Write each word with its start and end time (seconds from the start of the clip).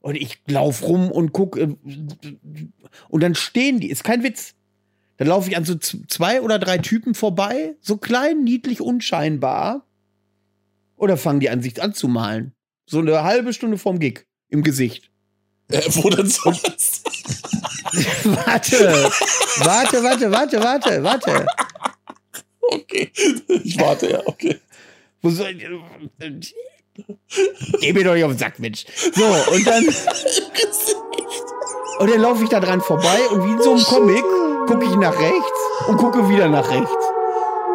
Und 0.00 0.14
ich 0.14 0.40
lauf 0.46 0.82
rum 0.82 1.10
und 1.10 1.32
guck 1.32 1.56
äh, 1.56 1.76
und 3.08 3.22
dann 3.22 3.34
stehen 3.34 3.80
die, 3.80 3.90
ist 3.90 4.04
kein 4.04 4.22
Witz. 4.22 4.54
Dann 5.16 5.28
laufe 5.28 5.50
ich 5.50 5.56
an 5.56 5.64
so 5.64 5.74
zwei 5.74 6.40
oder 6.40 6.58
drei 6.60 6.78
Typen 6.78 7.14
vorbei, 7.14 7.74
so 7.80 7.96
klein, 7.96 8.44
niedlich, 8.44 8.80
unscheinbar. 8.80 9.84
Oder 10.96 11.16
fangen 11.16 11.40
die 11.40 11.50
an, 11.50 11.60
sich 11.60 11.82
anzumalen. 11.82 12.52
So 12.86 13.00
eine 13.00 13.24
halbe 13.24 13.52
Stunde 13.52 13.78
vorm 13.78 13.98
Gig 13.98 14.26
im 14.48 14.62
Gesicht. 14.62 15.10
Äh, 15.70 15.82
wo 15.88 16.08
denn 16.08 16.26
sonst? 16.28 17.04
warte, 18.24 19.10
warte, 19.58 20.02
warte, 20.02 20.30
warte, 20.30 20.62
warte, 20.62 21.02
warte. 21.02 21.46
Okay, 22.60 23.10
ich 23.64 23.78
warte, 23.78 24.10
ja, 24.10 24.22
okay. 24.24 24.60
Wo 25.20 25.30
soll 25.30 25.56
ich, 25.56 26.54
Geh 27.80 27.92
mir 27.92 28.04
doch 28.04 28.14
nicht 28.14 28.24
auf 28.24 28.32
den 28.32 28.38
Sack, 28.38 28.58
Mensch. 28.58 28.84
So, 29.14 29.24
und 29.52 29.66
dann. 29.66 29.84
und 31.98 32.10
dann 32.10 32.20
laufe 32.20 32.44
ich 32.44 32.50
da 32.50 32.60
dran 32.60 32.80
vorbei 32.80 33.18
und 33.30 33.44
wie 33.44 33.52
in 33.52 33.62
so 33.62 33.72
einem 33.72 33.84
Comic 33.84 34.24
gucke 34.66 34.84
ich 34.84 34.96
nach 34.96 35.18
rechts 35.18 35.88
und 35.88 35.96
gucke 35.96 36.28
wieder 36.28 36.48
nach 36.48 36.70
rechts. 36.70 36.90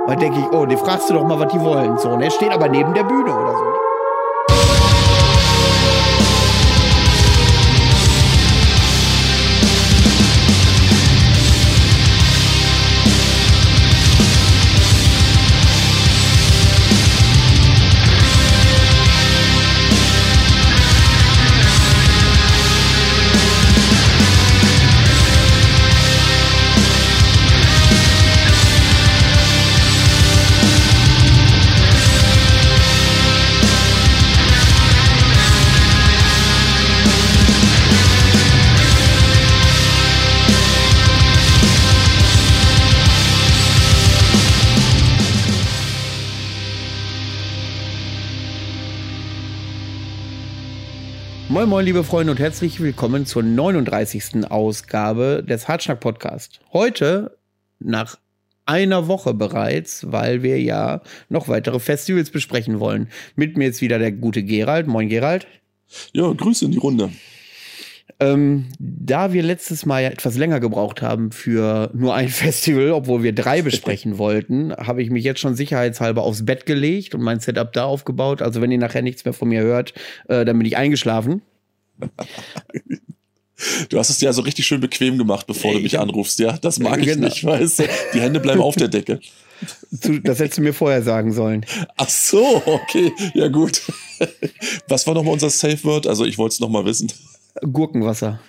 Und 0.05 0.11
dann 0.11 0.19
denke 0.19 0.39
ich, 0.39 0.45
oh, 0.51 0.65
die 0.65 0.77
fragst 0.77 1.09
du 1.09 1.13
doch 1.13 1.23
mal, 1.23 1.39
was 1.39 1.51
die 1.51 1.59
wollen. 1.59 1.97
So, 1.97 2.09
und 2.09 2.21
er 2.21 2.31
steht 2.31 2.51
aber 2.51 2.67
neben 2.67 2.93
der 2.93 3.03
Bühne 3.03 3.33
oder 3.33 3.53
so. 3.53 3.62
Moin 51.63 51.69
Moin 51.69 51.85
liebe 51.85 52.03
Freunde 52.03 52.31
und 52.31 52.39
herzlich 52.39 52.81
willkommen 52.81 53.25
zur 53.25 53.41
39. 53.41 54.51
Ausgabe 54.51 55.45
des 55.47 55.69
Hartschnack 55.69 56.01
Podcast. 56.01 56.59
Heute 56.73 57.37
nach 57.79 58.17
einer 58.65 59.07
Woche 59.07 59.33
bereits, 59.33 60.11
weil 60.11 60.43
wir 60.43 60.61
ja 60.61 61.01
noch 61.29 61.47
weitere 61.47 61.79
Festivals 61.79 62.31
besprechen 62.31 62.81
wollen. 62.81 63.07
Mit 63.37 63.55
mir 63.55 63.69
ist 63.69 63.79
wieder 63.79 63.97
der 63.97 64.11
gute 64.11 64.43
Gerald. 64.43 64.87
Moin 64.87 65.07
Gerald. 65.07 65.47
Ja, 66.11 66.33
Grüße 66.33 66.65
in 66.65 66.71
die 66.71 66.79
Runde. 66.79 67.11
Ähm, 68.19 68.65
da 68.77 69.31
wir 69.31 69.41
letztes 69.41 69.85
Mal 69.85 70.03
ja 70.03 70.09
etwas 70.09 70.35
länger 70.35 70.59
gebraucht 70.59 71.01
haben 71.01 71.31
für 71.31 71.91
nur 71.93 72.13
ein 72.13 72.27
Festival, 72.27 72.91
obwohl 72.91 73.23
wir 73.23 73.33
drei 73.33 73.61
besprechen 73.61 74.17
wollten, 74.17 74.73
habe 74.73 75.01
ich 75.01 75.09
mich 75.09 75.23
jetzt 75.23 75.39
schon 75.39 75.55
sicherheitshalber 75.55 76.23
aufs 76.23 76.43
Bett 76.43 76.65
gelegt 76.65 77.15
und 77.15 77.21
mein 77.21 77.39
Setup 77.39 77.71
da 77.71 77.85
aufgebaut. 77.85 78.41
Also 78.41 78.59
wenn 78.59 78.69
ihr 78.69 78.79
nachher 78.79 79.01
nichts 79.01 79.23
mehr 79.23 79.33
von 79.33 79.47
mir 79.47 79.61
hört, 79.61 79.93
äh, 80.27 80.43
dann 80.43 80.57
bin 80.57 80.67
ich 80.67 80.75
eingeschlafen. 80.75 81.41
Du 83.89 83.97
hast 83.97 84.09
es 84.09 84.17
dir 84.17 84.27
also 84.27 84.41
richtig 84.41 84.65
schön 84.65 84.81
bequem 84.81 85.17
gemacht, 85.17 85.47
bevor 85.47 85.73
du 85.73 85.79
mich 85.79 85.99
anrufst, 85.99 86.39
ja? 86.39 86.57
Das 86.57 86.79
mag 86.79 86.99
ich 86.99 87.05
genau. 87.05 87.27
nicht, 87.27 87.43
weißt 87.43 87.79
du? 87.79 87.83
Die 88.13 88.21
Hände 88.21 88.39
bleiben 88.39 88.61
auf 88.61 88.75
der 88.75 88.87
Decke. 88.89 89.19
Das 90.23 90.39
hättest 90.39 90.57
du 90.57 90.61
mir 90.61 90.73
vorher 90.73 91.01
sagen 91.03 91.31
sollen. 91.31 91.65
Ach 91.95 92.09
so, 92.09 92.61
okay. 92.65 93.13
Ja, 93.33 93.47
gut. 93.47 93.81
Was 94.87 95.07
war 95.07 95.13
nochmal 95.13 95.33
unser 95.33 95.49
Safe 95.49 95.81
Word? 95.83 96.07
Also, 96.07 96.25
ich 96.25 96.37
wollte 96.37 96.53
es 96.53 96.59
nochmal 96.59 96.83
wissen. 96.85 97.11
Gurkenwasser. 97.61 98.41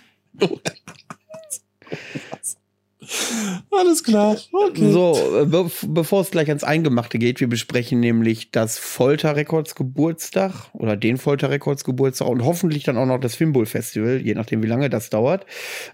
Alles 3.70 4.04
klar. 4.04 4.36
Okay. 4.52 4.92
So, 4.92 5.16
äh, 5.40 5.46
be 5.46 5.70
bevor 5.88 6.20
es 6.22 6.30
gleich 6.30 6.48
ans 6.48 6.64
Eingemachte 6.64 7.18
geht, 7.18 7.40
wir 7.40 7.48
besprechen 7.48 8.00
nämlich 8.00 8.50
das 8.50 8.78
Folterrekords 8.78 9.74
Geburtstag 9.74 10.52
oder 10.72 10.96
den 10.96 11.16
Folterrekords 11.16 11.84
Geburtstag 11.84 12.28
und 12.28 12.44
hoffentlich 12.44 12.84
dann 12.84 12.96
auch 12.96 13.06
noch 13.06 13.18
das 13.18 13.34
Fimbul 13.34 13.66
Festival, 13.66 14.20
je 14.22 14.34
nachdem 14.34 14.62
wie 14.62 14.68
lange 14.68 14.90
das 14.90 15.10
dauert. 15.10 15.46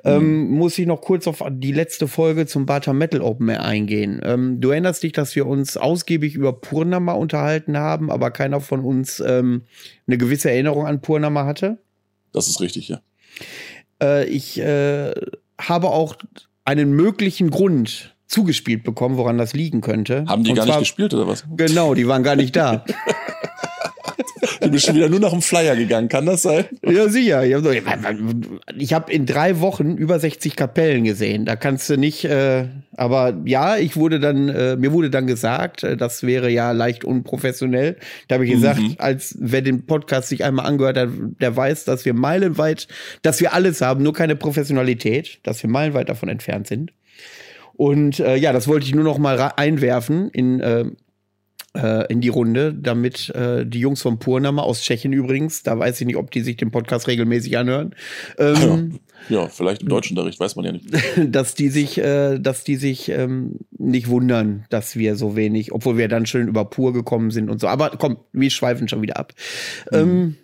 Mhm. 0.04 0.10
Ähm, 0.10 0.50
muss 0.50 0.78
ich 0.78 0.86
noch 0.86 1.00
kurz 1.00 1.26
auf 1.26 1.42
die 1.50 1.72
letzte 1.72 2.08
Folge 2.08 2.47
zum 2.47 2.66
Bata 2.66 2.92
Metal 2.92 3.22
Open 3.22 3.48
Air 3.48 3.64
eingehen. 3.64 4.20
Ähm, 4.22 4.60
du 4.60 4.70
erinnerst 4.70 5.02
dich, 5.02 5.12
dass 5.12 5.34
wir 5.37 5.47
uns 5.47 5.76
ausgiebig 5.76 6.34
über 6.34 6.52
Purnama 6.52 7.12
unterhalten 7.12 7.76
haben, 7.76 8.10
aber 8.10 8.31
keiner 8.31 8.60
von 8.60 8.81
uns 8.81 9.20
ähm, 9.20 9.62
eine 10.06 10.19
gewisse 10.19 10.50
Erinnerung 10.50 10.87
an 10.87 11.00
Purnama 11.00 11.44
hatte? 11.44 11.78
Das 12.32 12.48
ist 12.48 12.60
richtig, 12.60 12.88
ja. 12.88 13.00
Äh, 14.02 14.26
ich 14.26 14.60
äh, 14.60 15.12
habe 15.58 15.88
auch 15.88 16.16
einen 16.65 16.93
möglichen 16.93 17.50
Grund 17.50 18.15
zugespielt 18.26 18.84
bekommen, 18.84 19.16
woran 19.16 19.38
das 19.38 19.54
liegen 19.54 19.81
könnte. 19.81 20.25
Haben 20.26 20.44
die 20.44 20.50
Und 20.50 20.56
gar 20.56 20.66
zwar, 20.66 20.76
nicht 20.76 20.88
gespielt 20.88 21.15
oder 21.15 21.26
was? 21.26 21.44
Genau, 21.56 21.94
die 21.94 22.06
waren 22.06 22.22
gar 22.22 22.37
nicht 22.37 22.54
da. 22.54 22.84
Du 24.70 24.75
bist 24.75 24.86
schon 24.86 24.94
wieder 24.94 25.08
nur 25.08 25.19
nach 25.19 25.32
dem 25.32 25.42
Flyer 25.42 25.75
gegangen, 25.75 26.08
kann 26.08 26.26
das 26.26 26.42
sein? 26.42 26.64
Ja, 26.86 27.08
sicher. 27.08 27.44
Ich 28.76 28.94
habe 28.94 29.12
in 29.12 29.26
drei 29.26 29.58
Wochen 29.58 29.97
über 29.97 30.20
60 30.20 30.54
Kapellen 30.54 31.03
gesehen. 31.03 31.44
Da 31.44 31.56
kannst 31.56 31.91
du 31.91 31.97
nicht, 31.97 32.25
äh, 32.25 32.66
aber 32.97 33.36
ja, 33.44 33.76
ich 33.76 33.97
wurde 33.97 34.20
dann, 34.20 34.48
äh, 34.48 34.76
mir 34.76 34.92
wurde 34.92 35.10
dann 35.10 35.26
gesagt, 35.26 35.82
äh, 35.82 35.97
das 35.97 36.22
wäre 36.22 36.50
ja 36.50 36.70
leicht 36.70 37.04
unprofessionell. 37.04 37.97
Da 38.28 38.34
habe 38.34 38.47
ich 38.47 38.53
gesagt, 38.53 38.78
mhm. 38.78 38.94
als 38.98 39.36
wer 39.41 39.62
den 39.62 39.86
Podcast 39.86 40.28
sich 40.28 40.44
einmal 40.44 40.66
angehört 40.66 40.97
hat, 40.97 41.08
der 41.41 41.56
weiß, 41.56 41.84
dass 41.84 42.04
wir 42.04 42.14
meilenweit, 42.14 42.87
dass 43.22 43.41
wir 43.41 43.52
alles 43.52 43.81
haben, 43.81 44.04
nur 44.04 44.12
keine 44.12 44.37
Professionalität, 44.37 45.41
dass 45.42 45.60
wir 45.64 45.70
meilenweit 45.70 46.08
davon 46.08 46.28
entfernt 46.28 46.69
sind. 46.69 46.92
Und 47.72 48.20
äh, 48.20 48.37
ja, 48.37 48.52
das 48.52 48.69
wollte 48.69 48.87
ich 48.87 48.94
nur 48.94 49.04
noch 49.04 49.19
mal 49.19 49.52
einwerfen 49.56 50.31
in 50.31 50.60
äh, 50.60 50.84
äh, 51.76 52.10
in 52.12 52.20
die 52.20 52.28
Runde, 52.28 52.75
damit 52.75 53.31
äh, 53.31 53.64
die 53.64 53.78
Jungs 53.78 54.03
vom 54.03 54.19
Purnama 54.19 54.62
aus 54.62 54.82
Tschechien 54.82 55.12
übrigens, 55.12 55.62
da 55.62 55.78
weiß 55.78 56.00
ich 56.00 56.06
nicht, 56.06 56.16
ob 56.16 56.31
die 56.31 56.41
sich 56.41 56.56
den 56.56 56.70
Podcast 56.70 57.06
regelmäßig 57.06 57.56
anhören. 57.58 57.94
Ähm, 58.38 58.98
ja. 59.28 59.42
ja, 59.42 59.48
vielleicht 59.48 59.82
im 59.82 59.88
Deutschunterricht, 59.88 60.41
weiß 60.41 60.56
man 60.56 60.64
ja 60.64 60.72
nicht. 60.72 60.86
dass 61.34 61.54
die 61.54 61.69
sich, 61.69 61.98
äh, 61.98 62.38
dass 62.38 62.64
die 62.64 62.76
sich 62.76 63.08
ähm, 63.08 63.60
nicht 63.78 64.08
wundern, 64.08 64.66
dass 64.70 64.97
wir 64.97 65.14
so 65.14 65.36
wenig, 65.36 65.72
obwohl 65.72 65.97
wir 65.97 66.08
dann 66.08 66.26
schön 66.26 66.48
über 66.48 66.64
Pur 66.64 66.92
gekommen 66.92 67.31
sind 67.31 67.48
und 67.48 67.60
so. 67.60 67.69
Aber 67.69 67.91
komm, 67.91 68.19
wir 68.32 68.50
schweifen 68.50 68.88
schon 68.88 69.02
wieder 69.02 69.16
ab. 69.16 69.32
Mhm. 69.92 70.37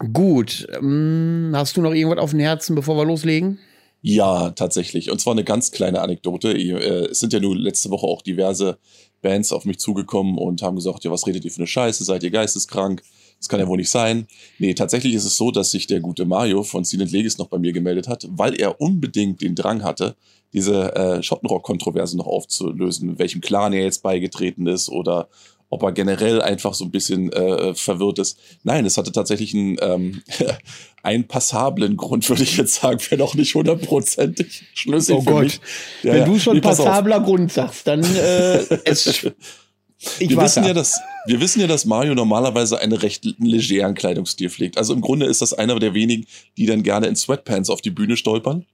Ähm, 0.00 0.12
gut, 0.12 0.66
ähm, 0.76 1.52
hast 1.54 1.76
du 1.76 1.82
noch 1.82 1.94
irgendwas 1.94 2.18
auf 2.18 2.30
dem 2.30 2.40
Herzen, 2.40 2.74
bevor 2.74 2.96
wir 2.96 3.04
loslegen? 3.04 3.58
Ja, 4.02 4.50
tatsächlich. 4.50 5.10
Und 5.10 5.20
zwar 5.20 5.34
eine 5.34 5.44
ganz 5.44 5.72
kleine 5.72 6.00
Anekdote. 6.00 6.52
Äh, 6.52 7.10
es 7.10 7.20
sind 7.20 7.32
ja 7.32 7.40
nur 7.40 7.56
letzte 7.56 7.90
Woche 7.90 8.06
auch 8.06 8.22
diverse 8.22 8.78
Bands 9.22 9.52
auf 9.52 9.64
mich 9.64 9.78
zugekommen 9.78 10.38
und 10.38 10.62
haben 10.62 10.76
gesagt, 10.76 11.04
ja, 11.04 11.10
was 11.10 11.26
redet 11.26 11.44
ihr 11.44 11.50
für 11.50 11.58
eine 11.58 11.66
Scheiße? 11.66 12.04
Seid 12.04 12.22
ihr 12.22 12.30
geisteskrank? 12.30 13.02
Das 13.38 13.48
kann 13.48 13.60
ja 13.60 13.66
wohl 13.66 13.78
nicht 13.78 13.90
sein. 13.90 14.26
Nee, 14.58 14.74
tatsächlich 14.74 15.14
ist 15.14 15.24
es 15.24 15.36
so, 15.36 15.50
dass 15.50 15.70
sich 15.70 15.86
der 15.86 16.00
gute 16.00 16.26
Mario 16.26 16.62
von 16.62 16.84
Silent 16.84 17.10
Legis 17.10 17.38
noch 17.38 17.48
bei 17.48 17.58
mir 17.58 17.72
gemeldet 17.72 18.06
hat, 18.06 18.28
weil 18.30 18.60
er 18.60 18.80
unbedingt 18.80 19.40
den 19.40 19.54
Drang 19.54 19.82
hatte, 19.82 20.14
diese 20.52 20.94
äh, 20.94 21.22
Schottenrock-Kontroverse 21.22 22.16
noch 22.16 22.26
aufzulösen, 22.26 23.18
welchem 23.18 23.40
Clan 23.40 23.72
er 23.72 23.84
jetzt 23.84 24.02
beigetreten 24.02 24.66
ist 24.66 24.88
oder 24.88 25.28
ob 25.70 25.84
er 25.84 25.92
generell 25.92 26.42
einfach 26.42 26.74
so 26.74 26.84
ein 26.84 26.90
bisschen 26.90 27.32
äh, 27.32 27.74
verwirrt 27.74 28.18
ist. 28.18 28.38
Nein, 28.64 28.84
es 28.84 28.98
hatte 28.98 29.12
tatsächlich 29.12 29.54
einen, 29.54 29.76
ähm, 29.80 30.22
einen 31.02 31.26
passablen 31.26 31.96
Grund, 31.96 32.28
würde 32.28 32.42
ich 32.42 32.56
jetzt 32.56 32.74
sagen, 32.74 33.00
wäre 33.08 33.20
noch 33.20 33.34
nicht 33.34 33.54
hundertprozentig 33.54 34.64
schlüssig 34.74 35.14
oh 35.16 35.20
für 35.22 35.30
Gott. 35.30 35.42
mich. 35.44 35.60
Ja, 36.02 36.14
Wenn 36.14 36.24
du 36.26 36.38
schon 36.38 36.56
nee, 36.56 36.60
passabler 36.60 37.20
Grund 37.20 37.52
sagst, 37.52 37.86
dann 37.86 38.02
äh, 38.02 38.58
es, 38.84 39.06
ich 39.06 40.30
wir 40.30 40.38
wissen 40.38 40.64
ja, 40.64 40.72
dass 40.72 40.98
wir 41.26 41.40
wissen 41.40 41.60
ja, 41.60 41.66
dass 41.66 41.84
Mario 41.84 42.14
normalerweise 42.14 42.80
einen 42.80 42.94
recht 42.94 43.24
legeren 43.38 43.94
Kleidungsstil 43.94 44.48
pflegt. 44.50 44.78
Also 44.78 44.94
im 44.94 45.02
Grunde 45.02 45.26
ist 45.26 45.42
das 45.42 45.52
einer 45.52 45.78
der 45.78 45.94
wenigen, 45.94 46.26
die 46.56 46.66
dann 46.66 46.82
gerne 46.82 47.06
in 47.06 47.16
Sweatpants 47.16 47.70
auf 47.70 47.80
die 47.82 47.90
Bühne 47.90 48.16
stolpern. 48.16 48.64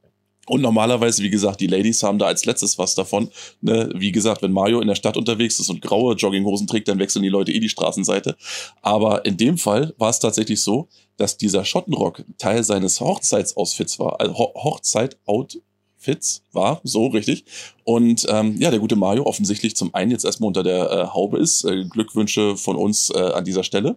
Und 0.47 0.61
normalerweise, 0.61 1.23
wie 1.23 1.31
gesagt, 1.31 1.61
die 1.61 1.67
Ladies 1.67 2.03
haben 2.03 2.19
da 2.19 2.27
als 2.27 2.45
letztes 2.45 2.79
was 2.79 2.95
davon. 2.95 3.29
Ne? 3.61 3.91
Wie 3.95 4.13
gesagt, 4.13 4.43
wenn 4.43 4.53
Mario 4.53 4.81
in 4.81 4.89
der 4.89 4.95
Stadt 4.95 5.17
unterwegs 5.17 5.59
ist 5.59 5.71
und 5.71 5.83
graue 5.83 6.15
Jogginghosen 6.15 6.67
trägt, 6.67 6.89
dann 6.89 6.99
wechseln 6.99 7.23
die 7.23 7.29
Leute 7.29 7.53
eh 7.53 7.61
die 7.61 7.69
Straßenseite. 7.69 8.37
Aber 8.83 9.25
in 9.25 9.37
dem 9.37 9.59
Fall 9.59 9.95
war 9.99 10.11
es 10.11 10.21
tatsächlich 10.21 10.63
so, 10.63 10.89
dass 11.17 11.37
dieser 11.37 11.65
Schottenrock 11.65 12.25
Teil 12.39 12.63
seines 12.63 13.01
Hochzeitsoutfits 13.01 13.99
war. 13.99 14.21
Also 14.21 14.39
Ho 14.39 14.53
Hochzeit-Outfit 14.55 15.63
Fitz 16.07 16.43
war, 16.53 16.81
so 16.85 17.09
richtig. 17.09 17.45
Und 17.83 18.27
ähm, 18.31 18.55
ja, 18.61 18.71
der 18.71 18.79
gute 18.79 18.95
Mario 18.95 19.25
offensichtlich 19.25 19.75
zum 19.75 19.93
einen 19.93 20.13
jetzt 20.13 20.25
erstmal 20.25 20.47
unter 20.47 20.63
der 20.63 20.89
äh, 20.89 21.07
Haube 21.09 21.39
ist. 21.39 21.65
Äh, 21.65 21.85
Glückwünsche 21.85 22.57
von 22.57 22.77
uns 22.77 23.11
äh, 23.11 23.19
an 23.19 23.45
dieser 23.45 23.65
Stelle. 23.65 23.97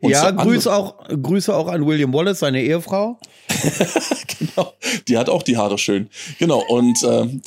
Und 0.00 0.10
ja, 0.10 0.32
Grüße 0.32 0.74
auch, 0.74 0.96
Grüße 1.06 1.54
auch 1.54 1.68
an 1.68 1.86
William 1.86 2.12
Wallace, 2.12 2.40
seine 2.40 2.60
Ehefrau. 2.60 3.20
genau, 4.38 4.72
die 5.06 5.16
hat 5.16 5.28
auch 5.28 5.44
die 5.44 5.56
Haare 5.56 5.78
schön. 5.78 6.10
Genau, 6.40 6.60
und 6.68 6.98
ähm, 7.04 7.40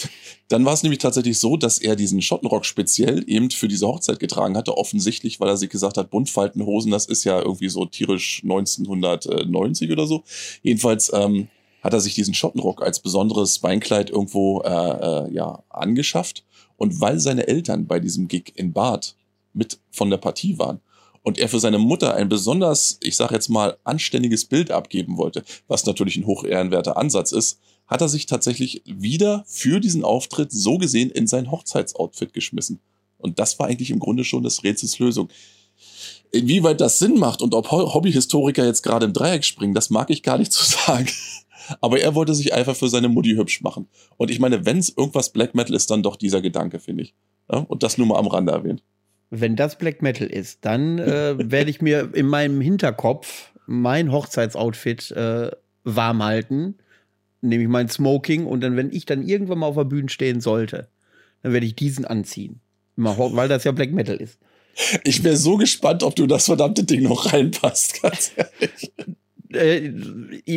dann 0.47 0.63
war 0.63 0.73
es 0.73 0.83
nämlich 0.83 0.99
tatsächlich 0.99 1.37
so, 1.37 1.57
dass 1.57 1.77
er 1.77 1.97
diesen 1.97 2.21
Schottenrock 2.21 2.65
speziell 2.65 3.25
eben 3.27 3.51
für 3.51 3.67
diese 3.67 3.87
Hochzeit 3.87 4.19
getragen 4.19 4.55
hatte, 4.55 4.77
offensichtlich, 4.77 5.41
weil 5.41 5.49
er 5.49 5.57
sich 5.57 5.69
gesagt 5.69 5.97
hat, 5.97 6.09
Buntfaltenhosen, 6.11 6.91
das 6.91 7.07
ist 7.07 7.25
ja 7.25 7.39
irgendwie 7.39 7.67
so 7.67 7.85
tierisch 7.85 8.41
1990 8.43 9.91
oder 9.91 10.07
so. 10.07 10.23
Jedenfalls 10.63 11.11
ähm, 11.13 11.49
hat 11.81 11.93
er 11.93 12.01
sich 12.01 12.15
diesen 12.15 12.33
Schottenrock 12.33 12.81
als 12.81 12.99
besonderes 12.99 13.59
Beinkleid 13.59 14.09
irgendwo 14.09 14.61
äh, 14.61 14.69
äh, 14.69 15.33
ja, 15.33 15.63
angeschafft. 15.69 16.43
Und 16.75 17.01
weil 17.01 17.19
seine 17.19 17.47
Eltern 17.47 17.87
bei 17.87 17.99
diesem 17.99 18.27
Gig 18.27 18.53
in 18.55 18.73
Bad 18.73 19.15
mit 19.53 19.79
von 19.91 20.09
der 20.09 20.17
Partie 20.17 20.59
waren 20.59 20.79
und 21.23 21.37
er 21.37 21.49
für 21.49 21.59
seine 21.59 21.77
Mutter 21.77 22.15
ein 22.15 22.29
besonders, 22.29 22.97
ich 23.01 23.17
sage 23.17 23.33
jetzt 23.33 23.49
mal, 23.49 23.77
anständiges 23.83 24.45
Bild 24.45 24.71
abgeben 24.71 25.17
wollte, 25.17 25.43
was 25.67 25.85
natürlich 25.85 26.15
ein 26.15 26.25
hochehrenwerter 26.25 26.95
Ansatz 26.95 27.31
ist, 27.31 27.59
hat 27.87 27.99
er 28.01 28.09
sich 28.09 28.27
tatsächlich 28.27 28.81
wieder 28.85 29.43
für 29.45 29.79
diesen 29.79 30.05
Auftritt 30.05 30.53
so 30.53 30.77
gesehen 30.77 31.09
in 31.09 31.27
sein 31.27 31.51
Hochzeitsoutfit 31.51 32.33
geschmissen. 32.33 32.79
Und 33.17 33.39
das 33.39 33.59
war 33.59 33.67
eigentlich 33.67 33.91
im 33.91 33.99
Grunde 33.99 34.23
schon 34.23 34.43
das 34.43 34.63
Rätsels 34.63 34.99
Lösung. 34.99 35.29
Inwieweit 36.31 36.79
das 36.79 36.99
Sinn 36.99 37.17
macht 37.17 37.41
und 37.41 37.53
ob 37.53 37.71
Hobbyhistoriker 37.71 38.65
jetzt 38.65 38.83
gerade 38.83 39.05
im 39.05 39.13
Dreieck 39.13 39.43
springen, 39.43 39.73
das 39.73 39.89
mag 39.89 40.09
ich 40.09 40.23
gar 40.23 40.37
nicht 40.37 40.51
zu 40.53 40.63
sagen. 40.63 41.09
Aber 41.81 41.99
er 41.99 42.15
wollte 42.15 42.33
sich 42.33 42.53
einfach 42.53 42.75
für 42.75 42.89
seine 42.89 43.09
Mutti 43.09 43.35
hübsch 43.35 43.61
machen. 43.61 43.87
Und 44.17 44.31
ich 44.31 44.39
meine, 44.39 44.65
wenn 44.65 44.77
es 44.77 44.89
irgendwas 44.89 45.31
Black 45.31 45.55
Metal 45.55 45.75
ist, 45.75 45.89
dann 45.91 46.03
doch 46.03 46.15
dieser 46.15 46.41
Gedanke, 46.41 46.79
finde 46.79 47.03
ich. 47.03 47.13
Ja, 47.51 47.59
und 47.59 47.83
das 47.83 47.97
nur 47.97 48.07
mal 48.07 48.17
am 48.17 48.27
Rande 48.27 48.51
erwähnt. 48.51 48.83
Wenn 49.29 49.55
das 49.55 49.77
Black 49.77 50.01
Metal 50.01 50.27
ist, 50.27 50.65
dann 50.65 50.99
äh, 50.99 51.35
werde 51.51 51.69
ich 51.69 51.81
mir 51.81 52.11
in 52.13 52.27
meinem 52.27 52.61
Hinterkopf 52.61 53.51
mein 53.65 54.11
Hochzeitsoutfit 54.11 55.11
äh, 55.11 55.51
warm 55.83 56.23
halten 56.23 56.75
nehme 57.41 57.63
ich 57.63 57.69
mein 57.69 57.89
Smoking 57.89 58.45
und 58.45 58.61
dann, 58.61 58.75
wenn 58.75 58.91
ich 58.91 59.05
dann 59.05 59.27
irgendwann 59.27 59.59
mal 59.59 59.67
auf 59.67 59.75
der 59.75 59.83
Bühne 59.83 60.09
stehen 60.09 60.41
sollte, 60.41 60.87
dann 61.41 61.53
werde 61.53 61.65
ich 61.65 61.75
diesen 61.75 62.05
anziehen. 62.05 62.59
Weil 62.95 63.47
das 63.47 63.63
ja 63.63 63.71
Black 63.71 63.91
Metal 63.91 64.15
ist. 64.15 64.39
Ich 65.03 65.23
wäre 65.23 65.37
so 65.37 65.57
gespannt, 65.57 66.03
ob 66.03 66.15
du 66.15 66.27
das 66.27 66.45
verdammte 66.45 66.83
Ding 66.83 67.03
noch 67.03 67.31
reinpasst, 67.31 68.01
ganz 68.01 68.31
ehrlich. 68.35 68.91
Äh, 69.53 69.91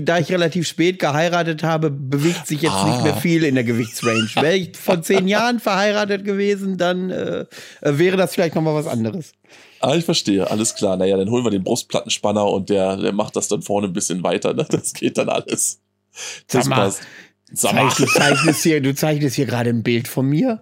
da 0.02 0.18
ich 0.18 0.32
relativ 0.32 0.66
spät 0.66 0.98
geheiratet 0.98 1.62
habe, 1.62 1.90
bewegt 1.90 2.46
sich 2.46 2.62
jetzt 2.62 2.72
ah. 2.72 2.88
nicht 2.88 3.04
mehr 3.04 3.14
ah. 3.14 3.20
viel 3.20 3.44
in 3.44 3.54
der 3.54 3.64
Gewichtsrange. 3.64 4.28
Wäre 4.34 4.56
ich 4.56 4.76
vor 4.76 5.00
zehn 5.02 5.28
Jahren 5.28 5.60
verheiratet 5.60 6.24
gewesen, 6.24 6.76
dann 6.76 7.10
äh, 7.10 7.46
wäre 7.82 8.16
das 8.16 8.34
vielleicht 8.34 8.54
noch 8.54 8.62
mal 8.62 8.74
was 8.74 8.86
anderes. 8.86 9.32
Ah, 9.80 9.94
ich 9.94 10.04
verstehe, 10.04 10.50
alles 10.50 10.74
klar. 10.74 10.96
Naja, 10.96 11.16
dann 11.16 11.30
holen 11.30 11.44
wir 11.44 11.50
den 11.50 11.64
Brustplattenspanner 11.64 12.46
und 12.46 12.68
der, 12.68 12.96
der 12.96 13.12
macht 13.12 13.36
das 13.36 13.48
dann 13.48 13.62
vorne 13.62 13.86
ein 13.86 13.92
bisschen 13.92 14.22
weiter. 14.22 14.54
Ne? 14.54 14.66
Das 14.68 14.92
geht 14.92 15.16
dann 15.18 15.28
alles. 15.28 15.80
Das 16.48 16.64
Sag 16.64 16.66
mal, 16.66 16.92
Sag 17.52 17.74
mal. 17.74 17.88
Du, 17.96 18.06
zeichnest 18.06 18.62
hier, 18.62 18.80
du 18.80 18.94
zeichnest 18.94 19.36
hier 19.36 19.46
gerade 19.46 19.70
ein 19.70 19.82
Bild 19.82 20.08
von 20.08 20.26
mir. 20.26 20.60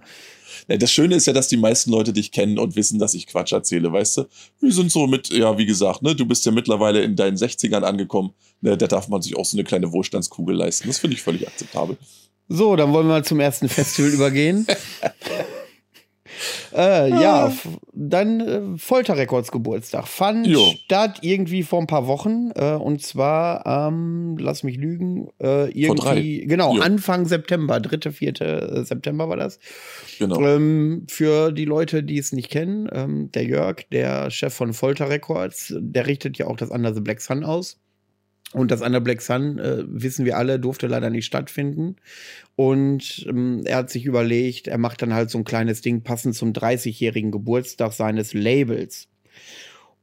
Das 0.69 0.93
Schöne 0.93 1.15
ist 1.15 1.27
ja, 1.27 1.33
dass 1.33 1.49
die 1.49 1.57
meisten 1.57 1.91
Leute 1.91 2.13
dich 2.13 2.31
kennen 2.31 2.59
und 2.59 2.77
wissen, 2.77 2.99
dass 2.99 3.15
ich 3.15 3.27
Quatsch 3.27 3.53
erzähle, 3.53 3.91
weißt 3.91 4.19
du? 4.19 4.25
Wir 4.61 4.73
sind 4.73 4.93
so 4.93 5.07
mit, 5.07 5.31
ja, 5.31 5.57
wie 5.57 5.65
gesagt, 5.65 6.03
ne, 6.03 6.15
du 6.15 6.27
bist 6.27 6.45
ja 6.45 6.53
mittlerweile 6.53 7.03
in 7.03 7.17
deinen 7.17 7.39
60ern 7.39 7.83
angekommen. 7.83 8.35
Ne, 8.61 8.77
da 8.77 8.87
darf 8.87 9.09
man 9.09 9.23
sich 9.23 9.35
auch 9.37 9.47
so 9.47 9.57
eine 9.57 9.65
kleine 9.65 9.91
Wohlstandskugel 9.93 10.55
leisten. 10.55 10.89
Das 10.89 10.99
finde 10.99 11.17
ich 11.17 11.23
völlig 11.23 11.49
akzeptabel. 11.49 11.97
So, 12.49 12.77
dann 12.77 12.93
wollen 12.93 13.07
wir 13.07 13.15
mal 13.15 13.25
zum 13.25 13.41
ersten 13.41 13.69
Festival 13.69 14.11
übergehen. 14.11 14.67
Äh, 16.75 17.11
ja, 17.11 17.47
ah. 17.47 17.53
dann 17.93 18.41
äh, 18.41 18.79
Folterrekords 18.79 19.51
Geburtstag. 19.53 20.07
Fand 20.09 20.47
jo. 20.47 20.73
statt 20.85 21.19
irgendwie 21.23 21.63
vor 21.63 21.81
ein 21.81 21.87
paar 21.87 22.07
Wochen. 22.07 22.51
Äh, 22.55 22.75
und 22.75 23.03
zwar, 23.03 23.67
ähm, 23.67 24.37
lass 24.39 24.63
mich 24.63 24.77
lügen, 24.77 25.29
äh, 25.41 25.71
irgendwie, 25.71 26.47
genau, 26.47 26.75
jo. 26.77 26.83
Anfang 26.83 27.27
September, 27.27 27.81
3., 27.81 28.13
4. 28.13 28.41
Äh, 28.41 28.85
September 28.85 29.29
war 29.29 29.37
das. 29.37 29.59
Genau. 30.19 30.41
Ähm, 30.41 31.07
für 31.09 31.53
die 31.53 31.65
Leute, 31.65 32.03
die 32.03 32.19
es 32.19 32.33
nicht 32.33 32.51
kennen, 32.51 32.89
ähm, 32.93 33.31
der 33.33 33.45
Jörg, 33.45 33.85
der 33.93 34.31
Chef 34.31 34.55
von 34.55 34.73
Folter 34.73 35.09
Records, 35.09 35.75
der 35.79 36.07
richtet 36.07 36.39
ja 36.39 36.47
auch 36.47 36.57
das 36.57 36.71
Under 36.71 36.95
the 36.95 37.01
Black 37.01 37.21
Sun 37.21 37.45
aus. 37.45 37.79
Und 38.53 38.71
das 38.71 38.81
Under 38.81 39.01
Black 39.01 39.21
Sun, 39.21 39.59
äh, 39.59 39.85
wissen 39.87 40.25
wir 40.25 40.39
alle, 40.39 40.59
durfte 40.59 40.87
leider 40.87 41.11
nicht 41.11 41.27
stattfinden. 41.27 41.97
Und 42.57 43.27
ähm, 43.29 43.63
er 43.67 43.79
hat 43.79 43.91
sich 43.91 44.07
überlegt, 44.07 44.69
er 44.69 44.79
macht 44.79 45.03
dann 45.03 45.13
halt 45.13 45.31
so 45.31 45.39
ein 45.39 45.45
kleines 45.45 45.83
Ding 45.83 46.03
passend 46.03 46.35
zum 46.35 46.53
30-jährigen 46.53 47.31
Geburtstag 47.31 47.93
seines 47.93 48.33
Labels. 48.33 49.09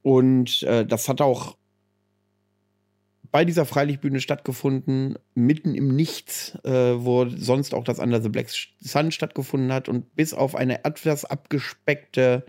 Und 0.03 0.61
äh, 0.63 0.85
das 0.85 1.09
hat 1.09 1.21
auch 1.21 1.57
bei 3.31 3.43
dieser 3.43 3.65
Freilichtbühne 3.65 4.21
stattgefunden, 4.21 5.17
mitten 5.33 5.75
im 5.75 5.93
Nichts, 5.93 6.57
äh, 6.63 6.71
wo 6.71 7.27
sonst 7.27 7.73
auch 7.73 7.83
das 7.83 7.99
Under 7.99 8.21
the 8.21 8.29
Black 8.29 8.47
Sun 8.79 9.11
stattgefunden 9.11 9.73
hat. 9.73 9.89
Und 9.89 10.15
bis 10.15 10.33
auf 10.33 10.55
eine 10.55 10.85
etwas 10.85 11.25
abgespeckte 11.25 12.45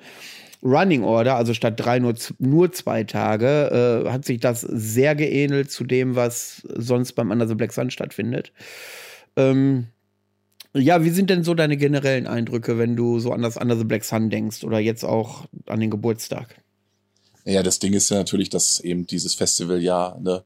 Running 0.62 1.05
Order, 1.05 1.37
also 1.37 1.55
statt 1.55 1.75
drei 1.76 1.99
nur, 1.99 2.14
nur 2.38 2.73
zwei 2.73 3.05
Tage, 3.05 4.05
äh, 4.06 4.11
hat 4.11 4.25
sich 4.25 4.41
das 4.41 4.61
sehr 4.62 5.14
geähnelt 5.14 5.70
zu 5.70 5.85
dem, 5.85 6.17
was 6.17 6.62
sonst 6.75 7.12
beim 7.12 7.31
Under 7.31 7.47
the 7.47 7.55
Black 7.55 7.73
Sun 7.73 7.91
stattfindet. 7.91 8.53
Ähm, 9.37 9.88
ja, 10.75 11.05
wie 11.05 11.11
sind 11.11 11.31
denn 11.31 11.44
so 11.44 11.55
deine 11.55 11.76
generellen 11.76 12.26
Eindrücke, 12.26 12.79
wenn 12.79 12.97
du 12.97 13.19
so 13.19 13.32
an 13.32 13.43
das 13.43 13.56
Under 13.56 13.76
the 13.76 13.85
Black 13.85 14.05
Sun 14.05 14.31
denkst 14.31 14.64
oder 14.64 14.79
jetzt 14.79 15.05
auch 15.05 15.47
an 15.67 15.81
den 15.81 15.91
Geburtstag? 15.91 16.62
Ja, 17.44 17.62
das 17.62 17.79
Ding 17.79 17.93
ist 17.93 18.11
ja 18.11 18.17
natürlich, 18.17 18.50
dass 18.50 18.81
eben 18.81 19.06
dieses 19.06 19.35
Festival 19.35 19.81
ja, 19.81 20.19
ne, 20.20 20.44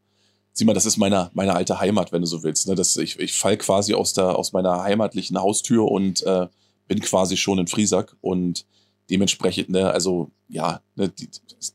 sieh 0.52 0.64
mal, 0.64 0.74
das 0.74 0.86
ist 0.86 0.98
meine, 0.98 1.30
meine 1.34 1.54
alte 1.54 1.80
Heimat, 1.80 2.12
wenn 2.12 2.20
du 2.20 2.26
so 2.26 2.42
willst. 2.42 2.68
Ne? 2.68 2.74
Das, 2.74 2.96
ich 2.96 3.18
ich 3.18 3.32
fall 3.32 3.56
quasi 3.56 3.94
aus, 3.94 4.12
der, 4.12 4.36
aus 4.36 4.52
meiner 4.52 4.82
heimatlichen 4.82 5.40
Haustür 5.40 5.90
und 5.90 6.22
äh, 6.24 6.46
bin 6.88 7.00
quasi 7.00 7.36
schon 7.36 7.58
in 7.58 7.66
Friesack 7.66 8.16
und 8.20 8.66
dementsprechend, 9.10 9.70
ne, 9.70 9.90
also 9.90 10.30
ja, 10.48 10.80
ne, 10.96 11.08
die, 11.08 11.28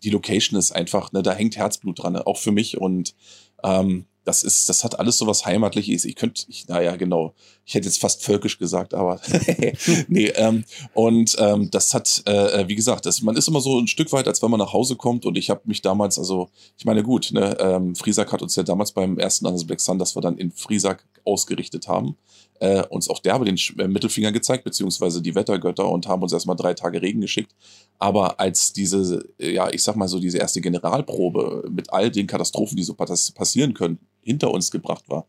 die 0.04 0.10
Location 0.10 0.58
ist 0.58 0.72
einfach, 0.72 1.12
ne, 1.12 1.22
da 1.22 1.34
hängt 1.34 1.58
Herzblut 1.58 2.02
dran, 2.02 2.14
ne, 2.14 2.26
auch 2.26 2.38
für 2.38 2.52
mich 2.52 2.78
und 2.78 3.16
ähm, 3.64 4.06
das 4.26 4.44
ist, 4.44 4.68
das 4.68 4.84
hat 4.84 5.00
alles 5.00 5.20
so 5.20 5.28
was 5.28 5.46
Heimatliches. 5.46 6.04
Ich 6.04 6.16
könnte, 6.16 6.46
ich, 6.48 6.68
naja, 6.68 6.96
genau. 6.96 7.36
Ich 7.64 7.76
hätte 7.76 7.86
jetzt 7.86 8.00
fast 8.00 8.24
völkisch 8.24 8.58
gesagt, 8.58 8.94
aber 8.94 9.22
nee. 10.08 10.28
Ähm, 10.36 10.66
und 10.94 11.36
ähm, 11.40 11.70
das 11.70 11.94
hat, 11.94 12.24
äh, 12.28 12.62
äh, 12.62 12.68
wie 12.68 12.76
gesagt, 12.76 13.06
das, 13.06 13.22
man 13.22 13.38
ist 13.38 13.48
immer 13.48 13.62
so 13.62 13.80
ein 13.80 13.88
Stück 13.88 14.12
weit, 14.12 14.28
als 14.28 14.42
wenn 14.42 14.50
man 14.50 14.60
nach 14.60 14.74
Hause 14.74 14.96
kommt. 14.96 15.26
Und 15.26 15.38
ich 15.38 15.52
habe 15.52 15.62
mich 15.66 15.82
damals, 15.82 16.18
also, 16.18 16.50
ich 16.78 16.86
meine, 16.86 17.04
gut, 17.04 17.30
ne, 17.32 17.56
ähm, 17.60 17.96
Friesack 17.96 18.34
hat 18.34 18.42
uns 18.42 18.56
ja 18.56 18.64
damals 18.64 18.92
beim 18.92 19.20
ersten 19.20 19.46
Anders 19.46 19.66
Black 19.66 19.80
Sun, 19.80 20.00
das 20.00 20.16
wir 20.16 20.22
dann 20.22 20.38
in 20.38 20.52
Friesack 20.52 21.06
ausgerichtet 21.24 21.88
haben, 21.88 22.18
äh, 22.60 22.84
uns 22.88 23.10
auch 23.10 23.20
derbe 23.20 23.46
den 23.46 23.58
äh, 23.78 23.88
Mittelfinger 23.88 24.32
gezeigt, 24.32 24.64
beziehungsweise 24.64 25.22
die 25.22 25.36
Wettergötter 25.36 25.90
und 25.90 26.08
haben 26.08 26.22
uns 26.22 26.34
erstmal 26.34 26.56
drei 26.56 26.74
Tage 26.74 27.02
Regen 27.02 27.22
geschickt. 27.22 27.54
Aber 28.00 28.40
als 28.40 28.74
diese, 28.74 29.28
ja, 29.40 29.70
ich 29.70 29.84
sag 29.84 29.96
mal 29.96 30.08
so, 30.08 30.20
diese 30.20 30.38
erste 30.38 30.62
Generalprobe 30.62 31.68
mit 31.70 31.92
all 31.92 32.12
den 32.12 32.28
Katastrophen, 32.28 32.78
die 32.78 32.84
so 32.84 32.94
passieren 32.94 33.74
können, 33.74 34.00
hinter 34.22 34.52
uns 34.52 34.72
gebracht 34.72 35.06
war, 35.08 35.26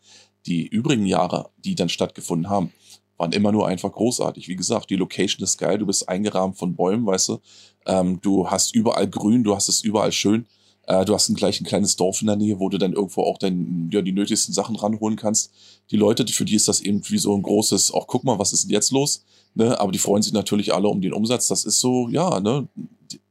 die 0.46 0.66
übrigen 0.66 1.06
Jahre, 1.06 1.50
die 1.58 1.74
dann 1.74 1.88
stattgefunden 1.88 2.48
haben, 2.48 2.72
waren 3.16 3.32
immer 3.32 3.52
nur 3.52 3.66
einfach 3.66 3.92
großartig. 3.92 4.48
Wie 4.48 4.56
gesagt, 4.56 4.90
die 4.90 4.96
Location 4.96 5.42
ist 5.42 5.58
geil, 5.58 5.78
du 5.78 5.86
bist 5.86 6.08
eingerahmt 6.08 6.58
von 6.58 6.76
Bäumen, 6.76 7.06
weißt 7.06 7.30
du. 7.30 7.38
Ähm, 7.86 8.20
du 8.20 8.50
hast 8.50 8.74
überall 8.74 9.08
grün, 9.08 9.42
du 9.42 9.54
hast 9.54 9.68
es 9.68 9.82
überall 9.82 10.12
schön. 10.12 10.46
Äh, 10.86 11.04
du 11.04 11.14
hast 11.14 11.28
ein, 11.28 11.34
gleich 11.34 11.60
ein 11.60 11.64
kleines 11.64 11.96
Dorf 11.96 12.20
in 12.20 12.28
der 12.28 12.36
Nähe, 12.36 12.58
wo 12.58 12.68
du 12.68 12.78
dann 12.78 12.92
irgendwo 12.92 13.22
auch 13.22 13.38
dein, 13.38 13.90
ja, 13.92 14.02
die 14.02 14.12
nötigsten 14.12 14.54
Sachen 14.54 14.76
ranholen 14.76 15.16
kannst. 15.16 15.52
Die 15.90 15.96
Leute, 15.96 16.26
für 16.26 16.44
die 16.44 16.54
ist 16.54 16.68
das 16.68 16.80
eben 16.80 17.02
wie 17.08 17.18
so 17.18 17.34
ein 17.36 17.42
großes, 17.42 17.92
auch 17.92 18.06
guck 18.06 18.24
mal, 18.24 18.38
was 18.38 18.52
ist 18.52 18.64
denn 18.64 18.70
jetzt 18.70 18.92
los? 18.92 19.24
Ne? 19.54 19.78
Aber 19.78 19.92
die 19.92 19.98
freuen 19.98 20.22
sich 20.22 20.32
natürlich 20.32 20.72
alle 20.72 20.88
um 20.88 21.00
den 21.00 21.12
Umsatz. 21.12 21.48
Das 21.48 21.64
ist 21.64 21.80
so, 21.80 22.08
ja, 22.08 22.40
ne, 22.40 22.68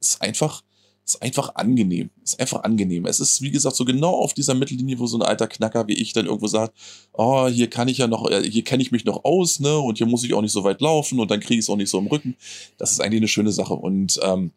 ist 0.02 0.22
einfach, 0.22 0.64
ist 1.06 1.22
einfach 1.22 1.56
angenehm. 1.56 2.10
Ist 2.24 2.40
einfach 2.40 2.64
angenehm. 2.64 3.06
Es 3.06 3.20
ist, 3.20 3.42
wie 3.42 3.52
gesagt, 3.52 3.76
so 3.76 3.86
genau 3.86 4.16
auf 4.16 4.34
dieser 4.34 4.54
Mittellinie, 4.54 5.00
wo 5.00 5.08
so 5.08 5.18
ein 5.18 5.22
alter 5.22 5.48
Knacker 5.48 5.88
wie 5.88 5.94
ich 5.94 6.14
dann 6.14 6.26
irgendwo 6.26 6.48
sagt, 6.48 6.74
oh, 7.14 7.48
hier 7.48 7.70
kann 7.70 7.88
ich 7.88 8.00
ja 8.00 8.08
noch, 8.08 8.30
äh, 8.30 8.44
hier 8.44 8.64
kenne 8.64 8.84
ich 8.84 8.92
mich 8.92 9.06
noch 9.06 9.24
aus, 9.24 9.60
ne? 9.60 9.78
Und 9.78 9.98
hier 9.98 10.08
muss 10.08 10.24
ich 10.24 10.34
auch 10.34 10.42
nicht 10.42 10.52
so 10.52 10.64
weit 10.64 10.82
laufen 10.82 11.20
und 11.20 11.32
dann 11.32 11.40
kriege 11.40 11.60
ich 11.60 11.66
es 11.66 11.70
auch 11.70 11.78
nicht 11.78 11.90
so 11.90 12.00
im 12.00 12.08
Rücken. 12.08 12.36
Das 12.78 12.92
ist 12.92 13.00
eigentlich 13.00 13.20
eine 13.20 13.28
schöne 13.28 13.52
Sache. 13.52 13.76
Und 13.76 14.20
ähm, 14.24 14.52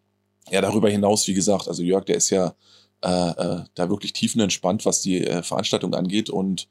ja, 0.51 0.63
darüber 0.63 0.89
hinaus, 0.89 1.29
wie 1.29 1.35
gesagt, 1.35 1.69
also 1.69 1.83
Jörg, 1.83 2.07
der 2.07 2.17
ist 2.17 2.31
ja 2.31 2.55
äh, 3.03 3.31
äh, 3.31 3.65
da 3.75 3.89
wirklich 3.89 4.13
tiefenentspannt, 4.13 4.85
was 4.85 5.01
die 5.01 5.25
äh, 5.25 5.43
Veranstaltung 5.43 5.95
angeht. 5.95 6.31
Und 6.31 6.69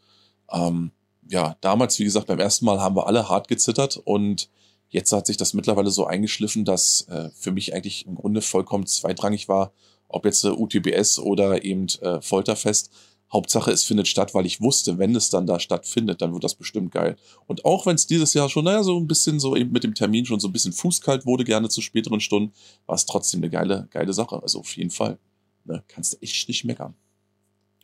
ähm, 0.52 0.92
ja, 1.30 1.58
damals, 1.62 1.98
wie 2.00 2.04
gesagt, 2.04 2.28
beim 2.28 2.40
ersten 2.40 2.66
Mal 2.66 2.80
haben 2.80 2.96
wir 2.96 3.08
alle 3.08 3.30
hart 3.30 3.48
gezittert 3.48 3.98
und 3.98 4.50
jetzt 4.90 5.12
hat 5.12 5.28
sich 5.28 5.38
das 5.38 5.54
mittlerweile 5.54 5.90
so 5.90 6.06
eingeschliffen, 6.06 6.66
dass 6.66 7.08
äh, 7.10 7.30
für 7.36 7.52
mich 7.52 7.74
eigentlich 7.74 8.06
im 8.06 8.16
Grunde 8.16 8.42
vollkommen 8.42 8.86
zweitrangig 8.86 9.48
war, 9.48 9.74
ob 10.08 10.26
jetzt 10.26 10.44
äh, 10.44 10.50
UTBS 10.50 11.20
oder 11.20 11.64
eben 11.64 11.88
äh, 12.02 12.22
Folterfest. 12.22 12.92
Hauptsache, 13.32 13.72
es 13.72 13.84
findet 13.84 14.08
statt, 14.08 14.34
weil 14.34 14.46
ich 14.46 14.62
wusste, 14.62 14.98
wenn 15.00 15.14
es 15.14 15.30
dann 15.30 15.48
da 15.48 15.60
stattfindet, 15.60 16.22
dann 16.22 16.32
wird 16.32 16.46
das 16.46 16.56
bestimmt 16.56 16.94
geil. 16.94 17.18
Und 17.46 17.66
auch 17.66 17.86
wenn 17.86 17.96
es 17.96 18.08
dieses 18.08 18.34
Jahr 18.34 18.48
schon, 18.48 18.64
naja, 18.64 18.84
so 18.84 18.98
ein 18.98 19.08
bisschen 19.08 19.42
so 19.42 19.58
eben 19.58 19.74
mit 19.74 19.84
dem 19.84 19.96
Termin 19.96 20.26
schon 20.26 20.40
so 20.40 20.48
ein 20.48 20.54
bisschen 20.54 20.72
fußkalt 20.72 21.26
wurde, 21.26 21.44
gerne 21.44 21.68
zu 21.68 21.82
späteren 21.82 22.22
Stunden, 22.22 22.54
war 22.86 22.96
es 22.96 23.06
trotzdem 23.06 23.42
eine 23.42 23.50
geile, 23.50 23.90
geile 23.92 24.14
Sache. 24.14 24.42
Also 24.42 24.60
auf 24.60 24.78
jeden 24.78 24.92
Fall. 24.92 25.20
Ne, 25.68 25.84
kannst 25.88 26.14
du 26.14 26.18
echt 26.22 26.48
nicht 26.48 26.64
meckern. 26.64 26.96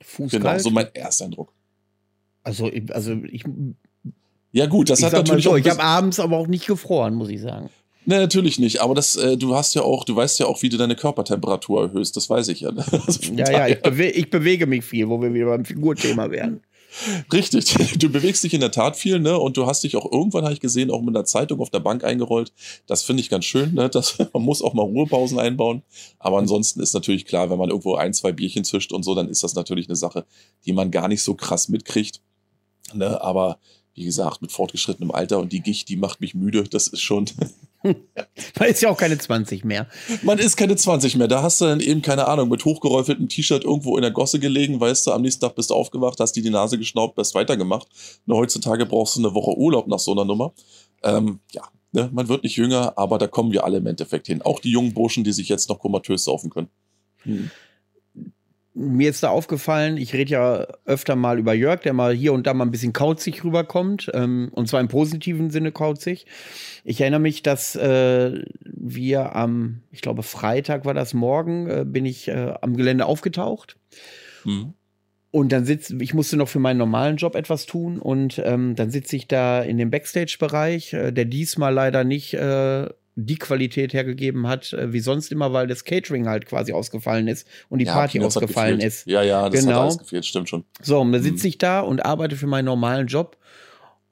Fußkalt? 0.02 0.44
Genau, 0.44 0.58
so 0.58 0.70
mein 0.70 0.94
Ersteindruck. 0.96 1.54
Also, 2.44 2.70
also 2.90 3.14
ich. 3.30 3.44
Ja, 4.52 4.68
gut, 4.68 4.90
das 4.90 5.04
hat 5.04 5.14
natürlich. 5.14 5.44
So, 5.44 5.56
ich 5.56 5.70
habe 5.70 5.82
abends 5.82 6.20
aber 6.20 6.38
auch 6.38 6.48
nicht 6.48 6.66
gefroren, 6.66 7.16
muss 7.16 7.30
ich 7.30 7.42
sagen. 7.42 7.70
Nee, 8.06 8.18
natürlich 8.18 8.60
nicht. 8.60 8.82
Aber 8.82 8.96
das, 8.96 9.16
äh, 9.16 9.38
du 9.38 9.56
hast 9.56 9.74
ja 9.76 9.82
auch, 9.82 10.04
du 10.04 10.16
weißt 10.16 10.40
ja 10.40 10.46
auch, 10.46 10.62
wie 10.62 10.70
du 10.70 10.78
deine 10.78 10.96
Körpertemperatur 10.96 11.84
erhöhst. 11.84 12.18
Das 12.18 12.30
weiß 12.30 12.50
ich 12.50 12.62
ja. 12.62 12.72
Ne? 12.72 12.84
Also 13.08 13.34
ja, 13.34 13.50
ja, 13.50 13.68
ich, 13.68 13.82
bewe 13.82 14.10
ich, 14.10 14.30
bewege 14.30 14.68
mich 14.68 14.84
viel, 14.84 15.08
wo 15.08 15.22
wir 15.22 15.34
wieder 15.34 15.46
beim 15.48 15.66
Figurthema 15.66 16.30
wären. 16.30 16.62
Richtig. 17.32 17.76
Du 17.98 18.10
bewegst 18.10 18.44
dich 18.44 18.54
in 18.54 18.62
der 18.62 18.72
Tat 18.72 18.98
viel, 18.98 19.20
ne? 19.20 19.38
Und 19.38 19.58
du 19.58 19.66
hast 19.66 19.84
dich 19.84 19.96
auch 19.96 20.12
irgendwann, 20.12 20.44
habe 20.44 20.54
ich 20.54 20.60
gesehen, 20.60 20.92
auch 20.92 21.02
mit 21.02 21.16
einer 21.16 21.26
Zeitung 21.26 21.60
auf 21.60 21.70
der 21.70 21.80
Bank 21.80 22.04
eingerollt. 22.04 22.52
Das 22.88 23.04
finde 23.04 23.22
ich 23.22 23.30
ganz 23.30 23.46
schön, 23.46 23.74
ne? 23.74 23.90
Das, 23.94 24.18
man 24.34 24.44
muss 24.44 24.62
auch 24.62 24.74
mal 24.74 24.84
Ruhepausen 24.84 25.40
einbauen. 25.40 25.84
Aber 26.20 26.40
ansonsten 26.40 26.82
ist 26.82 26.94
natürlich 26.94 27.26
klar, 27.26 27.50
wenn 27.50 27.58
man 27.58 27.70
irgendwo 27.70 27.96
ein, 27.96 28.14
zwei 28.14 28.32
Bierchen 28.32 28.64
zischt 28.64 28.92
und 28.92 29.04
so, 29.04 29.16
dann 29.16 29.30
ist 29.30 29.44
das 29.44 29.56
natürlich 29.56 29.88
eine 29.88 29.96
Sache, 29.96 30.26
die 30.66 30.74
man 30.74 30.92
gar 30.92 31.08
nicht 31.08 31.24
so 31.24 31.34
krass 31.36 31.70
mitkriegt. 31.70 32.22
Ne? 32.94 33.22
Aber 33.22 33.60
wie 33.96 34.06
gesagt, 34.06 34.42
mit 34.42 34.52
fortgeschrittenem 34.52 35.12
Alter 35.12 35.40
und 35.40 35.54
die 35.54 35.62
Gicht, 35.62 35.90
die 35.90 35.98
macht 35.98 36.20
mich 36.22 36.34
müde. 36.34 36.64
Das 36.64 36.88
ist 36.88 37.02
schon. 37.02 37.26
Man 38.60 38.70
ist 38.70 38.82
ja 38.82 38.90
auch 38.90 38.98
keine 38.98 39.18
20 39.18 39.66
mehr. 39.66 39.88
Man 40.22 40.40
ist 40.40 40.56
keine 40.56 40.76
20 40.76 41.18
mehr. 41.18 41.28
Da 41.28 41.44
hast 41.44 41.60
du 41.62 41.66
dann 41.66 41.80
eben, 41.80 42.02
keine 42.02 42.28
Ahnung, 42.28 42.50
mit 42.50 42.64
hochgeräufeltem 42.64 43.28
T-Shirt 43.28 43.64
irgendwo 43.64 43.98
in 43.98 44.02
der 44.02 44.12
Gosse 44.12 44.40
gelegen, 44.40 44.80
weißt 44.80 45.08
du, 45.08 45.12
am 45.12 45.22
nächsten 45.22 45.42
Tag 45.42 45.56
bist 45.56 45.70
du 45.70 45.74
aufgewacht, 45.76 46.20
hast 46.20 46.34
dir 46.34 46.44
die 46.44 46.50
Nase 46.50 46.78
geschnaubt, 46.78 47.16
bist 47.16 47.36
weitergemacht. 47.36 47.88
Nur 48.26 48.38
heutzutage 48.38 48.86
brauchst 48.86 49.18
du 49.18 49.20
eine 49.20 49.34
Woche 49.34 49.58
Urlaub 49.58 49.88
nach 49.88 50.00
so 50.00 50.14
einer 50.14 50.26
Nummer. 50.26 50.54
Ähm, 51.04 51.40
ja, 51.52 51.64
ne, 51.92 52.10
man 52.14 52.30
wird 52.30 52.44
nicht 52.44 52.56
jünger, 52.56 52.98
aber 52.98 53.18
da 53.18 53.28
kommen 53.28 53.52
wir 53.52 53.66
alle 53.66 53.78
im 53.78 53.88
Endeffekt 53.88 54.28
hin. 54.28 54.42
Auch 54.42 54.60
die 54.60 54.72
jungen 54.72 54.94
Burschen, 54.94 55.24
die 55.24 55.34
sich 55.34 55.50
jetzt 55.50 55.70
noch 55.70 55.80
komatös 55.80 56.24
saufen 56.24 56.50
können. 56.50 56.70
Hm 57.24 57.52
mir 58.74 59.10
ist 59.10 59.22
da 59.24 59.30
aufgefallen, 59.30 59.98
ich 59.98 60.14
rede 60.14 60.32
ja 60.32 60.68
öfter 60.86 61.16
mal 61.16 61.38
über 61.38 61.54
Jörg, 61.54 61.82
der 61.82 61.94
mal 61.94 62.14
hier 62.14 62.34
und 62.34 62.48
da 62.48 62.54
mal 62.54 62.66
ein 62.66 62.72
bisschen 62.72 62.94
kauzig 62.94 63.44
rüberkommt, 63.44 64.10
ähm, 64.14 64.50
und 64.52 64.68
zwar 64.68 64.82
im 64.82 64.88
positiven 64.88 65.52
Sinne 65.52 65.72
kauzig. 65.72 66.26
Ich 66.84 67.02
erinnere 67.02 67.20
mich, 67.20 67.44
dass 67.44 67.76
äh, 67.76 68.44
wir 68.64 69.36
am, 69.36 69.82
ich 69.92 70.02
glaube, 70.02 70.24
Freitag 70.24 70.86
war 70.86 70.94
das 70.94 71.14
morgen, 71.14 71.70
äh, 71.70 71.86
bin 71.88 72.06
ich 72.06 72.28
äh, 72.28 72.54
am 72.62 72.76
Gelände 72.76 73.06
aufgetaucht. 73.06 73.78
Mhm. 74.44 74.74
Und 75.30 75.52
dann 75.52 75.66
sitze 75.66 75.96
ich 76.00 76.14
musste 76.14 76.38
noch 76.38 76.48
für 76.48 76.60
meinen 76.60 76.78
normalen 76.78 77.18
Job 77.18 77.36
etwas 77.36 77.66
tun 77.66 77.98
und 77.98 78.40
ähm, 78.46 78.76
dann 78.76 78.92
sitze 78.92 79.16
ich 79.16 79.28
da 79.28 79.64
in 79.64 79.80
dem 79.80 79.90
Backstage-Bereich, 79.90 80.94
äh, 80.94 81.12
der 81.12 81.26
diesmal 81.26 81.74
leider 81.74 82.04
nicht 82.04 82.36
äh, 82.36 82.88
die 83.16 83.38
Qualität 83.38 83.94
hergegeben 83.94 84.48
hat, 84.48 84.74
äh, 84.74 84.92
wie 84.92 85.00
sonst 85.00 85.32
immer, 85.32 85.54
weil 85.54 85.68
das 85.68 85.84
Catering 85.84 86.28
halt 86.28 86.46
quasi 86.46 86.74
ausgefallen 86.74 87.28
ist 87.28 87.48
und 87.70 87.80
die 87.80 87.86
ja, 87.86 87.94
Party 87.94 88.20
ausgefallen 88.20 88.80
ist. 88.80 89.06
Ja, 89.06 89.22
ja, 89.22 89.50
das 89.50 89.62
genau. 89.62 89.76
hat 89.76 89.82
alles 89.82 89.98
gefehlt, 90.00 90.26
stimmt 90.26 90.50
schon. 90.50 90.64
So, 90.82 91.00
und 91.00 91.12
da 91.12 91.20
sitze 91.20 91.46
mhm. 91.46 91.50
ich 91.50 91.58
da 91.58 91.82
und 91.82 92.04
arbeite 92.06 92.36
für 92.36 92.48
meinen 92.48 92.66
normalen 92.66 93.08
Job. 93.08 93.38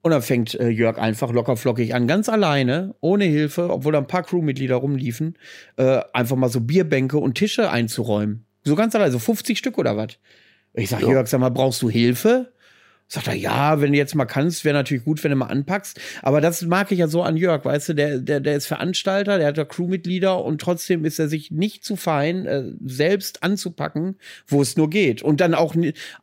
Und 0.04 0.10
dann 0.10 0.22
fängt 0.22 0.54
äh, 0.56 0.68
Jörg 0.68 0.98
einfach 0.98 1.30
locker 1.32 1.56
flockig 1.56 1.94
an, 1.94 2.08
ganz 2.08 2.28
alleine, 2.28 2.96
ohne 3.00 3.24
Hilfe, 3.24 3.70
obwohl 3.70 3.92
da 3.92 3.98
ein 3.98 4.08
paar 4.08 4.24
Crewmitglieder 4.24 4.74
rumliefen, 4.74 5.38
äh, 5.76 6.00
einfach 6.12 6.34
mal 6.34 6.48
so 6.48 6.60
Bierbänke 6.60 7.18
und 7.18 7.34
Tische 7.34 7.70
einzuräumen. 7.70 8.44
So 8.64 8.74
ganz 8.74 8.96
alleine, 8.96 9.12
so 9.12 9.20
50 9.20 9.56
Stück 9.56 9.78
oder 9.78 9.96
was. 9.96 10.18
Ich 10.74 10.88
sag, 10.88 11.02
ja. 11.02 11.08
Jörg, 11.08 11.28
sag 11.28 11.40
mal, 11.40 11.50
brauchst 11.50 11.82
du 11.82 11.90
Hilfe? 11.90 12.52
Sagt 13.12 13.28
er, 13.28 13.34
ja, 13.34 13.78
wenn 13.82 13.92
du 13.92 13.98
jetzt 13.98 14.14
mal 14.14 14.24
kannst, 14.24 14.64
wäre 14.64 14.74
natürlich 14.74 15.04
gut, 15.04 15.22
wenn 15.22 15.32
du 15.32 15.36
mal 15.36 15.48
anpackst. 15.48 16.00
Aber 16.22 16.40
das 16.40 16.62
mag 16.62 16.90
ich 16.92 16.98
ja 16.98 17.08
so 17.08 17.22
an 17.22 17.36
Jörg, 17.36 17.62
weißt 17.62 17.90
du, 17.90 17.92
der, 17.92 18.18
der, 18.20 18.40
der 18.40 18.56
ist 18.56 18.64
Veranstalter, 18.64 19.36
der 19.36 19.48
hat 19.48 19.58
ja 19.58 19.66
Crewmitglieder 19.66 20.42
und 20.42 20.62
trotzdem 20.62 21.04
ist 21.04 21.18
er 21.18 21.28
sich 21.28 21.50
nicht 21.50 21.84
zu 21.84 21.96
fein, 21.96 22.46
äh, 22.46 22.64
selbst 22.82 23.42
anzupacken, 23.42 24.16
wo 24.46 24.62
es 24.62 24.78
nur 24.78 24.88
geht. 24.88 25.20
Und 25.20 25.42
dann 25.42 25.52
auch, 25.52 25.74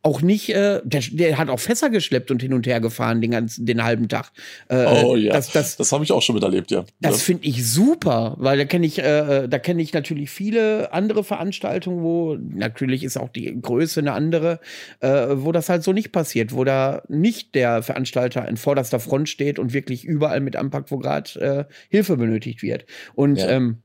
auch 0.02 0.20
nicht, 0.20 0.48
äh, 0.48 0.80
der, 0.82 1.02
der 1.12 1.38
hat 1.38 1.48
auch 1.48 1.60
Fässer 1.60 1.90
geschleppt 1.90 2.32
und 2.32 2.42
hin 2.42 2.52
und 2.52 2.66
her 2.66 2.80
gefahren 2.80 3.20
den 3.20 3.30
ganzen, 3.30 3.66
den 3.66 3.84
halben 3.84 4.08
Tag. 4.08 4.32
Äh, 4.66 4.84
oh 4.86 5.14
ja, 5.14 5.32
das, 5.32 5.52
das, 5.52 5.76
das 5.76 5.92
habe 5.92 6.02
ich 6.02 6.10
auch 6.10 6.22
schon 6.22 6.34
miterlebt, 6.34 6.72
ja. 6.72 6.84
Das 6.98 7.18
ja. 7.18 7.24
finde 7.24 7.46
ich 7.46 7.70
super, 7.70 8.34
weil 8.38 8.58
da 8.58 8.64
kenne 8.64 8.84
ich, 8.84 8.98
äh, 8.98 9.46
da 9.46 9.58
kenne 9.60 9.80
ich 9.80 9.92
natürlich 9.92 10.30
viele 10.30 10.92
andere 10.92 11.22
Veranstaltungen, 11.22 12.02
wo 12.02 12.34
natürlich 12.34 13.04
ist 13.04 13.16
auch 13.16 13.28
die 13.28 13.60
Größe 13.62 14.00
eine 14.00 14.10
andere, 14.10 14.58
äh, 14.98 15.08
wo 15.34 15.52
das 15.52 15.68
halt 15.68 15.84
so 15.84 15.92
nicht 15.92 16.10
passiert, 16.10 16.52
wo 16.52 16.64
da 16.64 16.79
nicht 17.08 17.54
der 17.54 17.82
Veranstalter 17.82 18.48
in 18.48 18.56
vorderster 18.56 19.00
Front 19.00 19.28
steht 19.28 19.58
und 19.58 19.72
wirklich 19.72 20.04
überall 20.04 20.40
mit 20.40 20.56
anpackt, 20.56 20.90
wo 20.90 20.98
gerade 20.98 21.68
äh, 21.68 21.72
Hilfe 21.88 22.16
benötigt 22.16 22.62
wird. 22.62 22.86
Und 23.14 23.38
ja. 23.38 23.48
ähm, 23.48 23.78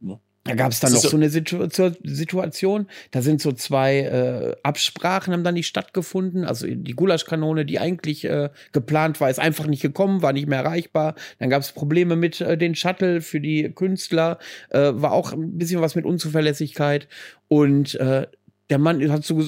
da 0.46 0.54
gab 0.54 0.72
es 0.72 0.80
dann 0.80 0.94
noch 0.94 1.02
so 1.02 1.18
eine 1.18 1.30
Situ 1.32 1.68
Situation, 2.04 2.86
da 3.10 3.24
sind 3.24 3.42
so 3.42 3.52
zwei 3.52 4.02
äh, 4.02 4.56
Absprachen 4.62 5.34
haben 5.34 5.44
dann 5.44 5.56
nicht 5.56 5.66
stattgefunden. 5.66 6.46
Also 6.46 6.68
die 6.68 6.94
Gulaschkanone, 6.94 7.66
die 7.66 7.80
eigentlich 7.80 8.26
äh, 8.26 8.52
geplant 8.72 9.20
war, 9.20 9.32
ist 9.32 9.40
einfach 9.40 9.66
nicht 9.66 9.82
gekommen, 9.82 10.22
war 10.22 10.34
nicht 10.34 10.48
mehr 10.48 10.60
erreichbar. 10.60 11.16
Dann 11.40 11.50
gab 11.50 11.64
es 11.64 11.72
Probleme 11.72 12.16
mit 12.16 12.42
äh, 12.42 12.60
den 12.60 12.76
Shuttle 12.76 13.22
für 13.22 13.42
die 13.42 13.72
Künstler, 13.74 14.38
äh, 14.70 14.92
war 14.94 15.14
auch 15.14 15.34
ein 15.34 15.58
bisschen 15.58 15.82
was 15.82 15.96
mit 15.96 16.06
Unzuverlässigkeit. 16.06 17.08
Und 17.48 17.96
äh, 17.96 18.28
der 18.70 18.78
Mann 18.78 19.12
hat 19.12 19.24
so 19.24 19.42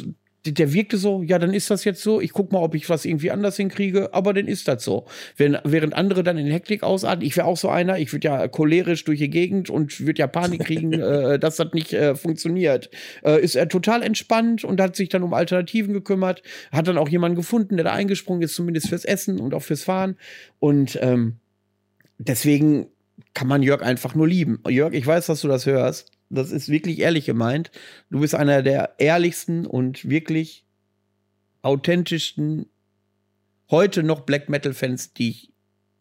der 0.54 0.74
wirkte 0.74 0.98
so, 0.98 1.24
ja, 1.24 1.40
dann 1.40 1.54
ist 1.54 1.70
das 1.70 1.84
jetzt 1.84 2.02
so, 2.02 2.22
ich 2.22 2.32
guck 2.32 2.52
mal, 2.52 2.60
ob 2.60 2.76
ich 2.76 2.90
was 2.90 3.06
irgendwie 3.06 3.32
anders 3.32 3.58
hinkriege, 3.58 4.14
aber 4.14 4.34
dann 4.34 4.48
ist 4.48 4.68
das 4.68 4.84
so. 4.84 5.06
Wenn, 5.36 5.58
während 5.64 5.94
andere 5.94 6.24
dann 6.24 6.38
in 6.38 6.48
Hektik 6.48 6.84
ausarten, 6.84 7.26
ich 7.26 7.36
wäre 7.38 7.48
auch 7.48 7.58
so 7.58 7.70
einer, 7.70 7.98
ich 8.00 8.12
würde 8.14 8.28
ja 8.28 8.48
cholerisch 8.48 9.04
durch 9.04 9.20
die 9.20 9.30
Gegend 9.30 9.70
und 9.70 10.00
würde 10.06 10.20
ja 10.20 10.28
Panik 10.28 10.66
kriegen, 10.66 10.94
äh, 11.02 11.40
dass 11.40 11.58
das 11.58 11.74
nicht 11.74 11.94
äh, 11.94 12.16
funktioniert. 12.16 12.90
Äh, 13.24 13.42
ist 13.42 13.56
er 13.56 13.68
total 13.68 14.04
entspannt 14.04 14.64
und 14.64 14.82
hat 14.82 14.96
sich 14.96 15.10
dann 15.10 15.24
um 15.24 15.34
Alternativen 15.34 15.94
gekümmert, 15.94 16.42
hat 16.72 16.88
dann 16.88 16.98
auch 16.98 17.10
jemanden 17.10 17.36
gefunden, 17.36 17.78
der 17.78 17.86
da 17.86 17.94
eingesprungen 17.94 18.42
ist, 18.42 18.56
zumindest 18.56 18.90
fürs 18.90 19.06
Essen 19.06 19.40
und 19.40 19.54
auch 19.54 19.64
fürs 19.64 19.84
Fahren. 19.84 20.18
Und 20.60 20.98
ähm, 21.02 21.38
deswegen 22.18 22.88
kann 23.34 23.48
man 23.48 23.64
Jörg 23.64 23.82
einfach 23.82 24.16
nur 24.16 24.28
lieben. 24.28 24.60
Jörg, 24.68 24.94
ich 24.94 25.06
weiß, 25.06 25.28
dass 25.28 25.42
du 25.42 25.48
das 25.48 25.66
hörst 25.66 26.17
das 26.30 26.52
ist 26.52 26.70
wirklich 26.70 27.00
ehrlich 27.00 27.26
gemeint. 27.26 27.72
Du 28.10 28.20
bist 28.20 28.36
einer 28.36 28.62
der 28.62 28.96
ehrlichsten 29.00 29.66
und 29.66 30.10
wirklich 30.10 30.64
authentischsten 31.62 32.68
heute 33.70 34.04
noch 34.04 34.22
Black 34.22 34.50
Metal 34.50 34.74
Fans, 34.74 35.14
die 35.14 35.30
ich 35.30 35.50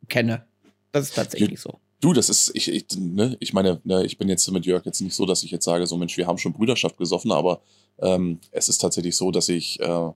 kenne. 0.08 0.44
Das 0.92 1.08
ist 1.08 1.14
tatsächlich 1.14 1.60
so. 1.60 1.80
Du, 2.00 2.12
das 2.12 2.28
ist, 2.28 2.52
ich, 2.54 2.68
ich, 2.68 2.86
ne, 2.96 3.36
ich 3.40 3.52
meine, 3.52 3.80
ne, 3.84 4.04
ich 4.04 4.18
bin 4.18 4.28
jetzt 4.28 4.50
mit 4.50 4.66
Jörg 4.66 4.84
jetzt 4.84 5.00
nicht 5.00 5.14
so, 5.14 5.26
dass 5.26 5.42
ich 5.42 5.50
jetzt 5.50 5.64
sage, 5.64 5.86
so 5.86 5.96
Mensch, 5.96 6.16
wir 6.16 6.26
haben 6.26 6.38
schon 6.38 6.52
Brüderschaft 6.52 6.98
gesoffen, 6.98 7.32
aber 7.32 7.62
ähm, 7.98 8.38
es 8.50 8.68
ist 8.68 8.78
tatsächlich 8.78 9.16
so, 9.16 9.30
dass 9.30 9.48
ich, 9.48 9.80
äh, 9.80 10.10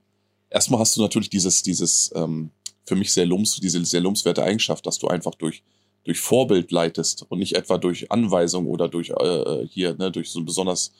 erstmal 0.49 0.79
hast 0.79 0.95
du 0.95 1.01
natürlich 1.01 1.29
dieses, 1.29 1.63
dieses, 1.63 2.11
ähm, 2.15 2.51
für 2.85 2.95
mich 2.95 3.11
sehr 3.11 3.25
lums, 3.25 3.55
diese 3.55 3.83
sehr 3.83 4.01
lumswerte 4.01 4.43
Eigenschaft, 4.43 4.85
dass 4.85 4.99
du 4.99 5.07
einfach 5.07 5.35
durch 5.35 5.63
durch 6.03 6.19
Vorbild 6.19 6.71
leitest 6.71 7.25
und 7.29 7.39
nicht 7.39 7.55
etwa 7.55 7.77
durch 7.77 8.11
Anweisung 8.11 8.67
oder 8.67 8.87
durch 8.87 9.09
äh, 9.09 9.67
hier, 9.67 9.95
ne, 9.95 10.11
durch 10.11 10.29
so 10.29 10.39
ein 10.39 10.45
besonders, 10.45 10.91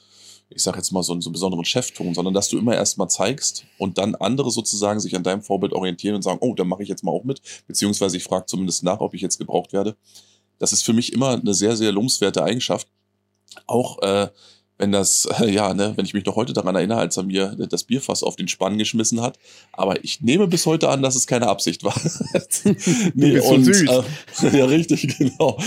ich 0.50 0.62
sag 0.62 0.76
jetzt 0.76 0.92
mal, 0.92 1.04
so, 1.04 1.14
einen, 1.14 1.22
so 1.22 1.30
einen 1.30 1.34
besonderen 1.34 1.66
Chefton, 1.66 2.14
sondern 2.14 2.34
dass 2.34 2.50
du 2.50 2.58
immer 2.58 2.76
erstmal 2.76 3.10
zeigst 3.10 3.66
und 3.78 3.98
dann 3.98 4.16
andere 4.16 4.52
sozusagen 4.52 5.00
sich 5.00 5.16
an 5.16 5.24
deinem 5.24 5.42
Vorbild 5.42 5.74
orientieren 5.74 6.16
und 6.16 6.22
sagen, 6.22 6.40
oh, 6.42 6.54
dann 6.54 6.68
mache 6.68 6.84
ich 6.84 6.90
jetzt 6.90 7.04
mal 7.04 7.12
auch 7.12 7.24
mit, 7.24 7.42
beziehungsweise 7.68 8.18
ich 8.18 8.24
frage 8.24 8.46
zumindest 8.46 8.84
nach, 8.84 9.00
ob 9.00 9.14
ich 9.14 9.22
jetzt 9.22 9.38
gebraucht 9.38 9.74
werde. 9.74 9.96
Das 10.60 10.74
ist 10.74 10.84
für 10.84 10.94
mich 10.94 11.14
immer 11.14 11.30
eine 11.32 11.54
sehr, 11.56 11.76
sehr 11.76 11.92
lobenswerte 11.92 12.44
Eigenschaft. 12.44 12.88
Auch 13.66 14.00
äh, 14.04 14.30
wenn 14.82 14.92
das, 14.92 15.30
ja, 15.46 15.74
ne, 15.74 15.94
wenn 15.96 16.06
ich 16.06 16.14
mich 16.14 16.26
noch 16.26 16.36
heute 16.36 16.54
daran 16.54 16.76
erinnere, 16.76 17.00
als 17.00 17.16
er 17.16 17.24
mir 17.24 17.56
das 17.70 17.84
Bierfass 17.84 18.24
auf 18.24 18.36
den 18.36 18.48
Spann 18.48 18.80
geschmissen 18.80 19.22
hat. 19.22 19.38
Aber 19.72 20.04
ich 20.04 20.22
nehme 20.22 20.48
bis 20.48 20.66
heute 20.66 20.90
an, 20.90 21.04
dass 21.04 21.16
es 21.16 21.28
keine 21.28 21.48
Absicht 21.48 21.84
war. 21.84 21.94
nee, 23.14 23.40
so 23.40 23.54
und, 23.54 23.64
süß. 23.64 23.84
Äh, 23.84 24.58
ja, 24.58 24.66
richtig, 24.66 25.18
genau. 25.18 25.58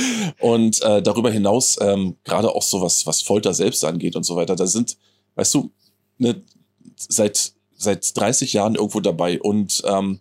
Und 0.40 0.82
äh, 0.82 1.00
darüber 1.00 1.30
hinaus, 1.30 1.78
ähm, 1.80 2.16
gerade 2.24 2.50
auch 2.50 2.62
so 2.62 2.82
was, 2.82 3.06
was 3.06 3.22
Folter 3.22 3.54
selbst 3.54 3.84
angeht 3.84 4.16
und 4.16 4.24
so 4.24 4.34
weiter, 4.34 4.56
da 4.56 4.66
sind, 4.66 4.96
weißt 5.36 5.54
du, 5.54 5.70
ne, 6.18 6.42
seit, 6.96 7.52
seit 7.76 8.16
30 8.16 8.52
Jahren 8.52 8.74
irgendwo 8.74 8.98
dabei 8.98 9.40
und 9.40 9.80
ähm, 9.86 10.18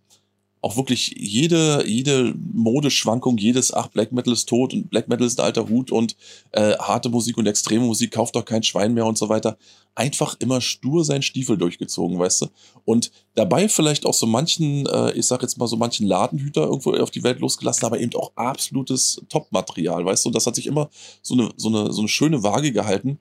auch 0.63 0.77
wirklich 0.77 1.13
jede, 1.17 1.86
jede 1.86 2.34
Modeschwankung, 2.53 3.38
jedes, 3.38 3.74
ach, 3.74 3.89
Black 3.89 4.13
Metal 4.13 4.32
ist 4.32 4.48
tot 4.48 4.74
und 4.74 4.89
Black 4.89 5.10
Metal 5.10 5.27
ist 5.27 5.38
ein 5.38 5.46
alter 5.46 5.67
Hut 5.67 5.91
und 5.91 6.15
äh, 6.53 6.77
harte 6.77 7.10
Musik 7.10 7.38
und 7.38 7.48
extreme 7.48 7.86
Musik 7.86 8.12
kauft 8.12 8.38
doch 8.38 8.46
kein 8.46 8.63
Schwein 8.63 8.93
mehr 8.93 9.05
und 9.05 9.17
so 9.17 9.27
weiter. 9.27 9.58
Einfach 9.93 10.38
immer 10.39 10.62
stur 10.62 11.03
sein 11.03 11.22
Stiefel 11.22 11.58
durchgezogen, 11.58 12.17
weißt 12.17 12.43
du? 12.43 12.48
Und 12.86 13.12
dabei 13.36 13.67
vielleicht 13.67 14.05
auch 14.05 14.13
so 14.13 14.25
manchen, 14.25 14.86
äh, 14.86 15.12
ich 15.12 15.27
sag 15.27 15.41
jetzt 15.41 15.58
mal 15.58 15.67
so 15.67 15.75
manchen 15.75 16.08
Ladenhüter 16.08 16.63
irgendwo 16.63 16.93
auf 16.93 17.12
die 17.12 17.24
Welt 17.24 17.41
losgelassen, 17.41 17.86
aber 17.86 18.00
eben 18.00 18.15
auch 18.15 18.32
absolutes 18.36 19.22
Top-Material, 19.27 20.05
weißt 20.05 20.24
du? 20.24 20.29
Und 20.29 20.36
das 20.36 20.48
hat 20.48 20.55
sich 20.55 20.67
immer 20.67 20.89
so 21.22 21.34
eine, 21.34 21.50
so 21.58 21.67
eine, 21.67 21.91
so 21.91 22.00
eine 22.00 22.08
schöne 22.08 22.41
Waage 22.41 22.72
gehalten. 22.72 23.20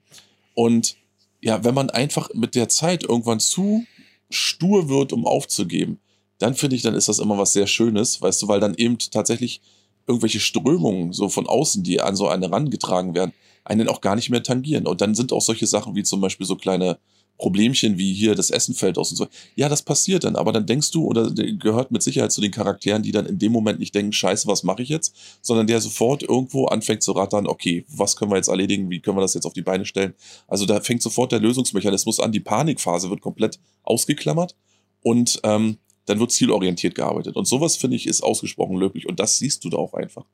Und 0.53 0.95
ja, 1.41 1.61
wenn 1.65 1.75
man 1.75 1.89
einfach 1.89 2.29
mit 2.33 2.55
der 2.55 2.69
Zeit 2.69 3.03
irgendwann 3.03 3.41
zu 3.41 3.83
stur 4.29 4.87
wird, 4.87 5.11
um 5.11 5.27
aufzugeben, 5.27 5.99
dann 6.39 6.55
finde 6.55 6.75
ich, 6.75 6.81
dann 6.81 6.95
ist 6.95 7.07
das 7.07 7.19
immer 7.19 7.37
was 7.37 7.53
sehr 7.53 7.67
Schönes, 7.67 8.21
weißt 8.21 8.41
du, 8.41 8.47
weil 8.47 8.59
dann 8.59 8.75
eben 8.75 8.97
tatsächlich 8.97 9.61
irgendwelche 10.07 10.39
Strömungen 10.39 11.13
so 11.13 11.29
von 11.29 11.47
außen, 11.47 11.83
die 11.83 12.01
an 12.01 12.15
so 12.15 12.27
eine 12.27 12.47
herangetragen 12.47 13.15
werden, 13.15 13.33
einen 13.63 13.87
auch 13.87 14.01
gar 14.01 14.15
nicht 14.15 14.29
mehr 14.29 14.43
tangieren. 14.43 14.87
Und 14.87 15.01
dann 15.01 15.15
sind 15.15 15.31
auch 15.31 15.41
solche 15.41 15.67
Sachen 15.67 15.95
wie 15.95 16.03
zum 16.03 16.19
Beispiel 16.19 16.45
so 16.45 16.55
kleine 16.55 16.97
Problemchen 17.37 17.97
wie 17.97 18.13
hier 18.13 18.35
das 18.35 18.51
Essen 18.51 18.75
fällt 18.75 18.97
aus 18.97 19.11
und 19.11 19.17
so. 19.17 19.27
Ja, 19.55 19.67
das 19.67 19.81
passiert 19.81 20.23
dann, 20.23 20.35
aber 20.35 20.51
dann 20.51 20.65
denkst 20.65 20.91
du 20.91 21.05
oder 21.05 21.31
gehört 21.31 21.91
mit 21.91 22.03
Sicherheit 22.03 22.31
zu 22.31 22.41
den 22.41 22.51
Charakteren, 22.51 23.01
die 23.01 23.11
dann 23.11 23.25
in 23.25 23.39
dem 23.39 23.51
Moment 23.51 23.79
nicht 23.79 23.95
denken, 23.95 24.13
scheiße, 24.13 24.47
was 24.47 24.63
mache 24.63 24.83
ich 24.83 24.89
jetzt, 24.89 25.15
sondern 25.41 25.67
der 25.67 25.81
sofort 25.81 26.21
irgendwo 26.23 26.65
anfängt 26.65 27.01
zu 27.01 27.11
rattern, 27.13 27.47
okay, 27.47 27.85
was 27.89 28.15
können 28.15 28.31
wir 28.31 28.37
jetzt 28.37 28.49
erledigen, 28.49 28.89
wie 28.89 28.99
können 28.99 29.17
wir 29.17 29.21
das 29.21 29.33
jetzt 29.33 29.45
auf 29.45 29.53
die 29.53 29.61
Beine 29.61 29.85
stellen. 29.85 30.13
Also 30.47 30.65
da 30.65 30.79
fängt 30.79 31.01
sofort 31.01 31.31
der 31.31 31.39
Lösungsmechanismus 31.39 32.19
an, 32.19 32.31
die 32.31 32.39
Panikphase 32.39 33.09
wird 33.09 33.21
komplett 33.21 33.59
ausgeklammert 33.83 34.55
und 35.01 35.39
ähm, 35.43 35.79
dann 36.05 36.19
wird 36.19 36.31
zielorientiert 36.31 36.95
gearbeitet. 36.95 37.35
Und 37.35 37.47
sowas, 37.47 37.75
finde 37.75 37.95
ich, 37.95 38.07
ist 38.07 38.23
ausgesprochen 38.23 38.77
löblich 38.77 39.07
und 39.07 39.19
das 39.19 39.37
siehst 39.37 39.63
du 39.63 39.69
da 39.69 39.77
auch 39.77 39.93
einfach. 39.93 40.25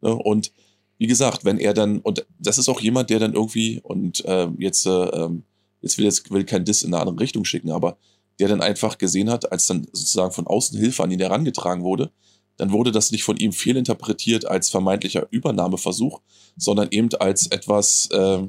Ne? 0.00 0.14
Und 0.14 0.52
wie 0.98 1.06
gesagt, 1.06 1.44
wenn 1.44 1.58
er 1.58 1.74
dann, 1.74 2.00
und 2.00 2.26
das 2.38 2.58
ist 2.58 2.68
auch 2.68 2.80
jemand, 2.80 3.10
der 3.10 3.20
dann 3.20 3.34
irgendwie, 3.34 3.80
und 3.82 4.24
äh, 4.24 4.48
jetzt, 4.58 4.86
äh, 4.86 4.90
ähm, 4.90 5.44
jetzt 5.80 5.96
will 5.98 6.04
jetzt 6.04 6.30
will 6.30 6.44
kein 6.44 6.64
Diss 6.64 6.82
in 6.82 6.92
eine 6.92 7.02
andere 7.02 7.20
Richtung 7.20 7.44
schicken, 7.44 7.70
aber 7.70 7.98
der 8.40 8.48
dann 8.48 8.62
einfach 8.62 8.98
gesehen 8.98 9.30
hat, 9.30 9.50
als 9.50 9.66
dann 9.66 9.86
sozusagen 9.92 10.32
von 10.32 10.46
außen 10.46 10.78
Hilfe 10.78 11.02
an 11.02 11.10
ihn 11.10 11.20
herangetragen 11.20 11.82
wurde, 11.82 12.10
dann 12.56 12.72
wurde 12.72 12.90
das 12.90 13.12
nicht 13.12 13.22
von 13.22 13.36
ihm 13.36 13.52
fehlinterpretiert 13.52 14.46
als 14.46 14.68
vermeintlicher 14.68 15.28
Übernahmeversuch, 15.30 16.20
sondern 16.56 16.88
eben 16.90 17.08
als 17.20 17.46
etwas, 17.46 18.08
äh, 18.10 18.42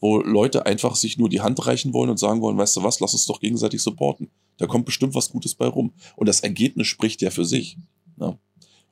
wo 0.00 0.18
Leute 0.18 0.66
einfach 0.66 0.96
sich 0.96 1.18
nur 1.18 1.28
die 1.28 1.42
Hand 1.42 1.64
reichen 1.66 1.92
wollen 1.92 2.10
und 2.10 2.18
sagen 2.18 2.40
wollen, 2.40 2.56
weißt 2.56 2.76
du 2.76 2.82
was, 2.82 3.00
lass 3.00 3.12
uns 3.12 3.26
doch 3.26 3.40
gegenseitig 3.40 3.82
supporten. 3.82 4.30
Da 4.62 4.68
kommt 4.68 4.84
bestimmt 4.84 5.16
was 5.16 5.30
Gutes 5.30 5.56
bei 5.56 5.66
rum. 5.66 5.92
Und 6.14 6.28
das 6.28 6.38
Ergebnis 6.38 6.86
spricht 6.86 7.20
ja 7.20 7.30
für 7.30 7.44
sich. 7.44 7.76
Ne? 8.16 8.38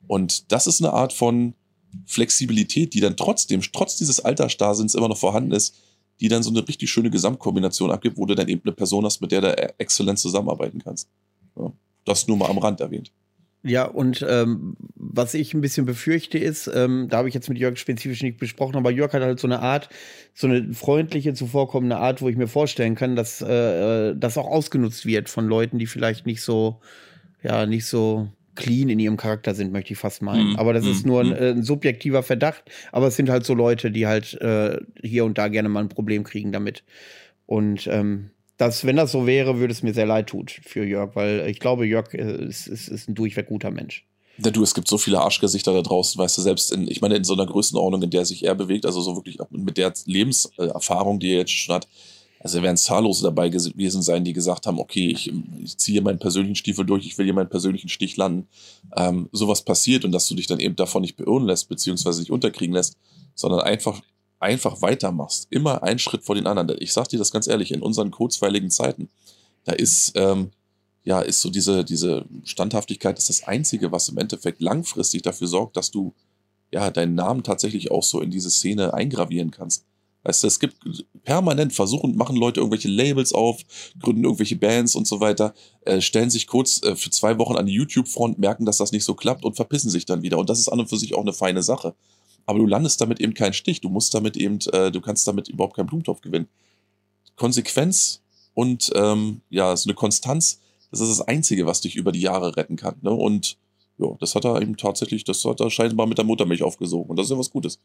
Und 0.05 0.51
das 0.51 0.67
ist 0.67 0.81
eine 0.81 0.91
Art 0.91 1.13
von, 1.13 1.53
Flexibilität, 2.05 2.93
die 2.93 2.99
dann 2.99 3.17
trotzdem, 3.17 3.61
trotz 3.71 3.97
dieses 3.97 4.19
Altersstarrsinns 4.19 4.95
immer 4.95 5.07
noch 5.07 5.17
vorhanden 5.17 5.51
ist, 5.51 5.75
die 6.19 6.27
dann 6.27 6.43
so 6.43 6.49
eine 6.49 6.67
richtig 6.67 6.89
schöne 6.89 7.09
Gesamtkombination 7.09 7.91
abgibt, 7.91 8.17
wo 8.17 8.25
du 8.25 8.35
dann 8.35 8.47
eben 8.47 8.61
eine 8.63 8.73
Person 8.73 9.05
hast, 9.05 9.21
mit 9.21 9.31
der 9.31 9.41
du 9.41 9.79
exzellent 9.79 10.19
zusammenarbeiten 10.19 10.81
kannst. 10.83 11.09
Ja, 11.57 11.71
das 12.05 12.27
nur 12.27 12.37
mal 12.37 12.49
am 12.49 12.57
Rand 12.57 12.79
erwähnt. 12.81 13.11
Ja, 13.63 13.85
und 13.85 14.25
ähm, 14.27 14.75
was 14.95 15.35
ich 15.35 15.53
ein 15.53 15.61
bisschen 15.61 15.85
befürchte 15.85 16.39
ist, 16.39 16.69
ähm, 16.73 17.07
da 17.09 17.17
habe 17.17 17.27
ich 17.27 17.35
jetzt 17.35 17.47
mit 17.47 17.59
Jörg 17.59 17.77
spezifisch 17.77 18.23
nicht 18.23 18.39
besprochen, 18.39 18.75
aber 18.75 18.89
Jörg 18.89 19.13
hat 19.13 19.21
halt 19.21 19.39
so 19.39 19.47
eine 19.47 19.59
Art, 19.59 19.89
so 20.33 20.47
eine 20.47 20.73
freundliche, 20.73 21.35
zuvorkommende 21.35 21.97
Art, 21.97 22.23
wo 22.23 22.29
ich 22.29 22.37
mir 22.37 22.47
vorstellen 22.47 22.95
kann, 22.95 23.15
dass 23.15 23.41
äh, 23.41 24.09
äh 24.09 24.15
das 24.17 24.37
auch 24.37 24.47
ausgenutzt 24.47 25.05
wird 25.05 25.29
von 25.29 25.47
Leuten, 25.47 25.77
die 25.77 25.85
vielleicht 25.85 26.25
nicht 26.25 26.41
so, 26.41 26.81
ja, 27.43 27.67
nicht 27.67 27.85
so 27.85 28.29
clean 28.55 28.89
in 28.89 28.99
ihrem 28.99 29.17
Charakter 29.17 29.53
sind, 29.53 29.71
möchte 29.71 29.93
ich 29.93 29.99
fast 29.99 30.21
meinen. 30.21 30.53
Mm, 30.53 30.55
aber 30.57 30.73
das 30.73 30.85
ist 30.85 31.05
nur 31.05 31.21
ein, 31.21 31.29
mm. 31.29 31.57
ein, 31.57 31.63
subjektiver 31.63 32.21
Verdacht. 32.23 32.63
Aber 32.91 33.07
es 33.07 33.15
sind 33.15 33.29
halt 33.29 33.45
so 33.45 33.53
Leute, 33.53 33.91
die 33.91 34.07
halt 34.07 34.33
äh, 34.41 34.77
hier 35.01 35.23
und 35.23 35.37
da 35.37 35.47
gerne 35.47 35.69
mal 35.69 35.79
ein 35.79 35.89
Problem 35.89 36.23
kriegen 36.23 36.51
damit. 36.51 36.83
Und 37.45 37.87
ähm, 37.87 38.31
das, 38.61 38.85
wenn 38.85 38.95
das 38.95 39.11
so 39.11 39.25
wäre, 39.25 39.57
würde 39.59 39.73
es 39.73 39.81
mir 39.81 39.93
sehr 39.93 40.05
leid 40.05 40.27
tun 40.27 40.45
für 40.47 40.85
Jörg, 40.85 41.15
weil 41.15 41.47
ich 41.49 41.59
glaube, 41.59 41.85
Jörg 41.87 42.13
äh, 42.13 42.45
ist, 42.45 42.67
ist, 42.67 42.87
ist 42.87 43.09
ein 43.09 43.15
durchweg 43.15 43.47
guter 43.47 43.71
Mensch. 43.71 44.05
Ja, 44.37 44.51
du, 44.51 44.63
es 44.63 44.73
gibt 44.73 44.87
so 44.87 44.97
viele 44.97 45.19
Arschgesichter 45.19 45.73
da 45.73 45.81
draußen, 45.81 46.17
weißt 46.19 46.37
du, 46.37 46.41
selbst 46.41 46.71
in, 46.71 46.87
ich 46.87 47.01
meine, 47.01 47.15
in 47.15 47.23
so 47.23 47.33
einer 47.33 47.45
Größenordnung, 47.45 48.03
in 48.03 48.09
der 48.11 48.23
sich 48.25 48.45
er 48.45 48.55
bewegt, 48.55 48.85
also 48.85 49.01
so 49.01 49.15
wirklich 49.15 49.37
mit 49.49 49.77
der 49.77 49.93
Lebenserfahrung, 50.05 51.19
die 51.19 51.31
er 51.31 51.39
jetzt 51.39 51.51
schon 51.51 51.75
hat, 51.75 51.87
also 52.39 52.61
werden 52.61 52.77
zahllose 52.77 53.23
dabei 53.23 53.49
gewesen 53.49 54.01
sein, 54.01 54.23
die 54.23 54.33
gesagt 54.33 54.65
haben, 54.65 54.79
okay, 54.79 55.09
ich, 55.09 55.31
ich 55.63 55.77
ziehe 55.77 56.01
meinen 56.01 56.17
persönlichen 56.19 56.55
Stiefel 56.55 56.85
durch, 56.85 57.05
ich 57.05 57.17
will 57.17 57.25
hier 57.25 57.35
meinen 57.35 57.49
persönlichen 57.49 57.89
Stich 57.89 58.17
landen. 58.17 58.47
Ähm, 58.95 59.29
sowas 59.31 59.61
passiert 59.61 60.05
und 60.05 60.11
dass 60.11 60.27
du 60.27 60.33
dich 60.33 60.47
dann 60.47 60.59
eben 60.59 60.75
davon 60.75 61.01
nicht 61.01 61.17
beirren 61.17 61.45
lässt, 61.45 61.69
beziehungsweise 61.69 62.19
nicht 62.19 62.31
unterkriegen 62.31 62.73
lässt, 62.73 62.95
sondern 63.35 63.61
einfach, 63.61 64.01
einfach 64.41 64.81
weitermachst. 64.81 65.47
Immer 65.49 65.83
einen 65.83 65.99
Schritt 65.99 66.23
vor 66.23 66.35
den 66.35 66.47
anderen. 66.47 66.75
Ich 66.79 66.93
sag 66.93 67.07
dir 67.09 67.19
das 67.19 67.31
ganz 67.31 67.47
ehrlich, 67.47 67.71
in 67.71 67.81
unseren 67.81 68.11
kurzweiligen 68.11 68.69
Zeiten, 68.69 69.09
da 69.63 69.73
ist, 69.73 70.13
ähm, 70.15 70.51
ja, 71.03 71.21
ist 71.21 71.41
so 71.41 71.49
diese, 71.49 71.83
diese 71.83 72.25
Standhaftigkeit 72.43 73.17
ist 73.17 73.29
das 73.29 73.43
Einzige, 73.43 73.91
was 73.91 74.09
im 74.09 74.17
Endeffekt 74.17 74.61
langfristig 74.61 75.21
dafür 75.21 75.47
sorgt, 75.47 75.77
dass 75.77 75.91
du 75.91 76.13
ja 76.71 76.89
deinen 76.89 77.15
Namen 77.15 77.43
tatsächlich 77.43 77.91
auch 77.91 78.03
so 78.03 78.21
in 78.21 78.31
diese 78.31 78.49
Szene 78.49 78.93
eingravieren 78.93 79.51
kannst. 79.51 79.85
Weißt 80.23 80.43
du, 80.43 80.47
es 80.47 80.59
gibt 80.59 80.77
permanent 81.23 81.73
versuchen, 81.73 82.15
machen 82.15 82.35
Leute 82.35 82.59
irgendwelche 82.59 82.87
Labels 82.87 83.33
auf, 83.33 83.59
gründen 83.99 84.23
irgendwelche 84.23 84.55
Bands 84.55 84.95
und 84.95 85.07
so 85.07 85.19
weiter, 85.19 85.53
äh, 85.85 85.99
stellen 85.99 86.29
sich 86.29 86.45
kurz 86.45 86.81
äh, 86.83 86.95
für 86.95 87.09
zwei 87.09 87.39
Wochen 87.39 87.55
an 87.55 87.65
die 87.65 87.73
YouTube-Front, 87.73 88.37
merken, 88.37 88.65
dass 88.65 88.77
das 88.77 88.91
nicht 88.91 89.03
so 89.03 89.15
klappt 89.15 89.43
und 89.43 89.55
verpissen 89.55 89.89
sich 89.89 90.05
dann 90.05 90.21
wieder. 90.21 90.37
Und 90.37 90.49
das 90.49 90.59
ist 90.59 90.69
an 90.69 90.79
und 90.79 90.89
für 90.89 90.97
sich 90.97 91.15
auch 91.15 91.21
eine 91.21 91.33
feine 91.33 91.63
Sache. 91.63 91.95
Aber 92.45 92.59
du 92.59 92.65
landest 92.65 93.01
damit 93.01 93.19
eben 93.19 93.33
keinen 93.33 93.53
Stich. 93.53 93.81
Du 93.81 93.89
musst 93.89 94.13
damit 94.13 94.37
eben, 94.37 94.59
äh, 94.73 94.91
du 94.91 95.01
kannst 95.01 95.27
damit 95.27 95.47
überhaupt 95.49 95.75
keinen 95.75 95.87
Blumentopf 95.87 96.21
gewinnen. 96.21 96.47
Konsequenz 97.35 98.21
und 98.53 98.91
ähm, 98.95 99.41
ja, 99.49 99.75
so 99.75 99.89
eine 99.89 99.95
Konstanz, 99.95 100.61
das 100.91 100.99
ist 100.99 101.09
das 101.09 101.27
Einzige, 101.27 101.65
was 101.65 101.81
dich 101.81 101.95
über 101.95 102.11
die 102.11 102.21
Jahre 102.21 102.57
retten 102.57 102.75
kann. 102.75 102.95
Ne? 103.01 103.11
Und 103.11 103.57
ja, 103.97 104.07
das 104.19 104.35
hat 104.35 104.45
er 104.45 104.61
eben 104.61 104.77
tatsächlich, 104.77 105.23
das 105.23 105.43
hat 105.45 105.61
er 105.61 105.69
scheinbar 105.69 106.07
mit 106.07 106.17
der 106.17 106.25
Muttermilch 106.25 106.63
aufgesogen. 106.63 107.09
Und 107.09 107.17
das 107.17 107.27
ist 107.27 107.31
ja 107.31 107.37
was 107.37 107.49
Gutes. 107.49 107.79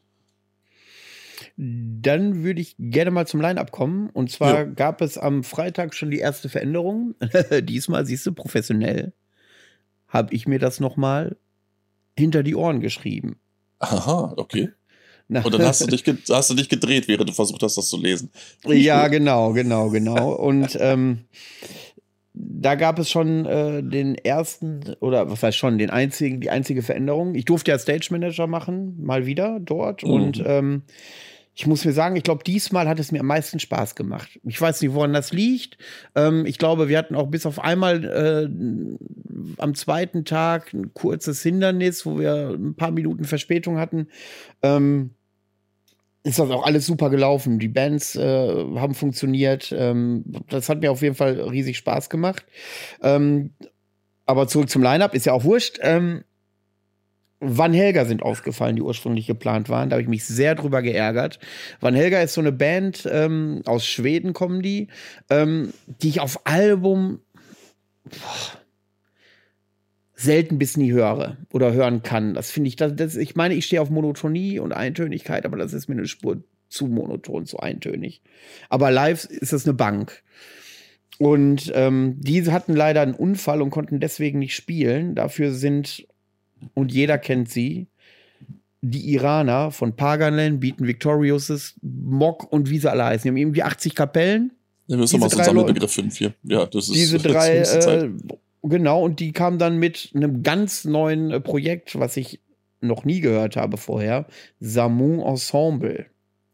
Dann 1.55 2.43
würde 2.43 2.61
ich 2.61 2.75
gerne 2.77 3.09
mal 3.09 3.25
zum 3.25 3.41
Line-Up 3.41 3.71
kommen. 3.71 4.09
Und 4.11 4.29
zwar 4.29 4.53
ja. 4.53 4.63
gab 4.63 5.01
es 5.01 5.17
am 5.17 5.43
Freitag 5.43 5.95
schon 5.95 6.11
die 6.11 6.19
erste 6.19 6.49
Veränderung. 6.49 7.15
Diesmal, 7.63 8.05
siehst 8.05 8.25
du, 8.25 8.31
professionell 8.31 9.13
habe 10.07 10.33
ich 10.33 10.47
mir 10.47 10.59
das 10.59 10.79
nochmal 10.79 11.37
hinter 12.17 12.43
die 12.43 12.55
Ohren 12.55 12.79
geschrieben. 12.79 13.39
Aha, 13.79 14.33
okay. 14.37 14.69
Und 15.29 15.53
dann 15.53 15.61
hast 15.63 15.81
du, 15.81 15.87
dich 15.87 16.03
hast 16.29 16.49
du 16.49 16.53
dich 16.53 16.69
gedreht, 16.69 17.07
während 17.07 17.29
du 17.29 17.33
versucht 17.33 17.61
hast, 17.61 17.77
das 17.77 17.89
zu 17.89 18.01
lesen. 18.01 18.31
Ja, 18.65 19.07
genau, 19.09 19.51
genau, 19.51 19.89
genau. 19.89 20.31
Und 20.31 20.77
ähm, 20.79 21.25
da 22.33 22.75
gab 22.75 22.97
es 22.99 23.09
schon 23.09 23.45
äh, 23.45 23.83
den 23.83 24.15
ersten, 24.15 24.95
oder 25.01 25.29
was 25.29 25.43
heißt 25.43 25.57
schon, 25.57 25.77
den 25.77 25.89
einzigen, 25.89 26.39
die 26.39 26.49
einzige 26.49 26.81
Veränderung. 26.81 27.35
Ich 27.35 27.45
durfte 27.45 27.71
ja 27.71 27.79
Stage 27.79 28.07
Manager 28.11 28.47
machen, 28.47 28.95
mal 29.03 29.25
wieder 29.25 29.59
dort. 29.59 30.03
Mhm. 30.03 30.09
Und 30.09 30.43
ähm, 30.45 30.83
ich 31.59 31.65
muss 31.65 31.83
mir 31.85 31.91
sagen, 31.91 32.15
ich 32.15 32.21
glaube, 32.21 32.43
diesmal 32.43 32.87
hat 32.87 32.99
es 32.99 33.11
mir 33.11 33.21
am 33.21 33.25
meisten 33.25 33.57
Spaß 33.59 33.95
gemacht. 33.95 34.39
Ich 34.43 34.61
weiß 34.61 34.79
nicht, 34.79 34.93
woran 34.93 35.11
das 35.11 35.33
liegt. 35.33 35.79
Ähm, 36.13 36.45
ich 36.45 36.59
glaube, 36.59 36.87
wir 36.87 36.99
hatten 36.99 37.15
auch 37.15 37.25
bis 37.31 37.47
auf 37.47 37.59
einmal 37.59 38.05
äh, 38.05 39.57
am 39.57 39.73
zweiten 39.73 40.23
Tag 40.23 40.71
ein 40.71 40.93
kurzes 40.93 41.41
Hindernis, 41.41 42.05
wo 42.05 42.19
wir 42.19 42.55
ein 42.55 42.75
paar 42.75 42.91
Minuten 42.91 43.23
Verspätung 43.23 43.79
hatten. 43.79 44.09
Ähm, 44.61 45.15
ist 46.21 46.37
das 46.37 46.51
auch 46.51 46.63
alles 46.63 46.85
super 46.85 47.09
gelaufen. 47.09 47.57
Die 47.57 47.69
Bands 47.69 48.15
äh, 48.15 48.65
haben 48.75 48.93
funktioniert. 48.93 49.73
Ähm, 49.75 50.25
das 50.49 50.69
hat 50.69 50.81
mir 50.81 50.91
auf 50.91 51.01
jeden 51.01 51.15
Fall 51.15 51.41
riesig 51.41 51.77
Spaß 51.77 52.11
gemacht. 52.11 52.45
Ähm, 53.01 53.49
aber 54.27 54.47
zurück 54.47 54.69
zum 54.69 54.83
Line-Up, 54.83 55.15
ist 55.15 55.25
ja 55.25 55.33
auch 55.33 55.43
wurscht. 55.43 55.79
Ähm, 55.81 56.23
Van 57.39 57.73
Helga 57.73 58.05
sind 58.05 58.23
ausgefallen, 58.23 58.75
die 58.75 58.81
ursprünglich 58.81 59.27
geplant 59.27 59.69
waren. 59.69 59.89
Da 59.89 59.95
habe 59.95 60.01
ich 60.01 60.09
mich 60.09 60.25
sehr 60.25 60.55
drüber 60.55 60.81
geärgert. 60.81 61.39
Van 61.79 61.93
Helga 61.93 62.19
ist 62.21 62.33
so 62.33 62.41
eine 62.41 62.51
Band, 62.51 63.07
ähm, 63.11 63.61
aus 63.65 63.85
Schweden 63.85 64.33
kommen 64.33 64.61
die, 64.61 64.87
ähm, 65.29 65.71
die 66.01 66.09
ich 66.09 66.19
auf 66.19 66.45
Album 66.45 67.19
boah, 68.05 68.61
selten 70.15 70.57
bis 70.57 70.77
nie 70.77 70.91
höre 70.91 71.37
oder 71.53 71.73
hören 71.73 72.01
kann. 72.01 72.33
Das 72.33 72.49
finde 72.49 72.69
ich, 72.69 72.75
das, 72.75 72.95
das, 72.95 73.15
ich 73.15 73.35
meine, 73.35 73.53
ich 73.53 73.65
stehe 73.65 73.81
auf 73.81 73.91
Monotonie 73.91 74.57
und 74.59 74.73
Eintönigkeit, 74.73 75.45
aber 75.45 75.57
das 75.57 75.73
ist 75.73 75.87
mir 75.87 75.95
eine 75.95 76.07
Spur 76.07 76.43
zu 76.69 76.87
monoton, 76.87 77.45
zu 77.45 77.59
eintönig. 77.59 78.21
Aber 78.67 78.89
live 78.89 79.25
ist 79.25 79.53
das 79.53 79.65
eine 79.65 79.75
Bank. 79.75 80.23
Und 81.19 81.71
ähm, 81.75 82.15
die 82.19 82.51
hatten 82.51 82.75
leider 82.75 83.01
einen 83.01 83.13
Unfall 83.13 83.61
und 83.61 83.69
konnten 83.69 83.99
deswegen 83.99 84.39
nicht 84.39 84.55
spielen. 84.55 85.13
Dafür 85.13 85.51
sind 85.51 86.07
und 86.73 86.91
jeder 86.91 87.17
kennt 87.17 87.49
sie. 87.49 87.87
Die 88.81 89.11
Iraner 89.13 89.71
von 89.71 89.95
Paganland 89.95 90.59
bieten 90.59 90.87
Victoriouses, 90.87 91.75
Mock 91.81 92.51
und 92.51 92.69
wie 92.69 92.77
sie 92.79 92.89
alle 92.89 93.05
heißen. 93.05 93.23
Die 93.23 93.29
haben 93.29 93.37
irgendwie 93.37 93.63
80 93.63 93.95
Kapellen. 93.95 94.51
Ja, 94.87 94.97
müssen 94.97 95.13
wir 95.13 95.19
mal 95.21 95.29
so 95.29 95.37
einen 95.37 95.45
Sammelbegriff 95.45 95.91
finden 95.91 96.11
hier. 96.11 96.33
Ja, 96.43 96.65
das 96.65 96.87
ist 96.87 96.95
diese 96.95 97.17
drei, 97.17 97.57
äh, 97.57 98.09
genau, 98.63 99.03
und 99.03 99.19
die 99.19 99.33
kamen 99.33 99.59
dann 99.59 99.77
mit 99.77 100.11
einem 100.13 100.43
ganz 100.43 100.85
neuen 100.85 101.31
äh, 101.31 101.39
Projekt, 101.41 101.99
was 101.99 102.15
ich 102.15 102.39
noch 102.79 103.03
nie 103.03 103.19
gehört 103.19 103.55
habe 103.55 103.77
vorher. 103.77 104.27
Samun 104.59 105.19
Ensemble 105.19 106.05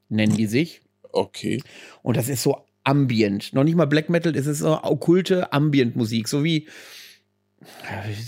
nennen 0.09 0.35
die 0.35 0.47
sich. 0.47 0.81
Okay. 1.11 1.61
Und 2.01 2.17
das 2.17 2.29
ist 2.29 2.43
so 2.43 2.65
Ambient. 2.83 3.53
Noch 3.53 3.63
nicht 3.63 3.75
mal 3.75 3.85
Black 3.85 4.09
Metal, 4.09 4.35
es 4.35 4.45
ist 4.45 4.59
so 4.59 4.81
okkulte 4.81 5.53
Ambient-Musik, 5.53 6.27
so 6.27 6.43
wie 6.43 6.67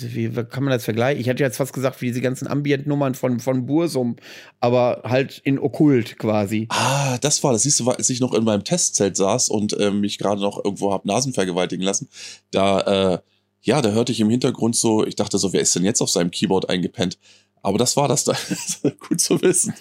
wie, 0.02 0.36
wie 0.36 0.44
kann 0.44 0.64
man 0.64 0.72
das 0.72 0.84
vergleichen? 0.84 1.20
Ich 1.22 1.28
hätte 1.28 1.44
jetzt 1.44 1.58
fast 1.58 1.74
gesagt, 1.74 2.02
wie 2.02 2.08
diese 2.08 2.22
ganzen 2.22 2.48
Ambient-Nummern 2.48 3.16
von, 3.16 3.40
von 3.40 3.66
Bursum, 3.66 4.16
aber 4.60 5.02
halt 5.04 5.40
in 5.44 5.60
Okkult 5.60 6.18
quasi. 6.18 6.68
Ah, 6.70 7.18
das 7.20 7.44
war 7.44 7.54
das. 7.54 7.64
Siehst 7.64 7.80
du, 7.80 7.90
als 7.90 8.10
ich 8.10 8.20
noch 8.20 8.34
in 8.34 8.44
meinem 8.44 8.64
Testzelt 8.64 9.18
saß 9.18 9.50
und 9.50 9.74
äh, 9.80 9.92
mich 9.92 10.18
gerade 10.18 10.42
noch 10.42 10.64
irgendwo 10.64 10.92
hab 10.92 11.06
Nasen 11.06 11.34
vergewaltigen 11.34 11.84
lassen, 11.84 12.10
da, 12.52 13.14
äh, 13.14 13.20
ja, 13.62 13.82
da 13.82 13.92
hörte 13.92 14.12
ich 14.12 14.20
im 14.20 14.30
Hintergrund 14.30 14.76
so, 14.76 15.06
ich 15.06 15.16
dachte 15.16 15.38
so, 15.38 15.54
wer 15.54 15.62
ist 15.62 15.76
denn 15.76 15.84
jetzt 15.84 16.02
auf 16.02 16.10
seinem 16.10 16.32
Keyboard 16.32 16.70
eingepennt? 16.70 17.18
Aber 17.62 17.78
das 17.78 17.98
war 17.98 18.08
das 18.08 18.24
da. 18.26 18.34
Gut 19.00 19.20
zu 19.20 19.42
wissen. 19.42 19.74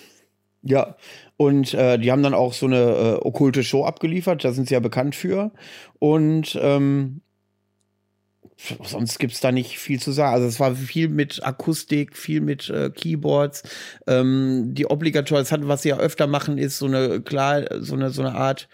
Ja, 0.62 0.96
und 1.36 1.74
äh, 1.74 1.98
die 1.98 2.10
haben 2.10 2.22
dann 2.22 2.32
auch 2.32 2.54
so 2.54 2.64
eine 2.66 2.80
äh, 2.80 3.26
okkulte 3.26 3.62
Show 3.62 3.84
abgeliefert, 3.84 4.44
da 4.44 4.52
sind 4.52 4.68
sie 4.68 4.74
ja 4.74 4.80
bekannt 4.80 5.14
für. 5.14 5.50
Und 5.98 6.58
ähm, 6.60 7.20
sonst 8.56 9.18
gibt's 9.18 9.40
da 9.40 9.52
nicht 9.52 9.78
viel 9.78 10.00
zu 10.00 10.12
sagen. 10.12 10.34
Also 10.34 10.46
es 10.46 10.60
war 10.60 10.74
viel 10.74 11.08
mit 11.08 11.44
Akustik, 11.44 12.16
viel 12.16 12.40
mit 12.40 12.70
äh, 12.70 12.90
Keyboards. 12.90 13.62
Ähm, 14.06 14.74
die 14.74 14.86
obligator, 14.86 15.38
das 15.38 15.52
hat, 15.52 15.66
was 15.66 15.82
sie 15.82 15.90
ja 15.90 15.98
öfter 15.98 16.26
machen, 16.26 16.58
ist 16.58 16.78
so 16.78 16.86
eine 16.86 17.20
klar 17.20 17.64
so 17.80 17.94
eine 17.94 18.10
so 18.10 18.22
eine 18.22 18.34
Art 18.34 18.68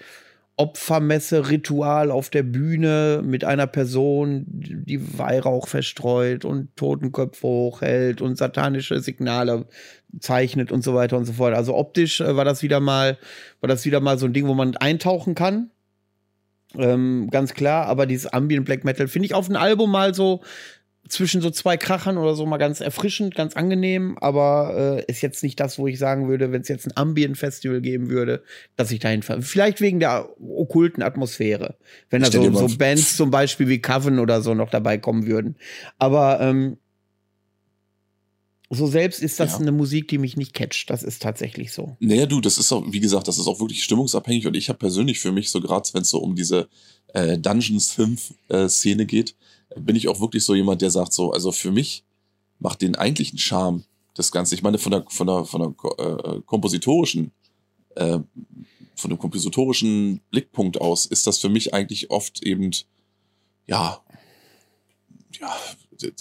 Opfermesse-Ritual 0.61 2.11
auf 2.11 2.29
der 2.29 2.43
Bühne 2.43 3.23
mit 3.25 3.45
einer 3.45 3.67
Person, 3.67 4.45
die 4.47 5.19
Weihrauch 5.19 5.67
verstreut 5.67 6.45
und 6.45 6.77
Totenköpfe 6.77 7.47
hochhält 7.47 8.21
und 8.21 8.37
satanische 8.37 9.01
Signale 9.01 9.65
zeichnet 10.19 10.71
und 10.71 10.85
so 10.85 10.95
weiter 10.95 11.17
und 11.17 11.25
so 11.25 11.33
fort. 11.33 11.55
Also 11.55 11.75
optisch 11.75 12.21
äh, 12.21 12.37
war 12.37 12.45
das 12.45 12.63
wieder 12.63 12.79
mal, 12.79 13.17
war 13.61 13.69
das 13.69 13.87
wieder 13.87 14.01
mal 14.01 14.19
so 14.19 14.27
ein 14.27 14.35
Ding, 14.35 14.49
wo 14.49 14.55
man 14.55 14.77
eintauchen 14.77 15.35
kann. 15.35 15.71
Ähm, 16.79 17.29
ganz 17.31 17.55
klar, 17.55 17.87
aber 17.87 18.07
dieses 18.07 18.33
Ambient 18.33 18.65
Black 18.65 18.85
Metal 18.85 19.09
finde 19.09 19.27
ich 19.27 19.35
auf 19.35 19.49
ein 19.49 19.57
Album 19.57 19.91
mal 19.91 20.15
so 20.15 20.41
zwischen 21.09 21.41
so 21.41 21.51
zwei 21.51 21.77
Krachern 21.77 22.19
oder 22.19 22.35
so 22.35 22.47
mal 22.47 22.59
ganz 22.59 22.81
erfrischend, 22.81 23.35
ganz 23.35 23.57
angenehm, 23.57 24.17
aber 24.21 25.03
äh, 25.09 25.11
ist 25.11 25.23
jetzt 25.23 25.43
nicht 25.43 25.59
das, 25.59 25.79
wo 25.79 25.87
ich 25.87 25.99
sagen 25.99 26.29
würde, 26.29 26.53
wenn 26.53 26.63
es 26.63 26.69
jetzt 26.69 26.87
ein 26.87 26.97
Ambient-Festival 26.97 27.81
geben 27.81 28.11
würde, 28.11 28.43
dass 28.77 28.91
ich 28.91 29.01
dahin 29.01 29.23
fahre. 29.23 29.43
Vielleicht 29.43 29.81
wegen 29.81 30.01
der 30.01 30.29
okkulten 30.41 31.03
Atmosphäre. 31.03 31.77
Wenn 32.11 32.23
da 32.23 32.31
so, 32.31 32.53
so 32.53 32.79
Bands 32.79 33.17
zum 33.17 33.31
Beispiel 33.31 33.69
wie 33.69 33.83
Coven 33.83 34.19
oder 34.19 34.41
so 34.41 34.55
noch 34.55 34.71
dabei 34.71 34.99
kommen 34.99 35.27
würden. 35.27 35.57
Aber 35.99 36.41
ähm, 36.41 36.79
so 38.71 38.87
selbst 38.87 39.21
ist 39.21 39.41
das 39.41 39.53
ja. 39.53 39.59
eine 39.59 39.73
Musik, 39.73 40.07
die 40.09 40.19
mich 40.19 40.37
nicht 40.37 40.55
catcht. 40.55 40.91
Das 40.91 41.03
ist 41.03 41.21
tatsächlich 41.21 41.73
so. 41.73 41.97
Naja, 41.99 42.27
du, 42.27 42.41
das 42.41 42.57
ist 42.57 42.71
auch, 42.71 42.85
wie 42.87 43.01
gesagt, 43.01 43.27
das 43.27 43.39
ist 43.39 43.49
auch 43.49 43.59
wirklich 43.59 43.83
stimmungsabhängig 43.83 44.47
und 44.47 44.55
ich 44.55 44.69
habe 44.69 44.79
persönlich 44.79 45.19
für 45.19 45.33
mich 45.33 45.51
so 45.51 45.61
gerade, 45.61 45.89
wenn 45.93 46.03
es 46.03 46.11
so 46.11 46.19
um 46.19 46.37
diese 46.37 46.69
äh, 47.09 47.37
Dungeons 47.37 47.91
5 47.91 48.35
äh, 48.49 48.69
Szene 48.69 49.07
geht, 49.07 49.35
bin 49.77 49.97
ich 49.97 50.09
auch 50.09 50.21
wirklich 50.21 50.45
so 50.45 50.55
jemand, 50.55 50.83
der 50.83 50.91
sagt 50.91 51.13
so, 51.13 51.33
also 51.33 51.51
für 51.51 51.73
mich 51.73 52.05
macht 52.61 52.83
den 52.83 52.95
eigentlichen 52.95 53.39
Charme 53.39 53.85
das 54.15 54.31
Ganze. 54.31 54.55
Ich 54.55 54.63
meine, 54.63 54.79
von 54.79 54.93
der, 54.93 55.05
von 55.09 55.27
der, 55.27 55.45
von 55.45 55.61
der 55.61 56.07
äh, 56.07 56.41
kompositorischen, 56.47 57.33
äh, 57.97 58.21
von 58.95 59.11
dem 59.11 59.19
kompositorischen 59.19 60.21
Blickpunkt 60.31 60.81
aus 60.81 61.07
ist 61.07 61.27
das 61.27 61.39
für 61.39 61.49
mich 61.49 61.75
eigentlich 61.75 62.11
oft 62.11 62.43
eben, 62.45 62.71
ja, 63.67 64.01
ja, 65.41 65.57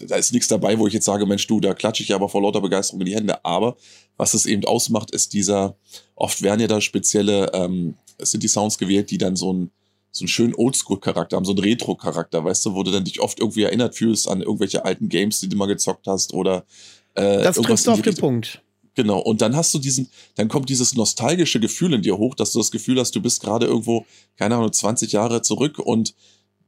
da 0.07 0.15
ist 0.15 0.33
nichts 0.33 0.47
dabei, 0.47 0.77
wo 0.77 0.87
ich 0.87 0.93
jetzt 0.93 1.05
sage, 1.05 1.25
Mensch, 1.25 1.47
du, 1.47 1.59
da 1.59 1.73
klatsche 1.73 2.03
ich 2.03 2.13
aber 2.13 2.29
vor 2.29 2.41
lauter 2.41 2.61
Begeisterung 2.61 3.01
in 3.01 3.07
die 3.07 3.15
Hände. 3.15 3.43
Aber 3.45 3.77
was 4.17 4.33
es 4.33 4.45
eben 4.45 4.65
ausmacht, 4.65 5.11
ist 5.11 5.33
dieser, 5.33 5.75
oft 6.15 6.41
werden 6.41 6.61
ja 6.61 6.67
da 6.67 6.81
spezielle 6.81 7.51
ähm, 7.53 7.95
City-Sounds 8.23 8.77
gewählt, 8.77 9.11
die 9.11 9.17
dann 9.17 9.35
so 9.35 9.53
ein 9.53 9.71
so 10.11 10.23
einen 10.23 10.29
schönen 10.29 10.55
Oldschool-Charakter 10.55 11.35
haben, 11.35 11.45
so 11.45 11.51
einen 11.51 11.59
Retro-Charakter, 11.59 12.43
weißt 12.43 12.65
du, 12.65 12.73
wo 12.73 12.83
du 12.83 12.91
dann 12.91 13.03
dich 13.03 13.21
oft 13.21 13.39
irgendwie 13.39 13.63
erinnert 13.63 13.95
fühlst 13.95 14.27
an 14.27 14.41
irgendwelche 14.41 14.83
alten 14.83 15.07
Games, 15.07 15.39
die 15.39 15.49
du 15.49 15.55
mal 15.55 15.67
gezockt 15.67 16.07
hast 16.07 16.33
oder 16.33 16.65
äh, 17.15 17.43
Das 17.43 17.57
trifft 17.57 17.87
auf 17.87 18.01
den 18.01 18.15
Punkt. 18.15 18.61
Genau, 18.95 19.19
und 19.19 19.41
dann 19.41 19.55
hast 19.55 19.73
du 19.73 19.79
diesen, 19.79 20.09
dann 20.35 20.49
kommt 20.49 20.67
dieses 20.67 20.95
nostalgische 20.95 21.59
Gefühl 21.59 21.93
in 21.93 22.01
dir 22.01 22.17
hoch, 22.17 22.35
dass 22.35 22.51
du 22.51 22.59
das 22.59 22.71
Gefühl 22.71 22.99
hast, 22.99 23.15
du 23.15 23.21
bist 23.21 23.41
gerade 23.41 23.67
irgendwo, 23.67 24.05
keine 24.35 24.55
Ahnung, 24.55 24.73
20 24.73 25.11
Jahre 25.11 25.41
zurück 25.41 25.79
und 25.79 26.15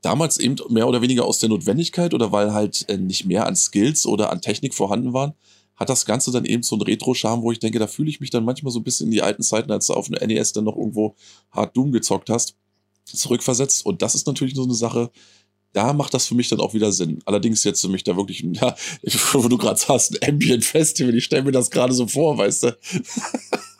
damals 0.01 0.37
eben 0.37 0.55
mehr 0.69 0.87
oder 0.87 1.01
weniger 1.01 1.25
aus 1.25 1.39
der 1.39 1.49
Notwendigkeit 1.49 2.13
oder 2.13 2.31
weil 2.31 2.53
halt 2.53 2.87
äh, 2.89 2.97
nicht 2.97 3.25
mehr 3.25 3.45
an 3.45 3.55
Skills 3.55 4.05
oder 4.05 4.31
an 4.31 4.41
Technik 4.41 4.73
vorhanden 4.73 5.13
waren, 5.13 5.33
hat 5.75 5.89
das 5.89 6.05
Ganze 6.05 6.31
dann 6.31 6.45
eben 6.45 6.63
so 6.63 6.75
einen 6.75 6.83
Retro-Charme, 6.83 7.41
wo 7.41 7.51
ich 7.51 7.59
denke, 7.59 7.79
da 7.79 7.87
fühle 7.87 8.09
ich 8.09 8.19
mich 8.19 8.29
dann 8.29 8.45
manchmal 8.45 8.71
so 8.71 8.79
ein 8.79 8.83
bisschen 8.83 9.07
in 9.07 9.11
die 9.11 9.21
alten 9.21 9.41
Zeiten, 9.41 9.71
als 9.71 9.87
du 9.87 9.93
auf 9.93 10.07
dem 10.07 10.27
NES 10.27 10.53
dann 10.53 10.65
noch 10.65 10.77
irgendwo 10.77 11.15
Hard 11.51 11.75
Doom 11.75 11.91
gezockt 11.91 12.29
hast, 12.29 12.55
zurückversetzt. 13.05 13.85
Und 13.85 14.01
das 14.01 14.13
ist 14.13 14.27
natürlich 14.27 14.55
so 14.55 14.63
eine 14.63 14.75
Sache, 14.75 15.11
da 15.73 15.93
macht 15.93 16.13
das 16.13 16.27
für 16.27 16.35
mich 16.35 16.49
dann 16.49 16.59
auch 16.59 16.73
wieder 16.73 16.91
Sinn. 16.91 17.19
Allerdings 17.25 17.63
jetzt 17.63 17.81
für 17.81 17.87
mich 17.87 18.03
da 18.03 18.15
wirklich, 18.15 18.45
ja, 18.53 18.75
wo 19.33 19.47
du 19.47 19.57
gerade 19.57 19.79
sagst, 19.79 20.21
ein 20.21 20.33
Ambient 20.33 20.65
Festival, 20.65 21.15
ich 21.15 21.23
stelle 21.23 21.43
mir 21.43 21.51
das 21.51 21.71
gerade 21.71 21.93
so 21.93 22.07
vor, 22.07 22.37
weißt 22.37 22.63
du. 22.63 22.77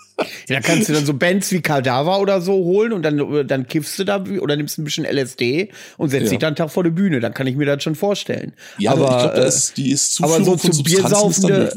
Ja, 0.48 0.56
da 0.56 0.62
kannst 0.62 0.90
du 0.90 0.94
dann 0.94 1.06
so 1.06 1.14
Bands 1.14 1.52
wie 1.52 1.62
Kadaver 1.62 2.20
oder 2.20 2.42
so 2.42 2.54
holen 2.54 2.94
und 2.94 3.04
dann, 3.04 3.48
dann 3.48 3.68
kiffst 3.68 3.98
du 4.00 4.04
da 4.04 4.24
oder 4.24 4.56
nimmst 4.56 4.78
ein 4.78 4.84
bisschen 4.84 5.06
LSD 5.06 5.70
und 5.98 6.10
setzt 6.10 6.26
ja. 6.26 6.30
dich 6.32 6.40
dann 6.40 6.48
einen 6.48 6.56
Tag 6.56 6.72
vor 6.72 6.84
die 6.84 6.90
Bühne. 6.90 7.20
Dann 7.20 7.34
kann 7.34 7.48
ich 7.48 7.56
mir 7.56 7.66
das 7.66 7.84
schon 7.84 7.96
vorstellen. 7.96 8.54
Ja, 8.78 8.92
aber 8.92 9.26
ich 9.26 9.34
glaube, 9.34 9.54
die 9.78 9.92
ist 9.92 10.16
zu 10.16 10.24
aber 10.24 10.44
so 10.44 10.56
zu 10.56 10.84
Biersaufende, 10.84 11.74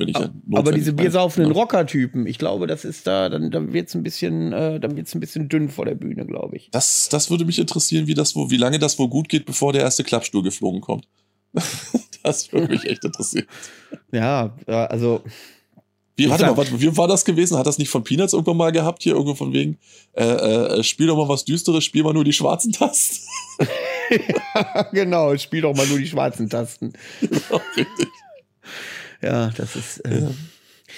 aber 0.53 0.73
diese 0.73 0.93
biersaufenden 0.93 1.53
ja. 1.53 1.61
Rocker-Typen, 1.61 2.27
ich 2.27 2.39
glaube, 2.39 2.67
das 2.67 2.85
ist 2.85 3.07
da, 3.07 3.29
dann, 3.29 3.51
dann 3.51 3.73
wird's 3.73 3.95
ein 3.95 4.03
bisschen, 4.03 4.53
äh, 4.53 4.81
dann 4.81 4.97
wird's 4.97 5.15
ein 5.15 5.21
bisschen 5.21 5.49
dünn 5.49 5.69
vor 5.69 5.85
der 5.85 5.95
Bühne, 5.95 6.27
glaube 6.27 6.57
ich. 6.57 6.69
Das, 6.71 7.09
das 7.11 7.31
würde 7.31 7.45
mich 7.45 7.59
interessieren, 7.59 8.07
wie 8.07 8.15
das 8.15 8.35
wo, 8.35 8.51
wie 8.51 8.57
lange 8.57 8.79
das 8.79 8.99
wohl 8.99 9.09
gut 9.09 9.29
geht, 9.29 9.47
bevor 9.47 9.73
der 9.73 9.83
erste 9.83 10.05
Klappstuhl 10.05 10.43
geflogen 10.43 10.81
kommt. 10.81 11.07
das 12.23 12.53
würde 12.53 12.69
mich 12.69 12.85
echt 12.85 13.05
interessieren. 13.05 13.47
Ja, 14.13 14.55
also 14.67 15.23
wie, 16.17 16.31
warte 16.31 16.47
mal, 16.47 16.57
warte, 16.57 16.81
wie 16.81 16.97
war 16.97 17.09
das 17.09 17.25
gewesen? 17.25 17.59
Hat 17.59 17.67
das 17.67 17.79
nicht 17.79 17.89
von 17.89 18.05
Peanuts 18.05 18.33
irgendwann 18.33 18.57
mal 18.57 18.71
gehabt? 18.71 19.03
Hier 19.03 19.15
irgendwo 19.15 19.35
von 19.35 19.53
wegen, 19.53 19.79
äh, 20.13 20.25
äh, 20.25 20.85
spiel 20.85 21.09
doch 21.09 21.17
mal 21.17 21.29
was 21.29 21.45
Düsteres, 21.45 21.85
spiel 21.85 22.05
mal 22.05 22.13
nur 22.13 22.25
die 22.25 22.33
schwarzen 22.33 22.73
Tasten. 22.73 23.17
ja, 24.11 24.83
genau, 24.93 25.37
spiel 25.37 25.63
doch 25.63 25.75
mal 25.75 25.87
nur 25.87 25.99
die 25.99 26.07
schwarzen 26.07 26.49
Tasten. 26.49 26.93
Genau, 27.21 27.61
richtig. 27.77 28.09
Ja, 29.23 29.51
das 29.57 29.75
ist. 29.75 29.99
Äh, 30.01 30.21
ja. 30.21 30.31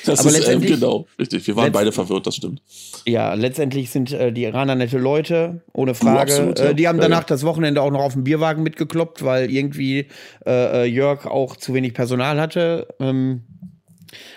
Das 0.05 0.21
aber 0.21 0.29
ist 0.29 0.47
ähm, 0.47 0.61
genau, 0.61 1.07
richtig. 1.19 1.47
Wir 1.47 1.57
waren 1.57 1.73
beide 1.73 1.91
verwirrt, 1.91 2.27
das 2.27 2.37
stimmt. 2.37 2.61
Ja, 3.07 3.33
letztendlich 3.35 3.91
sind 3.91 4.13
äh, 4.13 4.33
die 4.33 4.43
Iraner 4.43 4.75
nette 4.75 4.99
Leute, 4.99 5.63
ohne 5.73 5.95
Frage. 5.95 6.33
Absolut, 6.33 6.59
ja. 6.59 6.67
äh, 6.67 6.75
die 6.75 6.87
haben 6.87 7.01
danach 7.01 7.21
ja, 7.21 7.27
das 7.29 7.45
Wochenende 7.45 7.81
auch 7.81 7.91
noch 7.91 8.01
auf 8.01 8.13
dem 8.13 8.25
Bierwagen 8.25 8.63
mitgekloppt, 8.63 9.25
weil 9.25 9.51
irgendwie 9.51 10.09
äh, 10.45 10.83
äh 10.83 10.85
Jörg 10.85 11.27
auch 11.27 11.57
zu 11.57 11.73
wenig 11.73 11.95
Personal 11.95 12.39
hatte. 12.41 12.89
Ähm, 13.01 13.45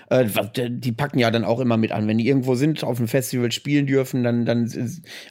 äh, 0.09 0.25
die 0.69 0.91
packen 0.91 1.19
ja 1.19 1.31
dann 1.31 1.45
auch 1.45 1.59
immer 1.59 1.77
mit 1.77 1.91
an. 1.91 2.07
Wenn 2.07 2.17
die 2.17 2.27
irgendwo 2.27 2.55
sind, 2.55 2.83
auf 2.83 2.97
einem 2.97 3.07
Festival 3.07 3.51
spielen 3.51 3.87
dürfen, 3.87 4.23
dann, 4.23 4.45
dann 4.45 4.71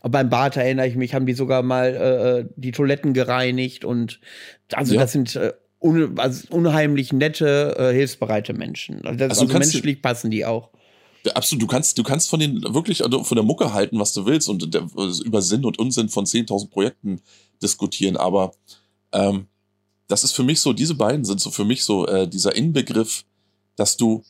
beim 0.03 0.31
Bad 0.31 0.57
erinnere 0.57 0.87
ich 0.87 0.97
mich, 0.97 1.15
haben 1.15 1.27
die 1.27 1.35
sogar 1.35 1.63
mal 1.63 1.95
äh, 1.95 2.41
äh 2.41 2.49
die 2.57 2.73
Toiletten 2.73 3.13
gereinigt 3.13 3.85
und 3.85 4.21
also 4.73 4.95
ja. 4.95 5.01
das 5.01 5.13
sind 5.13 5.37
äh, 5.37 5.53
un, 5.81 6.19
also 6.19 6.49
unheimlich 6.51 7.13
nette, 7.13 7.77
äh, 7.79 7.93
hilfsbereite 7.93 8.53
Menschen. 8.53 9.05
Also, 9.05 9.19
das, 9.19 9.31
also, 9.31 9.43
also 9.43 9.59
menschlich 9.59 10.03
passen 10.03 10.31
die 10.31 10.45
auch. 10.45 10.71
Absolut, 11.35 11.63
du 11.63 11.67
kannst, 11.67 11.99
du 11.99 12.03
kannst 12.03 12.31
von 12.31 12.41
den 12.41 12.63
wirklich 12.63 13.05
also 13.05 13.25
von 13.25 13.37
der 13.37 13.45
Mucke 13.45 13.73
halten, 13.73 13.99
was 13.99 14.13
du 14.13 14.25
willst 14.25 14.49
und 14.49 14.73
der, 14.73 14.87
über 15.25 15.43
Sinn 15.43 15.65
und 15.65 15.79
Unsinn 15.79 16.09
von 16.09 16.25
10.000 16.25 16.71
Projekten 16.71 17.21
diskutieren, 17.63 18.17
aber 18.17 18.53
ähm, 19.13 19.47
das 20.07 20.25
ist 20.25 20.33
für 20.33 20.43
mich 20.43 20.61
so, 20.61 20.73
diese 20.73 20.95
beiden 20.95 21.25
sind 21.25 21.41
so 21.41 21.51
für 21.51 21.65
mich 21.65 21.85
so 21.85 22.07
äh, 22.07 22.27
dieser 22.27 22.57
Inbegriff, 22.57 23.25
dass 23.77 23.97
du 23.97 24.23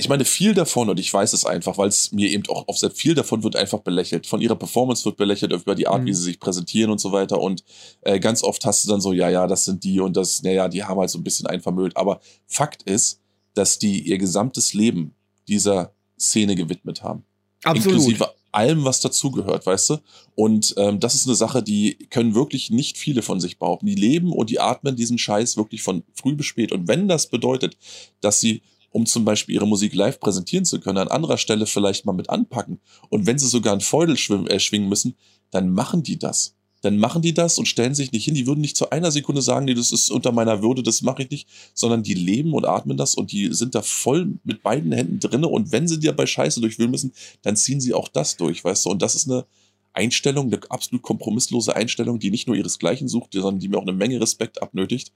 ich 0.00 0.08
meine, 0.08 0.24
viel 0.24 0.54
davon, 0.54 0.88
und 0.88 0.98
ich 0.98 1.12
weiß 1.12 1.32
es 1.32 1.44
einfach, 1.44 1.78
weil 1.78 1.88
es 1.88 2.10
mir 2.10 2.28
eben 2.30 2.42
auch 2.48 2.66
aufsetzt, 2.66 2.98
viel 2.98 3.14
davon 3.14 3.42
wird 3.42 3.54
einfach 3.54 3.80
belächelt. 3.80 4.26
Von 4.26 4.40
ihrer 4.40 4.56
Performance 4.56 5.04
wird 5.04 5.16
belächelt, 5.16 5.52
über 5.52 5.74
die 5.74 5.86
Art, 5.86 6.02
mhm. 6.02 6.06
wie 6.06 6.14
sie 6.14 6.22
sich 6.22 6.40
präsentieren 6.40 6.90
und 6.90 7.00
so 7.00 7.12
weiter. 7.12 7.40
Und 7.40 7.62
äh, 8.00 8.18
ganz 8.18 8.42
oft 8.42 8.64
hast 8.64 8.84
du 8.84 8.88
dann 8.88 9.00
so, 9.00 9.12
ja, 9.12 9.28
ja, 9.28 9.46
das 9.46 9.64
sind 9.64 9.84
die 9.84 10.00
und 10.00 10.16
das, 10.16 10.42
naja, 10.42 10.68
die 10.68 10.82
haben 10.82 10.98
halt 10.98 11.10
so 11.10 11.18
ein 11.18 11.24
bisschen 11.24 11.46
einvermüllt. 11.46 11.96
Aber 11.96 12.20
Fakt 12.46 12.82
ist, 12.82 13.20
dass 13.54 13.78
die 13.78 14.00
ihr 14.00 14.18
gesamtes 14.18 14.74
Leben 14.74 15.14
dieser 15.46 15.92
Szene 16.18 16.54
gewidmet 16.54 17.02
haben. 17.02 17.24
Absolut. 17.62 17.98
Inklusive 17.98 18.30
allem, 18.52 18.84
was 18.84 19.00
dazugehört, 19.00 19.66
weißt 19.66 19.90
du? 19.90 19.96
Und 20.34 20.74
ähm, 20.76 21.00
das 21.00 21.14
ist 21.14 21.26
eine 21.26 21.36
Sache, 21.36 21.62
die 21.62 21.94
können 22.10 22.34
wirklich 22.34 22.70
nicht 22.70 22.98
viele 22.98 23.22
von 23.22 23.40
sich 23.40 23.58
behaupten. 23.58 23.86
Die 23.86 23.94
leben 23.94 24.32
und 24.32 24.50
die 24.50 24.60
atmen 24.60 24.96
diesen 24.96 25.18
Scheiß 25.18 25.56
wirklich 25.56 25.82
von 25.82 26.02
früh 26.14 26.34
bis 26.34 26.46
spät. 26.46 26.72
Und 26.72 26.88
wenn 26.88 27.08
das 27.08 27.28
bedeutet, 27.28 27.76
dass 28.20 28.40
sie 28.40 28.62
um 28.90 29.06
zum 29.06 29.24
Beispiel 29.24 29.54
ihre 29.54 29.66
Musik 29.66 29.94
live 29.94 30.20
präsentieren 30.20 30.64
zu 30.64 30.80
können, 30.80 30.98
an 30.98 31.08
anderer 31.08 31.38
Stelle 31.38 31.66
vielleicht 31.66 32.04
mal 32.04 32.12
mit 32.12 32.28
anpacken. 32.28 32.80
Und 33.08 33.26
wenn 33.26 33.38
sie 33.38 33.48
sogar 33.48 33.72
ein 33.72 33.80
Feudel 33.80 34.16
schwimmen, 34.16 34.46
äh, 34.48 34.60
schwingen 34.60 34.88
müssen, 34.88 35.16
dann 35.50 35.70
machen 35.70 36.02
die 36.02 36.18
das. 36.18 36.54
Dann 36.82 36.98
machen 36.98 37.20
die 37.20 37.34
das 37.34 37.58
und 37.58 37.66
stellen 37.66 37.94
sich 37.94 38.10
nicht 38.12 38.24
hin. 38.24 38.34
Die 38.34 38.46
würden 38.46 38.60
nicht 38.60 38.76
zu 38.76 38.90
einer 38.90 39.10
Sekunde 39.10 39.42
sagen, 39.42 39.66
nee, 39.66 39.74
das 39.74 39.92
ist 39.92 40.10
unter 40.10 40.32
meiner 40.32 40.62
Würde, 40.62 40.82
das 40.82 41.02
mache 41.02 41.24
ich 41.24 41.30
nicht, 41.30 41.48
sondern 41.74 42.02
die 42.02 42.14
leben 42.14 42.54
und 42.54 42.64
atmen 42.64 42.96
das 42.96 43.14
und 43.14 43.32
die 43.32 43.52
sind 43.52 43.74
da 43.74 43.82
voll 43.82 44.38
mit 44.44 44.62
beiden 44.62 44.92
Händen 44.92 45.20
drinne. 45.20 45.48
Und 45.48 45.72
wenn 45.72 45.86
sie 45.86 45.98
dir 45.98 46.12
bei 46.12 46.26
Scheiße 46.26 46.60
durchwühlen 46.60 46.90
müssen, 46.90 47.12
dann 47.42 47.56
ziehen 47.56 47.80
sie 47.80 47.92
auch 47.92 48.08
das 48.08 48.36
durch, 48.36 48.64
weißt 48.64 48.86
du. 48.86 48.90
Und 48.90 49.02
das 49.02 49.14
ist 49.14 49.30
eine 49.30 49.44
Einstellung, 49.92 50.46
eine 50.46 50.60
absolut 50.70 51.02
kompromisslose 51.02 51.76
Einstellung, 51.76 52.18
die 52.18 52.30
nicht 52.30 52.46
nur 52.46 52.56
ihresgleichen 52.56 53.08
sucht, 53.08 53.34
sondern 53.34 53.58
die 53.58 53.68
mir 53.68 53.76
auch 53.76 53.82
eine 53.82 53.92
Menge 53.92 54.20
Respekt 54.20 54.62
abnötigt. 54.62 55.12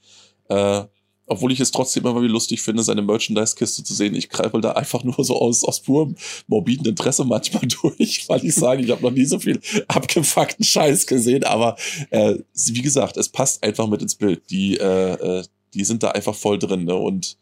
Äh, 0.49 0.85
obwohl 1.27 1.53
ich 1.53 1.61
es 1.61 1.71
trotzdem 1.71 2.05
immer 2.05 2.21
wieder 2.21 2.33
lustig 2.33 2.63
finde, 2.63 2.83
seine 2.83 3.03
Merchandise-Kiste 3.03 3.83
zu 3.83 3.95
sehen. 3.95 4.15
Ich 4.15 4.29
greife 4.29 4.61
da 4.61 4.73
einfach 4.73 5.05
nur 5.05 5.17
so 5.25 5.41
aus, 5.41 5.65
aus 5.65 5.81
purem 5.81 6.17
morbiden 6.47 6.87
Interesse 6.87 7.25
manchmal 7.25 7.67
durch, 7.83 8.29
weil 8.29 8.45
ich 8.45 8.55
sage, 8.55 8.83
ich 8.83 8.91
habe 8.91 9.03
noch 9.03 9.11
nie 9.11 9.25
so 9.25 9.39
viel 9.39 9.61
abgefuckten 9.89 10.65
Scheiß 10.65 11.07
gesehen. 11.07 11.45
Aber 11.45 11.77
äh, 12.11 12.37
wie 12.55 12.83
gesagt, 12.83 13.17
es 13.17 13.29
passt 13.29 13.63
einfach 13.63 13.87
mit 13.87 14.03
ins 14.03 14.15
Bild. 14.15 14.43
Die, 14.51 14.77
äh, 14.77 15.41
äh 15.41 15.45
die 15.75 15.85
sind 15.85 16.05
da 16.05 16.11
einfach 16.11 16.35
voll 16.35 16.59
drin. 16.59 16.85
Ne? 16.85 16.95
Und 16.95 17.37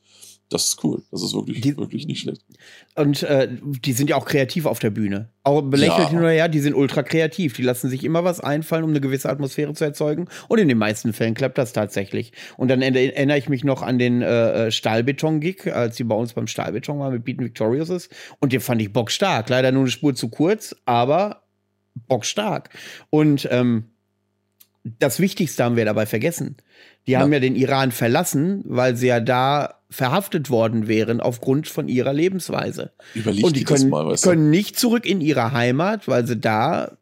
das 0.53 0.67
ist 0.67 0.85
cool. 0.85 1.03
Das 1.11 1.23
ist 1.23 1.35
wirklich, 1.35 1.61
die, 1.61 1.77
wirklich 1.77 2.07
nicht 2.07 2.21
schlecht. 2.21 2.43
Und 2.95 3.23
äh, 3.23 3.49
die 3.51 3.93
sind 3.93 4.11
ja 4.11 4.17
auch 4.17 4.25
kreativ 4.25 4.67
auf 4.67 4.79
der 4.79 4.91
Bühne. 4.91 5.29
Auch 5.45 5.63
belächelt 5.63 5.99
ja. 5.99 6.09
hin 6.11 6.19
oder 6.19 6.31
her, 6.31 6.49
die 6.49 6.61
sind 6.61 6.75
ultra 6.75 7.03
kreativ. 7.03 7.55
Die 7.55 7.63
lassen 7.63 7.89
sich 7.89 8.05
immer 8.05 8.25
was 8.25 8.41
einfallen, 8.41 8.85
um 8.85 8.91
eine 8.91 9.01
gewisse 9.01 9.29
Atmosphäre 9.29 9.75
zu 9.75 9.85
erzeugen. 9.85 10.29
Und 10.49 10.59
in 10.59 10.69
den 10.69 10.79
meisten 10.79 11.13
Fällen 11.13 11.35
klappt 11.35 11.59
das 11.59 11.73
tatsächlich. 11.73 12.33
Und 12.57 12.69
dann 12.69 12.83
erinnere 12.83 13.39
ich 13.39 13.49
mich 13.49 13.65
noch 13.65 13.83
an 13.83 13.99
den 13.99 14.23
äh, 14.23 14.67
äh, 14.67 14.71
Stahlbeton-Gig, 14.71 15.73
als 15.75 15.97
die 15.97 16.05
bei 16.05 16.15
uns 16.15 16.35
beim 16.35 16.47
Stahlbeton 16.47 16.99
waren 16.99 17.13
mit 17.13 17.25
Beaton 17.25 17.45
Victorious 17.45 18.09
Und 18.39 18.53
den 18.53 18.61
fand 18.61 18.81
ich 18.83 18.93
bockstark. 18.93 19.49
Leider 19.49 19.73
nur 19.73 19.83
eine 19.83 19.91
Spur 19.91 20.15
zu 20.15 20.29
kurz, 20.29 20.77
aber 20.85 21.43
bockstark. 22.07 22.71
Und 23.11 23.49
ähm, 23.51 23.85
das 24.85 25.21
Wichtigste 25.21 25.65
haben 25.65 25.77
wir 25.77 25.85
dabei 25.85 26.07
vergessen. 26.07 26.57
Die 27.07 27.13
ja. 27.13 27.21
haben 27.21 27.33
ja 27.33 27.41
den 27.41 27.57
Iran 27.57 27.93
verlassen, 27.93 28.63
weil 28.65 28.97
sie 28.97 29.09
ja 29.09 29.21
da 29.21 29.82
verhaftet 29.93 30.51
worden 30.51 30.89
wären 30.89 31.21
aufgrund 31.21 31.69
von 31.69 31.89
ihrer 31.89 32.13
Lebensweise. 32.13 32.93
Überleg 33.15 33.45
und 33.45 33.57
die 33.57 33.65
können, 33.65 33.91
mal, 33.91 34.17
können 34.17 34.51
nicht 34.51 34.79
zurück 34.79 35.07
in 35.07 35.21
ihre 35.21 35.53
Heimat, 35.53 36.09
weil 36.09 36.27
sie 36.27 36.39
da 36.39 36.97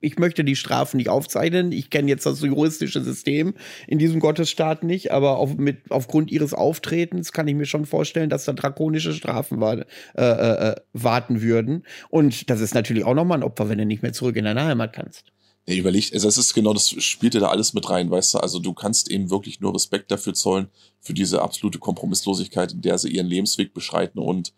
ich 0.00 0.18
möchte 0.18 0.44
die 0.44 0.56
Strafen 0.56 0.96
nicht 0.96 1.10
aufzeichnen. 1.10 1.72
Ich 1.72 1.90
kenne 1.90 2.08
jetzt 2.08 2.24
das 2.24 2.40
juristische 2.40 3.02
System 3.02 3.54
in 3.86 3.98
diesem 3.98 4.18
Gottesstaat 4.18 4.82
nicht, 4.82 5.12
aber 5.12 5.36
auf, 5.36 5.56
mit, 5.56 5.90
aufgrund 5.90 6.30
ihres 6.30 6.54
Auftretens 6.54 7.32
kann 7.32 7.46
ich 7.48 7.54
mir 7.54 7.66
schon 7.66 7.84
vorstellen, 7.84 8.30
dass 8.30 8.46
da 8.46 8.54
drakonische 8.54 9.12
Strafen 9.12 9.60
war, 9.60 9.78
äh, 9.78 9.84
äh, 10.16 10.70
äh 10.70 10.76
warten 10.94 11.42
würden. 11.42 11.84
Und 12.08 12.48
das 12.50 12.60
ist 12.60 12.74
natürlich 12.74 13.04
auch 13.04 13.14
nochmal 13.14 13.38
ein 13.38 13.44
Opfer, 13.44 13.68
wenn 13.68 13.78
du 13.78 13.84
nicht 13.84 14.02
mehr 14.02 14.14
zurück 14.14 14.36
in 14.36 14.46
deine 14.46 14.64
Heimat 14.64 14.94
kannst. 14.94 15.32
Ja, 15.66 15.74
überlegt, 15.74 16.12
also 16.14 16.26
das 16.26 16.38
ist 16.38 16.54
genau, 16.54 16.72
das 16.72 16.88
spielt 16.88 17.34
ja 17.34 17.40
da 17.40 17.48
alles 17.48 17.74
mit 17.74 17.88
rein, 17.88 18.10
weißt 18.10 18.34
du, 18.34 18.38
also 18.38 18.58
du 18.58 18.72
kannst 18.72 19.10
eben 19.10 19.30
wirklich 19.30 19.60
nur 19.60 19.74
Respekt 19.74 20.10
dafür 20.10 20.34
zollen, 20.34 20.68
für 21.00 21.14
diese 21.14 21.42
absolute 21.42 21.78
Kompromisslosigkeit, 21.78 22.72
in 22.72 22.80
der 22.80 22.98
sie 22.98 23.10
ihren 23.10 23.26
Lebensweg 23.26 23.74
beschreiten 23.74 24.18
und 24.18 24.52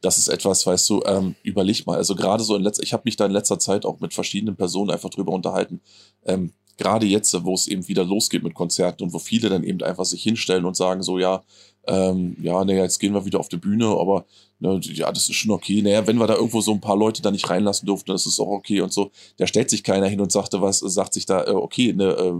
das 0.00 0.18
ist 0.18 0.28
etwas, 0.28 0.66
weißt 0.66 0.90
du, 0.90 1.02
ähm, 1.06 1.34
überleg 1.42 1.86
mal, 1.86 1.96
also 1.96 2.14
gerade 2.14 2.44
so 2.44 2.54
in 2.54 2.62
letzter, 2.62 2.82
ich 2.82 2.92
habe 2.92 3.02
mich 3.04 3.16
da 3.16 3.26
in 3.26 3.32
letzter 3.32 3.58
Zeit 3.58 3.84
auch 3.84 3.98
mit 4.00 4.14
verschiedenen 4.14 4.56
Personen 4.56 4.90
einfach 4.90 5.10
drüber 5.10 5.32
unterhalten, 5.32 5.80
ähm, 6.24 6.52
gerade 6.76 7.06
jetzt, 7.06 7.34
wo 7.44 7.54
es 7.54 7.66
eben 7.66 7.86
wieder 7.88 8.04
losgeht 8.04 8.42
mit 8.42 8.54
Konzerten 8.54 9.02
und 9.02 9.12
wo 9.12 9.18
viele 9.18 9.48
dann 9.48 9.64
eben 9.64 9.82
einfach 9.82 10.04
sich 10.04 10.22
hinstellen 10.22 10.64
und 10.64 10.76
sagen 10.76 11.02
so, 11.02 11.18
ja, 11.18 11.42
ähm, 11.88 12.36
ja, 12.40 12.62
naja, 12.64 12.82
jetzt 12.82 12.98
gehen 12.98 13.14
wir 13.14 13.24
wieder 13.24 13.40
auf 13.40 13.48
die 13.48 13.56
Bühne, 13.56 13.86
aber 13.86 14.26
ne, 14.58 14.78
ja, 14.82 15.10
das 15.10 15.28
ist 15.28 15.36
schon 15.36 15.50
okay. 15.50 15.80
Naja, 15.80 16.06
wenn 16.06 16.18
wir 16.18 16.26
da 16.26 16.34
irgendwo 16.34 16.60
so 16.60 16.72
ein 16.72 16.80
paar 16.80 16.96
Leute 16.96 17.22
da 17.22 17.30
nicht 17.30 17.48
reinlassen 17.48 17.86
durften, 17.86 18.12
das 18.12 18.26
ist 18.26 18.38
auch 18.38 18.48
okay 18.48 18.82
und 18.82 18.92
so. 18.92 19.10
Da 19.38 19.46
stellt 19.46 19.70
sich 19.70 19.82
keiner 19.82 20.06
hin 20.06 20.20
und 20.20 20.30
sagte 20.30 20.60
was, 20.60 20.80
sagt 20.80 21.14
sich 21.14 21.24
da, 21.24 21.44
äh, 21.46 21.50
okay, 21.50 21.94
ne, 21.94 22.04
äh, 22.04 22.34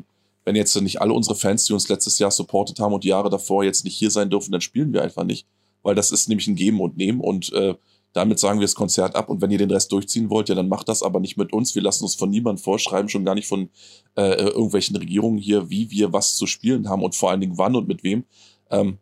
wenn 0.45 0.55
jetzt 0.55 0.79
nicht 0.81 1.01
alle 1.01 1.15
unsere 1.15 1.35
Fans, 1.35 1.65
die 1.65 1.73
uns 1.73 1.89
letztes 1.89 2.19
Jahr 2.19 2.31
supportet 2.31 2.79
haben 2.79 2.93
und 2.93 3.05
die 3.05 3.09
Jahre 3.09 3.31
davor 3.31 3.65
jetzt 3.65 3.85
nicht 3.85 3.97
hier 3.97 4.11
sein 4.11 4.31
dürfen, 4.31 4.53
dann 4.53 4.61
spielen 4.61 4.93
wir 4.93 5.03
einfach 5.03 5.25
nicht. 5.25 5.47
Weil 5.83 5.95
das 5.95 6.11
ist 6.11 6.29
nämlich 6.29 6.47
ein 6.47 6.57
Geben 6.57 6.81
und 6.81 6.97
Nehmen 6.97 7.21
und 7.21 7.53
äh, 7.53 7.75
damit 8.13 8.39
sagen 8.39 8.59
wir 8.59 8.65
das 8.65 8.75
Konzert 8.75 9.15
ab 9.17 9.29
und 9.29 9.41
wenn 9.41 9.51
ihr 9.51 9.59
den 9.59 9.71
Rest 9.71 9.93
durchziehen 9.93 10.29
wollt, 10.29 10.49
ja, 10.49 10.55
dann 10.55 10.69
macht 10.69 10.89
das 10.89 11.03
aber 11.03 11.21
nicht 11.21 11.37
mit 11.37 11.53
uns. 11.53 11.75
Wir 11.75 11.83
lassen 11.83 12.05
uns 12.05 12.15
von 12.15 12.31
niemandem 12.31 12.63
vorschreiben, 12.63 13.09
schon 13.09 13.25
gar 13.25 13.35
nicht 13.35 13.47
von 13.47 13.69
äh, 14.17 14.35
irgendwelchen 14.35 14.97
Regierungen 14.97 15.39
hier, 15.39 15.71
wie 15.71 15.91
wir 15.91 16.13
was 16.13 16.37
zu 16.37 16.47
spielen 16.47 16.89
haben 16.89 17.03
und 17.03 17.15
vor 17.15 17.31
allen 17.31 17.41
Dingen 17.41 17.59
wann 17.59 17.77
und 17.77 17.89
mit 17.89 18.03
wem. 18.03 18.25
Ähm, 18.71 18.99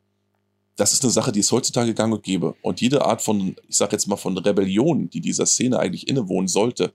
das 0.76 0.92
ist 0.92 1.02
eine 1.02 1.10
Sache, 1.10 1.32
die 1.32 1.40
es 1.40 1.50
heutzutage 1.50 1.94
gang 1.94 2.12
und 2.12 2.22
gäbe. 2.22 2.54
Und 2.62 2.80
jede 2.80 3.04
Art 3.04 3.22
von, 3.22 3.56
ich 3.68 3.76
sag 3.76 3.92
jetzt 3.92 4.06
mal, 4.06 4.16
von 4.16 4.36
Rebellion, 4.36 5.08
die 5.08 5.20
dieser 5.20 5.46
Szene 5.46 5.78
eigentlich 5.78 6.06
innewohnen 6.06 6.48
sollte, 6.48 6.92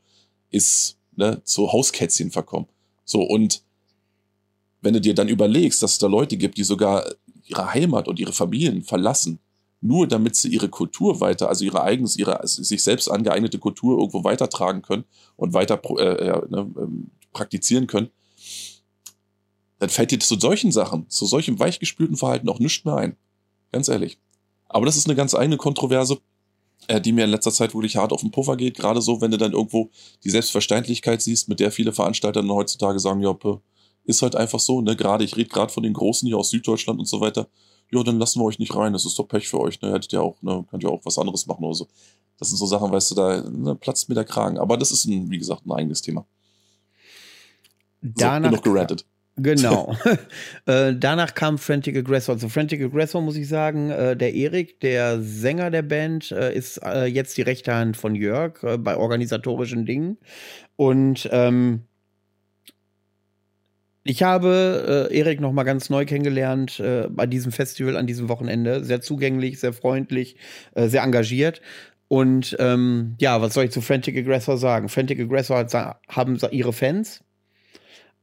ist 0.51 0.97
ne, 1.15 1.41
zu 1.43 1.71
Hauskätzchen 1.71 2.31
verkommen. 2.31 2.67
So, 3.05 3.21
und 3.21 3.63
wenn 4.81 4.93
du 4.93 5.01
dir 5.01 5.15
dann 5.15 5.27
überlegst, 5.27 5.81
dass 5.81 5.93
es 5.93 5.97
da 5.97 6.07
Leute 6.07 6.37
gibt, 6.37 6.57
die 6.57 6.63
sogar 6.63 7.05
ihre 7.43 7.73
Heimat 7.73 8.07
und 8.07 8.19
ihre 8.19 8.33
Familien 8.33 8.83
verlassen, 8.83 9.39
nur 9.81 10.07
damit 10.07 10.35
sie 10.35 10.49
ihre 10.49 10.69
Kultur 10.69 11.19
weiter, 11.19 11.49
also 11.49 11.65
ihre 11.65 11.81
eigens, 11.81 12.15
ihre 12.15 12.39
sich 12.47 12.83
selbst 12.83 13.09
angeeignete 13.09 13.57
Kultur 13.57 13.97
irgendwo 13.97 14.23
weitertragen 14.23 14.83
können 14.83 15.05
und 15.35 15.53
weiter 15.53 15.81
äh, 15.97 16.47
ne, 16.49 16.71
ähm, 16.77 17.09
praktizieren 17.33 17.87
können, 17.87 18.09
dann 19.79 19.89
fällt 19.89 20.11
dir 20.11 20.19
zu 20.19 20.39
solchen 20.39 20.71
Sachen, 20.71 21.09
zu 21.09 21.25
solchem 21.25 21.57
weichgespülten 21.57 22.15
Verhalten 22.15 22.47
auch 22.49 22.59
nichts 22.59 22.85
mehr 22.85 22.95
ein. 22.95 23.15
Ganz 23.71 23.87
ehrlich. 23.87 24.17
Aber 24.67 24.85
das 24.85 24.97
ist 24.97 25.07
eine 25.07 25.15
ganz 25.15 25.35
eigene 25.35 25.57
Kontroverse, 25.57 26.19
äh, 26.87 27.01
die 27.01 27.11
mir 27.11 27.25
in 27.25 27.29
letzter 27.29 27.51
Zeit 27.51 27.73
wirklich 27.73 27.97
hart 27.97 28.11
auf 28.11 28.21
den 28.21 28.31
Puffer 28.31 28.55
geht. 28.55 28.77
Gerade 28.77 29.01
so, 29.01 29.21
wenn 29.21 29.31
du 29.31 29.37
dann 29.37 29.53
irgendwo 29.53 29.89
die 30.23 30.29
Selbstverständlichkeit 30.29 31.21
siehst, 31.21 31.49
mit 31.49 31.59
der 31.59 31.71
viele 31.71 31.93
Veranstalter 31.93 32.41
dann 32.41 32.51
heutzutage 32.51 32.99
sagen, 32.99 33.21
ja, 33.21 33.37
ist 34.05 34.21
halt 34.21 34.35
einfach 34.35 34.59
so, 34.59 34.81
ne? 34.81 34.95
Gerade, 34.95 35.23
ich 35.23 35.35
rede 35.37 35.49
gerade 35.49 35.71
von 35.71 35.83
den 35.83 35.93
Großen 35.93 36.27
hier 36.27 36.37
aus 36.37 36.49
Süddeutschland 36.49 36.99
und 36.99 37.07
so 37.07 37.21
weiter. 37.21 37.47
Ja, 37.91 38.03
dann 38.03 38.19
lassen 38.19 38.39
wir 38.39 38.45
euch 38.45 38.59
nicht 38.59 38.75
rein, 38.75 38.93
das 38.93 39.05
ist 39.05 39.19
doch 39.19 39.27
Pech 39.27 39.47
für 39.47 39.59
euch, 39.59 39.81
ne? 39.81 39.91
Hättet 39.91 40.13
ihr 40.13 40.23
auch, 40.23 40.41
ne? 40.41 40.65
Könnt 40.69 40.83
ihr 40.83 40.89
auch 40.89 41.01
was 41.03 41.17
anderes 41.17 41.45
machen 41.45 41.63
oder 41.63 41.75
so. 41.75 41.87
Das 42.39 42.47
sind 42.49 42.57
so 42.57 42.65
Sachen, 42.65 42.91
weißt 42.91 43.11
du, 43.11 43.15
da 43.15 43.41
ne, 43.41 43.75
platzt 43.75 44.09
mir 44.09 44.15
der 44.15 44.23
Kragen. 44.23 44.57
Aber 44.57 44.75
das 44.77 44.91
ist, 44.91 45.05
ein, 45.05 45.29
wie 45.29 45.37
gesagt, 45.37 45.65
ein 45.65 45.71
eigenes 45.71 46.01
Thema. 46.01 46.25
Danach, 48.01 48.49
so, 48.49 48.61
genug 48.61 48.63
gerantet. 48.63 49.05
Genau. 49.37 49.95
äh, 50.65 50.93
danach 50.95 51.33
kam 51.33 51.57
Frantic 51.57 51.97
Aggressor. 51.97 52.35
Also 52.35 52.49
Frantic 52.49 52.81
Aggressor, 52.81 53.21
muss 53.21 53.37
ich 53.37 53.47
sagen, 53.47 53.89
äh, 53.89 54.15
der 54.15 54.33
Erik, 54.33 54.79
der 54.81 55.21
Sänger 55.21 55.71
der 55.71 55.83
Band, 55.83 56.31
äh, 56.31 56.53
ist 56.53 56.81
jetzt 57.07 57.37
die 57.37 57.41
rechte 57.41 57.73
Hand 57.73 57.97
von 57.97 58.15
Jörg 58.15 58.59
bei 58.79 58.97
organisatorischen 58.97 59.85
Dingen. 59.85 60.17
Und 60.75 61.29
ähm, 61.31 61.83
ich 64.03 64.23
habe 64.23 65.09
äh, 65.11 65.17
Erik 65.17 65.39
noch 65.41 65.51
mal 65.51 65.63
ganz 65.63 65.91
neu 65.91 66.05
kennengelernt 66.05 66.79
äh, 66.79 67.07
bei 67.09 67.27
diesem 67.27 67.51
Festival 67.51 67.95
an 67.95 68.07
diesem 68.07 68.29
Wochenende. 68.29 68.83
Sehr 68.83 69.01
zugänglich, 69.01 69.59
sehr 69.59 69.73
freundlich, 69.73 70.37
äh, 70.73 70.87
sehr 70.87 71.03
engagiert. 71.03 71.61
Und 72.07 72.55
ähm, 72.59 73.15
ja, 73.19 73.41
was 73.41 73.53
soll 73.53 73.65
ich 73.65 73.71
zu 73.71 73.81
Frantic 73.81 74.17
Aggressor 74.17 74.57
sagen? 74.57 74.89
Frantic 74.89 75.19
Aggressor 75.19 75.59
hat, 75.59 75.73
haben 76.07 76.37
ihre 76.51 76.73
Fans, 76.73 77.23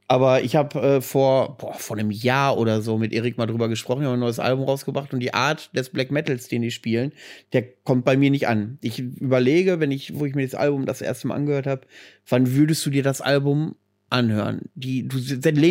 aber 0.09 0.41
ich 0.41 0.55
habe 0.55 0.81
äh, 0.81 1.01
vor, 1.01 1.55
boah, 1.57 1.75
vor 1.75 1.95
einem 1.95 2.09
Jahr 2.09 2.57
oder 2.57 2.81
so 2.81 2.97
mit 2.97 3.13
Erik 3.13 3.37
mal 3.37 3.45
drüber 3.45 3.69
gesprochen, 3.69 4.01
wir 4.01 4.07
haben 4.07 4.15
ein 4.15 4.19
neues 4.19 4.39
Album 4.39 4.65
rausgebracht 4.65 5.13
und 5.13 5.19
die 5.19 5.35
Art 5.35 5.69
des 5.75 5.91
Black 5.91 6.09
Metals, 6.09 6.47
den 6.47 6.63
die 6.63 6.71
spielen, 6.71 7.13
der 7.53 7.61
kommt 7.83 8.05
bei 8.05 8.17
mir 8.17 8.31
nicht 8.31 8.47
an. 8.47 8.79
Ich 8.81 8.97
überlege, 8.97 9.79
wenn 9.79 9.91
ich, 9.91 10.17
wo 10.17 10.25
ich 10.25 10.33
mir 10.33 10.41
das 10.41 10.55
Album 10.55 10.87
das 10.87 11.03
erste 11.03 11.27
Mal 11.27 11.35
angehört 11.35 11.67
habe, 11.67 11.81
wann 12.27 12.55
würdest 12.55 12.83
du 12.87 12.89
dir 12.89 13.03
das 13.03 13.21
Album 13.21 13.75
anhören? 14.09 14.61
Die, 14.73 15.07
du 15.07 15.19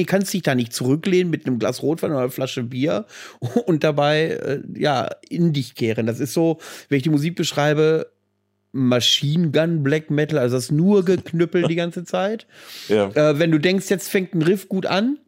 kannst 0.07 0.33
dich 0.33 0.42
da 0.42 0.55
nicht 0.55 0.72
zurücklehnen 0.72 1.31
mit 1.31 1.44
einem 1.44 1.59
Glas 1.59 1.83
Rotwein 1.83 2.12
oder 2.12 2.20
einer 2.20 2.31
Flasche 2.31 2.62
Bier 2.62 3.07
und 3.66 3.83
dabei 3.83 4.29
äh, 4.29 4.62
ja 4.77 5.09
in 5.29 5.53
dich 5.53 5.74
kehren. 5.74 6.07
Das 6.07 6.20
ist 6.20 6.33
so, 6.33 6.59
wenn 6.88 6.98
ich 6.98 7.03
die 7.03 7.11
Musik 7.11 7.35
beschreibe, 7.35 8.12
Machine 8.78 9.50
Gun 9.50 9.82
Black 9.82 10.10
Metal, 10.10 10.38
also 10.38 10.56
das 10.56 10.70
nur 10.70 11.04
geknüppelt 11.04 11.68
die 11.68 11.76
ganze 11.76 12.04
Zeit. 12.04 12.46
Ja. 12.88 13.10
Äh, 13.10 13.38
wenn 13.38 13.50
du 13.50 13.58
denkst, 13.58 13.90
jetzt 13.90 14.08
fängt 14.08 14.34
ein 14.34 14.42
Riff 14.42 14.68
gut 14.68 14.86
an, 14.86 15.18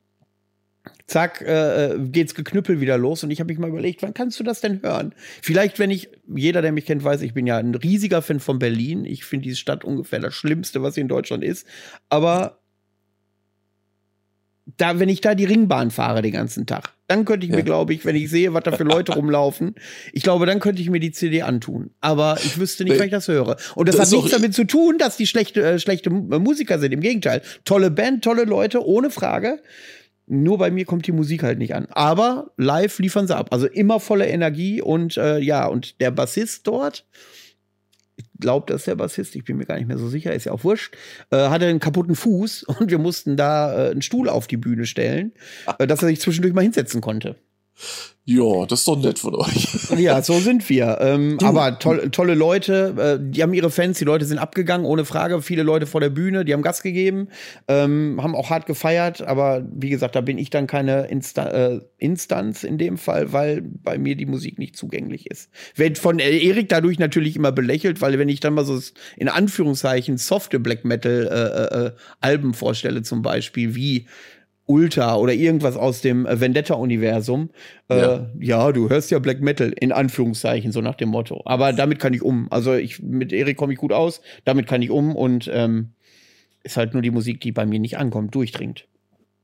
zack, 1.06 1.42
äh, 1.42 1.96
geht's 1.98 2.34
geknüppelt 2.34 2.80
wieder 2.80 2.96
los. 2.96 3.22
Und 3.22 3.30
ich 3.30 3.40
habe 3.40 3.52
mich 3.52 3.58
mal 3.58 3.68
überlegt, 3.68 4.02
wann 4.02 4.14
kannst 4.14 4.38
du 4.40 4.44
das 4.44 4.60
denn 4.60 4.80
hören? 4.82 5.14
Vielleicht, 5.42 5.78
wenn 5.78 5.90
ich, 5.90 6.08
jeder, 6.34 6.62
der 6.62 6.72
mich 6.72 6.86
kennt, 6.86 7.04
weiß, 7.04 7.22
ich 7.22 7.34
bin 7.34 7.46
ja 7.46 7.58
ein 7.58 7.74
riesiger 7.74 8.22
Fan 8.22 8.40
von 8.40 8.58
Berlin. 8.58 9.04
Ich 9.04 9.24
finde 9.24 9.44
diese 9.44 9.56
Stadt 9.56 9.84
ungefähr 9.84 10.20
das 10.20 10.34
Schlimmste, 10.34 10.82
was 10.82 10.94
hier 10.94 11.02
in 11.02 11.08
Deutschland 11.08 11.44
ist. 11.44 11.66
Aber 12.08 12.59
da, 14.80 14.98
wenn 14.98 15.08
ich 15.08 15.20
da 15.20 15.34
die 15.34 15.44
Ringbahn 15.44 15.90
fahre 15.90 16.22
den 16.22 16.32
ganzen 16.32 16.66
Tag, 16.66 16.94
dann 17.06 17.24
könnte 17.24 17.44
ich 17.44 17.50
ja. 17.50 17.58
mir, 17.58 17.62
glaube 17.64 17.92
ich, 17.92 18.04
wenn 18.04 18.16
ich 18.16 18.30
sehe, 18.30 18.54
was 18.54 18.62
da 18.64 18.72
für 18.72 18.84
Leute 18.84 19.12
rumlaufen, 19.16 19.74
ich 20.12 20.22
glaube, 20.22 20.46
dann 20.46 20.60
könnte 20.60 20.80
ich 20.80 20.90
mir 20.90 21.00
die 21.00 21.12
CD 21.12 21.42
antun. 21.42 21.90
Aber 22.00 22.38
ich 22.42 22.58
wüsste 22.58 22.84
nicht, 22.84 22.94
nee. 22.94 22.98
wann 22.98 23.06
ich 23.06 23.12
das 23.12 23.28
höre. 23.28 23.56
Und 23.74 23.88
das, 23.88 23.96
das 23.96 24.08
hat 24.08 24.16
nichts 24.16 24.30
damit 24.30 24.54
zu 24.54 24.64
tun, 24.64 24.96
dass 24.98 25.16
die 25.16 25.26
schlechte, 25.26 25.62
äh, 25.62 25.78
schlechte 25.78 26.10
Musiker 26.10 26.78
sind. 26.78 26.92
Im 26.92 27.00
Gegenteil. 27.00 27.42
Tolle 27.64 27.90
Band, 27.90 28.24
tolle 28.24 28.44
Leute, 28.44 28.84
ohne 28.86 29.10
Frage. 29.10 29.60
Nur 30.26 30.58
bei 30.58 30.70
mir 30.70 30.84
kommt 30.84 31.06
die 31.06 31.12
Musik 31.12 31.42
halt 31.42 31.58
nicht 31.58 31.74
an. 31.74 31.86
Aber 31.90 32.52
live 32.56 33.00
liefern 33.00 33.26
sie 33.26 33.36
ab. 33.36 33.48
Also 33.50 33.66
immer 33.66 33.98
volle 33.98 34.28
Energie 34.28 34.80
und 34.80 35.16
äh, 35.16 35.38
ja, 35.40 35.66
und 35.66 36.00
der 36.00 36.12
Bassist 36.12 36.66
dort, 36.68 37.04
glaube, 38.40 38.66
das 38.68 38.82
ist 38.82 38.86
der 38.86 38.96
Bassist, 38.96 39.36
ich 39.36 39.44
bin 39.44 39.56
mir 39.56 39.66
gar 39.66 39.76
nicht 39.76 39.88
mehr 39.88 39.98
so 39.98 40.08
sicher, 40.08 40.32
ist 40.32 40.44
ja 40.44 40.52
auch 40.52 40.64
wurscht, 40.64 40.94
äh, 41.30 41.48
hatte 41.48 41.66
einen 41.66 41.80
kaputten 41.80 42.14
Fuß 42.14 42.62
und 42.78 42.90
wir 42.90 42.98
mussten 42.98 43.36
da 43.36 43.88
äh, 43.88 43.90
einen 43.90 44.02
Stuhl 44.02 44.28
auf 44.28 44.46
die 44.46 44.56
Bühne 44.56 44.86
stellen, 44.86 45.32
äh, 45.78 45.86
dass 45.86 46.02
er 46.02 46.08
sich 46.08 46.20
zwischendurch 46.20 46.54
mal 46.54 46.62
hinsetzen 46.62 47.00
konnte. 47.00 47.36
Ja, 48.32 48.64
das 48.64 48.80
ist 48.80 48.88
doch 48.88 48.96
nett 48.96 49.18
von 49.18 49.34
euch. 49.34 49.68
Ja, 49.98 50.22
so 50.22 50.38
sind 50.38 50.68
wir. 50.68 50.98
Ähm, 51.00 51.36
aber 51.42 51.80
toll, 51.80 52.10
tolle 52.10 52.34
Leute, 52.34 52.94
äh, 52.96 53.18
die 53.20 53.42
haben 53.42 53.52
ihre 53.52 53.70
Fans, 53.70 53.98
die 53.98 54.04
Leute 54.04 54.24
sind 54.24 54.38
abgegangen, 54.38 54.86
ohne 54.86 55.04
Frage. 55.04 55.42
Viele 55.42 55.64
Leute 55.64 55.86
vor 55.86 56.00
der 56.00 56.10
Bühne, 56.10 56.44
die 56.44 56.52
haben 56.52 56.62
Gas 56.62 56.82
gegeben, 56.82 57.28
ähm, 57.66 58.20
haben 58.22 58.36
auch 58.36 58.48
hart 58.50 58.66
gefeiert. 58.66 59.22
Aber 59.22 59.66
wie 59.72 59.90
gesagt, 59.90 60.14
da 60.14 60.20
bin 60.20 60.38
ich 60.38 60.48
dann 60.48 60.68
keine 60.68 61.06
Insta 61.08 61.48
äh, 61.48 61.80
Instanz 61.98 62.62
in 62.62 62.78
dem 62.78 62.98
Fall, 62.98 63.32
weil 63.32 63.62
bei 63.62 63.98
mir 63.98 64.14
die 64.14 64.26
Musik 64.26 64.58
nicht 64.58 64.76
zugänglich 64.76 65.26
ist. 65.28 65.50
Wird 65.74 65.98
von 65.98 66.20
Erik 66.20 66.68
dadurch 66.68 67.00
natürlich 67.00 67.34
immer 67.34 67.50
belächelt, 67.50 68.00
weil 68.00 68.16
wenn 68.18 68.28
ich 68.28 68.38
dann 68.38 68.54
mal 68.54 68.64
so 68.64 68.78
in 69.16 69.28
Anführungszeichen 69.28 70.18
softe 70.18 70.60
Black 70.60 70.84
Metal 70.84 71.26
äh, 71.26 71.76
äh, 71.76 71.86
äh 71.86 71.92
Alben 72.20 72.54
vorstelle, 72.54 73.02
zum 73.02 73.22
Beispiel 73.22 73.74
wie 73.74 74.06
Ultra 74.70 75.16
oder 75.16 75.34
irgendwas 75.34 75.76
aus 75.76 76.00
dem 76.00 76.26
äh, 76.26 76.40
Vendetta-Universum. 76.40 77.50
Äh, 77.88 78.00
ja. 78.00 78.30
Ja. 78.38 78.72
du 78.72 78.88
hörst 78.88 79.10
ja 79.10 79.18
Black 79.18 79.40
Metal, 79.40 79.74
in 79.80 79.90
Anführungszeichen, 79.90 80.70
so 80.70 80.80
nach 80.80 80.94
dem 80.94 81.08
Motto. 81.08 81.42
Aber 81.44 81.72
damit 81.72 81.98
kann 81.98 82.14
ich 82.14 82.22
um. 82.22 82.46
Also 82.50 82.74
ich, 82.74 83.02
mit 83.02 83.32
Erik 83.32 83.56
komme 83.56 83.72
ich 83.72 83.78
gut 83.80 83.92
aus, 83.92 84.20
damit 84.44 84.68
kann 84.68 84.80
ich 84.80 84.90
um 84.90 85.16
und 85.16 85.50
ähm, 85.52 85.90
ist 86.62 86.76
halt 86.76 86.92
nur 86.92 87.02
die 87.02 87.10
Musik, 87.10 87.40
die 87.40 87.50
bei 87.50 87.66
mir 87.66 87.80
nicht 87.80 87.98
ankommt, 87.98 88.34
durchdringt. 88.34 88.86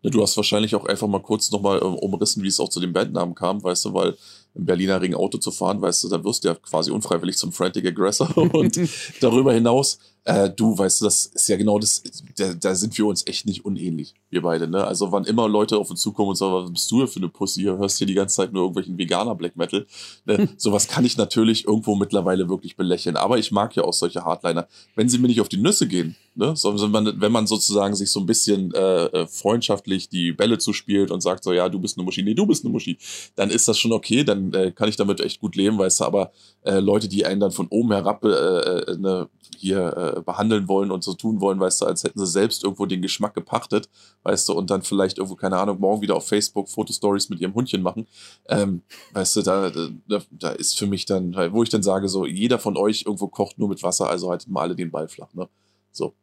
Du 0.02 0.22
hast 0.22 0.36
wahrscheinlich 0.36 0.76
auch 0.76 0.86
einfach 0.86 1.08
mal 1.08 1.22
kurz 1.22 1.50
nochmal 1.50 1.78
äh, 1.78 1.84
umrissen, 1.84 2.44
wie 2.44 2.48
es 2.48 2.60
auch 2.60 2.68
zu 2.68 2.78
dem 2.78 2.92
Bandnamen 2.92 3.34
kam, 3.34 3.64
weißt 3.64 3.86
du, 3.86 3.94
weil 3.94 4.14
im 4.54 4.64
Berliner 4.64 5.02
Ring 5.02 5.14
Auto 5.14 5.38
zu 5.38 5.50
fahren, 5.50 5.82
weißt 5.82 6.04
du, 6.04 6.08
dann 6.08 6.22
wirst 6.22 6.44
du 6.44 6.48
ja 6.48 6.54
quasi 6.54 6.92
unfreiwillig 6.92 7.36
zum 7.36 7.50
Frantic 7.50 7.84
Aggressor 7.84 8.36
und 8.54 8.78
darüber 9.20 9.52
hinaus, 9.52 9.98
äh, 10.26 10.50
du, 10.50 10.76
weißt 10.76 11.00
du, 11.00 11.04
das 11.04 11.26
ist 11.26 11.48
ja 11.48 11.56
genau 11.56 11.78
das, 11.78 12.02
da, 12.36 12.52
da 12.52 12.74
sind 12.74 12.98
wir 12.98 13.06
uns 13.06 13.24
echt 13.28 13.46
nicht 13.46 13.64
unähnlich, 13.64 14.14
wir 14.28 14.42
beide, 14.42 14.66
ne? 14.66 14.84
Also 14.84 15.12
wann 15.12 15.24
immer 15.24 15.48
Leute 15.48 15.78
auf 15.78 15.88
uns 15.88 16.00
zukommen 16.00 16.30
und 16.30 16.36
sagen, 16.36 16.52
was 16.52 16.72
bist 16.72 16.90
du 16.90 16.96
hier 16.96 17.06
für 17.06 17.20
eine 17.20 17.28
Pussy, 17.28 17.62
hörst 17.62 17.98
hier 17.98 18.08
die 18.08 18.14
ganze 18.14 18.34
Zeit 18.34 18.52
nur 18.52 18.62
irgendwelchen 18.62 18.98
Veganer 18.98 19.36
Black 19.36 19.56
Metal, 19.56 19.86
ne? 20.24 20.48
sowas 20.56 20.88
kann 20.88 21.04
ich 21.04 21.16
natürlich 21.16 21.66
irgendwo 21.68 21.94
mittlerweile 21.94 22.48
wirklich 22.48 22.76
belächeln, 22.76 23.16
aber 23.16 23.38
ich 23.38 23.52
mag 23.52 23.76
ja 23.76 23.84
auch 23.84 23.92
solche 23.92 24.24
Hardliner, 24.24 24.66
wenn 24.96 25.08
sie 25.08 25.18
mir 25.18 25.28
nicht 25.28 25.40
auf 25.40 25.48
die 25.48 25.58
Nüsse 25.58 25.86
gehen, 25.86 26.16
ne? 26.34 26.56
sondern 26.56 26.90
man, 26.90 27.20
wenn 27.20 27.30
man 27.30 27.46
sozusagen 27.46 27.94
sich 27.94 28.10
so 28.10 28.18
ein 28.18 28.26
bisschen 28.26 28.74
äh, 28.74 29.04
äh, 29.04 29.26
freundschaftlich 29.28 30.08
die 30.08 30.32
Bälle 30.32 30.58
zuspielt 30.58 31.12
und 31.12 31.20
sagt 31.20 31.44
so, 31.44 31.52
ja, 31.52 31.68
du 31.68 31.78
bist 31.78 31.96
eine 31.96 32.04
Muschi, 32.04 32.24
nee, 32.24 32.34
du 32.34 32.46
bist 32.46 32.64
eine 32.64 32.72
Muschi, 32.72 32.98
dann 33.36 33.50
ist 33.50 33.68
das 33.68 33.78
schon 33.78 33.92
okay, 33.92 34.24
dann 34.24 34.52
äh, 34.54 34.72
kann 34.72 34.88
ich 34.88 34.96
damit 34.96 35.20
echt 35.20 35.40
gut 35.40 35.54
leben, 35.54 35.78
weißt 35.78 36.00
du, 36.00 36.04
aber 36.04 36.32
äh, 36.62 36.80
Leute, 36.80 37.06
die 37.06 37.24
einen 37.24 37.38
dann 37.38 37.52
von 37.52 37.68
oben 37.68 37.92
herab 37.92 38.24
äh, 38.24 38.28
äh, 38.28 38.98
ne, 38.98 39.28
hier 39.56 40.16
äh, 40.16 40.20
behandeln 40.22 40.68
wollen 40.68 40.90
und 40.90 41.04
so 41.04 41.14
tun 41.14 41.40
wollen, 41.40 41.60
weißt 41.60 41.82
du, 41.82 41.86
als 41.86 42.04
hätten 42.04 42.18
sie 42.18 42.26
selbst 42.26 42.64
irgendwo 42.64 42.86
den 42.86 43.02
Geschmack 43.02 43.34
gepachtet, 43.34 43.88
weißt 44.22 44.48
du, 44.48 44.54
und 44.54 44.70
dann 44.70 44.82
vielleicht 44.82 45.18
irgendwo, 45.18 45.36
keine 45.36 45.58
Ahnung, 45.58 45.80
morgen 45.80 46.02
wieder 46.02 46.16
auf 46.16 46.26
Facebook 46.26 46.68
Fotostories 46.68 47.28
mit 47.28 47.40
ihrem 47.40 47.54
Hundchen 47.54 47.82
machen, 47.82 48.06
ähm, 48.48 48.82
weißt 49.12 49.36
du, 49.36 49.42
da, 49.42 49.70
da, 49.70 50.20
da 50.30 50.50
ist 50.50 50.78
für 50.78 50.86
mich 50.86 51.04
dann, 51.06 51.34
wo 51.52 51.62
ich 51.62 51.70
dann 51.70 51.82
sage, 51.82 52.08
so, 52.08 52.26
jeder 52.26 52.58
von 52.58 52.76
euch 52.76 53.04
irgendwo 53.06 53.28
kocht 53.28 53.58
nur 53.58 53.68
mit 53.68 53.82
Wasser, 53.82 54.08
also 54.08 54.30
haltet 54.30 54.48
mal 54.48 54.62
alle 54.62 54.76
den 54.76 54.90
Ball 54.90 55.08
flach, 55.08 55.32
ne? 55.34 55.48
So. 55.92 56.14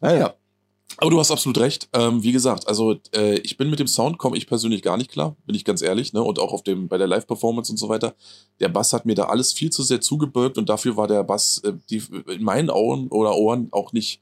Naja. 0.00 0.34
Aber 1.00 1.10
du 1.10 1.20
hast 1.20 1.30
absolut 1.30 1.58
recht. 1.58 1.88
Ähm, 1.92 2.24
wie 2.24 2.32
gesagt, 2.32 2.66
also 2.66 2.96
äh, 3.14 3.38
ich 3.38 3.56
bin 3.56 3.70
mit 3.70 3.78
dem 3.78 3.86
Sound 3.86 4.18
komme 4.18 4.36
ich 4.36 4.48
persönlich 4.48 4.82
gar 4.82 4.96
nicht 4.96 5.10
klar, 5.10 5.36
bin 5.46 5.54
ich 5.54 5.64
ganz 5.64 5.80
ehrlich, 5.80 6.12
ne? 6.12 6.20
Und 6.22 6.40
auch 6.40 6.52
auf 6.52 6.64
dem 6.64 6.88
bei 6.88 6.98
der 6.98 7.06
Live-Performance 7.06 7.70
und 7.70 7.78
so 7.78 7.88
weiter. 7.88 8.16
Der 8.58 8.68
Bass 8.68 8.92
hat 8.92 9.06
mir 9.06 9.14
da 9.14 9.26
alles 9.26 9.52
viel 9.52 9.70
zu 9.70 9.84
sehr 9.84 10.00
zugebirgt 10.00 10.58
und 10.58 10.68
dafür 10.68 10.96
war 10.96 11.06
der 11.06 11.22
Bass 11.22 11.62
äh, 11.64 11.72
die, 11.88 12.02
in 12.26 12.42
meinen 12.42 12.68
Augen 12.68 13.08
oder 13.08 13.36
Ohren 13.36 13.68
auch 13.70 13.92
nicht 13.92 14.20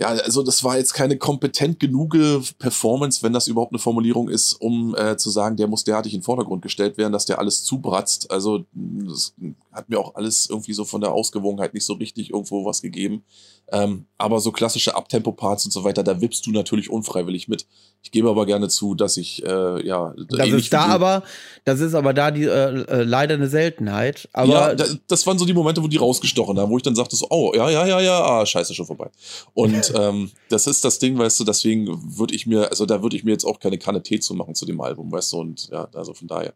ja, 0.00 0.08
also 0.08 0.42
das 0.42 0.64
war 0.64 0.78
jetzt 0.78 0.94
keine 0.94 1.18
kompetent 1.18 1.78
genug 1.78 2.16
Performance, 2.58 3.22
wenn 3.22 3.34
das 3.34 3.48
überhaupt 3.48 3.72
eine 3.72 3.78
Formulierung 3.78 4.30
ist, 4.30 4.54
um 4.54 4.96
äh, 4.96 5.18
zu 5.18 5.28
sagen, 5.28 5.56
der 5.56 5.66
muss 5.66 5.84
derartig 5.84 6.14
in 6.14 6.20
den 6.20 6.24
Vordergrund 6.24 6.62
gestellt 6.62 6.96
werden, 6.96 7.12
dass 7.12 7.26
der 7.26 7.38
alles 7.38 7.64
zubratzt. 7.64 8.30
Also 8.30 8.64
das 8.72 9.34
hat 9.72 9.90
mir 9.90 10.00
auch 10.00 10.14
alles 10.14 10.48
irgendwie 10.48 10.72
so 10.72 10.86
von 10.86 11.02
der 11.02 11.12
Ausgewogenheit 11.12 11.74
nicht 11.74 11.84
so 11.84 11.92
richtig 11.92 12.30
irgendwo 12.30 12.64
was 12.64 12.80
gegeben. 12.80 13.24
Ähm, 13.72 14.06
aber 14.18 14.40
so 14.40 14.50
klassische 14.50 14.96
Abtempo-Parts 14.96 15.64
und 15.64 15.70
so 15.70 15.84
weiter, 15.84 16.02
da 16.02 16.20
wippst 16.20 16.44
du 16.46 16.50
natürlich 16.50 16.90
unfreiwillig 16.90 17.46
mit. 17.46 17.66
Ich 18.02 18.10
gebe 18.10 18.28
aber 18.28 18.44
gerne 18.44 18.68
zu, 18.68 18.94
dass 18.94 19.16
ich, 19.16 19.44
äh, 19.44 19.86
ja. 19.86 20.12
Das 20.28 20.48
ist 20.48 20.72
da 20.72 20.86
aber, 20.86 21.22
das 21.64 21.80
ist 21.80 21.94
aber 21.94 22.12
da 22.12 22.30
die, 22.30 22.44
äh, 22.44 22.82
äh, 22.82 23.02
leider 23.02 23.34
eine 23.34 23.48
Seltenheit. 23.48 24.28
Aber 24.32 24.52
ja, 24.52 24.74
da, 24.74 24.84
das 25.06 25.26
waren 25.26 25.38
so 25.38 25.44
die 25.44 25.52
Momente, 25.52 25.82
wo 25.82 25.88
die 25.88 25.98
rausgestochen 25.98 26.58
haben, 26.58 26.70
wo 26.70 26.78
ich 26.78 26.82
dann 26.82 26.96
sagte 26.96 27.14
so, 27.14 27.26
oh, 27.30 27.52
ja, 27.54 27.70
ja, 27.70 27.86
ja, 27.86 28.00
ja, 28.00 28.20
ah, 28.24 28.44
scheiße, 28.44 28.74
schon 28.74 28.86
vorbei. 28.86 29.10
Und 29.54 29.92
ähm, 29.96 30.30
das 30.48 30.66
ist 30.66 30.84
das 30.84 30.98
Ding, 30.98 31.16
weißt 31.16 31.38
du, 31.38 31.44
deswegen 31.44 32.18
würde 32.18 32.34
ich 32.34 32.46
mir, 32.46 32.70
also 32.70 32.86
da 32.86 33.02
würde 33.02 33.16
ich 33.16 33.24
mir 33.24 33.32
jetzt 33.32 33.44
auch 33.44 33.60
keine 33.60 33.78
Kanne 33.78 34.02
Tee 34.02 34.18
zu 34.18 34.34
machen 34.34 34.54
zu 34.54 34.66
dem 34.66 34.80
Album, 34.80 35.12
weißt 35.12 35.32
du, 35.32 35.38
und 35.38 35.68
ja, 35.70 35.88
also 35.94 36.14
von 36.14 36.26
daher. 36.26 36.54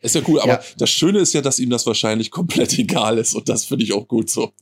Ist 0.00 0.14
ja 0.14 0.20
cool, 0.28 0.38
aber 0.38 0.52
ja. 0.52 0.60
das 0.76 0.90
Schöne 0.90 1.18
ist 1.18 1.32
ja, 1.32 1.40
dass 1.40 1.58
ihm 1.58 1.70
das 1.70 1.86
wahrscheinlich 1.86 2.30
komplett 2.30 2.78
egal 2.78 3.18
ist 3.18 3.34
und 3.34 3.48
das 3.48 3.64
finde 3.64 3.84
ich 3.84 3.92
auch 3.94 4.06
gut 4.06 4.28
so. 4.28 4.52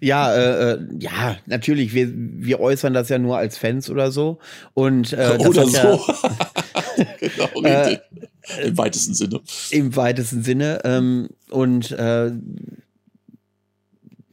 Ja, 0.00 0.34
äh, 0.34 0.72
äh, 0.72 0.78
ja, 0.98 1.36
natürlich. 1.46 1.94
Wir, 1.94 2.08
wir 2.14 2.60
äußern 2.60 2.94
das 2.94 3.08
ja 3.08 3.18
nur 3.18 3.36
als 3.38 3.58
Fans 3.58 3.90
oder 3.90 4.10
so. 4.10 4.38
Und 4.74 5.12
äh, 5.12 5.36
oder 5.38 5.66
so. 5.66 5.76
Ja, 5.76 5.98
genau, 7.20 7.44
richtig. 7.60 8.00
Äh, 8.56 8.68
Im 8.68 8.78
weitesten 8.78 9.14
Sinne. 9.14 9.40
Im 9.70 9.96
weitesten 9.96 10.42
Sinne. 10.42 10.80
Ähm, 10.84 11.28
und 11.50 11.90
äh, 11.92 12.32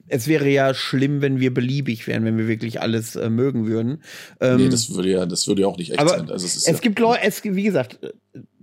es 0.07 0.27
wäre 0.27 0.47
ja 0.47 0.73
schlimm, 0.73 1.21
wenn 1.21 1.39
wir 1.39 1.53
beliebig 1.53 2.07
wären, 2.07 2.25
wenn 2.25 2.37
wir 2.37 2.47
wirklich 2.47 2.81
alles 2.81 3.15
äh, 3.15 3.29
mögen 3.29 3.65
würden. 3.65 4.03
Ähm, 4.39 4.57
nee, 4.57 4.69
das 4.69 4.93
würde 4.93 5.09
ja, 5.09 5.25
das 5.25 5.47
würde 5.47 5.63
ja 5.63 5.67
auch 5.67 5.77
nicht 5.77 5.91
echt 5.91 5.99
aber 5.99 6.11
sein. 6.11 6.29
Also 6.29 6.45
es, 6.45 6.55
es 6.55 6.65
ja 6.65 6.73
gibt 6.77 6.99
Leute, 6.99 7.23
es, 7.23 7.43
wie 7.43 7.63
gesagt, 7.63 7.99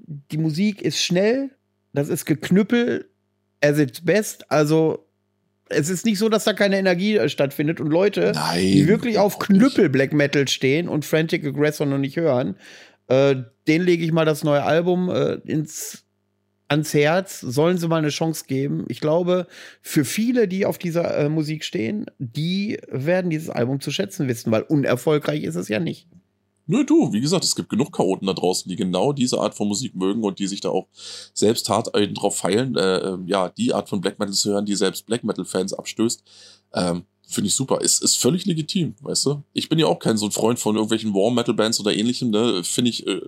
die 0.06 0.38
Musik 0.38 0.82
ist 0.82 0.98
schnell, 0.98 1.50
das 1.92 2.08
ist 2.08 2.24
geknüppel, 2.24 3.08
er 3.61 3.74
sitzt 3.74 4.04
best, 4.04 4.50
also 4.50 5.06
es 5.72 5.88
ist 5.88 6.04
nicht 6.04 6.18
so, 6.18 6.28
dass 6.28 6.44
da 6.44 6.52
keine 6.52 6.78
Energie 6.78 7.16
äh, 7.16 7.28
stattfindet 7.28 7.80
und 7.80 7.88
Leute, 7.88 8.32
Nein, 8.35 8.61
die 8.61 8.88
wirklich 8.88 9.18
auf 9.18 9.38
Knüppel 9.38 9.88
Black 9.88 10.12
Metal 10.12 10.46
stehen 10.48 10.88
und 10.88 11.04
Frantic 11.04 11.44
Aggressor 11.44 11.87
noch 11.87 11.98
nicht 11.98 12.16
hören, 12.16 12.56
äh, 13.08 13.37
den 13.66 13.82
lege 13.82 14.04
ich 14.04 14.12
mal 14.12 14.24
das 14.24 14.44
neue 14.44 14.62
Album 14.62 15.11
äh, 15.11 15.35
ins 15.44 16.04
ans 16.68 16.94
Herz, 16.94 17.40
sollen 17.40 17.76
sie 17.76 17.87
mal 17.87 17.98
eine 17.98 18.08
Chance 18.08 18.44
geben. 18.48 18.87
Ich 18.88 19.00
glaube, 19.00 19.46
für 19.82 20.04
viele, 20.04 20.48
die 20.48 20.64
auf 20.64 20.78
dieser 20.78 21.16
äh, 21.18 21.28
Musik 21.28 21.64
stehen, 21.64 22.06
die 22.18 22.78
werden 22.88 23.30
dieses 23.30 23.50
Album 23.50 23.80
zu 23.80 23.90
schätzen 23.90 24.26
wissen, 24.26 24.50
weil 24.50 24.62
unerfolgreich 24.62 25.44
ist 25.44 25.56
es 25.56 25.68
ja 25.68 25.78
nicht. 25.78 26.08
Nö, 26.72 26.87
du, 26.87 27.12
wie 27.12 27.20
gesagt, 27.20 27.44
es 27.44 27.54
gibt 27.54 27.68
genug 27.68 27.92
Chaoten 27.92 28.26
da 28.26 28.32
draußen, 28.32 28.66
die 28.66 28.76
genau 28.76 29.12
diese 29.12 29.38
Art 29.38 29.54
von 29.54 29.68
Musik 29.68 29.94
mögen 29.94 30.24
und 30.24 30.38
die 30.38 30.46
sich 30.46 30.62
da 30.62 30.70
auch 30.70 30.88
selbst 31.35 31.68
hart 31.68 31.90
drauf 31.92 32.37
feilen, 32.37 32.76
äh, 32.76 32.96
ähm, 32.96 33.26
ja, 33.26 33.50
die 33.50 33.74
Art 33.74 33.90
von 33.90 34.00
Black 34.00 34.18
Metal 34.18 34.32
zu 34.32 34.52
hören, 34.52 34.64
die 34.64 34.74
selbst 34.74 35.04
Black 35.04 35.22
Metal-Fans 35.22 35.74
abstößt. 35.74 36.22
Ähm, 36.72 37.04
Finde 37.26 37.48
ich 37.48 37.54
super. 37.54 37.82
Ist, 37.82 38.02
ist 38.02 38.16
völlig 38.16 38.46
legitim, 38.46 38.94
weißt 39.02 39.26
du? 39.26 39.42
Ich 39.52 39.68
bin 39.68 39.78
ja 39.78 39.87
auch 39.87 39.98
kein 39.98 40.16
so 40.16 40.24
ein 40.24 40.32
Freund 40.32 40.58
von 40.58 40.76
irgendwelchen 40.76 41.12
War-Metal-Bands 41.12 41.78
oder 41.80 41.94
ähnlichem, 41.94 42.30
ne? 42.30 42.64
Finde 42.64 42.88
ich 42.88 43.06
äh, 43.06 43.20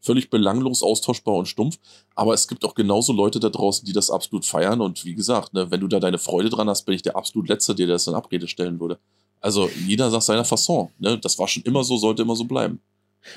völlig 0.00 0.28
belanglos, 0.28 0.82
austauschbar 0.82 1.34
und 1.34 1.46
stumpf. 1.46 1.78
Aber 2.16 2.34
es 2.34 2.48
gibt 2.48 2.64
auch 2.64 2.74
genauso 2.74 3.12
Leute 3.12 3.38
da 3.38 3.48
draußen, 3.48 3.86
die 3.86 3.92
das 3.92 4.10
absolut 4.10 4.44
feiern. 4.44 4.80
Und 4.80 5.04
wie 5.04 5.14
gesagt, 5.14 5.54
ne, 5.54 5.70
wenn 5.70 5.80
du 5.80 5.86
da 5.86 6.00
deine 6.00 6.18
Freude 6.18 6.50
dran 6.50 6.68
hast, 6.68 6.84
bin 6.84 6.96
ich 6.96 7.02
der 7.02 7.16
absolut 7.16 7.48
Letzte, 7.48 7.76
der 7.76 7.86
das 7.86 8.08
in 8.08 8.14
Abrede 8.14 8.48
stellen 8.48 8.80
würde. 8.80 8.98
Also 9.40 9.70
jeder 9.86 10.10
sagt 10.10 10.24
seiner 10.24 10.44
Fasson. 10.44 10.88
Ne? 10.98 11.18
Das 11.18 11.38
war 11.38 11.48
schon 11.48 11.62
immer 11.62 11.84
so, 11.84 11.96
sollte 11.96 12.22
immer 12.22 12.36
so 12.36 12.44
bleiben. 12.44 12.80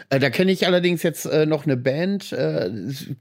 Äh, 0.10 0.20
da 0.20 0.30
kenne 0.30 0.52
ich 0.52 0.68
allerdings 0.68 1.04
jetzt 1.04 1.26
äh, 1.26 1.46
noch 1.46 1.66
eine 1.66 1.78
Band. 1.78 2.32
Äh, 2.32 2.70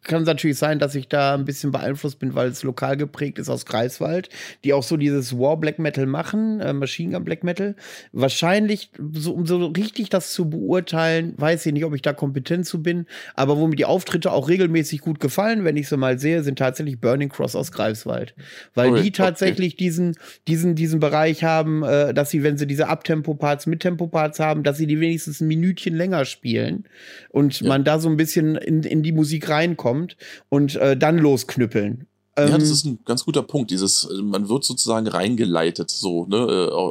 kann 0.02 0.24
natürlich 0.24 0.58
sein, 0.58 0.78
dass 0.78 0.94
ich 0.94 1.08
da 1.08 1.34
ein 1.34 1.44
bisschen 1.44 1.72
beeinflusst 1.72 2.18
bin, 2.18 2.34
weil 2.34 2.48
es 2.48 2.62
lokal 2.62 2.96
geprägt 2.96 3.38
ist 3.38 3.48
aus 3.48 3.66
Greifswald, 3.66 4.28
die 4.64 4.72
auch 4.72 4.82
so 4.82 4.96
dieses 4.96 5.38
War 5.38 5.56
Black 5.58 5.78
Metal 5.78 6.06
machen, 6.06 6.60
äh, 6.60 6.72
Machine 6.72 7.12
Gun 7.14 7.24
Black 7.24 7.44
Metal. 7.44 7.74
Wahrscheinlich, 8.12 8.90
so, 9.12 9.32
um 9.32 9.46
so 9.46 9.66
richtig 9.66 10.10
das 10.10 10.32
zu 10.32 10.48
beurteilen, 10.48 11.34
weiß 11.36 11.66
ich 11.66 11.72
nicht, 11.72 11.84
ob 11.84 11.94
ich 11.94 12.02
da 12.02 12.12
kompetent 12.12 12.66
zu 12.66 12.82
bin, 12.82 13.06
aber 13.34 13.56
wo 13.56 13.66
mir 13.66 13.76
die 13.76 13.84
Auftritte 13.84 14.32
auch 14.32 14.48
regelmäßig 14.48 15.00
gut 15.00 15.20
gefallen, 15.20 15.64
wenn 15.64 15.76
ich 15.76 15.88
sie 15.88 15.96
mal 15.96 16.18
sehe, 16.18 16.42
sind 16.42 16.58
tatsächlich 16.58 17.00
Burning 17.00 17.28
Cross 17.28 17.56
aus 17.56 17.72
Greifswald. 17.72 18.34
Weil 18.74 18.90
okay, 18.90 19.02
die 19.02 19.12
tatsächlich 19.12 19.76
diesen, 19.76 20.16
diesen, 20.48 20.74
diesen 20.74 21.00
Bereich 21.00 21.44
haben, 21.44 21.82
äh, 21.82 22.14
dass 22.14 22.30
sie, 22.30 22.42
wenn 22.42 22.58
sie 22.58 22.66
diese 22.66 22.88
Abtempo-Parts, 22.88 23.66
Mittempo-Parts 23.66 24.40
haben, 24.40 24.62
dass 24.62 24.78
sie 24.78 24.86
die 24.86 25.00
wenigstens 25.00 25.40
ein 25.40 25.48
Minütchen 25.48 25.96
länger 25.96 26.24
spielen 26.24 26.59
spielen 26.60 26.84
und 27.30 27.60
ja. 27.60 27.68
man 27.68 27.84
da 27.84 27.98
so 27.98 28.08
ein 28.08 28.16
bisschen 28.16 28.56
in, 28.56 28.82
in 28.82 29.02
die 29.02 29.12
Musik 29.12 29.48
reinkommt 29.48 30.16
und 30.48 30.76
äh, 30.76 30.96
dann 30.96 31.18
losknüppeln. 31.18 32.06
Ja, 32.38 32.46
das 32.46 32.68
ähm, 32.68 32.72
ist 32.72 32.84
ein 32.86 32.98
ganz 33.04 33.24
guter 33.24 33.42
Punkt. 33.42 33.70
Dieses, 33.70 34.08
man 34.22 34.48
wird 34.48 34.64
sozusagen 34.64 35.06
reingeleitet, 35.06 35.90
so, 35.90 36.26
ne, 36.26 36.36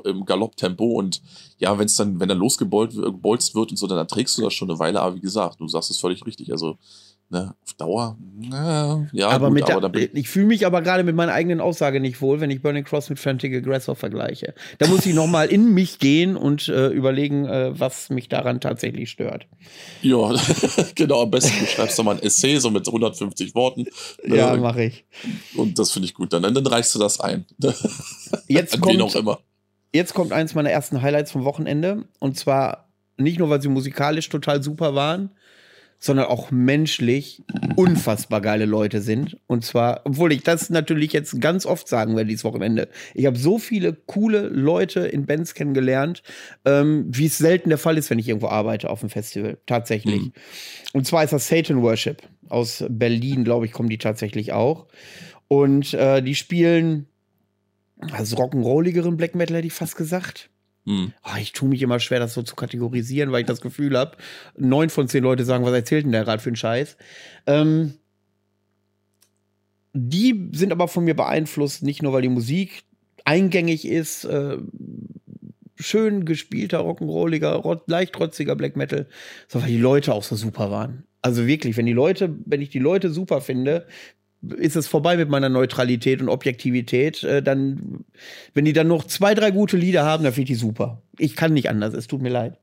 äh, 0.05 0.10
im 0.10 0.25
Galopptempo 0.25 0.86
und 0.86 1.21
ja, 1.58 1.77
wenn 1.79 1.86
es 1.86 1.95
dann, 1.95 2.19
wenn 2.19 2.29
er 2.29 2.36
losgebolzt 2.36 3.55
wird 3.55 3.71
und 3.71 3.77
so, 3.77 3.88
dann 3.88 3.97
erträgst 3.97 4.38
du 4.38 4.43
das 4.43 4.53
schon 4.53 4.69
eine 4.69 4.79
Weile, 4.79 5.01
aber 5.01 5.15
wie 5.15 5.21
gesagt, 5.21 5.60
du 5.60 5.67
sagst 5.67 5.89
es 5.89 5.97
völlig 5.97 6.25
richtig. 6.25 6.51
Also 6.51 6.77
ne, 7.30 7.54
auf 7.63 7.74
Dauer, 7.74 8.18
na, 8.39 9.08
ja, 9.12 9.30
aber 9.30 9.48
gut, 9.48 9.54
mit 9.56 9.70
aber 9.72 9.89
der, 9.89 10.15
ich 10.15 10.28
fühle 10.30 10.48
mich 10.48 10.65
aber 10.65 10.82
gerade 10.82 11.04
mit 11.04 11.15
meiner 11.15 11.32
eigenen 11.34 11.62
Aussage 11.62 12.00
nicht 12.00 12.22
wohl, 12.22 12.39
wenn 12.42 12.50
ich 12.52 12.62
Burning 12.62 12.84
Cross 12.84 13.10
mit 13.10 13.20
Frantic 13.20 13.54
Aggressor 13.54 13.96
vergleiche. 13.96 14.54
Da 14.80 14.88
muss 14.88 15.06
ich 15.06 15.13
noch 15.13 15.28
mal 15.28 15.48
in 15.48 15.74
mich 15.74 16.00
gehen 16.00 16.36
und 16.36 16.68
äh, 16.70 16.88
überlegen, 16.88 17.46
äh, 17.46 17.80
was 17.80 18.10
mich 18.10 18.30
daran 18.30 18.60
tatsächlich 18.62 19.10
stört. 19.12 19.48
Ja, 20.02 20.34
genau, 20.96 21.23
am 21.23 21.32
besten 21.32 21.60
du 21.60 21.65
schreibst 21.67 21.98
du 22.00 22.04
mal 22.04 22.15
ein 22.17 22.23
Essay 22.23 22.58
so 22.58 22.69
mit 22.71 22.88
150 22.88 23.54
Worten. 23.56 23.86
Ja, 24.25 24.54
Äh, 24.56 24.58
mache 24.58 24.84
ich. 24.84 25.06
Und 25.56 25.77
das 25.80 25.92
finde 25.92 26.08
ich 26.08 26.13
gut. 26.13 26.34
Dann, 26.34 26.42
dann 26.44 26.67
reichst 26.67 26.94
du 26.96 27.00
das 27.00 27.19
ein. 27.19 27.46
Jetzt 28.48 28.75
An 28.75 28.82
kommt- 28.82 29.02
auch 29.02 29.15
immer. 29.15 29.40
Jetzt 29.94 30.13
kommt 30.13 30.34
eins 30.34 30.54
meiner 30.54 30.69
ersten 30.69 31.02
Highlights 31.02 31.32
vom 31.32 31.46
Wochenende. 31.46 32.06
Und 32.19 32.38
zwar 32.38 32.90
nicht 33.17 33.40
nur, 33.40 33.50
weil 33.50 33.62
sie 33.62 33.69
musikalisch 33.69 34.30
total 34.30 34.62
super 34.62 34.94
waren, 34.96 35.32
sondern 36.00 36.27
auch 36.27 36.50
menschlich 36.50 37.43
unfassbar 37.75 38.41
geile 38.41 38.65
Leute 38.65 39.02
sind. 39.02 39.37
Und 39.47 39.65
zwar, 39.65 40.02
obwohl 40.06 40.31
ich 40.31 40.43
das 40.43 40.69
natürlich 40.69 41.12
jetzt 41.12 41.41
ganz 41.41 41.65
oft 41.65 41.87
sagen 41.87 42.15
werde 42.15 42.29
dieses 42.29 42.45
Wochenende. 42.45 42.87
Ich 43.13 43.25
habe 43.25 43.37
so 43.37 43.60
viele 43.60 43.93
coole 43.93 44.47
Leute 44.47 45.02
in 45.02 45.25
Bands 45.25 45.54
kennengelernt, 45.54 46.23
ähm, 46.63 47.06
wie 47.10 47.25
es 47.25 47.37
selten 47.37 47.69
der 47.69 47.77
Fall 47.77 47.97
ist, 47.97 48.10
wenn 48.10 48.19
ich 48.19 48.29
irgendwo 48.29 48.47
arbeite 48.47 48.89
auf 48.89 49.02
dem 49.02 49.10
Festival. 49.10 49.58
Tatsächlich. 49.65 50.21
Mhm. 50.21 50.33
Und 50.93 51.06
zwar 51.06 51.23
ist 51.23 51.33
das 51.33 51.47
Satan 51.47 51.81
Worship. 51.81 52.23
Aus 52.47 52.83
Berlin, 52.89 53.43
glaube 53.43 53.65
ich, 53.65 53.73
kommen 53.73 53.89
die 53.89 53.97
tatsächlich 53.97 54.54
auch. 54.54 54.87
Und 55.47 55.93
äh, 55.93 56.21
die 56.21 56.35
spielen 56.35 57.08
also 58.12 58.37
rock'n'rolligeren 58.37 59.17
Black 59.17 59.35
Metal, 59.35 59.58
hätte 59.58 59.67
ich 59.67 59.73
fast 59.73 59.97
gesagt. 59.97 60.50
Hm. 60.86 61.13
Ah, 61.21 61.38
ich 61.40 61.52
tue 61.52 61.69
mich 61.69 61.82
immer 61.82 62.00
schwer, 62.00 62.19
das 62.19 62.34
so 62.34 62.42
zu 62.42 62.56
kategorisieren, 62.56 63.32
weil 63.32 63.42
ich 63.42 63.48
das 63.48 63.62
Gefühl 63.62 63.98
habe, 63.98 64.17
neun 64.58 64.90
von 64.90 65.08
zehn 65.08 65.23
Leute 65.23 65.46
sagen, 65.46 65.65
was 65.65 65.73
erzählt 65.73 66.06
denn 66.06 66.12
der 66.12 66.23
gerade 66.23 66.42
für 66.42 66.50
einen 66.50 66.56
Scheiß? 66.56 66.98
Ähm, 67.46 67.96
die 69.94 70.50
sind 70.54 70.71
aber 70.71 70.88
von 70.88 71.04
mir 71.04 71.15
beeinflusst, 71.15 71.84
nicht 71.84 72.02
nur, 72.02 72.13
weil 72.13 72.21
die 72.21 72.30
Musik 72.30 72.84
eingängig 73.25 73.86
ist, 73.86 74.23
äh, 74.25 74.58
schön 75.75 76.25
gespielter, 76.25 76.80
rock'n'rolliger, 76.80 77.82
leicht 77.88 78.13
trotziger 78.13 78.56
Black 78.56 78.75
Metal, 78.75 79.08
sondern 79.48 79.69
weil 79.69 79.75
die 79.75 79.82
Leute 79.82 80.13
auch 80.13 80.23
so 80.23 80.36
super 80.36 80.71
waren. 80.71 81.06
Also 81.21 81.48
wirklich, 81.48 81.75
wenn 81.77 81.86
die 81.86 81.94
Leute, 81.94 82.36
wenn 82.46 82.62
ich 82.62 82.69
die 82.69 82.80
Leute 82.80 83.10
super 83.10 83.42
finde, 83.42 83.88
ist 84.58 84.75
es 84.75 84.87
vorbei 84.87 85.17
mit 85.17 85.29
meiner 85.29 85.50
Neutralität 85.50 86.21
und 86.21 86.29
Objektivität. 86.29 87.23
Äh, 87.23 87.44
dann, 87.44 88.06
wenn 88.54 88.65
die 88.65 88.73
dann 88.73 88.87
noch 88.87 89.04
zwei, 89.06 89.35
drei 89.35 89.52
gute 89.52 89.77
Lieder 89.77 90.06
haben, 90.06 90.23
dann 90.23 90.33
finde 90.33 90.52
ich 90.52 90.58
die 90.58 90.65
super. 90.65 91.02
Ich 91.17 91.35
kann 91.35 91.54
nicht 91.54 91.69
anders, 91.69 91.94
es 91.94 92.08
tut 92.08 92.21
mir 92.21 92.29
leid. 92.29 92.58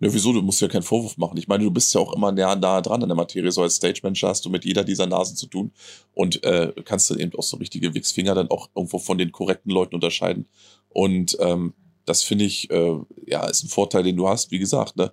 Ja, 0.00 0.12
wieso? 0.12 0.32
Du 0.32 0.42
musst 0.42 0.60
ja 0.60 0.68
keinen 0.68 0.82
Vorwurf 0.82 1.16
machen. 1.16 1.36
Ich 1.38 1.48
meine, 1.48 1.64
du 1.64 1.70
bist 1.70 1.94
ja 1.94 2.00
auch 2.00 2.14
immer 2.14 2.32
näher 2.32 2.56
nah 2.56 2.80
dran 2.80 3.02
an 3.02 3.08
der 3.08 3.16
Materie. 3.16 3.50
So 3.50 3.62
als 3.62 3.76
Stage-Manager 3.76 4.28
hast 4.28 4.44
du 4.44 4.50
mit 4.50 4.64
jeder 4.64 4.84
dieser 4.84 5.06
Nasen 5.06 5.36
zu 5.36 5.46
tun 5.46 5.72
und 6.14 6.42
äh, 6.44 6.72
kannst 6.84 7.10
dann 7.10 7.18
eben 7.18 7.32
auch 7.38 7.42
so 7.42 7.56
richtige 7.56 7.94
Wichsfinger 7.94 8.34
dann 8.34 8.50
auch 8.50 8.68
irgendwo 8.74 8.98
von 8.98 9.18
den 9.18 9.32
korrekten 9.32 9.70
Leuten 9.70 9.94
unterscheiden. 9.94 10.46
Und 10.88 11.36
ähm, 11.40 11.74
das 12.04 12.22
finde 12.22 12.44
ich, 12.44 12.70
äh, 12.70 12.96
ja, 13.26 13.46
ist 13.46 13.64
ein 13.64 13.68
Vorteil, 13.68 14.02
den 14.02 14.16
du 14.16 14.28
hast. 14.28 14.50
Wie 14.50 14.58
gesagt, 14.58 14.96
ne? 14.96 15.12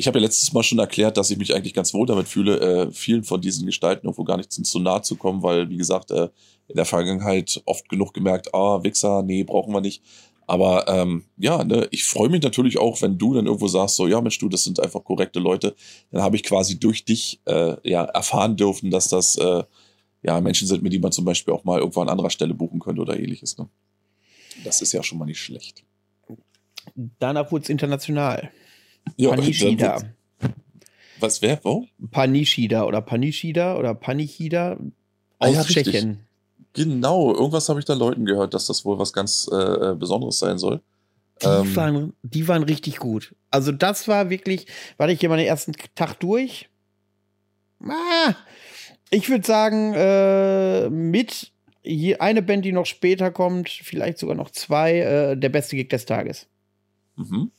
Ich 0.00 0.06
habe 0.06 0.20
ja 0.20 0.26
letztes 0.26 0.52
Mal 0.52 0.62
schon 0.62 0.78
erklärt, 0.78 1.16
dass 1.16 1.28
ich 1.30 1.38
mich 1.38 1.56
eigentlich 1.56 1.74
ganz 1.74 1.92
wohl 1.92 2.06
damit 2.06 2.28
fühle, 2.28 2.60
äh, 2.60 2.92
vielen 2.92 3.24
von 3.24 3.40
diesen 3.40 3.66
Gestalten 3.66 4.06
irgendwo 4.06 4.22
gar 4.22 4.36
nicht 4.36 4.52
zu 4.52 4.78
nahe 4.78 5.02
zu 5.02 5.16
kommen, 5.16 5.42
weil, 5.42 5.68
wie 5.70 5.76
gesagt, 5.76 6.12
äh, 6.12 6.28
in 6.68 6.76
der 6.76 6.84
Vergangenheit 6.84 7.60
oft 7.64 7.88
genug 7.88 8.14
gemerkt, 8.14 8.54
ah, 8.54 8.80
Wichser, 8.84 9.22
nee, 9.22 9.42
brauchen 9.42 9.74
wir 9.74 9.80
nicht. 9.80 10.02
Aber 10.46 10.86
ähm, 10.86 11.24
ja, 11.36 11.64
ne, 11.64 11.88
ich 11.90 12.04
freue 12.04 12.28
mich 12.28 12.42
natürlich 12.42 12.78
auch, 12.78 13.02
wenn 13.02 13.18
du 13.18 13.34
dann 13.34 13.46
irgendwo 13.46 13.66
sagst, 13.66 13.96
so, 13.96 14.06
ja, 14.06 14.20
Mensch, 14.20 14.38
du, 14.38 14.48
das 14.48 14.62
sind 14.62 14.78
einfach 14.78 15.02
korrekte 15.02 15.40
Leute. 15.40 15.74
Dann 16.12 16.22
habe 16.22 16.36
ich 16.36 16.44
quasi 16.44 16.78
durch 16.78 17.04
dich 17.04 17.40
äh, 17.46 17.76
ja 17.82 18.04
erfahren 18.04 18.56
dürfen, 18.56 18.92
dass 18.92 19.08
das 19.08 19.36
äh, 19.36 19.64
ja 20.22 20.40
Menschen 20.40 20.68
sind, 20.68 20.82
mit 20.82 20.92
denen 20.92 21.02
man 21.02 21.12
zum 21.12 21.24
Beispiel 21.24 21.52
auch 21.52 21.64
mal 21.64 21.80
irgendwo 21.80 22.00
an 22.02 22.08
anderer 22.08 22.30
Stelle 22.30 22.54
buchen 22.54 22.78
könnte 22.78 23.02
oder 23.02 23.18
ähnliches. 23.18 23.58
Ne? 23.58 23.68
Das 24.64 24.80
ist 24.80 24.92
ja 24.92 25.02
schon 25.02 25.18
mal 25.18 25.26
nicht 25.26 25.40
schlecht. 25.40 25.84
Danach 27.18 27.50
wurde 27.50 27.64
es 27.64 27.68
international. 27.68 28.50
Ja, 29.16 29.30
Panishida. 29.30 29.98
dann- 29.98 30.14
Was, 31.20 31.42
wer, 31.42 31.58
wo? 31.64 31.86
Panishida 32.10 32.84
oder 32.84 33.00
Panishida 33.00 33.76
oder 33.76 33.94
Panichida 33.94 34.78
Ah 35.40 35.46
aus 35.48 35.54
ja, 35.54 35.60
richtig. 35.62 35.84
Tschechien. 35.86 36.20
Genau, 36.74 37.32
irgendwas 37.34 37.68
habe 37.68 37.80
ich 37.80 37.86
da 37.86 37.94
Leuten 37.94 38.24
gehört, 38.24 38.54
dass 38.54 38.66
das 38.66 38.84
wohl 38.84 38.98
was 38.98 39.12
ganz 39.12 39.48
äh, 39.50 39.94
Besonderes 39.96 40.38
sein 40.38 40.58
soll. 40.58 40.80
Die, 41.42 41.46
Ähm. 41.46 41.76
waren, 41.76 42.12
die 42.22 42.46
waren 42.48 42.62
richtig 42.62 42.98
gut. 42.98 43.34
Also 43.50 43.72
das 43.72 44.06
war 44.08 44.30
wirklich, 44.30 44.66
warte 44.96 45.12
ich 45.12 45.20
hier 45.20 45.28
mal 45.28 45.38
den 45.38 45.46
ersten 45.46 45.72
Tag 45.94 46.14
durch. 46.20 46.68
Ah, 47.84 48.34
ich 49.10 49.28
würde 49.28 49.46
sagen, 49.46 49.94
äh, 49.94 50.90
mit 50.90 51.52
eine 52.18 52.42
Band, 52.42 52.64
die 52.64 52.72
noch 52.72 52.86
später 52.86 53.30
kommt, 53.30 53.68
vielleicht 53.70 54.18
sogar 54.18 54.34
noch 54.36 54.50
zwei, 54.50 54.98
äh, 54.98 55.36
der 55.36 55.48
beste 55.48 55.76
Gig 55.76 55.88
des 55.88 56.04
Tages. 56.06 56.46
Mhm. 57.16 57.50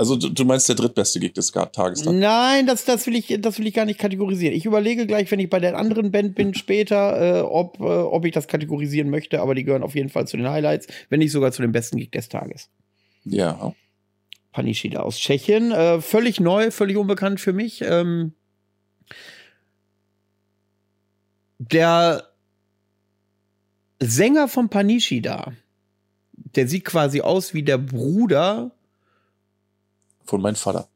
Also 0.00 0.14
du, 0.14 0.28
du 0.28 0.44
meinst 0.44 0.68
der 0.68 0.76
drittbeste 0.76 1.18
Gig 1.18 1.34
des 1.34 1.50
Tages 1.50 2.02
dann? 2.02 2.20
Nein, 2.20 2.68
das, 2.68 2.84
das, 2.84 3.04
will 3.08 3.16
ich, 3.16 3.36
das 3.40 3.58
will 3.58 3.66
ich 3.66 3.74
gar 3.74 3.84
nicht 3.84 3.98
kategorisieren. 3.98 4.54
Ich 4.54 4.64
überlege 4.64 5.08
gleich, 5.08 5.28
wenn 5.32 5.40
ich 5.40 5.50
bei 5.50 5.58
der 5.58 5.76
anderen 5.76 6.12
Band 6.12 6.36
bin, 6.36 6.54
später, 6.54 7.40
äh, 7.40 7.40
ob, 7.40 7.80
äh, 7.80 7.82
ob 7.82 8.24
ich 8.24 8.32
das 8.32 8.46
kategorisieren 8.46 9.10
möchte, 9.10 9.40
aber 9.40 9.56
die 9.56 9.64
gehören 9.64 9.82
auf 9.82 9.96
jeden 9.96 10.08
Fall 10.08 10.28
zu 10.28 10.36
den 10.36 10.48
Highlights, 10.48 10.86
wenn 11.08 11.18
nicht 11.18 11.32
sogar 11.32 11.50
zu 11.50 11.62
dem 11.62 11.72
besten 11.72 11.96
Gig 11.96 12.12
des 12.12 12.28
Tages. 12.28 12.70
Ja. 13.24 13.74
Panishida 14.52 15.00
aus 15.00 15.18
Tschechien. 15.18 15.72
Äh, 15.72 16.00
völlig 16.00 16.38
neu, 16.38 16.70
völlig 16.70 16.96
unbekannt 16.96 17.40
für 17.40 17.52
mich. 17.52 17.82
Ähm, 17.82 18.34
der 21.58 22.28
Sänger 23.98 24.46
von 24.46 24.68
Panishida, 24.68 25.52
der 26.32 26.68
sieht 26.68 26.84
quasi 26.84 27.20
aus 27.20 27.52
wie 27.52 27.64
der 27.64 27.78
Bruder, 27.78 28.70
Von 30.28 30.42
meinem 30.42 30.56
Vater. 30.56 30.88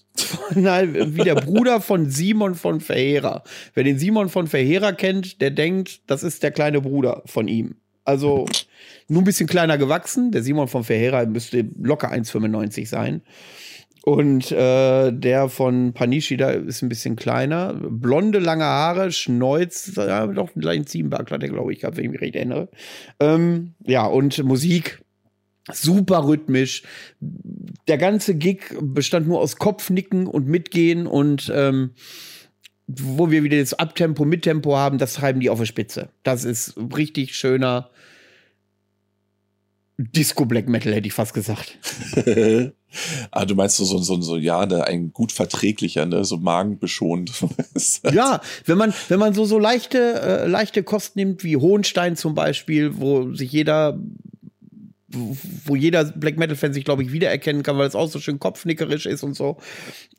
nein, 0.54 1.16
wie 1.16 1.24
der 1.24 1.34
Bruder 1.34 1.80
von 1.80 2.08
Simon 2.08 2.54
von 2.54 2.80
Verheera. 2.80 3.42
Wer 3.74 3.82
den 3.82 3.98
Simon 3.98 4.28
von 4.28 4.46
Verheera 4.46 4.92
kennt, 4.92 5.40
der 5.40 5.50
denkt, 5.50 6.02
das 6.06 6.22
ist 6.22 6.44
der 6.44 6.52
kleine 6.52 6.80
Bruder 6.80 7.22
von 7.26 7.48
ihm. 7.48 7.74
Also 8.04 8.46
nur 9.08 9.22
ein 9.22 9.24
bisschen 9.24 9.48
kleiner 9.48 9.76
gewachsen. 9.76 10.30
Der 10.30 10.44
Simon 10.44 10.68
von 10.68 10.84
Verheera 10.84 11.26
müsste 11.26 11.68
locker 11.82 12.12
1,95 12.12 12.86
sein. 12.86 13.22
Und 14.04 14.52
äh, 14.52 15.10
der 15.10 15.48
von 15.48 15.92
Panishida 15.92 16.50
ist 16.50 16.80
ein 16.80 16.88
bisschen 16.88 17.16
kleiner. 17.16 17.74
Blonde, 17.74 18.38
lange 18.38 18.62
Haare, 18.62 19.10
Schnäuz, 19.10 19.90
ja, 19.96 20.28
doch 20.28 20.54
einen 20.54 20.62
kleinen 20.62 20.86
Ziegenbart 20.86 21.32
hat 21.32 21.42
er, 21.42 21.48
glaube 21.48 21.72
ich, 21.72 21.80
gehabt, 21.80 21.96
wenn 21.96 22.04
ich 22.04 22.10
mich 22.12 22.20
recht 22.20 22.36
erinnere. 22.36 22.68
Ähm, 23.18 23.74
ja, 23.84 24.06
und 24.06 24.44
Musik, 24.44 25.00
super 25.72 26.24
rhythmisch. 26.24 26.82
Der 27.88 27.98
ganze 27.98 28.34
Gig 28.34 28.74
bestand 28.80 29.26
nur 29.26 29.40
aus 29.40 29.56
Kopfnicken 29.56 30.26
und 30.26 30.46
Mitgehen 30.46 31.06
und 31.06 31.50
ähm, 31.54 31.90
wo 32.86 33.30
wir 33.30 33.42
wieder 33.42 33.58
das 33.58 33.74
Abtempo, 33.74 34.24
Mittempo 34.24 34.76
haben, 34.76 34.98
das 34.98 35.14
treiben 35.14 35.40
die 35.40 35.50
auf 35.50 35.60
die 35.60 35.66
Spitze. 35.66 36.10
Das 36.22 36.44
ist 36.44 36.74
richtig 36.76 37.34
schöner 37.34 37.90
Disco 39.98 40.44
Black 40.44 40.68
Metal, 40.68 40.92
hätte 40.92 41.08
ich 41.08 41.14
fast 41.14 41.32
gesagt. 41.32 41.78
ah, 43.30 43.44
du 43.46 43.54
meinst 43.54 43.76
so, 43.78 43.84
so, 43.84 43.98
so, 43.98 44.20
so 44.20 44.36
ja, 44.36 44.66
ne, 44.66 44.86
ein 44.86 45.12
gut 45.12 45.32
verträglicher, 45.32 46.04
ne, 46.04 46.24
so 46.24 46.36
magenbeschonend. 46.36 47.32
Ja, 48.12 48.40
wenn 48.64 48.78
man, 48.78 48.94
wenn 49.08 49.18
man 49.18 49.34
so, 49.34 49.44
so 49.44 49.58
leichte, 49.58 50.20
äh, 50.20 50.46
leichte 50.46 50.82
Kost 50.82 51.16
nimmt, 51.16 51.44
wie 51.44 51.56
Hohenstein 51.56 52.16
zum 52.16 52.34
Beispiel, 52.34 52.98
wo 52.98 53.34
sich 53.34 53.52
jeder, 53.52 53.98
wo, 55.64 55.76
jeder 55.76 56.04
Black 56.04 56.36
Metal-Fan 56.36 56.72
sich, 56.72 56.84
glaube 56.84 57.02
ich, 57.02 57.12
wiedererkennen 57.12 57.62
kann, 57.62 57.78
weil 57.78 57.88
es 57.88 57.94
auch 57.94 58.10
so 58.10 58.18
schön 58.18 58.38
kopfnickerisch 58.38 59.06
ist 59.06 59.22
und 59.22 59.34
so. 59.34 59.56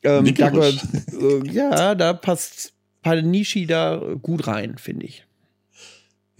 Ähm, 0.02 0.34
da 0.34 0.50
äh, 0.50 1.50
ja, 1.50 1.94
da 1.94 2.12
passt 2.12 2.72
Panishi 3.02 3.66
da 3.66 4.02
gut 4.20 4.46
rein, 4.46 4.78
finde 4.78 5.06
ich. 5.06 5.24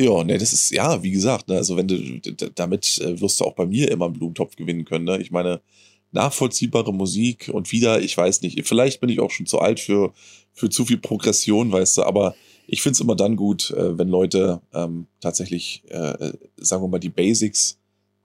Ja, 0.00 0.22
ne, 0.22 0.38
das 0.38 0.52
ist, 0.52 0.70
ja, 0.70 1.02
wie 1.02 1.10
gesagt, 1.10 1.48
ne, 1.48 1.56
also 1.56 1.76
wenn 1.76 1.88
du, 1.88 2.20
damit 2.54 2.98
äh, 2.98 3.20
wirst 3.20 3.40
du 3.40 3.44
auch 3.44 3.54
bei 3.54 3.66
mir 3.66 3.90
immer 3.90 4.04
einen 4.04 4.14
Blumentopf 4.14 4.54
gewinnen 4.54 4.84
können, 4.84 5.04
ne? 5.04 5.20
Ich 5.20 5.32
meine, 5.32 5.60
nachvollziehbare 6.12 6.94
Musik 6.94 7.50
und 7.52 7.72
wieder, 7.72 8.00
ich 8.00 8.16
weiß 8.16 8.42
nicht, 8.42 8.66
vielleicht 8.66 9.00
bin 9.00 9.10
ich 9.10 9.20
auch 9.20 9.30
schon 9.30 9.46
zu 9.46 9.58
alt 9.58 9.80
für, 9.80 10.12
für 10.52 10.70
zu 10.70 10.84
viel 10.84 10.98
Progression, 10.98 11.72
weißt 11.72 11.98
du, 11.98 12.02
aber 12.04 12.34
ich 12.66 12.82
find's 12.82 13.00
immer 13.00 13.16
dann 13.16 13.34
gut, 13.34 13.70
äh, 13.70 13.98
wenn 13.98 14.08
Leute 14.08 14.60
ähm, 14.72 15.06
tatsächlich, 15.20 15.82
äh, 15.88 15.96
äh, 15.96 16.32
sagen 16.58 16.82
wir 16.82 16.88
mal, 16.88 16.98
die 16.98 17.08
Basics 17.08 17.77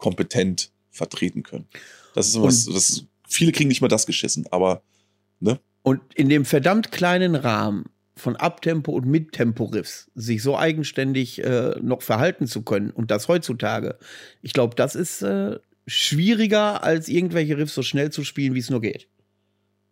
kompetent 0.03 0.69
vertreten 0.91 1.43
können. 1.43 1.65
Das 2.13 2.27
ist 2.27 2.41
was, 2.41 2.65
das 2.65 2.89
ist, 2.89 3.05
viele 3.25 3.53
kriegen 3.53 3.69
nicht 3.69 3.79
mal 3.79 3.87
das 3.87 4.05
geschissen, 4.05 4.45
aber, 4.51 4.83
ne? 5.39 5.61
Und 5.81 6.01
in 6.13 6.27
dem 6.27 6.43
verdammt 6.43 6.91
kleinen 6.91 7.35
Rahmen 7.35 7.85
von 8.17 8.35
Abtempo 8.35 8.91
und 8.91 9.05
Mittempo-Riffs 9.05 10.11
sich 10.13 10.43
so 10.43 10.57
eigenständig 10.57 11.41
äh, 11.41 11.75
noch 11.81 12.01
verhalten 12.01 12.47
zu 12.47 12.63
können 12.63 12.91
und 12.91 13.11
das 13.11 13.29
heutzutage, 13.29 13.97
ich 14.41 14.51
glaube, 14.51 14.75
das 14.75 14.95
ist 14.95 15.21
äh, 15.21 15.57
schwieriger, 15.87 16.83
als 16.83 17.07
irgendwelche 17.07 17.57
Riffs 17.57 17.73
so 17.73 17.81
schnell 17.81 18.11
zu 18.11 18.25
spielen, 18.25 18.55
wie 18.55 18.59
es 18.59 18.69
nur 18.69 18.81
geht. 18.81 19.07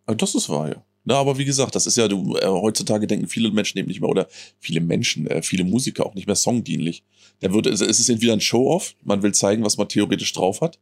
Aber 0.04 0.16
Das 0.16 0.34
ist 0.34 0.50
wahr, 0.50 0.68
ja. 0.68 0.84
Na, 1.04 1.16
aber 1.16 1.36
wie 1.36 1.44
gesagt, 1.44 1.74
das 1.74 1.86
ist 1.86 1.96
ja, 1.96 2.06
du, 2.06 2.36
äh, 2.36 2.46
heutzutage 2.46 3.06
denken 3.06 3.26
viele 3.26 3.50
Menschen 3.50 3.78
eben 3.78 3.88
nicht 3.88 4.00
mehr, 4.00 4.08
oder 4.08 4.28
viele 4.60 4.80
Menschen, 4.80 5.26
äh, 5.26 5.42
viele 5.42 5.64
Musiker 5.64 6.06
auch 6.06 6.14
nicht 6.14 6.26
mehr 6.26 6.36
songdienlich. 6.36 7.02
Da 7.40 7.52
wird, 7.52 7.66
es 7.66 7.80
ist 7.80 8.08
entweder 8.08 8.34
ein 8.34 8.40
Show-Off, 8.40 8.94
man 9.02 9.22
will 9.22 9.34
zeigen, 9.34 9.64
was 9.64 9.76
man 9.76 9.88
theoretisch 9.88 10.32
drauf 10.32 10.60
hat, 10.60 10.78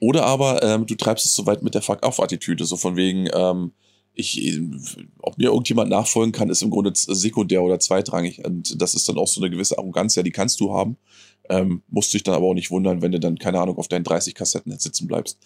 oder 0.00 0.24
aber 0.24 0.62
ähm, 0.62 0.86
du 0.86 0.94
treibst 0.94 1.26
es 1.26 1.34
so 1.34 1.46
weit 1.46 1.62
mit 1.62 1.74
der 1.74 1.82
Fuck-Off-Attitüde, 1.82 2.64
so 2.64 2.76
von 2.76 2.96
wegen, 2.96 3.28
ähm, 3.34 3.72
ich, 4.14 4.60
ob 5.20 5.38
mir 5.38 5.50
irgendjemand 5.50 5.90
nachfolgen 5.90 6.32
kann, 6.32 6.50
ist 6.50 6.62
im 6.62 6.70
Grunde 6.70 6.90
sekundär 6.94 7.62
oder 7.62 7.78
zweitrangig. 7.78 8.44
Und 8.44 8.80
das 8.80 8.94
ist 8.94 9.08
dann 9.08 9.16
auch 9.16 9.28
so 9.28 9.40
eine 9.40 9.48
gewisse 9.48 9.78
Arroganz, 9.78 10.16
ja, 10.16 10.24
die 10.24 10.32
kannst 10.32 10.58
du 10.60 10.72
haben. 10.72 10.96
Ähm, 11.48 11.82
musst 11.88 12.12
dich 12.12 12.24
dann 12.24 12.34
aber 12.34 12.46
auch 12.46 12.54
nicht 12.54 12.70
wundern, 12.70 13.00
wenn 13.00 13.12
du 13.12 13.20
dann, 13.20 13.38
keine 13.38 13.60
Ahnung, 13.60 13.78
auf 13.78 13.86
deinen 13.86 14.04
30 14.04 14.34
Kassetten 14.34 14.76
sitzen 14.78 15.06
bleibst. 15.06 15.38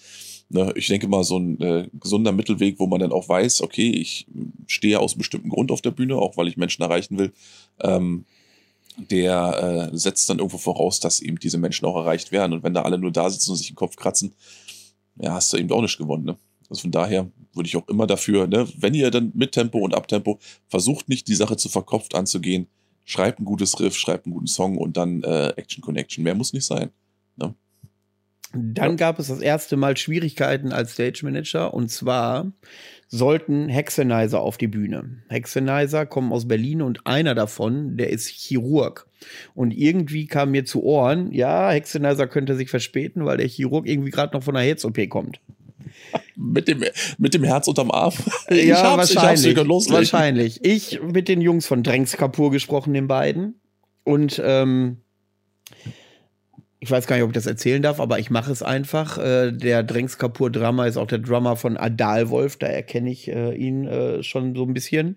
Ne, 0.48 0.72
ich 0.76 0.86
denke 0.88 1.08
mal, 1.08 1.24
so 1.24 1.38
ein 1.38 1.60
äh, 1.60 1.88
gesunder 1.98 2.32
Mittelweg, 2.32 2.78
wo 2.78 2.86
man 2.86 3.00
dann 3.00 3.12
auch 3.12 3.28
weiß, 3.28 3.62
okay, 3.62 3.90
ich 3.90 4.26
stehe 4.66 5.00
aus 5.00 5.12
einem 5.12 5.18
bestimmten 5.18 5.48
Grund 5.48 5.70
auf 5.70 5.80
der 5.80 5.92
Bühne, 5.92 6.16
auch 6.16 6.36
weil 6.36 6.48
ich 6.48 6.56
Menschen 6.56 6.82
erreichen 6.82 7.18
will, 7.18 7.32
ähm, 7.80 8.24
der 8.96 9.90
äh, 9.92 9.96
setzt 9.96 10.28
dann 10.28 10.38
irgendwo 10.38 10.58
voraus, 10.58 11.00
dass 11.00 11.20
eben 11.20 11.38
diese 11.38 11.58
Menschen 11.58 11.86
auch 11.86 11.96
erreicht 11.96 12.32
werden. 12.32 12.52
Und 12.52 12.62
wenn 12.62 12.74
da 12.74 12.82
alle 12.82 12.98
nur 12.98 13.10
da 13.10 13.30
sitzen 13.30 13.52
und 13.52 13.56
sich 13.56 13.68
den 13.68 13.76
Kopf 13.76 13.96
kratzen, 13.96 14.34
ja, 15.16 15.32
hast 15.32 15.52
du 15.52 15.56
eben 15.56 15.70
auch 15.72 15.80
nicht 15.80 15.98
gewonnen. 15.98 16.24
Ne? 16.24 16.36
Also 16.68 16.82
von 16.82 16.90
daher 16.90 17.30
würde 17.54 17.66
ich 17.66 17.76
auch 17.76 17.88
immer 17.88 18.06
dafür, 18.06 18.46
ne, 18.46 18.66
wenn 18.76 18.94
ihr 18.94 19.10
dann 19.10 19.32
mit 19.34 19.52
Tempo 19.52 19.78
und 19.78 19.94
Abtempo 19.94 20.38
versucht 20.68 21.08
nicht 21.08 21.28
die 21.28 21.34
Sache 21.34 21.56
zu 21.56 21.68
verkopft 21.68 22.14
anzugehen, 22.14 22.66
schreibt 23.04 23.40
ein 23.40 23.44
gutes 23.44 23.78
Riff, 23.80 23.96
schreibt 23.96 24.26
einen 24.26 24.34
guten 24.34 24.46
Song 24.46 24.78
und 24.78 24.96
dann 24.96 25.22
äh, 25.22 25.48
Action 25.56 25.82
Connection. 25.82 26.24
Mehr 26.24 26.34
muss 26.34 26.52
nicht 26.52 26.64
sein. 26.64 26.90
Ne? 27.36 27.54
Dann 28.54 28.96
gab 28.96 29.18
es 29.18 29.28
das 29.28 29.40
erste 29.40 29.76
Mal 29.76 29.96
Schwierigkeiten 29.96 30.72
als 30.72 30.92
Stage 30.92 31.20
Manager 31.22 31.72
und 31.72 31.90
zwar 31.90 32.52
sollten 33.08 33.68
Hexenizer 33.68 34.40
auf 34.40 34.56
die 34.56 34.68
Bühne. 34.68 35.22
Hexenizer 35.28 36.06
kommen 36.06 36.32
aus 36.32 36.48
Berlin 36.48 36.82
und 36.82 37.06
einer 37.06 37.34
davon, 37.34 37.96
der 37.96 38.10
ist 38.10 38.28
Chirurg. 38.28 39.06
Und 39.54 39.70
irgendwie 39.70 40.26
kam 40.26 40.50
mir 40.50 40.64
zu 40.64 40.82
Ohren, 40.82 41.30
ja, 41.32 41.70
Hexenizer 41.70 42.26
könnte 42.26 42.56
sich 42.56 42.70
verspäten, 42.70 43.24
weil 43.24 43.36
der 43.36 43.48
Chirurg 43.48 43.86
irgendwie 43.86 44.10
gerade 44.10 44.34
noch 44.34 44.42
von 44.42 44.56
einer 44.56 44.66
Herz-OP 44.66 45.08
kommt 45.08 45.40
mit 46.36 46.68
dem, 46.68 46.84
mit 47.18 47.34
dem 47.34 47.44
Herz 47.44 47.68
unterm 47.68 47.90
Arm. 47.90 48.12
Ich 48.48 48.64
ja, 48.64 48.82
hab's, 48.82 49.14
wahrscheinlich. 49.14 49.56
Ich 49.56 49.90
wahrscheinlich. 49.92 50.64
Ich 50.64 51.00
mit 51.02 51.28
den 51.28 51.40
Jungs 51.40 51.66
von 51.66 51.82
Drängs 51.82 52.16
Kapur 52.16 52.50
gesprochen, 52.50 52.92
den 52.92 53.08
beiden. 53.08 53.60
Und 54.04 54.40
ähm, 54.44 54.98
ich 56.82 56.90
weiß 56.90 57.06
gar 57.06 57.14
nicht, 57.14 57.22
ob 57.22 57.30
ich 57.30 57.34
das 57.34 57.46
erzählen 57.46 57.80
darf, 57.80 58.00
aber 58.00 58.18
ich 58.18 58.28
mache 58.28 58.50
es 58.50 58.60
einfach. 58.60 59.16
Äh, 59.16 59.52
der 59.52 59.84
Drängs 59.84 60.18
Kapur 60.18 60.50
Drummer 60.50 60.88
ist 60.88 60.96
auch 60.96 61.06
der 61.06 61.20
Drummer 61.20 61.54
von 61.54 61.76
Adalwolf, 61.76 62.56
da 62.56 62.66
erkenne 62.66 63.08
ich 63.08 63.28
äh, 63.28 63.54
ihn 63.54 63.86
äh, 63.86 64.24
schon 64.24 64.56
so 64.56 64.64
ein 64.64 64.74
bisschen. 64.74 65.16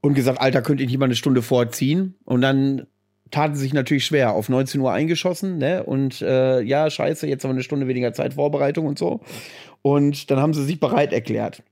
Und 0.00 0.14
gesagt, 0.14 0.40
Alter, 0.40 0.62
könnte 0.62 0.82
ich 0.82 0.88
nicht 0.88 0.98
mal 0.98 1.04
eine 1.04 1.16
Stunde 1.16 1.42
vorziehen? 1.42 2.14
Und 2.24 2.40
dann 2.40 2.86
taten 3.30 3.56
sich 3.56 3.74
natürlich 3.74 4.06
schwer, 4.06 4.32
auf 4.32 4.48
19 4.48 4.80
Uhr 4.80 4.90
eingeschossen, 4.90 5.58
ne? 5.58 5.82
Und 5.82 6.20
ja, 6.20 6.90
scheiße, 6.90 7.26
jetzt 7.26 7.42
haben 7.42 7.50
wir 7.50 7.54
eine 7.54 7.62
Stunde 7.62 7.88
weniger 7.88 8.12
Zeit, 8.12 8.34
Vorbereitung 8.34 8.86
und 8.86 8.98
so. 8.98 9.20
Und 9.82 10.30
dann 10.30 10.40
haben 10.40 10.54
sie 10.54 10.64
sich 10.64 10.78
bereit 10.78 11.12
erklärt. 11.12 11.62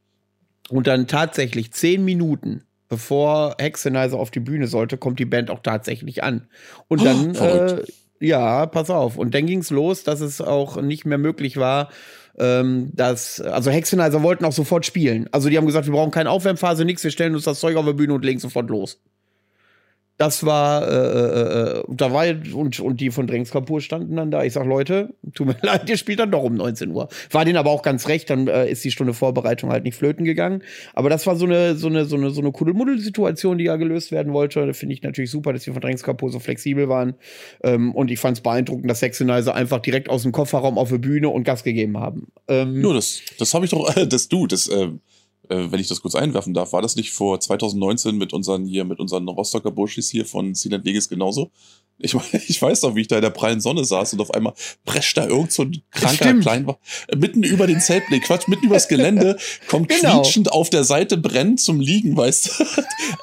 Und 0.70 0.86
dann 0.86 1.06
tatsächlich 1.06 1.72
zehn 1.72 2.04
Minuten 2.04 2.62
bevor 2.92 3.56
Hexenizer 3.58 4.18
auf 4.18 4.30
die 4.30 4.40
Bühne 4.40 4.66
sollte, 4.66 4.98
kommt 4.98 5.18
die 5.18 5.24
Band 5.24 5.50
auch 5.50 5.60
tatsächlich 5.60 6.22
an. 6.22 6.46
Und 6.88 7.02
dann, 7.02 7.34
oh, 7.34 7.42
äh, 7.42 7.84
ja, 8.22 8.66
pass 8.66 8.90
auf. 8.90 9.16
Und 9.18 9.34
dann 9.34 9.46
ging 9.46 9.58
es 9.58 9.70
los, 9.70 10.04
dass 10.04 10.20
es 10.20 10.40
auch 10.40 10.80
nicht 10.80 11.04
mehr 11.04 11.18
möglich 11.18 11.56
war, 11.56 11.90
ähm, 12.38 12.90
dass, 12.94 13.40
also 13.40 13.70
Hexenizer 13.70 14.22
wollten 14.22 14.44
auch 14.44 14.52
sofort 14.52 14.86
spielen. 14.86 15.28
Also 15.32 15.48
die 15.48 15.58
haben 15.58 15.66
gesagt, 15.66 15.86
wir 15.86 15.92
brauchen 15.92 16.10
keine 16.12 16.30
Aufwärmphase, 16.30 16.84
nichts, 16.84 17.04
wir 17.04 17.10
stellen 17.10 17.34
uns 17.34 17.44
das 17.44 17.60
Zeug 17.60 17.76
auf 17.76 17.84
der 17.84 17.92
Bühne 17.92 18.14
und 18.14 18.24
legen 18.24 18.40
sofort 18.40 18.70
los. 18.70 19.00
Das 20.18 20.44
war, 20.44 20.86
äh, 20.86 20.94
äh, 20.94 21.78
äh, 21.78 21.84
da 21.88 22.12
war 22.12 22.24
und, 22.54 22.78
und 22.78 23.00
die 23.00 23.10
von 23.10 23.26
Drängs 23.26 23.50
Kapur 23.50 23.80
standen 23.80 24.16
dann 24.16 24.30
da. 24.30 24.44
Ich 24.44 24.52
sag, 24.52 24.66
Leute, 24.66 25.14
tut 25.34 25.48
mir 25.48 25.56
leid, 25.62 25.88
ihr 25.88 25.96
spielt 25.96 26.20
dann 26.20 26.30
doch 26.30 26.42
um 26.42 26.54
19 26.54 26.90
Uhr. 26.90 27.08
War 27.30 27.44
denen 27.44 27.56
aber 27.56 27.70
auch 27.70 27.82
ganz 27.82 28.08
recht, 28.08 28.30
dann 28.30 28.46
äh, 28.46 28.70
ist 28.70 28.84
die 28.84 28.90
Stunde 28.90 29.14
Vorbereitung 29.14 29.70
halt 29.70 29.84
nicht 29.84 29.96
flöten 29.96 30.24
gegangen. 30.24 30.62
Aber 30.94 31.08
das 31.08 31.26
war 31.26 31.34
so 31.36 31.46
eine, 31.46 31.74
so 31.76 31.88
eine, 31.88 32.04
so 32.04 32.16
eine, 32.16 32.30
so 32.30 32.40
eine 32.40 32.52
Kuddelmuddel-Situation, 32.52 33.58
die 33.58 33.64
ja 33.64 33.76
gelöst 33.76 34.12
werden 34.12 34.32
wollte. 34.32 34.64
Da 34.64 34.72
finde 34.74 34.94
ich 34.94 35.02
natürlich 35.02 35.30
super, 35.30 35.52
dass 35.52 35.64
die 35.64 35.72
von 35.72 35.80
Drängs 35.80 36.02
Kapur 36.02 36.30
so 36.30 36.38
flexibel 36.38 36.88
waren. 36.88 37.14
Ähm, 37.62 37.94
und 37.94 38.10
ich 38.10 38.20
fand 38.20 38.36
es 38.36 38.42
beeindruckend, 38.42 38.88
dass 38.88 39.00
Sexenizer 39.00 39.54
einfach 39.54 39.80
direkt 39.80 40.08
aus 40.08 40.22
dem 40.22 40.32
Kofferraum 40.32 40.78
auf 40.78 40.90
der 40.90 40.98
Bühne 40.98 41.30
und 41.30 41.44
Gas 41.44 41.64
gegeben 41.64 41.98
haben. 41.98 42.28
Ähm, 42.48 42.80
Nur 42.80 42.94
das, 42.94 43.22
das 43.38 43.54
habe 43.54 43.64
ich 43.64 43.70
doch, 43.70 43.96
äh, 43.96 44.06
das 44.06 44.28
du, 44.28 44.46
das, 44.46 44.68
äh, 45.52 45.62
äh, 45.62 45.72
wenn 45.72 45.80
ich 45.80 45.88
das 45.88 46.02
kurz 46.02 46.14
einwerfen 46.14 46.54
darf, 46.54 46.72
war 46.72 46.82
das 46.82 46.96
nicht 46.96 47.12
vor 47.12 47.38
2019 47.38 48.16
mit 48.16 48.32
unseren 48.32 48.66
hier, 48.66 48.84
mit 48.84 49.00
unseren 49.00 49.28
Rostocker 49.28 49.70
Burschis 49.70 50.10
hier 50.10 50.24
von 50.24 50.54
Silent 50.54 50.84
Vegas 50.84 51.08
genauso? 51.08 51.50
Ich, 51.98 52.14
ich 52.48 52.60
weiß 52.60 52.82
noch, 52.82 52.94
wie 52.94 53.02
ich 53.02 53.08
da 53.08 53.16
in 53.16 53.22
der 53.22 53.30
prallen 53.30 53.60
Sonne 53.60 53.84
saß 53.84 54.14
und 54.14 54.20
auf 54.20 54.32
einmal 54.32 54.54
prescht 54.84 55.16
da 55.16 55.26
irgend 55.26 55.52
so 55.52 55.62
ein 55.62 55.82
kranker 55.90 56.34
Klein, 56.34 56.66
mitten 57.16 57.42
über 57.42 57.66
den 57.66 57.80
Zeltblick, 57.80 58.24
Quatsch, 58.24 58.48
mitten 58.48 58.66
übers 58.66 58.88
Gelände, 58.88 59.36
kommt 59.68 59.88
genau. 59.88 60.22
quietschend 60.22 60.52
auf 60.52 60.70
der 60.70 60.84
Seite 60.84 61.16
brennt 61.16 61.60
zum 61.60 61.80
Liegen, 61.80 62.16
weißt 62.16 62.46
du? 62.46 62.64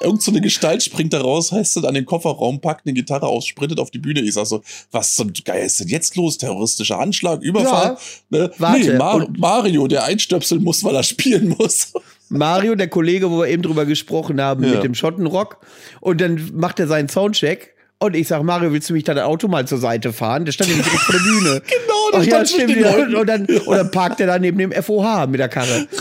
irgend 0.00 0.22
so 0.22 0.30
eine 0.30 0.40
Gestalt 0.40 0.82
springt 0.82 1.12
da 1.12 1.20
raus, 1.20 1.52
heißt 1.52 1.76
du, 1.76 1.86
an 1.86 1.94
den 1.94 2.06
Kofferraum, 2.06 2.60
packt 2.60 2.86
eine 2.86 2.94
Gitarre 2.94 3.26
aus, 3.26 3.46
sprintet 3.46 3.80
auf 3.80 3.90
die 3.90 3.98
Bühne. 3.98 4.20
Ich 4.20 4.34
sag 4.34 4.46
so, 4.46 4.62
was 4.90 5.14
zum 5.14 5.32
Geil 5.44 5.64
ist 5.64 5.80
denn 5.80 5.88
jetzt 5.88 6.16
los? 6.16 6.38
Terroristischer 6.38 6.98
Anschlag, 6.98 7.40
Überfall? 7.40 7.96
Ja, 8.30 8.38
ne? 8.38 8.50
Nee, 8.58 8.92
Mar 8.92 9.26
Mario, 9.36 9.86
der 9.86 10.04
einstöpseln 10.04 10.62
muss, 10.62 10.84
weil 10.84 10.94
er 10.94 11.02
spielen 11.02 11.54
muss. 11.58 11.92
Mario, 12.30 12.74
der 12.74 12.88
Kollege, 12.88 13.30
wo 13.30 13.40
wir 13.40 13.48
eben 13.48 13.62
drüber 13.62 13.84
gesprochen 13.84 14.40
haben, 14.40 14.64
ja. 14.64 14.70
mit 14.70 14.84
dem 14.84 14.94
Schottenrock. 14.94 15.58
Und 16.00 16.20
dann 16.20 16.50
macht 16.54 16.80
er 16.80 16.86
seinen 16.86 17.08
Soundcheck. 17.08 17.74
Und 17.98 18.16
ich 18.16 18.28
sag, 18.28 18.42
Mario, 18.42 18.72
willst 18.72 18.88
du 18.88 18.94
mich 18.94 19.04
da 19.04 19.12
das 19.12 19.24
Auto 19.24 19.46
mal 19.46 19.66
zur 19.66 19.76
Seite 19.76 20.12
fahren? 20.12 20.46
Der 20.46 20.52
stand 20.52 20.70
nämlich 20.70 20.86
direkt 20.86 21.02
vor 21.02 21.14
der 21.14 21.22
Bühne. 21.22 21.62
genau, 21.66 22.10
da 22.12 22.24
stand 22.24 22.50
ja, 22.50 22.64
stimmt. 22.64 22.86
Und, 22.86 23.14
und, 23.14 23.26
dann, 23.26 23.44
und 23.44 23.76
dann 23.76 23.90
parkt 23.90 24.20
er 24.20 24.26
da 24.26 24.38
neben 24.38 24.56
dem 24.56 24.72
FOH 24.72 25.26
mit 25.26 25.38
der 25.38 25.50
Karre. 25.50 25.86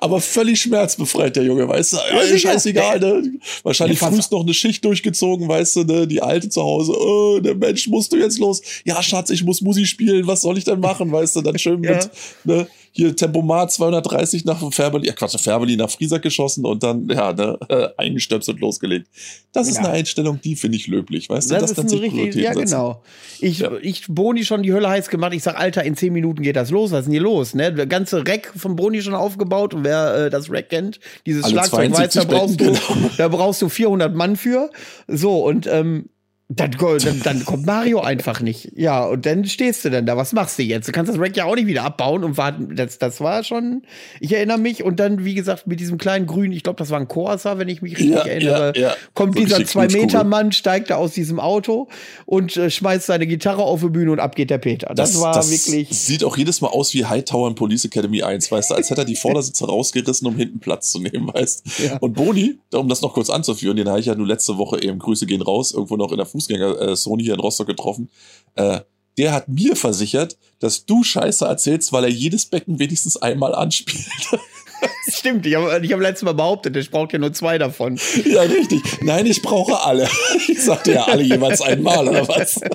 aber 0.00 0.20
völlig 0.20 0.60
schmerzbefreit, 0.60 1.36
der 1.36 1.44
Junge, 1.44 1.68
weißt 1.68 1.94
du? 1.94 1.96
Ja, 1.96 2.38
scheißegal, 2.38 3.00
ne? 3.00 3.32
Wahrscheinlich 3.62 4.00
ja, 4.00 4.10
frühst 4.10 4.32
noch 4.32 4.42
eine 4.42 4.54
Schicht 4.54 4.84
durchgezogen, 4.84 5.48
weißt 5.48 5.76
du, 5.76 5.84
ne? 5.84 6.06
Die 6.06 6.22
Alte 6.22 6.48
zu 6.48 6.62
Hause, 6.62 6.92
oh, 6.92 7.40
der 7.40 7.54
Mensch, 7.54 7.88
musst 7.88 8.12
du 8.12 8.16
jetzt 8.16 8.38
los? 8.38 8.60
Ja, 8.84 9.02
Schatz, 9.02 9.30
ich 9.30 9.44
muss 9.44 9.60
Musi 9.60 9.86
spielen, 9.86 10.26
was 10.26 10.42
soll 10.42 10.58
ich 10.58 10.64
denn 10.64 10.80
machen, 10.80 11.10
weißt 11.10 11.36
du? 11.36 11.40
Dann 11.40 11.58
schön 11.58 11.82
ja. 11.82 11.92
mit, 11.92 12.10
ne? 12.44 12.66
Hier 12.92 13.16
Tempomat 13.16 13.72
230 13.72 14.44
nach 14.44 14.72
Färbeli, 14.72 15.06
ja 15.06 15.14
Quatsch, 15.14 15.38
Färbeli 15.40 15.76
nach 15.76 15.90
Friesack 15.90 16.22
geschossen 16.22 16.66
und 16.66 16.82
dann, 16.82 17.08
ja, 17.08 17.32
ne, 17.32 17.58
äh, 17.68 17.88
eingestöpselt 17.96 18.60
losgelegt. 18.60 19.08
Das 19.52 19.66
ist 19.66 19.76
ja. 19.76 19.84
eine 19.84 19.94
Einstellung, 19.94 20.40
die 20.42 20.56
finde 20.56 20.76
ich 20.76 20.86
löblich, 20.86 21.30
weißt 21.30 21.50
das 21.50 21.60
du? 21.60 21.74
Das 21.74 21.84
ist 21.86 21.92
eine 21.92 22.02
richtige, 22.02 22.40
ja 22.40 22.52
setzen. 22.52 22.66
genau. 22.66 23.02
Ich, 23.40 23.60
ja. 23.60 23.72
ich 23.80 24.06
Boni 24.08 24.44
schon 24.44 24.62
die 24.62 24.72
Hölle 24.72 24.88
heiß 24.88 25.08
gemacht. 25.08 25.32
Ich 25.32 25.42
sag, 25.42 25.58
Alter, 25.58 25.82
in 25.84 25.96
10 25.96 26.12
Minuten 26.12 26.42
geht 26.42 26.56
das 26.56 26.70
los. 26.70 26.90
Was 26.90 27.00
ist 27.00 27.04
denn 27.06 27.12
hier 27.12 27.22
los? 27.22 27.54
Ne? 27.54 27.72
Der 27.72 27.86
ganze 27.86 28.26
Rack 28.26 28.52
von 28.56 28.76
Boni 28.76 29.00
schon 29.00 29.14
aufgebaut 29.14 29.72
und 29.72 29.84
wer 29.84 30.26
äh, 30.26 30.30
das 30.30 30.50
Rack 30.50 30.68
kennt, 30.68 31.00
dieses 31.24 31.44
Alle 31.44 31.54
Schlagzeug 31.54 31.92
weiß, 31.92 32.12
da 32.12 32.24
brauchst, 32.24 32.60
du, 32.60 32.66
genau. 32.66 33.10
da 33.16 33.28
brauchst 33.28 33.62
du 33.62 33.68
400 33.70 34.14
Mann 34.14 34.36
für. 34.36 34.70
So, 35.08 35.44
und 35.44 35.66
ähm, 35.66 36.10
dann, 36.56 36.70
dann, 36.70 37.20
dann, 37.22 37.44
kommt 37.44 37.66
Mario 37.66 38.00
einfach 38.00 38.40
nicht. 38.40 38.72
Ja, 38.76 39.04
und 39.04 39.26
dann 39.26 39.44
stehst 39.44 39.84
du 39.84 39.90
dann 39.90 40.06
da. 40.06 40.16
Was 40.16 40.32
machst 40.32 40.58
du 40.58 40.62
jetzt? 40.62 40.88
Du 40.88 40.92
kannst 40.92 41.10
das 41.12 41.18
Rack 41.18 41.36
ja 41.36 41.44
auch 41.44 41.54
nicht 41.54 41.66
wieder 41.66 41.84
abbauen 41.84 42.24
und 42.24 42.36
warten. 42.36 42.74
Das, 42.76 42.98
das 42.98 43.20
war 43.20 43.44
schon, 43.44 43.82
ich 44.20 44.32
erinnere 44.32 44.58
mich. 44.58 44.82
Und 44.82 45.00
dann, 45.00 45.24
wie 45.24 45.34
gesagt, 45.34 45.66
mit 45.66 45.80
diesem 45.80 45.98
kleinen 45.98 46.26
grünen, 46.26 46.52
ich 46.52 46.62
glaube, 46.62 46.78
das 46.78 46.90
war 46.90 46.98
ein 46.98 47.08
Corsa, 47.08 47.58
wenn 47.58 47.68
ich 47.68 47.82
mich 47.82 47.92
richtig 47.92 48.10
ja, 48.10 48.22
erinnere, 48.22 48.72
ja, 48.74 48.82
ja. 48.82 48.94
kommt 49.14 49.36
so 49.36 49.44
dieser 49.44 49.64
Zwei-Meter-Mann, 49.64 50.52
steigt 50.52 50.90
da 50.90 50.96
aus 50.96 51.12
diesem 51.12 51.40
Auto 51.40 51.88
und 52.26 52.56
äh, 52.56 52.70
schmeißt 52.70 53.06
seine 53.06 53.26
Gitarre 53.26 53.62
auf 53.62 53.80
die 53.80 53.88
Bühne 53.88 54.12
und 54.12 54.20
ab 54.20 54.34
geht 54.34 54.50
der 54.50 54.58
Peter. 54.58 54.92
Das, 54.94 55.12
das 55.12 55.20
war 55.20 55.34
das 55.34 55.50
wirklich. 55.50 55.88
Sieht 55.90 56.24
auch 56.24 56.36
jedes 56.36 56.60
Mal 56.60 56.68
aus 56.68 56.92
wie 56.94 57.04
Hightower 57.04 57.48
in 57.48 57.54
Police 57.54 57.84
Academy 57.84 58.22
1, 58.22 58.50
weißt 58.50 58.70
du, 58.70 58.74
als 58.74 58.90
hätte 58.90 59.02
er 59.02 59.04
die 59.04 59.16
Vordersitze 59.16 59.66
rausgerissen, 59.66 60.26
um 60.26 60.36
hinten 60.36 60.60
Platz 60.60 60.92
zu 60.92 61.00
nehmen, 61.00 61.28
weißt 61.32 61.64
du. 61.66 61.98
Und 62.00 62.14
Boni, 62.14 62.58
um 62.72 62.88
das 62.88 63.02
noch 63.02 63.14
kurz 63.14 63.30
anzuführen, 63.30 63.76
den 63.76 63.88
habe 63.88 64.00
ich 64.00 64.06
ja 64.06 64.14
nur 64.14 64.26
letzte 64.26 64.58
Woche 64.58 64.82
eben 64.82 64.98
Grüße 64.98 65.26
gehen 65.26 65.42
raus, 65.42 65.72
irgendwo 65.72 65.96
noch 65.96 66.10
in 66.10 66.18
der 66.18 66.26
Fußgänger, 66.26 66.41
äh, 66.50 66.96
Sony 66.96 67.24
hier 67.24 67.34
in 67.34 67.40
Rostock 67.40 67.66
getroffen. 67.66 68.10
Äh, 68.54 68.80
der 69.18 69.32
hat 69.32 69.48
mir 69.48 69.76
versichert, 69.76 70.38
dass 70.58 70.86
du 70.86 71.02
Scheiße 71.02 71.44
erzählst, 71.44 71.92
weil 71.92 72.04
er 72.04 72.10
jedes 72.10 72.46
Becken 72.46 72.78
wenigstens 72.78 73.16
einmal 73.16 73.54
anspielt. 73.54 74.06
Stimmt, 75.08 75.46
ich 75.46 75.54
habe 75.54 75.84
ich 75.84 75.92
hab 75.92 76.00
letztes 76.00 76.24
Mal 76.24 76.34
behauptet, 76.34 76.76
ich 76.76 76.90
brauche 76.90 77.12
ja 77.12 77.18
nur 77.18 77.32
zwei 77.32 77.58
davon. 77.58 77.98
Ja, 78.24 78.42
richtig. 78.42 78.80
Nein, 79.02 79.26
ich 79.26 79.42
brauche 79.42 79.80
alle. 79.84 80.08
Ich 80.48 80.62
sagte 80.62 80.92
ja 80.92 81.04
alle 81.04 81.22
jeweils 81.22 81.60
einmal, 81.62 82.08
oder 82.08 82.26
was? 82.28 82.60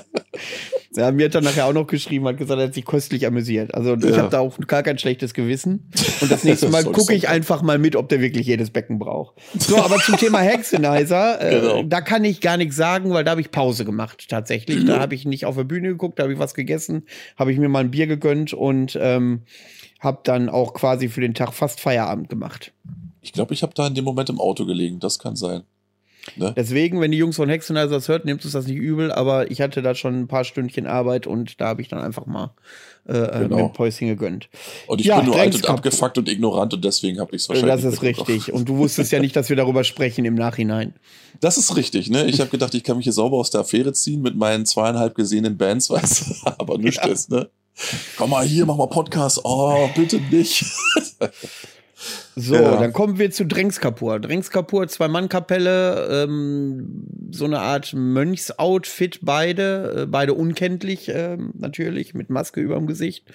Ja, 0.97 1.11
mir 1.11 1.25
hat 1.25 1.35
er 1.35 1.41
nachher 1.41 1.67
auch 1.67 1.73
noch 1.73 1.85
geschrieben, 1.85 2.27
hat 2.27 2.37
gesagt, 2.37 2.59
er 2.59 2.67
hat 2.67 2.73
sich 2.73 2.85
köstlich 2.85 3.27
amüsiert. 3.27 3.75
Also 3.75 3.93
ich 3.95 4.03
ja. 4.03 4.17
habe 4.17 4.29
da 4.29 4.39
auch 4.39 4.57
gar 4.65 4.81
kein 4.81 4.97
schlechtes 4.97 5.35
Gewissen. 5.35 5.91
Und 6.21 6.31
das 6.31 6.43
nächste 6.43 6.69
Mal 6.69 6.83
gucke 6.85 7.13
ich 7.13 7.29
einfach 7.29 7.61
mal 7.61 7.77
mit, 7.77 7.95
ob 7.95 8.09
der 8.09 8.19
wirklich 8.19 8.47
jedes 8.47 8.71
Becken 8.71 8.97
braucht. 8.97 9.35
So, 9.59 9.77
aber 9.77 9.97
zum 9.97 10.17
Thema 10.17 10.39
Hexenizer, 10.39 11.39
äh, 11.39 11.59
genau. 11.59 11.83
da 11.83 12.01
kann 12.01 12.25
ich 12.25 12.41
gar 12.41 12.57
nichts 12.57 12.75
sagen, 12.75 13.11
weil 13.11 13.23
da 13.23 13.31
habe 13.31 13.41
ich 13.41 13.51
Pause 13.51 13.85
gemacht 13.85 14.25
tatsächlich. 14.27 14.85
Da 14.85 14.99
habe 14.99 15.13
ich 15.13 15.25
nicht 15.25 15.45
auf 15.45 15.55
der 15.55 15.65
Bühne 15.65 15.89
geguckt, 15.89 16.17
da 16.17 16.23
habe 16.23 16.33
ich 16.33 16.39
was 16.39 16.55
gegessen, 16.55 17.05
habe 17.37 17.51
ich 17.51 17.59
mir 17.59 17.69
mal 17.69 17.81
ein 17.81 17.91
Bier 17.91 18.07
gegönnt 18.07 18.53
und 18.53 18.97
ähm, 18.99 19.43
hab 19.99 20.23
dann 20.23 20.49
auch 20.49 20.73
quasi 20.73 21.09
für 21.09 21.21
den 21.21 21.33
Tag 21.33 21.53
fast 21.53 21.79
Feierabend 21.79 22.29
gemacht. 22.29 22.73
Ich 23.21 23.33
glaube, 23.33 23.53
ich 23.53 23.63
habe 23.63 23.73
da 23.73 23.87
in 23.87 23.95
dem 23.95 24.05
Moment 24.05 24.29
im 24.29 24.39
Auto 24.39 24.65
gelegen. 24.65 24.99
Das 24.99 25.19
kann 25.19 25.35
sein. 25.35 25.63
Ne? 26.35 26.53
Deswegen, 26.55 26.99
wenn 26.99 27.11
die 27.11 27.17
Jungs 27.17 27.37
von 27.37 27.49
Hexenheiser 27.49 27.95
das 27.95 28.07
hört, 28.07 28.25
nehmt 28.25 28.43
es 28.43 28.51
das 28.51 28.67
nicht 28.67 28.77
übel, 28.77 29.11
aber 29.11 29.49
ich 29.49 29.61
hatte 29.61 29.81
da 29.81 29.95
schon 29.95 30.19
ein 30.19 30.27
paar 30.27 30.43
Stündchen 30.43 30.85
Arbeit 30.85 31.25
und 31.25 31.61
da 31.61 31.67
habe 31.67 31.81
ich 31.81 31.87
dann 31.87 31.99
einfach 31.99 32.25
mal 32.25 32.53
äh, 33.07 33.17
äh 33.17 33.39
genau. 33.43 33.65
ein 33.65 33.73
Päuschen 33.73 34.07
gegönnt. 34.07 34.49
Und 34.87 34.99
ich 34.99 35.07
ja, 35.07 35.17
bin 35.17 35.27
nur 35.27 35.37
alt 35.37 35.55
und 35.55 35.69
abgefuckt 35.69 36.17
und 36.17 36.27
ignorant 36.27 36.73
und 36.73 36.83
deswegen 36.83 37.19
habe 37.19 37.35
ich 37.35 37.43
es 37.43 37.49
wahrscheinlich. 37.49 37.81
Das 37.81 37.83
ist 37.83 38.01
richtig. 38.01 38.51
Und 38.51 38.67
du 38.67 38.77
wusstest 38.77 39.11
ja 39.11 39.19
nicht, 39.19 39.35
dass 39.35 39.49
wir 39.49 39.55
darüber 39.55 39.83
sprechen 39.83 40.25
im 40.25 40.35
Nachhinein. 40.35 40.93
Das 41.39 41.57
ist 41.57 41.75
richtig, 41.75 42.09
ne? 42.09 42.25
Ich 42.25 42.39
habe 42.39 42.49
gedacht, 42.49 42.73
ich 42.73 42.83
kann 42.83 42.97
mich 42.97 43.05
hier 43.05 43.13
sauber 43.13 43.37
aus 43.37 43.51
der 43.51 43.61
Affäre 43.61 43.93
ziehen 43.93 44.21
mit 44.21 44.35
meinen 44.35 44.65
zweieinhalb 44.65 45.15
gesehenen 45.15 45.57
Bands, 45.57 45.89
weißt 45.89 46.21
du, 46.21 46.51
aber 46.57 46.77
nichts 46.77 47.03
ja. 47.03 47.11
ist, 47.11 47.31
ne? 47.31 47.49
Komm 48.17 48.31
mal 48.31 48.45
hier, 48.45 48.65
mach 48.65 48.77
mal 48.77 48.87
Podcast. 48.87 49.41
Oh, 49.43 49.89
bitte 49.95 50.19
nicht. 50.31 50.65
So, 52.35 52.53
ja. 52.53 52.77
dann 52.77 52.93
kommen 52.93 53.17
wir 53.17 53.31
zu 53.31 53.47
Drängskapur. 53.47 54.19
Drängskapur, 54.19 54.87
Zwei-Mann-Kapelle, 54.87 56.25
ähm, 56.25 57.07
so 57.31 57.45
eine 57.45 57.59
Art 57.59 57.93
Mönchsoutfit, 57.93 59.21
beide, 59.23 60.03
äh, 60.03 60.05
beide 60.05 60.35
unkenntlich 60.35 61.09
äh, 61.09 61.37
natürlich, 61.55 62.13
mit 62.13 62.29
Maske 62.29 62.61
über 62.61 62.75
dem 62.75 62.85
Gesicht. 62.85 63.27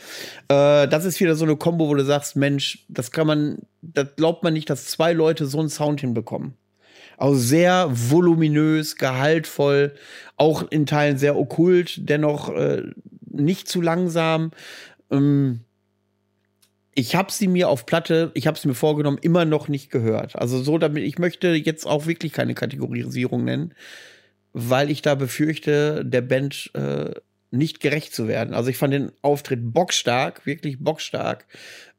Äh, 0.46 0.86
das 0.86 1.04
ist 1.04 1.18
wieder 1.18 1.34
so 1.34 1.44
eine 1.44 1.56
Kombo, 1.56 1.88
wo 1.88 1.94
du 1.94 2.04
sagst, 2.04 2.36
Mensch, 2.36 2.86
das 2.88 3.10
kann 3.10 3.26
man, 3.26 3.58
das 3.80 4.14
glaubt 4.14 4.44
man 4.44 4.52
nicht, 4.52 4.70
dass 4.70 4.86
zwei 4.86 5.12
Leute 5.12 5.46
so 5.46 5.58
einen 5.58 5.68
Sound 5.68 6.00
hinbekommen. 6.00 6.54
Also 7.16 7.34
sehr 7.34 7.90
voluminös, 7.92 8.96
gehaltvoll, 8.96 9.94
auch 10.36 10.70
in 10.70 10.86
Teilen 10.86 11.18
sehr 11.18 11.36
okkult, 11.36 12.08
dennoch 12.08 12.54
äh, 12.54 12.82
nicht 13.32 13.68
zu 13.68 13.80
langsam. 13.80 14.50
Ähm, 15.10 15.60
ich 16.94 17.16
habe 17.16 17.32
sie 17.32 17.48
mir 17.48 17.68
auf 17.68 17.86
Platte, 17.86 18.30
ich 18.34 18.46
habe 18.46 18.56
es 18.56 18.64
mir 18.64 18.74
vorgenommen, 18.74 19.18
immer 19.20 19.44
noch 19.44 19.68
nicht 19.68 19.90
gehört. 19.90 20.36
Also 20.36 20.62
so, 20.62 20.78
damit 20.78 21.04
ich 21.04 21.18
möchte 21.18 21.48
jetzt 21.48 21.86
auch 21.86 22.06
wirklich 22.06 22.32
keine 22.32 22.54
Kategorisierung 22.54 23.44
nennen, 23.44 23.74
weil 24.52 24.90
ich 24.90 25.00
da 25.00 25.14
befürchte, 25.14 26.04
der 26.04 26.20
Band 26.20 26.70
äh, 26.74 27.12
nicht 27.50 27.80
gerecht 27.80 28.14
zu 28.14 28.28
werden. 28.28 28.54
Also 28.54 28.70
ich 28.70 28.76
fand 28.76 28.92
den 28.92 29.12
Auftritt 29.22 29.60
bockstark, 29.72 30.44
wirklich 30.44 30.78
bockstark, 30.80 31.46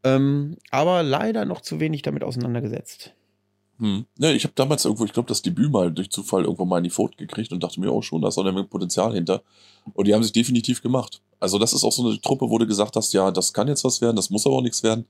ähm, 0.04 0.58
aber 0.70 1.02
leider 1.02 1.46
noch 1.46 1.62
zu 1.62 1.80
wenig 1.80 2.02
damit 2.04 2.24
auseinandergesetzt. 2.24 3.16
Hm. 3.80 4.06
Ja, 4.20 4.32
ich 4.32 4.44
habe 4.44 4.54
damals 4.56 4.86
irgendwo, 4.86 5.06
ich 5.06 5.14
glaube, 5.14 5.28
das 5.28 5.42
Debüt 5.42 5.72
mal 5.72 5.92
durch 5.92 6.10
Zufall 6.10 6.44
irgendwo 6.44 6.66
mal 6.66 6.78
in 6.78 6.84
die 6.84 6.90
Pfote 6.90 7.18
gekriegt 7.18 7.52
und 7.52 7.64
dachte 7.64 7.80
mir 7.80 7.92
auch 7.92 8.04
schon, 8.04 8.22
da 8.22 8.28
ist 8.28 8.38
auch 8.38 8.44
Menge 8.44 8.64
Potenzial 8.66 9.14
hinter. 9.14 9.42
Und 9.94 10.08
die 10.08 10.14
haben 10.14 10.24
sich 10.24 10.32
definitiv 10.32 10.82
gemacht. 10.82 11.22
Also 11.40 11.58
das 11.58 11.74
ist 11.74 11.84
auch 11.84 11.92
so 11.92 12.08
eine 12.08 12.22
Truppe, 12.22 12.50
wo 12.50 12.58
du 12.58 12.68
gesagt 12.68 12.96
hast, 12.96 13.14
ja, 13.14 13.32
das 13.32 13.52
kann 13.52 13.68
jetzt 13.68 13.84
was 13.84 14.00
werden, 14.00 14.16
das 14.16 14.30
muss 14.30 14.46
aber 14.46 14.56
auch 14.56 14.62
nichts 14.62 14.84
werden. 14.84 15.06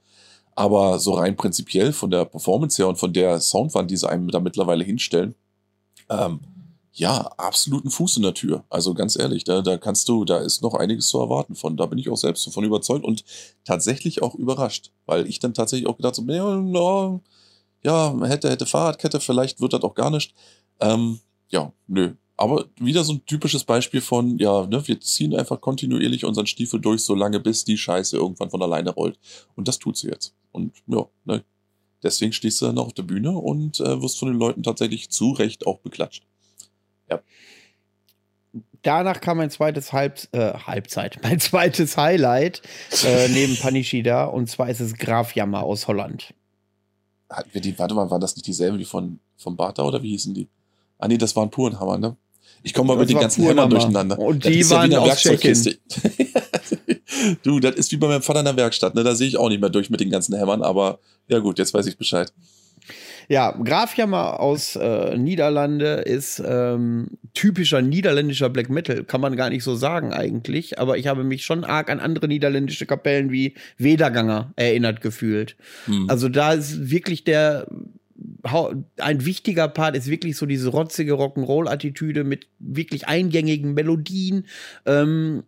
Aber 0.56 1.00
so 1.00 1.14
rein 1.14 1.36
prinzipiell 1.36 1.94
von 1.94 2.10
der 2.10 2.26
Performance 2.26 2.82
her 2.82 2.88
und 2.88 2.98
von 2.98 3.12
der 3.12 3.40
Soundwand, 3.40 3.92
die 3.92 3.98
sie 3.98 4.10
einem 4.10 4.30
da 4.30 4.40
mittlerweile 4.40 4.84
hinstellen, 4.84 5.36
ähm, 6.10 6.40
ja, 6.96 7.22
absoluten 7.38 7.90
Fuß 7.90 8.18
in 8.18 8.24
der 8.24 8.36
Tür. 8.36 8.64
Also 8.70 8.94
ganz 8.94 9.18
ehrlich, 9.18 9.44
da, 9.44 9.62
da 9.62 9.78
kannst 9.78 10.08
du, 10.10 10.26
da 10.26 10.38
ist 10.38 10.62
noch 10.62 10.76
einiges 10.76 11.08
zu 11.08 11.20
erwarten 11.20 11.56
von. 11.56 11.76
Da 11.76 11.88
bin 11.88 11.98
ich 11.98 12.10
auch 12.10 12.18
selbst 12.18 12.46
davon 12.46 12.64
überzeugt 12.64 13.04
und 13.04 13.24
tatsächlich 13.66 14.22
auch 14.22 14.36
überrascht, 14.36 14.92
weil 15.08 15.28
ich 15.28 15.40
dann 15.40 15.56
tatsächlich 15.56 15.90
auch 15.90 15.98
gedacht 15.98 16.18
habe, 16.20 16.36
ja, 16.36 16.56
no, 16.56 17.22
ja, 17.84 18.16
hätte, 18.24 18.50
hätte 18.50 18.66
Fahrradkette, 18.66 19.20
vielleicht 19.20 19.62
wird 19.62 19.74
das 19.74 19.84
auch 19.84 19.96
gar 19.96 20.10
nicht. 20.10 20.34
Ähm, 20.80 21.20
ja, 21.50 21.72
nö. 21.88 22.14
Aber 22.36 22.66
wieder 22.80 23.04
so 23.04 23.14
ein 23.14 23.26
typisches 23.26 23.64
Beispiel 23.64 24.02
von, 24.02 24.40
ja, 24.40 24.66
ne, 24.66 24.86
wir 24.88 25.00
ziehen 25.00 25.36
einfach 25.36 25.62
kontinuierlich 25.62 26.26
unseren 26.26 26.48
Stiefel 26.48 26.80
durch, 26.80 27.04
solange 27.04 27.40
bis 27.40 27.64
die 27.64 27.78
Scheiße 27.78 28.18
irgendwann 28.18 28.50
von 28.50 28.62
alleine 28.62 28.90
rollt. 28.90 29.20
Und 29.56 29.68
das 29.68 29.78
tut 29.78 29.98
sie 29.98 30.08
jetzt. 30.08 30.34
Und 30.52 30.74
ja, 30.88 31.06
ne, 31.26 31.44
deswegen 32.02 32.34
stehst 32.34 32.62
du 32.62 32.66
dann 32.66 32.80
auf 32.80 32.94
der 32.94 33.04
Bühne 33.04 33.32
und 33.32 33.80
äh, 33.80 34.02
wirst 34.02 34.18
von 34.18 34.30
den 34.30 34.40
Leuten 34.40 34.64
tatsächlich 34.64 35.10
zu 35.10 35.32
Recht 35.32 35.68
auch 35.68 35.80
beklatscht. 35.80 36.26
Ja. 37.10 37.22
Danach 38.82 39.22
kam 39.22 39.38
mein 39.38 39.52
zweites 39.52 39.94
Halb, 39.94 40.28
äh, 40.32 40.54
Halbzeit, 40.54 41.20
mein 41.22 41.40
zweites 41.40 41.98
Highlight 41.98 42.62
äh, 43.06 43.28
neben 43.30 43.58
Panishida 43.58 44.26
und 44.26 44.50
zwar 44.50 44.70
ist 44.70 44.80
es 44.80 44.96
Graf 44.96 45.36
Jammer 45.36 45.64
aus 45.64 45.88
Holland 45.88 46.34
hatten 47.34 47.50
wir 47.54 47.62
die, 47.62 47.78
warte 47.78 47.96
mal, 47.96 48.10
waren 48.10 48.22
das 48.22 48.36
nicht 48.36 48.48
dieselben 48.48 48.80
wie 48.80 48.86
von, 48.86 49.20
von 49.38 49.56
Bata 49.56 49.84
oder 49.84 50.02
wie 50.02 50.10
hießen 50.10 50.34
die? 50.34 50.48
Ah 50.98 51.08
nee, 51.08 51.18
das 51.18 51.36
waren 51.36 51.50
Purenhammer, 51.50 51.98
ne? 51.98 52.16
Ich 52.62 52.74
komme 52.74 52.88
mal 52.88 52.94
das 52.94 53.02
mit 53.02 53.10
den 53.10 53.20
ganzen 53.20 53.44
Hämmern 53.44 53.70
durcheinander. 53.70 54.18
Und 54.18 54.46
die 54.46 54.70
waren 54.70 54.92
ja 54.92 55.00
aus 55.00 55.18
Tschechien. 55.18 55.78
du, 57.44 57.60
das 57.60 57.76
ist 57.76 57.92
wie 57.92 57.98
bei 57.98 58.08
meinem 58.08 58.22
Vater 58.22 58.40
in 58.40 58.46
der 58.46 58.56
Werkstatt, 58.56 58.96
ne? 58.96 59.04
Da 59.04 59.16
sehe 59.16 59.28
ich 59.28 59.38
auch 59.38 59.50
nicht 59.50 59.60
mehr 59.60 59.70
durch 59.70 59.90
mit 59.90 60.00
den 60.00 60.10
ganzen 60.10 60.36
Hämmern, 60.36 60.62
aber 60.62 61.00
ja 61.28 61.40
gut, 61.40 61.60
jetzt 61.60 61.74
weiß 61.74 61.86
ich 61.88 61.98
Bescheid. 61.98 62.32
Ja, 63.30 63.52
Grafjammer 63.52 64.40
aus 64.40 64.76
äh, 64.76 65.18
Niederlande 65.18 66.04
ist 66.06 66.42
ähm, 66.46 67.08
typischer 67.34 67.82
niederländischer 67.82 68.50
Black 68.50 68.70
Metal, 68.70 69.04
kann 69.04 69.22
man 69.22 69.36
gar 69.36 69.50
nicht 69.50 69.64
so 69.64 69.76
sagen 69.76 70.14
eigentlich, 70.14 70.80
aber 70.80 70.98
ich 70.98 71.08
habe 71.08 71.24
mich 71.24 71.44
schon 71.46 71.64
arg 71.64 71.90
an 71.90 72.00
andere 72.00 72.28
niederländische 72.28 72.86
Kapellen 72.86 73.32
wie 73.32 73.56
Wederganger 73.78 74.54
erinnert 74.56 75.02
gefühlt. 75.02 75.56
Hm. 75.86 76.10
Also 76.10 76.30
da 76.30 76.54
ist 76.54 76.90
wirklich 76.90 77.24
der 77.24 77.68
ein 78.98 79.26
wichtiger 79.26 79.68
Part 79.68 79.96
ist 79.96 80.08
wirklich 80.08 80.38
so 80.38 80.46
diese 80.46 80.70
rotzige 80.70 81.14
Rock'n'Roll-Attitüde 81.14 82.24
mit 82.24 82.48
wirklich 82.60 83.08
eingängigen 83.08 83.74
Melodien 83.74 84.46
ähm, 84.86 85.44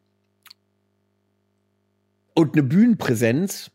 und 2.34 2.54
eine 2.54 2.64
Bühnenpräsenz, 2.64 3.72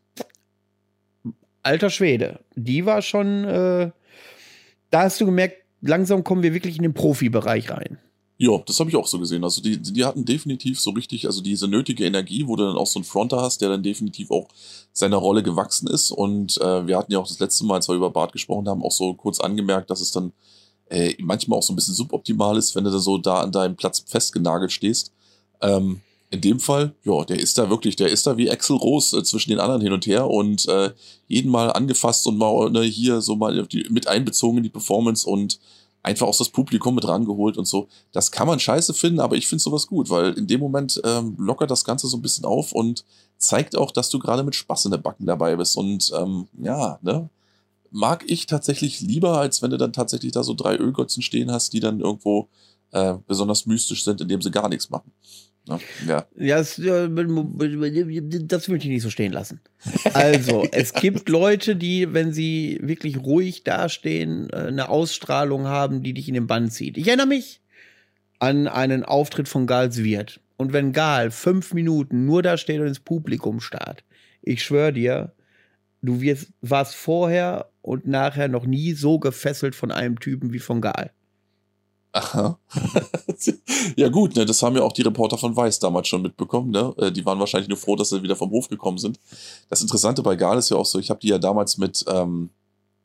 alter 1.63 1.89
Schwede, 1.89 2.39
die 2.55 2.85
war 2.85 3.01
schon, 3.01 3.45
äh, 3.45 3.91
da 4.89 5.01
hast 5.01 5.21
du 5.21 5.25
gemerkt, 5.25 5.57
langsam 5.81 6.23
kommen 6.23 6.43
wir 6.43 6.53
wirklich 6.53 6.77
in 6.77 6.83
den 6.83 6.93
Profibereich 6.93 7.69
rein. 7.69 7.97
Ja, 8.37 8.57
das 8.65 8.79
habe 8.79 8.89
ich 8.89 8.95
auch 8.95 9.05
so 9.05 9.19
gesehen. 9.19 9.43
Also 9.43 9.61
die, 9.61 9.79
die 9.79 10.03
hatten 10.03 10.25
definitiv 10.25 10.79
so 10.79 10.89
richtig, 10.89 11.27
also 11.27 11.41
diese 11.41 11.67
nötige 11.67 12.05
Energie, 12.05 12.47
wo 12.47 12.55
du 12.55 12.63
dann 12.65 12.75
auch 12.75 12.87
so 12.87 12.97
einen 12.97 13.03
Fronter 13.03 13.39
hast, 13.39 13.61
der 13.61 13.69
dann 13.69 13.83
definitiv 13.83 14.31
auch 14.31 14.47
seiner 14.93 15.17
Rolle 15.17 15.43
gewachsen 15.43 15.87
ist. 15.87 16.09
Und 16.09 16.59
äh, 16.59 16.87
wir 16.87 16.97
hatten 16.97 17.11
ja 17.11 17.19
auch 17.19 17.27
das 17.27 17.39
letzte 17.39 17.65
Mal, 17.65 17.75
als 17.75 17.87
wir 17.87 17.93
über 17.93 18.09
Bart 18.09 18.31
gesprochen 18.31 18.67
haben, 18.67 18.81
auch 18.81 18.91
so 18.91 19.13
kurz 19.13 19.39
angemerkt, 19.39 19.91
dass 19.91 20.01
es 20.01 20.11
dann 20.11 20.33
äh, 20.89 21.13
manchmal 21.19 21.59
auch 21.59 21.63
so 21.63 21.71
ein 21.71 21.75
bisschen 21.75 21.93
suboptimal 21.93 22.57
ist, 22.57 22.75
wenn 22.75 22.83
du 22.83 22.89
da 22.89 22.97
so 22.97 23.19
da 23.19 23.41
an 23.41 23.51
deinem 23.51 23.75
Platz 23.75 24.03
festgenagelt 24.07 24.71
stehst. 24.71 25.13
Ähm, 25.61 26.01
in 26.31 26.39
dem 26.39 26.59
Fall, 26.61 26.95
ja, 27.03 27.25
der 27.25 27.39
ist 27.39 27.57
da 27.57 27.69
wirklich, 27.69 27.97
der 27.97 28.07
ist 28.07 28.25
da 28.25 28.37
wie 28.37 28.49
Axel 28.49 28.77
Rose 28.77 29.17
äh, 29.17 29.23
zwischen 29.23 29.49
den 29.49 29.59
anderen 29.59 29.81
hin 29.81 29.91
und 29.91 30.07
her 30.07 30.29
und 30.29 30.67
äh, 30.67 30.91
jeden 31.27 31.51
Mal 31.51 31.71
angefasst 31.71 32.25
und 32.25 32.37
mal 32.37 32.71
ne, 32.71 32.83
hier 32.83 33.21
so 33.21 33.35
mal 33.35 33.67
die, 33.67 33.85
mit 33.89 34.07
einbezogen 34.07 34.57
in 34.57 34.63
die 34.63 34.69
Performance 34.69 35.29
und 35.29 35.59
einfach 36.03 36.27
auch 36.27 36.37
das 36.37 36.49
Publikum 36.49 36.95
mit 36.95 37.05
rangeholt 37.05 37.57
und 37.57 37.67
so. 37.67 37.89
Das 38.13 38.31
kann 38.31 38.47
man 38.47 38.59
scheiße 38.59 38.93
finden, 38.93 39.19
aber 39.19 39.35
ich 39.35 39.45
finde 39.45 39.61
sowas 39.61 39.87
gut, 39.87 40.09
weil 40.09 40.31
in 40.33 40.47
dem 40.47 40.61
Moment 40.61 41.01
ähm, 41.03 41.35
lockert 41.37 41.69
das 41.69 41.83
Ganze 41.83 42.07
so 42.07 42.15
ein 42.15 42.21
bisschen 42.21 42.45
auf 42.45 42.71
und 42.71 43.03
zeigt 43.37 43.75
auch, 43.75 43.91
dass 43.91 44.09
du 44.09 44.17
gerade 44.17 44.43
mit 44.43 44.55
Spaß 44.55 44.85
in 44.85 44.91
der 44.91 44.99
Backen 44.99 45.25
dabei 45.25 45.57
bist. 45.57 45.75
Und 45.75 46.11
ähm, 46.17 46.47
ja, 46.63 46.97
ne, 47.01 47.29
mag 47.91 48.23
ich 48.25 48.45
tatsächlich 48.45 49.01
lieber, 49.01 49.37
als 49.37 49.61
wenn 49.61 49.71
du 49.71 49.77
dann 49.77 49.91
tatsächlich 49.91 50.31
da 50.31 50.43
so 50.43 50.53
drei 50.53 50.77
Ölgötzen 50.77 51.21
stehen 51.21 51.51
hast, 51.51 51.73
die 51.73 51.81
dann 51.81 51.99
irgendwo 51.99 52.47
äh, 52.91 53.15
besonders 53.27 53.65
mystisch 53.65 54.05
sind, 54.05 54.21
indem 54.21 54.41
sie 54.41 54.51
gar 54.51 54.69
nichts 54.69 54.89
machen. 54.89 55.11
Ne? 55.67 55.79
Ja, 56.07 56.25
ja 56.35 56.57
das, 56.57 56.81
das 56.81 58.67
möchte 58.67 58.87
ich 58.87 58.93
nicht 58.93 59.03
so 59.03 59.09
stehen 59.09 59.31
lassen. 59.31 59.61
Also, 60.13 60.67
es 60.71 60.93
gibt 60.93 61.29
Leute, 61.29 61.75
die, 61.75 62.13
wenn 62.13 62.33
sie 62.33 62.79
wirklich 62.81 63.17
ruhig 63.17 63.63
dastehen, 63.63 64.49
äh, 64.51 64.67
eine 64.67 64.89
Ausstrahlung 64.89 65.67
haben, 65.67 66.01
die 66.03 66.13
dich 66.13 66.27
in 66.27 66.33
den 66.33 66.47
Bann 66.47 66.71
zieht. 66.71 66.97
Ich 66.97 67.07
erinnere 67.07 67.27
mich 67.27 67.61
an 68.39 68.67
einen 68.67 69.03
Auftritt 69.03 69.47
von 69.47 69.67
Gals 69.67 70.03
Wirt. 70.03 70.39
Und 70.57 70.73
wenn 70.73 70.93
Gal 70.93 71.31
fünf 71.31 71.73
Minuten 71.73 72.25
nur 72.25 72.41
da 72.43 72.57
steht 72.57 72.79
und 72.79 72.87
ins 72.87 72.99
Publikum 72.99 73.61
starrt, 73.61 74.03
ich 74.41 74.63
schwöre 74.63 74.93
dir, 74.93 75.33
du 76.01 76.21
wirst, 76.21 76.51
warst 76.61 76.95
vorher 76.95 77.71
und 77.81 78.07
nachher 78.07 78.47
noch 78.47 78.65
nie 78.65 78.93
so 78.93 79.19
gefesselt 79.19 79.75
von 79.75 79.91
einem 79.91 80.19
Typen 80.19 80.53
wie 80.53 80.59
von 80.59 80.81
Gal. 80.81 81.11
Aha. 82.13 82.59
ja 83.95 84.09
gut, 84.09 84.35
ne, 84.35 84.45
das 84.45 84.61
haben 84.61 84.75
ja 84.75 84.81
auch 84.81 84.91
die 84.91 85.01
Reporter 85.01 85.37
von 85.37 85.55
Weiß 85.55 85.79
damals 85.79 86.09
schon 86.09 86.21
mitbekommen. 86.21 86.71
Ne? 86.71 86.93
Äh, 86.97 87.11
die 87.11 87.25
waren 87.25 87.39
wahrscheinlich 87.39 87.69
nur 87.69 87.77
froh, 87.77 87.95
dass 87.95 88.09
sie 88.09 88.21
wieder 88.21 88.35
vom 88.35 88.51
Hof 88.51 88.67
gekommen 88.67 88.97
sind. 88.97 89.19
Das 89.69 89.81
Interessante 89.81 90.21
bei 90.21 90.35
Gal 90.35 90.57
ist 90.57 90.69
ja 90.69 90.77
auch 90.77 90.85
so, 90.85 90.99
ich 90.99 91.09
habe 91.09 91.21
die 91.21 91.29
ja 91.29 91.37
damals 91.37 91.77
mit, 91.77 92.03
ähm, 92.09 92.49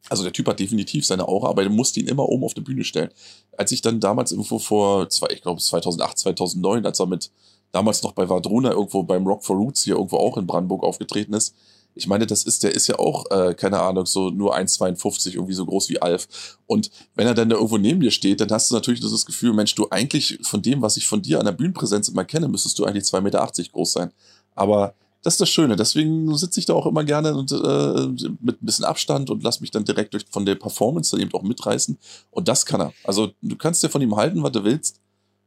also 0.09 0.25
der 0.25 0.33
Typ 0.33 0.49
hat 0.49 0.59
definitiv 0.59 1.07
seine 1.07 1.29
Aura, 1.29 1.49
aber 1.49 1.63
er 1.63 1.71
musste 1.71 2.01
ihn 2.01 2.09
immer 2.09 2.29
oben 2.29 2.45
auf 2.45 2.55
die 2.55 2.61
Bühne 2.63 2.83
stellen. 2.83 3.11
Als 3.57 3.71
ich 3.71 3.81
dann 3.81 4.01
damals 4.01 4.33
irgendwo 4.33 4.59
vor, 4.59 5.09
zwei, 5.09 5.29
ich 5.31 5.43
glaube 5.43 5.61
2008, 5.61 6.19
2009, 6.19 6.85
als 6.85 6.99
er 6.99 7.07
mit 7.07 7.31
damals 7.71 8.03
noch 8.03 8.13
bei 8.13 8.29
Vadruna 8.29 8.73
irgendwo 8.73 9.05
beim 9.05 9.27
Rock 9.27 9.45
for 9.45 9.57
Roots 9.57 9.85
hier 9.85 9.97
irgendwo 9.97 10.17
auch 10.17 10.37
in 10.37 10.47
Brandenburg 10.47 10.83
aufgetreten 10.83 11.35
ist, 11.35 11.55
ich 11.97 12.07
meine, 12.07 12.27
das 12.27 12.45
ist, 12.45 12.63
der 12.63 12.75
ist 12.75 12.87
ja 12.87 12.99
auch, 12.99 13.25
äh, 13.31 13.55
keine 13.55 13.81
Ahnung, 13.81 14.05
so 14.05 14.29
nur 14.31 14.55
1,52, 14.55 15.35
irgendwie 15.35 15.55
so 15.55 15.65
groß 15.65 15.89
wie 15.89 16.01
Alf. 16.01 16.59
Und 16.67 16.91
wenn 17.15 17.27
er 17.27 17.35
dann 17.35 17.49
da 17.49 17.57
irgendwo 17.57 17.79
neben 17.79 18.01
dir 18.01 18.11
steht, 18.11 18.41
dann 18.41 18.51
hast 18.51 18.71
du 18.71 18.75
natürlich 18.75 19.01
das 19.01 19.25
Gefühl, 19.25 19.55
Mensch, 19.55 19.75
du 19.75 19.89
eigentlich 19.91 20.39
von 20.43 20.61
dem, 20.61 20.83
was 20.83 20.99
ich 20.99 21.07
von 21.07 21.23
dir 21.23 21.39
an 21.39 21.47
der 21.47 21.53
Bühnenpräsenz 21.53 22.09
immer 22.09 22.25
kenne, 22.25 22.49
müsstest 22.49 22.79
du 22.79 22.85
eigentlich 22.85 23.05
2,80 23.05 23.21
Meter 23.23 23.51
groß 23.73 23.93
sein. 23.93 24.13
Aber 24.55 24.95
das 25.23 25.35
ist 25.35 25.41
das 25.41 25.49
Schöne. 25.49 25.75
Deswegen 25.75 26.37
sitze 26.37 26.61
ich 26.61 26.67
da 26.67 26.75
auch 26.75 26.87
immer 26.87 27.03
gerne 27.03 27.35
und, 27.35 27.51
äh, 27.51 28.29
mit 28.41 28.63
ein 28.63 28.67
bisschen 28.67 28.85
Abstand 28.85 29.31
und 29.31 29.43
lass 29.43 29.61
mich 29.61 29.71
dann 29.71 29.85
direkt 29.85 30.13
durch, 30.13 30.27
von 30.31 30.45
der 30.45 30.55
Performance 30.55 31.11
dann 31.11 31.21
eben 31.21 31.33
auch 31.33 31.43
mitreißen. 31.43 31.99
Und 32.31 32.47
das 32.47 32.67
kann 32.67 32.81
er. 32.81 32.93
Also 33.05 33.33
du 33.41 33.57
kannst 33.57 33.83
dir 33.83 33.89
von 33.89 34.03
ihm 34.03 34.15
halten, 34.17 34.43
was 34.43 34.53
du 34.53 34.65
willst. 34.65 35.01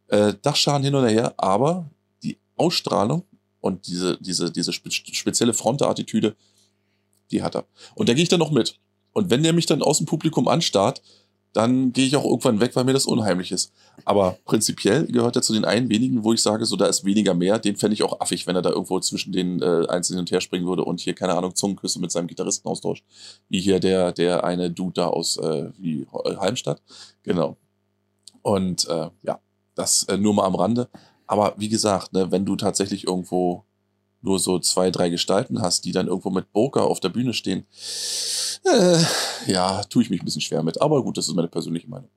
Äh, 0.08 0.34
Dachschaden 0.42 0.84
hin 0.84 0.96
oder 0.96 1.10
her, 1.10 1.34
aber 1.38 1.90
die 2.24 2.40
Ausstrahlung 2.58 3.24
und 3.62 3.88
diese, 3.88 4.18
diese, 4.22 4.52
diese 4.52 4.74
spezielle 4.74 5.54
Fronte-Attitüde, 5.54 6.36
die 7.32 7.44
hat 7.44 7.56
er. 7.56 7.66
Und 7.96 8.10
da 8.10 8.14
gehe 8.14 8.24
ich 8.24 8.30
dann 8.30 8.40
noch 8.40 8.52
mit. 8.52 8.80
Und 9.12 9.30
wenn 9.30 9.44
der 9.44 9.54
mich 9.54 9.66
dann 9.66 9.82
aus 9.82 9.98
dem 9.98 10.06
Publikum 10.08 10.48
anstarrt, 10.48 11.02
dann 11.54 11.94
gehe 11.94 12.06
ich 12.06 12.16
auch 12.16 12.26
irgendwann 12.26 12.60
weg, 12.60 12.76
weil 12.76 12.84
mir 12.84 12.94
das 12.94 13.06
unheimlich 13.06 13.52
ist. 13.52 13.72
Aber 14.06 14.38
prinzipiell 14.46 15.08
gehört 15.08 15.36
er 15.36 15.42
zu 15.42 15.54
den 15.54 15.66
einen 15.66 15.90
wenigen, 15.90 16.24
wo 16.24 16.32
ich 16.32 16.44
sage, 16.44 16.66
so 16.66 16.76
da 16.76 16.86
ist 16.86 17.06
weniger 17.06 17.34
mehr. 17.34 17.58
Den 17.58 17.76
fände 17.76 17.96
ich 17.96 18.04
auch 18.04 18.20
affig, 18.22 18.46
wenn 18.46 18.56
er 18.56 18.62
da 18.62 18.70
irgendwo 18.70 19.00
zwischen 19.00 19.32
den 19.32 19.62
äh, 19.62 19.88
Einzelnen 19.88 20.20
und 20.20 20.32
her 20.32 20.42
springen 20.42 20.68
würde 20.68 20.84
und 20.84 21.00
hier, 21.00 21.16
keine 21.16 21.34
Ahnung, 21.34 21.56
Zungenküsse 21.56 22.00
mit 22.00 22.12
seinem 22.12 22.28
Gitarristen 22.28 22.68
austauscht. 22.70 23.04
Wie 23.50 23.60
hier 23.60 23.80
der, 23.80 24.12
der 24.12 24.44
eine 24.44 24.70
Dude 24.70 24.94
da 24.94 25.08
aus 25.08 25.38
äh, 25.38 25.72
wie 25.78 26.06
Halmstadt. 26.14 26.84
Genau. 27.24 27.58
Und 28.44 28.88
äh, 28.88 29.10
ja, 29.24 29.40
das 29.74 30.04
äh, 30.04 30.18
nur 30.18 30.36
mal 30.36 30.46
am 30.46 30.56
Rande. 30.56 30.88
Aber 31.30 31.54
wie 31.58 31.70
gesagt, 31.70 32.12
ne, 32.12 32.32
wenn 32.32 32.44
du 32.44 32.56
tatsächlich 32.56 33.06
irgendwo 33.06 33.64
nur 34.22 34.40
so 34.40 34.58
zwei, 34.58 34.90
drei 34.90 35.10
Gestalten 35.10 35.62
hast, 35.62 35.86
die 35.86 35.92
dann 35.92 36.08
irgendwo 36.08 36.32
mit 36.32 36.52
Poker 36.52 36.86
auf 36.86 37.00
der 37.00 37.10
Bühne 37.10 37.36
stehen, 37.36 37.68
äh, 38.66 38.98
ja, 39.46 39.84
tue 39.84 40.02
ich 40.02 40.10
mich 40.10 40.24
ein 40.24 40.26
bisschen 40.26 40.42
schwer 40.42 40.64
mit. 40.64 40.82
Aber 40.82 41.04
gut, 41.04 41.20
das 41.20 41.28
ist 41.28 41.36
meine 41.36 41.48
persönliche 41.48 41.88
Meinung. 41.88 42.10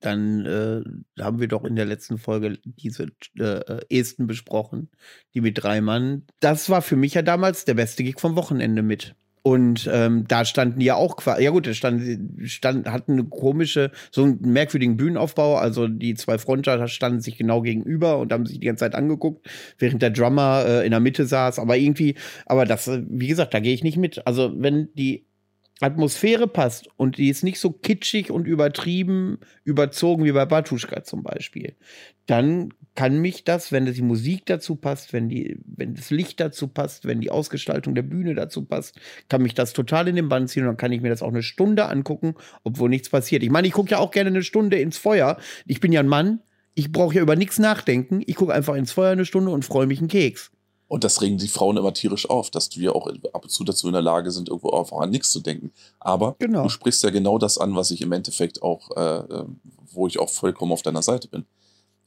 Dann 0.00 0.46
äh, 0.46 1.22
haben 1.22 1.38
wir 1.38 1.48
doch 1.48 1.64
in 1.64 1.76
der 1.76 1.84
letzten 1.84 2.16
Folge 2.16 2.58
diese 2.64 3.08
äh, 3.38 3.84
Esten 3.90 4.26
besprochen, 4.26 4.88
die 5.34 5.42
mit 5.42 5.62
drei 5.62 5.82
Mann. 5.82 6.24
Das 6.40 6.70
war 6.70 6.80
für 6.80 6.96
mich 6.96 7.12
ja 7.12 7.20
damals 7.20 7.66
der 7.66 7.74
beste 7.74 8.04
Gig 8.04 8.20
vom 8.20 8.36
Wochenende 8.36 8.80
mit. 8.80 9.14
Und 9.48 9.88
ähm, 9.90 10.26
da 10.28 10.44
standen 10.44 10.82
ja 10.82 10.96
auch 10.96 11.16
quasi, 11.16 11.44
ja 11.44 11.50
gut, 11.50 11.66
da 11.66 11.72
stand, 11.72 12.20
stand, 12.44 12.86
hatten 12.86 13.12
eine 13.12 13.24
komische, 13.24 13.90
so 14.10 14.22
einen 14.22 14.42
merkwürdigen 14.42 14.98
Bühnenaufbau. 14.98 15.56
Also 15.56 15.88
die 15.88 16.16
zwei 16.16 16.36
Fronter 16.36 16.86
standen 16.86 17.22
sich 17.22 17.38
genau 17.38 17.62
gegenüber 17.62 18.18
und 18.18 18.30
haben 18.30 18.44
sich 18.44 18.60
die 18.60 18.66
ganze 18.66 18.84
Zeit 18.84 18.94
angeguckt, 18.94 19.48
während 19.78 20.02
der 20.02 20.10
Drummer 20.10 20.66
äh, 20.66 20.84
in 20.84 20.90
der 20.90 21.00
Mitte 21.00 21.24
saß. 21.24 21.60
Aber 21.60 21.78
irgendwie, 21.78 22.16
aber 22.44 22.66
das, 22.66 22.90
wie 23.08 23.26
gesagt, 23.26 23.54
da 23.54 23.60
gehe 23.60 23.72
ich 23.72 23.82
nicht 23.82 23.96
mit. 23.96 24.26
Also 24.26 24.52
wenn 24.54 24.90
die 24.92 25.24
Atmosphäre 25.80 26.46
passt 26.46 26.90
und 26.98 27.16
die 27.16 27.30
ist 27.30 27.42
nicht 27.42 27.58
so 27.58 27.70
kitschig 27.70 28.30
und 28.30 28.46
übertrieben, 28.46 29.38
überzogen 29.64 30.26
wie 30.26 30.32
bei 30.32 30.44
Batuschka 30.44 31.04
zum 31.04 31.22
Beispiel, 31.22 31.74
dann 32.26 32.74
kann 32.98 33.18
mich 33.18 33.44
das, 33.44 33.70
wenn 33.70 33.86
die 33.86 34.02
Musik 34.02 34.44
dazu 34.46 34.74
passt, 34.74 35.12
wenn, 35.12 35.28
die, 35.28 35.56
wenn 35.64 35.94
das 35.94 36.10
Licht 36.10 36.40
dazu 36.40 36.66
passt, 36.66 37.04
wenn 37.04 37.20
die 37.20 37.30
Ausgestaltung 37.30 37.94
der 37.94 38.02
Bühne 38.02 38.34
dazu 38.34 38.64
passt, 38.64 38.96
kann 39.28 39.40
mich 39.40 39.54
das 39.54 39.72
total 39.72 40.08
in 40.08 40.16
den 40.16 40.28
Bann 40.28 40.48
ziehen 40.48 40.64
und 40.64 40.70
dann 40.70 40.76
kann 40.78 40.90
ich 40.90 41.00
mir 41.00 41.08
das 41.08 41.22
auch 41.22 41.28
eine 41.28 41.44
Stunde 41.44 41.88
angucken, 41.88 42.34
obwohl 42.64 42.88
nichts 42.88 43.08
passiert. 43.08 43.44
Ich 43.44 43.50
meine, 43.50 43.68
ich 43.68 43.72
gucke 43.72 43.92
ja 43.92 43.98
auch 43.98 44.10
gerne 44.10 44.30
eine 44.30 44.42
Stunde 44.42 44.80
ins 44.80 44.98
Feuer. 44.98 45.36
Ich 45.64 45.78
bin 45.78 45.92
ja 45.92 46.00
ein 46.00 46.08
Mann, 46.08 46.40
ich 46.74 46.90
brauche 46.90 47.14
ja 47.14 47.22
über 47.22 47.36
nichts 47.36 47.60
nachdenken. 47.60 48.20
Ich 48.26 48.34
gucke 48.34 48.52
einfach 48.52 48.74
ins 48.74 48.90
Feuer 48.90 49.12
eine 49.12 49.24
Stunde 49.24 49.52
und 49.52 49.64
freue 49.64 49.86
mich 49.86 50.00
einen 50.00 50.08
Keks. 50.08 50.50
Und 50.88 51.04
das 51.04 51.22
regen 51.22 51.38
die 51.38 51.46
Frauen 51.46 51.76
immer 51.76 51.94
tierisch 51.94 52.28
auf, 52.28 52.50
dass 52.50 52.76
wir 52.76 52.96
auch 52.96 53.06
ab 53.32 53.44
und 53.44 53.50
zu 53.50 53.62
dazu 53.62 53.86
in 53.86 53.92
der 53.92 54.02
Lage 54.02 54.32
sind, 54.32 54.48
irgendwo 54.48 54.70
einfach 54.70 54.98
an 54.98 55.10
nichts 55.10 55.30
zu 55.30 55.38
denken. 55.38 55.70
Aber 56.00 56.34
genau. 56.40 56.64
du 56.64 56.68
sprichst 56.68 57.04
ja 57.04 57.10
genau 57.10 57.38
das 57.38 57.58
an, 57.58 57.76
was 57.76 57.92
ich 57.92 58.00
im 58.00 58.10
Endeffekt 58.10 58.60
auch, 58.60 58.90
äh, 58.96 59.18
äh, 59.18 59.44
wo 59.92 60.08
ich 60.08 60.18
auch 60.18 60.30
vollkommen 60.30 60.72
auf 60.72 60.82
deiner 60.82 61.02
Seite 61.02 61.28
bin. 61.28 61.46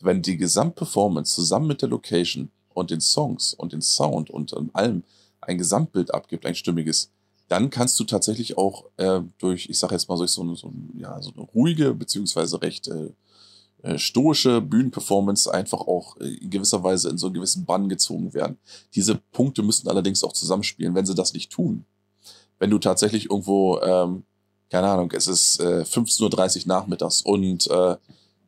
Wenn 0.04 0.22
die 0.22 0.38
Gesamtperformance 0.38 1.36
zusammen 1.36 1.68
mit 1.68 1.82
der 1.82 1.90
Location 1.90 2.52
und 2.74 2.92
den 2.92 3.02
Songs 3.02 3.54
und 3.54 3.74
den 3.74 3.82
Sound 3.82 4.30
und 4.30 4.54
allem 4.74 5.04
ein 5.42 5.58
Gesamtbild 5.58 6.14
abgibt, 6.14 6.46
ein 6.46 6.56
stimmiges, 6.56 7.12
dann 7.48 7.70
kannst 7.70 8.00
du 8.00 8.06
tatsächlich 8.06 8.58
auch 8.58 8.86
äh, 8.98 9.22
durch, 9.38 9.70
ich 9.70 9.78
sage 9.78 9.94
jetzt 9.94 10.08
mal, 10.08 10.18
durch 10.18 10.32
so 10.32 10.42
eine, 10.42 10.56
so, 10.56 10.72
ja, 10.98 11.22
so 11.22 11.32
eine 11.36 11.44
ruhige, 11.44 11.94
beziehungsweise 11.94 12.62
recht 12.62 12.88
äh, 12.88 13.12
äh, 13.84 13.98
stoische 13.98 14.62
Bühnenperformance 14.62 15.52
einfach 15.52 15.82
auch 15.82 16.16
äh, 16.18 16.36
in 16.36 16.50
gewisser 16.50 16.84
Weise 16.84 17.10
in 17.10 17.18
so 17.18 17.28
einen 17.28 17.34
gewissen 17.34 17.66
Bann 17.66 17.90
gezogen 17.90 18.34
werden. 18.34 18.58
Diese 18.94 19.16
Punkte 19.32 19.64
müssten 19.64 19.90
allerdings 19.90 20.24
auch 20.24 20.34
zusammenspielen, 20.34 20.94
wenn 20.94 21.06
sie 21.06 21.16
das 21.16 21.34
nicht 21.34 21.52
tun. 21.52 21.86
Wenn 22.60 22.70
du 22.70 22.78
tatsächlich 22.78 23.32
irgendwo, 23.32 23.80
ähm, 23.82 24.24
keine 24.70 24.88
Ahnung, 24.88 25.12
es 25.14 25.28
ist 25.28 25.60
äh, 25.60 25.82
15.30 25.82 26.62
Uhr 26.62 26.68
nachmittags 26.68 27.22
und 27.24 27.70
äh, 27.72 27.98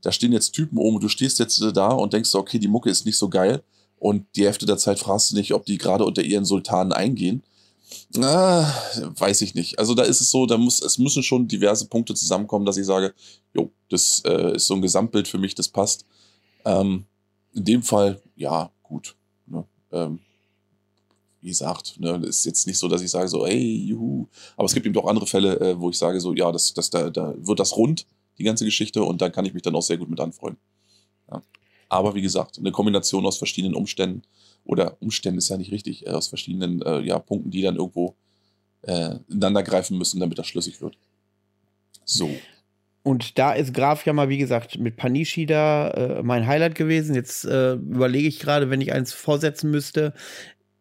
da 0.04 0.12
stehen 0.12 0.32
jetzt 0.32 0.51
Typen 0.51 0.78
oben 0.78 0.97
und 0.97 1.04
du 1.04 1.10
stehst 1.10 1.39
jetzt 1.39 1.60
da 1.74 1.88
und 1.88 2.14
denkst, 2.14 2.36
okay, 2.36 2.60
die 2.60 2.68
Mucke 2.68 2.91
ist 2.91 3.08
nicht 3.08 3.18
so 3.18 3.30
geil 3.30 3.64
und 3.97 4.28
die 4.36 4.45
Hälfte 4.45 4.68
der 4.68 4.78
Zeit 4.78 4.99
fragst 4.99 5.32
du 5.32 5.36
nicht, 5.36 5.54
ob 5.54 5.66
die 5.66 5.80
gerade 5.80 6.06
unter 6.06 6.22
ihren 6.22 6.45
Sultanen 6.45 6.93
eingehen 6.93 7.41
Ah, 8.18 8.72
weiß 9.18 9.41
ich 9.41 9.56
nicht. 9.56 9.80
Also 9.80 9.95
da 9.95 10.04
ist 10.04 10.22
es 10.22 10.30
so, 10.30 10.45
da 10.45 10.58
muss, 10.58 10.82
es 10.82 10.97
müssen 10.97 11.24
schon 11.24 11.47
diverse 11.47 11.88
Punkte 11.88 12.14
zusammenkommen, 12.14 12.66
dass 12.66 12.78
ich 12.78 12.86
sage, 12.86 13.14
jo, 13.54 13.72
das 13.89 14.22
äh, 14.26 14.56
ist 14.56 14.68
so 14.68 14.76
ein 14.76 14.82
Gesamtbild 14.82 15.28
für 15.28 15.38
mich, 15.38 15.56
das 15.56 15.68
passt. 15.68 16.06
Ähm, 16.66 17.06
in 17.54 17.66
dem 17.66 17.84
Fall, 17.84 18.22
ja, 18.36 18.72
gut. 18.84 19.16
Ne? 19.47 19.66
Ähm, 19.91 20.20
wie 21.41 21.49
gesagt, 21.49 21.99
ne, 21.99 22.22
ist 22.26 22.45
jetzt 22.45 22.68
nicht 22.68 22.78
so, 22.78 22.88
dass 22.88 23.01
ich 23.01 23.12
sage 23.12 23.28
so, 23.28 23.45
hey, 23.45 23.86
juhu. 23.86 24.28
Aber 24.56 24.66
es 24.66 24.74
gibt 24.74 24.86
eben 24.86 24.93
doch 24.93 25.06
andere 25.06 25.28
Fälle, 25.28 25.60
äh, 25.60 25.80
wo 25.80 25.89
ich 25.89 25.97
sage 25.97 26.20
so, 26.22 26.34
ja, 26.34 26.51
das, 26.51 26.74
das, 26.74 26.89
da, 26.89 27.10
da 27.10 27.34
wird 27.38 27.60
das 27.60 27.76
rund, 27.76 28.06
die 28.38 28.44
ganze 28.44 28.66
Geschichte, 28.66 29.04
und 29.04 29.22
da 29.22 29.30
kann 29.30 29.46
ich 29.46 29.54
mich 29.54 29.64
dann 29.64 29.76
auch 29.76 29.82
sehr 29.82 29.98
gut 29.98 30.10
mit 30.10 30.20
anfreuen. 30.20 30.58
Ja. 31.32 31.42
Aber 31.90 32.16
wie 32.16 32.22
gesagt, 32.22 32.58
eine 32.58 32.72
Kombination 32.72 33.26
aus 33.26 33.38
verschiedenen 33.38 33.76
Umständen 33.76 34.24
oder 34.66 34.98
Umständen 35.02 35.38
ist 35.38 35.50
ja 35.50 35.58
nicht 35.58 35.72
richtig, 35.72 36.08
äh, 36.08 36.12
aus 36.12 36.28
verschiedenen 36.28 36.82
äh, 36.82 37.02
ja, 37.02 37.20
Punkten, 37.20 37.52
die 37.52 37.62
dann 37.62 37.76
irgendwo 37.76 38.16
äh, 38.84 39.16
ineinander 39.30 39.64
greifen 39.64 39.98
müssen, 39.98 40.20
damit 40.20 40.40
das 40.40 40.48
schlüssig 40.48 40.82
wird. 40.82 40.98
So. 42.06 42.30
Und 43.04 43.38
da 43.38 43.54
ist 43.54 43.74
Graf 43.74 44.06
ja 44.06 44.14
mal, 44.14 44.30
wie 44.30 44.38
gesagt, 44.38 44.80
mit 44.80 44.96
Panishi 44.96 45.46
da 45.46 45.90
äh, 45.90 46.24
mein 46.24 46.48
Highlight 46.48 46.76
gewesen. 46.76 47.16
Jetzt 47.16 47.44
äh, 47.44 47.74
überlege 47.74 48.28
ich 48.28 48.40
gerade, 48.40 48.70
wenn 48.70 48.82
ich 48.82 48.94
eins 48.94 49.12
vorsetzen 49.12 49.72
müsste. 49.72 50.14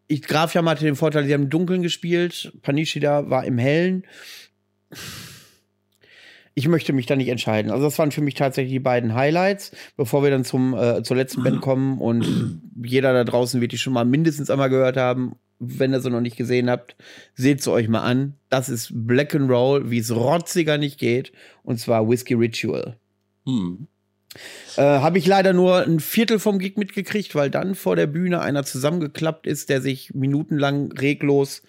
Ich, 0.06 0.22
Graf 0.22 0.54
ja 0.54 0.62
mal 0.62 0.72
hatte 0.72 0.84
den 0.84 0.96
Vorteil, 0.96 1.26
sie 1.26 1.34
haben 1.34 1.44
im 1.44 1.50
Dunkeln 1.50 1.82
gespielt. 1.82 2.52
Panishi 2.62 3.00
da 3.00 3.28
war 3.28 3.44
im 3.44 3.58
Hellen 3.58 4.06
ich 6.54 6.68
möchte 6.68 6.92
mich 6.92 7.06
da 7.06 7.16
nicht 7.16 7.28
entscheiden. 7.28 7.70
Also 7.70 7.84
das 7.84 7.98
waren 7.98 8.12
für 8.12 8.20
mich 8.20 8.34
tatsächlich 8.34 8.72
die 8.72 8.80
beiden 8.80 9.14
Highlights, 9.14 9.72
bevor 9.96 10.22
wir 10.22 10.30
dann 10.30 10.44
zum, 10.44 10.74
äh, 10.74 11.02
zur 11.02 11.16
letzten 11.16 11.42
Band 11.42 11.60
kommen 11.60 11.98
und 11.98 12.60
jeder 12.84 13.12
da 13.12 13.24
draußen 13.24 13.60
wird 13.60 13.72
die 13.72 13.78
schon 13.78 13.92
mal 13.92 14.04
mindestens 14.04 14.50
einmal 14.50 14.70
gehört 14.70 14.96
haben. 14.96 15.36
Wenn 15.58 15.92
ihr 15.92 16.00
sie 16.00 16.10
noch 16.10 16.20
nicht 16.20 16.36
gesehen 16.36 16.68
habt, 16.68 16.96
seht 17.34 17.62
sie 17.62 17.70
euch 17.70 17.88
mal 17.88 18.02
an. 18.02 18.34
Das 18.48 18.68
ist 18.68 18.90
Black 18.92 19.34
and 19.34 19.48
Roll, 19.48 19.90
wie 19.90 19.98
es 19.98 20.14
rotziger 20.14 20.76
nicht 20.76 20.98
geht. 20.98 21.32
Und 21.62 21.78
zwar 21.78 22.08
Whiskey 22.08 22.34
Ritual. 22.34 22.96
Hm. 23.46 23.86
Äh, 24.76 24.82
Habe 24.82 25.18
ich 25.18 25.26
leider 25.26 25.52
nur 25.52 25.82
ein 25.82 26.00
Viertel 26.00 26.38
vom 26.38 26.58
Gig 26.58 26.76
mitgekriegt, 26.76 27.34
weil 27.34 27.50
dann 27.50 27.74
vor 27.74 27.96
der 27.96 28.06
Bühne 28.06 28.40
einer 28.40 28.64
zusammengeklappt 28.64 29.46
ist, 29.46 29.68
der 29.68 29.80
sich 29.80 30.14
minutenlang 30.14 30.90
reglos 30.92 31.62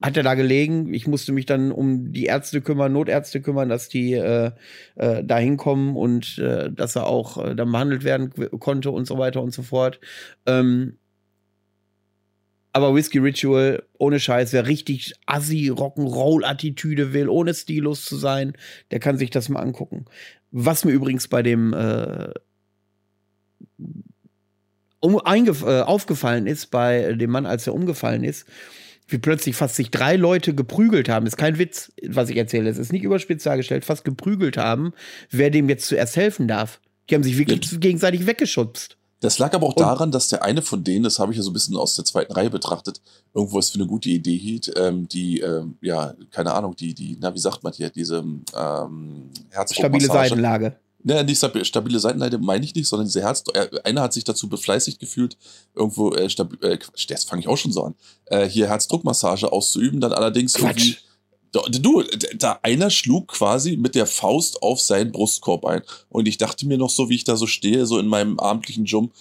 hat 0.00 0.16
er 0.16 0.22
da 0.22 0.34
gelegen. 0.34 0.92
Ich 0.94 1.06
musste 1.06 1.32
mich 1.32 1.46
dann 1.46 1.72
um 1.72 2.12
die 2.12 2.26
Ärzte 2.26 2.60
kümmern, 2.60 2.92
Notärzte 2.92 3.40
kümmern, 3.40 3.68
dass 3.68 3.88
die 3.88 4.12
äh, 4.12 4.52
äh, 4.94 5.24
da 5.24 5.38
hinkommen 5.38 5.96
und 5.96 6.38
äh, 6.38 6.70
dass 6.70 6.96
er 6.96 7.06
auch 7.06 7.44
äh, 7.44 7.54
dann 7.56 7.72
behandelt 7.72 8.04
werden 8.04 8.30
konnte 8.60 8.90
und 8.90 9.06
so 9.06 9.18
weiter 9.18 9.42
und 9.42 9.52
so 9.52 9.62
fort. 9.62 10.00
Ähm, 10.46 10.98
aber 12.72 12.94
Whiskey 12.94 13.18
Ritual, 13.18 13.82
ohne 13.98 14.20
Scheiß, 14.20 14.52
wer 14.52 14.68
richtig 14.68 15.14
assi 15.26 15.70
Rock'n'Roll-Attitüde 15.70 17.12
will, 17.12 17.28
ohne 17.28 17.52
Stilus 17.54 18.04
zu 18.04 18.16
sein, 18.16 18.52
der 18.92 19.00
kann 19.00 19.18
sich 19.18 19.30
das 19.30 19.48
mal 19.48 19.60
angucken. 19.60 20.04
Was 20.52 20.84
mir 20.84 20.92
übrigens 20.92 21.26
bei 21.26 21.42
dem 21.42 21.72
äh, 21.72 22.30
um, 25.00 25.20
äh, 25.24 25.80
aufgefallen 25.80 26.46
ist, 26.46 26.66
bei 26.66 27.14
dem 27.14 27.30
Mann, 27.30 27.46
als 27.46 27.66
er 27.66 27.74
umgefallen 27.74 28.22
ist, 28.22 28.46
wie 29.08 29.18
plötzlich 29.18 29.56
fast 29.56 29.74
sich 29.74 29.90
drei 29.90 30.16
Leute 30.16 30.54
geprügelt 30.54 31.08
haben. 31.08 31.26
Ist 31.26 31.38
kein 31.38 31.58
Witz, 31.58 31.90
was 32.06 32.28
ich 32.28 32.36
erzähle. 32.36 32.70
Es 32.70 32.78
ist 32.78 32.92
nicht 32.92 33.02
überspitzt 33.02 33.46
dargestellt, 33.46 33.84
fast 33.84 34.04
geprügelt 34.04 34.56
haben, 34.56 34.92
wer 35.30 35.50
dem 35.50 35.68
jetzt 35.68 35.86
zuerst 35.86 36.16
helfen 36.16 36.46
darf. 36.46 36.80
Die 37.08 37.14
haben 37.14 37.22
sich 37.22 37.38
wirklich 37.38 37.72
ja. 37.72 37.78
gegenseitig 37.78 38.26
weggeschubst. 38.26 38.98
Das 39.20 39.38
lag 39.38 39.52
aber 39.52 39.66
auch 39.66 39.74
Und 39.74 39.80
daran, 39.80 40.12
dass 40.12 40.28
der 40.28 40.44
eine 40.44 40.62
von 40.62 40.84
denen, 40.84 41.02
das 41.02 41.18
habe 41.18 41.32
ich 41.32 41.38
ja 41.38 41.42
so 41.42 41.50
ein 41.50 41.54
bisschen 41.54 41.76
aus 41.76 41.96
der 41.96 42.04
zweiten 42.04 42.32
Reihe 42.32 42.50
betrachtet, 42.50 43.00
irgendwo 43.34 43.58
es 43.58 43.70
für 43.70 43.78
eine 43.78 43.86
gute 43.88 44.10
Idee 44.10 44.36
hielt, 44.36 44.72
ähm, 44.76 45.08
die, 45.08 45.40
ähm, 45.40 45.76
ja, 45.80 46.14
keine 46.30 46.54
Ahnung, 46.54 46.76
die, 46.76 46.94
die, 46.94 47.16
na, 47.18 47.34
wie 47.34 47.40
sagt 47.40 47.64
man 47.64 47.72
hier, 47.72 47.90
diese 47.90 48.18
ähm, 48.18 49.30
Stabile 49.72 50.06
Seitenlage. 50.06 50.76
Ja, 51.04 51.22
nicht 51.22 51.38
stabile 51.38 52.00
Seitenleite 52.00 52.38
meine 52.38 52.64
ich 52.64 52.74
nicht, 52.74 52.88
sondern 52.88 53.06
diese 53.06 53.22
Herz. 53.22 53.44
Äh, 53.54 53.68
einer 53.84 54.02
hat 54.02 54.12
sich 54.12 54.24
dazu 54.24 54.48
befleißigt 54.48 54.98
gefühlt, 54.98 55.36
irgendwo, 55.74 56.12
äh, 56.12 56.28
stabil, 56.28 56.58
äh, 56.62 56.78
jetzt 56.96 57.28
fange 57.28 57.40
ich 57.40 57.48
auch 57.48 57.56
schon 57.56 57.72
so 57.72 57.84
an, 57.84 57.94
äh, 58.26 58.48
hier 58.48 58.66
Herzdruckmassage 58.66 59.52
auszuüben, 59.52 60.00
dann 60.00 60.12
allerdings 60.12 60.54
Quatsch. 60.54 60.78
irgendwie. 60.78 60.98
Du, 61.80 62.04
da 62.36 62.58
einer 62.62 62.90
schlug 62.90 63.28
quasi 63.28 63.78
mit 63.78 63.94
der 63.94 64.04
Faust 64.04 64.62
auf 64.62 64.82
seinen 64.82 65.12
Brustkorb 65.12 65.64
ein. 65.64 65.80
Und 66.10 66.28
ich 66.28 66.36
dachte 66.36 66.66
mir 66.66 66.76
noch 66.76 66.90
so, 66.90 67.08
wie 67.08 67.14
ich 67.14 67.24
da 67.24 67.36
so 67.36 67.46
stehe, 67.46 67.86
so 67.86 67.98
in 67.98 68.06
meinem 68.06 68.38
abendlichen 68.38 68.84
Jump, 68.84 69.14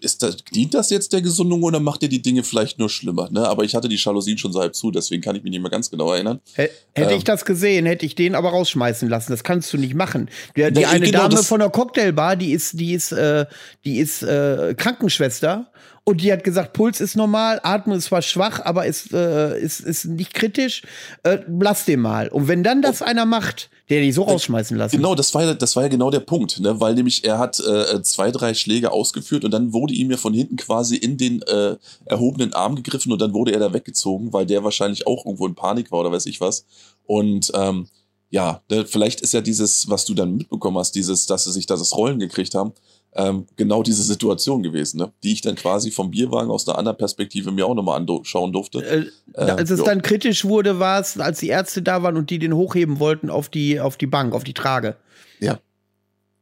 ist 0.00 0.22
das, 0.22 0.36
dient 0.36 0.74
das 0.74 0.90
jetzt 0.90 1.12
der 1.12 1.22
Gesundung 1.22 1.62
oder 1.62 1.80
macht 1.80 2.02
ihr 2.02 2.08
die 2.08 2.22
Dinge 2.22 2.42
vielleicht 2.42 2.78
nur 2.78 2.88
schlimmer? 2.88 3.28
Ne? 3.30 3.46
Aber 3.46 3.64
ich 3.64 3.74
hatte 3.74 3.88
die 3.88 3.96
Jalousien 3.96 4.38
schon 4.38 4.52
so 4.52 4.60
halb 4.60 4.74
zu, 4.74 4.90
deswegen 4.90 5.22
kann 5.22 5.36
ich 5.36 5.42
mich 5.42 5.50
nicht 5.50 5.62
mehr 5.62 5.70
ganz 5.70 5.90
genau 5.90 6.12
erinnern. 6.12 6.40
H 6.56 6.64
hätte 6.94 7.12
ähm, 7.12 7.18
ich 7.18 7.24
das 7.24 7.44
gesehen, 7.44 7.86
hätte 7.86 8.06
ich 8.06 8.14
den 8.14 8.34
aber 8.34 8.50
rausschmeißen 8.50 9.08
lassen. 9.08 9.32
Das 9.32 9.44
kannst 9.44 9.72
du 9.72 9.78
nicht 9.78 9.94
machen. 9.94 10.28
Die, 10.56 10.70
die 10.72 10.86
eine 10.86 11.06
genau 11.06 11.28
Dame 11.28 11.42
von 11.42 11.60
der 11.60 11.70
Cocktailbar, 11.70 12.36
die 12.36 12.52
ist, 12.52 12.78
die 12.78 12.92
ist, 12.92 13.12
äh, 13.12 13.46
die 13.84 13.98
ist 13.98 14.22
äh, 14.22 14.74
Krankenschwester 14.76 15.68
und 16.04 16.20
die 16.20 16.32
hat 16.32 16.42
gesagt, 16.42 16.72
Puls 16.72 17.00
ist 17.00 17.14
normal, 17.14 17.60
Atmung 17.62 17.96
ist 17.96 18.06
zwar 18.06 18.22
schwach, 18.22 18.60
aber 18.64 18.86
ist, 18.86 19.12
äh, 19.12 19.60
ist, 19.60 19.80
ist 19.80 20.06
nicht 20.06 20.34
kritisch. 20.34 20.82
Äh, 21.22 21.38
lass 21.46 21.84
den 21.84 22.00
mal. 22.00 22.28
Und 22.28 22.48
wenn 22.48 22.64
dann 22.64 22.82
das 22.82 23.02
oh. 23.02 23.04
einer 23.04 23.24
macht, 23.24 23.70
der 23.88 24.00
die 24.00 24.10
so 24.10 24.22
rausschmeißen 24.22 24.76
lassen. 24.76 24.96
Genau, 24.96 25.14
das 25.14 25.32
war 25.34 25.44
ja, 25.44 25.54
das 25.54 25.76
war 25.76 25.84
ja 25.84 25.88
genau 25.88 26.10
der 26.10 26.20
Punkt, 26.20 26.58
ne? 26.58 26.80
weil 26.80 26.94
nämlich 26.94 27.24
er 27.24 27.38
hat 27.38 27.60
äh, 27.60 28.02
zwei, 28.02 28.32
drei 28.32 28.54
Schläge 28.54 28.90
ausgeführt 28.90 29.44
und 29.44 29.52
dann 29.52 29.72
wurde 29.72 29.94
ihm 29.94 30.10
ja 30.10 30.16
von 30.16 30.34
hinten 30.34 30.56
quasi 30.56 30.96
in 30.96 31.18
den 31.18 31.42
äh, 31.42 31.76
erhobenen 32.06 32.52
Arm 32.52 32.74
gegriffen 32.74 33.12
und 33.12 33.20
dann 33.20 33.32
wurde 33.32 33.52
er 33.52 33.60
da 33.60 33.72
weggezogen, 33.72 34.32
weil 34.32 34.46
der 34.46 34.64
wahrscheinlich 34.64 35.06
auch 35.06 35.24
irgendwo 35.24 35.46
in 35.46 35.54
Panik 35.54 35.92
war 35.92 36.00
oder 36.00 36.10
weiß 36.10 36.26
ich 36.26 36.40
was. 36.40 36.64
Und 37.04 37.52
ähm, 37.54 37.86
ja, 38.30 38.62
ne, 38.70 38.86
vielleicht 38.86 39.20
ist 39.20 39.34
ja 39.34 39.42
dieses, 39.42 39.88
was 39.90 40.06
du 40.06 40.14
dann 40.14 40.36
mitbekommen 40.36 40.78
hast, 40.78 40.94
dieses, 40.94 41.26
dass 41.26 41.44
sie 41.44 41.52
sich 41.52 41.66
da 41.66 41.76
das 41.76 41.94
Rollen 41.94 42.18
gekriegt 42.18 42.54
haben, 42.54 42.72
ähm, 43.14 43.46
genau 43.56 43.82
diese 43.82 44.02
Situation 44.02 44.62
gewesen, 44.62 44.98
ne? 44.98 45.12
die 45.22 45.32
ich 45.32 45.42
dann 45.42 45.54
quasi 45.54 45.90
vom 45.90 46.10
Bierwagen 46.10 46.50
aus 46.50 46.66
einer 46.66 46.78
anderen 46.78 46.96
Perspektive 46.96 47.52
mir 47.52 47.66
auch 47.66 47.74
nochmal 47.74 48.00
anschauen 48.00 48.52
durfte. 48.52 48.78
Äh, 48.84 49.06
äh, 49.34 49.50
als 49.50 49.70
es 49.70 49.80
jo. 49.80 49.84
dann 49.84 50.02
kritisch 50.02 50.44
wurde, 50.44 50.78
war 50.78 51.00
es, 51.00 51.18
als 51.18 51.40
die 51.40 51.48
Ärzte 51.48 51.82
da 51.82 52.02
waren 52.02 52.16
und 52.16 52.30
die 52.30 52.38
den 52.38 52.54
hochheben 52.54 53.00
wollten 53.00 53.28
auf 53.28 53.48
die, 53.48 53.80
auf 53.80 53.96
die 53.96 54.06
Bank, 54.06 54.34
auf 54.34 54.44
die 54.44 54.54
Trage. 54.54 54.96
Ja. 55.40 55.58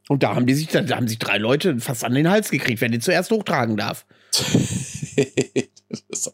Und 0.09 0.23
da 0.23 0.35
haben 0.35 0.47
die 0.47 0.55
sich, 0.55 0.68
da 0.68 0.85
haben 0.97 1.09
sich 1.09 1.18
drei 1.18 1.39
Leute 1.39 1.79
fast 1.79 2.05
an 2.05 2.14
den 2.14 2.31
Hals 2.31 2.51
gekriegt, 2.51 2.81
wer 2.81 2.89
den 2.89 3.01
zuerst 3.01 3.31
hochtragen 3.31 3.77
darf. 3.77 4.07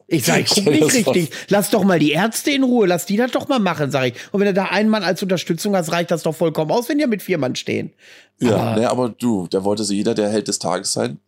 ich 0.06 0.24
sage, 0.24 0.42
ich 0.42 0.50
guck 0.50 0.66
nicht 0.66 0.94
richtig. 0.94 1.30
Lass 1.48 1.70
doch 1.70 1.82
mal 1.82 1.98
die 1.98 2.12
Ärzte 2.12 2.50
in 2.50 2.62
Ruhe, 2.62 2.86
lass 2.86 3.06
die 3.06 3.16
das 3.16 3.30
doch 3.30 3.48
mal 3.48 3.58
machen, 3.58 3.90
sage 3.90 4.08
ich. 4.08 4.14
Und 4.32 4.40
wenn 4.40 4.48
du 4.48 4.54
da 4.54 4.66
einen 4.66 4.90
Mann 4.90 5.02
als 5.02 5.22
Unterstützung 5.22 5.74
hast, 5.74 5.92
reicht 5.92 6.10
das 6.10 6.22
doch 6.22 6.34
vollkommen 6.34 6.70
aus, 6.70 6.88
wenn 6.88 6.98
die 6.98 7.06
mit 7.06 7.22
vier 7.22 7.38
Mann 7.38 7.56
stehen. 7.56 7.92
Ja, 8.38 8.56
aber, 8.56 8.80
ne, 8.80 8.90
aber 8.90 9.08
du, 9.08 9.46
da 9.48 9.64
wollte 9.64 9.84
sie 9.84 9.96
jeder 9.96 10.14
der 10.14 10.28
Held 10.28 10.48
des 10.48 10.58
Tages 10.58 10.92
sein. 10.92 11.18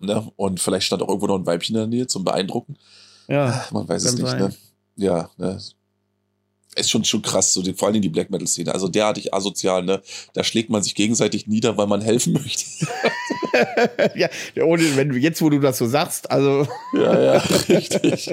Ne? 0.00 0.26
Und 0.36 0.60
vielleicht 0.60 0.86
stand 0.86 1.02
auch 1.02 1.08
irgendwo 1.08 1.26
noch 1.26 1.38
ein 1.38 1.46
Weibchen 1.46 1.76
in 1.76 1.80
der 1.80 1.86
Nähe 1.88 2.06
zum 2.06 2.24
Beeindrucken. 2.24 2.76
Ja. 3.28 3.66
Man 3.70 3.88
weiß 3.88 4.04
es 4.04 4.16
nicht, 4.16 4.28
sein. 4.28 4.40
ne? 4.40 4.54
Ja, 4.96 5.30
ne? 5.36 5.58
Ist 6.76 6.90
schon, 6.90 7.04
schon 7.04 7.22
krass, 7.22 7.52
so 7.52 7.62
die, 7.62 7.74
vor 7.74 7.88
allem 7.88 8.00
die 8.00 8.08
Black 8.08 8.30
Metal 8.30 8.46
Szene. 8.46 8.72
Also 8.72 8.88
derartig 8.88 9.34
asozial, 9.34 9.82
ne? 9.82 10.02
Da 10.32 10.44
schlägt 10.44 10.70
man 10.70 10.82
sich 10.82 10.94
gegenseitig 10.94 11.46
nieder, 11.46 11.76
weil 11.76 11.86
man 11.86 12.00
helfen 12.00 12.32
möchte. 12.32 12.64
ja, 14.14 14.28
ohne, 14.62 14.96
wenn 14.96 15.12
jetzt, 15.14 15.42
wo 15.42 15.50
du 15.50 15.60
das 15.60 15.78
so 15.78 15.86
sagst, 15.86 16.30
also. 16.30 16.66
ja, 16.94 17.20
ja, 17.20 17.42
richtig. 17.68 18.30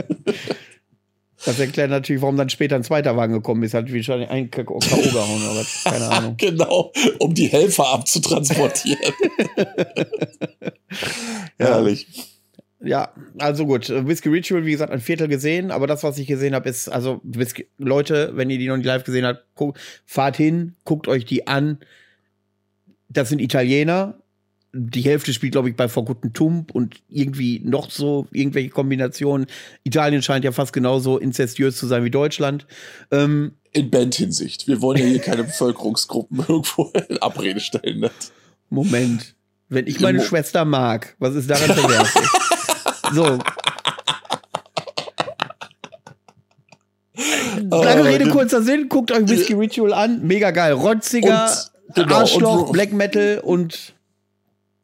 Das 1.45 1.57
erklärt 1.57 1.89
natürlich, 1.89 2.21
warum 2.21 2.35
dann 2.35 2.49
später 2.49 2.75
ein 2.75 2.83
zweiter 2.83 3.15
Wagen 3.15 3.33
gekommen 3.33 3.63
ist. 3.63 3.73
Hat 3.73 3.91
wahrscheinlich 3.93 4.29
ein 4.29 4.51
K.O. 4.51 4.79
gehauen, 4.79 5.41
aber 5.49 5.65
keine 5.83 6.07
Ahnung. 6.09 6.35
genau, 6.37 6.91
um 7.19 7.33
die 7.33 7.47
Helfer 7.47 7.87
abzutransportieren. 7.87 9.13
Herrlich. 11.57 12.07
Ja, 12.13 12.23
also 13.37 13.65
gut. 13.65 13.89
Whiskey 13.89 14.29
Ritual, 14.29 14.65
wie 14.65 14.71
gesagt, 14.71 14.91
ein 14.91 15.01
Viertel 15.01 15.27
gesehen, 15.27 15.71
aber 15.71 15.85
das, 15.85 16.03
was 16.03 16.17
ich 16.17 16.27
gesehen 16.27 16.55
habe, 16.55 16.69
ist, 16.69 16.87
also 16.87 17.19
Whiskey, 17.23 17.67
Leute, 17.77 18.31
wenn 18.35 18.49
ihr 18.49 18.57
die 18.57 18.67
noch 18.67 18.77
nicht 18.77 18.85
live 18.85 19.03
gesehen 19.03 19.25
habt, 19.25 19.43
guckt, 19.55 19.79
fahrt 20.05 20.37
hin, 20.37 20.75
guckt 20.85 21.07
euch 21.07 21.25
die 21.25 21.47
an. 21.47 21.79
Das 23.09 23.29
sind 23.29 23.39
Italiener. 23.39 24.19
Die 24.71 25.01
Hälfte 25.01 25.33
spielt, 25.33 25.53
glaube 25.53 25.69
ich, 25.69 25.75
bei 25.75 25.89
Forgotten 25.89 26.31
Tump 26.31 26.71
und 26.71 27.01
irgendwie 27.09 27.59
noch 27.63 27.89
so 27.89 28.27
irgendwelche 28.31 28.69
Kombinationen. 28.69 29.47
Italien 29.83 30.21
scheint 30.21 30.45
ja 30.45 30.51
fast 30.51 30.73
genauso 30.73 31.17
inzestiös 31.17 31.75
zu 31.75 31.87
sein 31.87 32.03
wie 32.03 32.11
Deutschland. 32.11 32.67
Ähm, 33.11 33.53
in 33.71 33.89
Bandhinsicht. 33.89 34.67
Wir 34.67 34.81
wollen 34.81 34.99
ja 34.99 35.05
hier 35.05 35.19
keine 35.19 35.43
Bevölkerungsgruppen 35.43 36.37
irgendwo 36.47 36.93
in 37.09 37.17
Abrede 37.17 37.59
stellen. 37.59 37.99
Ne? 37.99 38.11
Moment. 38.69 39.35
Wenn 39.69 39.85
ich 39.87 39.99
meine 39.99 40.19
Mo 40.19 40.23
Schwester 40.23 40.65
mag, 40.65 41.15
was 41.19 41.35
ist 41.35 41.49
daran 41.49 41.75
verwerflich? 41.75 42.29
So. 43.13 43.39
Lange 47.69 48.05
Rede, 48.05 48.29
kurzer 48.29 48.61
Sinn, 48.61 48.89
guckt 48.89 49.11
euch 49.11 49.27
Whiskey 49.27 49.53
Ritual 49.53 49.93
an. 49.93 50.25
Mega 50.25 50.51
geil. 50.51 50.73
Rotziger, 50.73 51.51
und, 51.87 51.95
genau, 51.95 52.15
Arschloch, 52.17 52.67
und, 52.67 52.71
Black 52.71 52.93
Metal 52.93 53.41
und. 53.43 53.93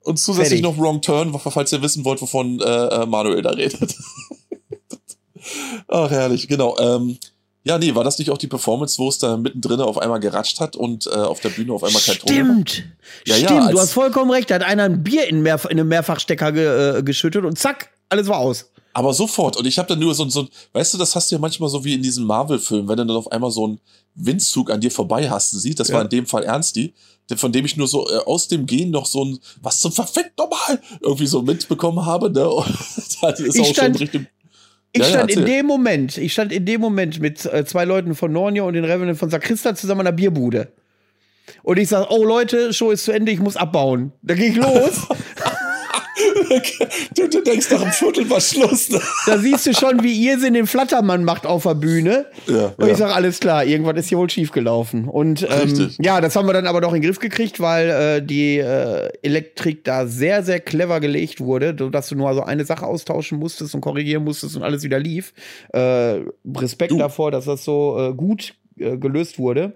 Und 0.01 0.19
zusätzlich 0.19 0.61
fertig. 0.61 0.78
noch 0.78 0.78
Wrong 0.78 1.01
Turn, 1.01 1.38
falls 1.39 1.71
ihr 1.71 1.82
wissen 1.82 2.05
wollt, 2.05 2.21
wovon 2.21 2.59
äh, 2.59 2.63
äh 2.63 3.05
Manuel 3.07 3.41
da 3.41 3.51
redet. 3.51 3.95
Ach, 5.88 6.11
herrlich, 6.11 6.47
genau. 6.47 6.78
Ähm, 6.78 7.17
ja, 7.63 7.80
nee, 7.80 7.95
war 7.95 8.03
das 8.03 8.19
nicht 8.19 8.30
auch 8.30 8.38
die 8.38 8.47
Performance, 8.47 8.99
wo 8.99 9.09
es 9.09 9.17
da 9.17 9.38
mittendrin 9.38 9.82
auf 9.82 9.97
einmal 9.97 10.19
geratscht 10.19 10.59
hat 10.59 10.76
und 10.76 11.07
äh, 11.07 11.09
auf 11.09 11.39
der 11.39 11.49
Bühne 11.49 11.73
auf 11.73 11.84
einmal 11.84 12.01
kein 12.03 12.17
Ton 12.17 12.30
Stimmt. 12.30 12.84
Ja, 13.26 13.36
Stimmt, 13.36 13.49
ja, 13.49 13.71
du 13.71 13.80
hast 13.80 13.93
vollkommen 13.93 14.30
recht. 14.30 14.51
Da 14.51 14.55
hat 14.55 14.63
einer 14.63 14.84
ein 14.84 15.03
Bier 15.03 15.28
in, 15.28 15.41
mehr, 15.41 15.59
in 15.63 15.80
einen 15.80 15.88
Mehrfachstecker 15.88 16.51
ge, 16.51 16.99
äh, 16.99 17.03
geschüttet 17.03 17.43
und 17.43 17.57
zack, 17.57 17.89
alles 18.10 18.28
war 18.28 18.38
aus. 18.38 18.70
Aber 18.93 19.14
sofort. 19.14 19.58
Und 19.58 19.68
ich 19.68 19.78
habe 19.78 19.89
dann 19.89 19.99
nur 19.99 20.16
so, 20.16 20.28
so, 20.30 20.47
weißt 20.72 20.93
du, 20.93 20.97
das 20.97 21.16
hast 21.16 21.30
du 21.30 21.36
ja 21.36 21.39
manchmal 21.39 21.70
so 21.70 21.84
wie 21.84 21.93
in 21.95 22.01
diesen 22.01 22.26
Marvel-Filmen, 22.26 22.88
wenn 22.88 22.95
du 22.95 23.06
dann 23.06 23.18
auf 23.18 23.30
einmal 23.30 23.51
so 23.51 23.66
einen 23.66 23.80
Windzug 24.16 24.72
an 24.72 24.80
dir 24.80 24.89
vorbei 24.89 25.30
hast, 25.30 25.51
sieht, 25.51 25.80
das 25.80 25.89
ja. 25.89 25.95
war 25.95 26.03
in 26.03 26.10
dem 26.10 26.26
Fall 26.26 26.43
Ernsti, 26.43 26.93
von 27.36 27.51
dem 27.51 27.66
ich 27.66 27.76
nur 27.76 27.89
so 27.89 28.10
äh, 28.10 28.20
aus 28.20 28.47
dem 28.47 28.66
Gehen 28.66 28.91
noch 28.91 29.06
so 29.06 29.26
ein, 29.26 29.39
was 29.62 29.82
zum 29.82 29.91
Verfickt 29.91 30.38
nochmal, 30.38 30.80
irgendwie 31.01 31.28
so 31.28 31.41
mitbekommen 31.41 32.06
habe, 32.06 32.32
ne? 32.32 32.47
Und 32.49 32.68
das 33.22 33.39
ist 33.41 33.56
ich 33.56 33.62
auch 33.62 33.66
stand, 33.66 33.97
schon 33.97 34.08
richtig. 34.08 34.28
Ich 34.93 35.01
ja, 35.01 35.10
stand 35.10 35.32
ja, 35.32 35.39
in 35.39 35.45
dem 35.45 35.66
Moment, 35.66 36.18
ich 36.18 36.32
stand 36.32 36.53
in 36.53 36.66
dem 36.66 36.80
Moment 36.80 37.20
mit 37.20 37.45
äh, 37.45 37.66
zwei 37.66 37.84
Leuten 37.84 38.16
von 38.16 38.32
Nornia 38.32 38.64
und 38.64 38.76
den 38.76 38.86
Revenant 38.86 39.20
von 39.20 39.30
Sakrista 39.30 39.76
zusammen 39.76 40.01
an 40.01 40.06
der 40.06 40.12
Bierbude. 40.14 40.72
Und 41.64 41.78
ich 41.78 41.89
sag, 41.89 42.10
oh 42.12 42.24
Leute, 42.24 42.72
Show 42.72 42.91
ist 42.91 43.03
zu 43.03 43.12
Ende, 43.12 43.34
ich 43.34 43.39
muss 43.39 43.58
abbauen. 43.58 44.14
Da 44.22 44.36
gehe 44.36 44.51
ich 44.51 44.56
los. 44.56 45.01
du, 47.16 47.28
du, 47.28 47.41
denkst 47.41 47.70
nach 47.72 47.82
einem 47.82 47.91
Viertel 47.91 48.30
war 48.30 48.39
Schluss. 48.39 48.89
Ne? 48.89 48.99
Da 49.26 49.38
siehst 49.38 49.66
du 49.66 49.74
schon, 49.74 50.03
wie 50.03 50.13
ihr 50.13 50.39
sie 50.39 50.51
den 50.51 50.68
Flattermann 50.68 51.24
macht 51.24 51.45
auf 51.45 51.63
der 51.63 51.76
Bühne. 51.76 52.26
Ja, 52.47 52.74
und 52.78 52.86
ja. 52.86 52.91
ich 52.91 52.97
sage, 52.97 53.13
alles 53.13 53.39
klar, 53.39 53.66
irgendwas 53.66 53.97
ist 53.97 54.09
hier 54.09 54.18
wohl 54.18 54.30
schiefgelaufen. 54.30 55.07
Und 55.07 55.47
ähm, 55.49 55.91
ja, 55.99 56.22
das 56.22 56.36
haben 56.36 56.47
wir 56.47 56.53
dann 56.53 56.68
aber 56.68 56.82
doch 56.82 56.93
in 56.93 57.01
den 57.01 57.07
Griff 57.09 57.20
gekriegt, 57.20 57.59
weil 57.59 57.89
äh, 57.89 58.22
die 58.26 58.57
äh, 58.57 59.09
Elektrik 59.22 59.84
da 59.84 60.07
sehr, 60.07 60.43
sehr 60.43 60.59
clever 60.59 60.99
gelegt 60.99 61.41
wurde, 61.41 61.74
dass 61.74 62.09
du 62.09 62.16
nur 62.16 62.34
so 62.34 62.43
eine 62.43 62.66
Sache 62.66 62.86
austauschen 62.86 63.39
musstest 63.39 63.76
und 63.76 63.82
korrigieren 63.82 64.24
musstest 64.24 64.55
und 64.55 64.63
alles 64.63 64.84
wieder 64.84 64.99
lief. 64.99 65.34
Äh, 65.74 66.22
Respekt 66.55 66.91
du. 66.91 66.97
davor, 66.97 67.32
dass 67.32 67.45
das 67.45 67.63
so 67.63 67.97
äh, 67.99 68.13
gut 68.13 68.55
äh, 68.78 68.97
gelöst 68.97 69.39
wurde. 69.39 69.74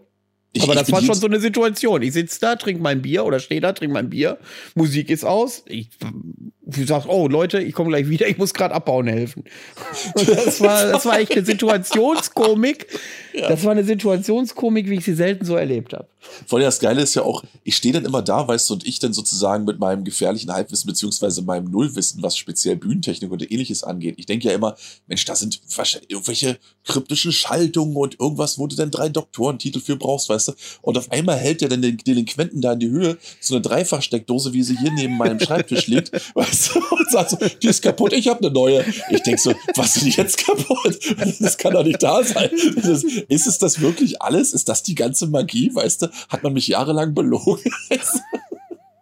Ich, 0.52 0.64
aber 0.64 0.76
das 0.76 0.92
war 0.92 1.02
schon 1.02 1.16
so 1.16 1.28
eine 1.28 1.40
Situation. 1.40 2.02
Ich 2.02 2.14
sitze 2.14 2.40
da, 2.40 2.56
trinke 2.56 2.82
mein 2.82 3.02
Bier 3.02 3.26
oder 3.26 3.40
stehe 3.40 3.62
da, 3.62 3.74
trinke 3.74 3.94
mein 3.94 4.10
Bier. 4.10 4.40
Musik 4.74 5.10
ist 5.10 5.24
aus. 5.24 5.64
Ich, 5.68 5.90
ich 6.78 6.88
sag, 6.88 7.06
oh 7.08 7.28
Leute, 7.28 7.62
ich 7.62 7.74
komme 7.74 7.90
gleich 7.90 8.10
wieder. 8.10 8.28
Ich 8.28 8.38
muss 8.38 8.54
gerade 8.54 8.74
abbauen 8.74 9.08
helfen. 9.08 9.44
Und 10.14 10.28
das 10.28 10.62
war, 10.62 10.88
das 10.88 11.06
war 11.06 11.20
echt 11.20 11.32
eine 11.32 11.46
Situationskomik. 11.46 12.88
Ja. 13.34 13.50
Das 13.50 13.64
war 13.64 13.72
eine 13.72 13.84
Situationskomik, 13.84 14.90
wie 14.90 14.96
ich 14.96 15.06
sie 15.06 15.14
selten 15.14 15.46
so 15.46 15.56
erlebt 15.56 15.94
habe. 15.94 16.08
Vor 16.46 16.60
allem 16.60 16.66
das 16.66 16.80
Geile 16.80 17.02
ist 17.02 17.16
ja 17.16 17.24
auch, 17.24 17.44
ich 17.64 17.78
stehe 17.78 17.94
dann 17.94 18.04
immer 18.04 18.22
da, 18.22 18.48
weißt 18.48 18.70
du, 18.70 18.74
und 18.74 18.86
ich 18.86 19.00
dann 19.00 19.14
sozusagen 19.14 19.64
mit 19.64 19.80
meinem 19.80 20.04
gefährlichen 20.04 20.52
Halbwissen 20.52 20.88
beziehungsweise 20.88 21.42
meinem 21.42 21.72
Nullwissen, 21.72 22.22
was 22.22 22.36
speziell 22.36 22.76
Bühnentechnik 22.76 23.32
und 23.32 23.50
ähnliches 23.50 23.84
angeht. 23.84 24.16
Ich 24.18 24.26
denke 24.26 24.50
ja 24.50 24.54
immer, 24.54 24.76
Mensch, 25.08 25.24
da 25.26 25.36
sind 25.36 25.62
wahrscheinlich 25.76 26.12
irgendwelche 26.12 26.58
kryptischen 26.86 27.32
Schaltungen 27.32 27.96
und 27.96 28.20
irgendwas, 28.20 28.60
wo 28.60 28.68
du 28.68 28.76
dann 28.76 28.92
drei 28.92 29.10
Doktorentitel 29.10 29.80
für 29.80 29.96
brauchst, 29.96 30.28
weißt 30.30 30.50
du. 30.50 30.54
Und 30.82 30.98
auf 30.98 31.12
einmal 31.12 31.38
hält 31.38 31.62
der 31.62 31.70
dann 31.70 31.82
den 31.82 31.98
Delinquenten 31.98 32.62
da 32.62 32.74
in 32.74 32.80
die 32.80 32.90
Höhe 32.90 33.18
so 33.40 33.56
eine 33.56 33.62
Dreifachsteckdose, 33.62 34.54
wie 34.54 34.64
sie 34.64 34.78
hier 34.78 34.92
neben 34.92 35.18
meinem 35.18 35.40
Schreibtisch 35.40 35.88
liegt, 35.88 36.12
weißt 36.36 36.59
du, 36.74 36.80
und 36.80 37.12
sagt 37.12 37.32
so, 37.32 37.38
die 37.38 37.68
ist 37.68 37.82
kaputt, 37.82 38.14
ich 38.14 38.28
habe 38.28 38.40
eine 38.40 38.52
neue. 38.52 38.86
Ich 39.10 39.22
denk 39.24 39.40
so, 39.40 39.54
was 39.76 39.98
ist 39.98 40.18
jetzt 40.18 40.46
kaputt? 40.46 41.00
Das 41.40 41.58
kann 41.58 41.74
doch 41.74 41.84
nicht 41.84 42.02
da 42.02 42.24
sein. 42.24 42.50
Ist, 42.52 43.04
ist 43.04 43.48
es 43.48 43.58
das 43.58 43.82
wirklich 43.82 44.22
alles? 44.22 44.54
Ist 44.54 44.70
das 44.70 44.84
die 44.84 44.96
ganze 44.96 45.28
Magie, 45.28 45.74
weißt 45.74 46.04
du? 46.04 46.10
hat 46.30 46.44
man 46.44 46.54
mich 46.54 46.68
jahrelang 46.68 47.14
belogen. 47.14 47.72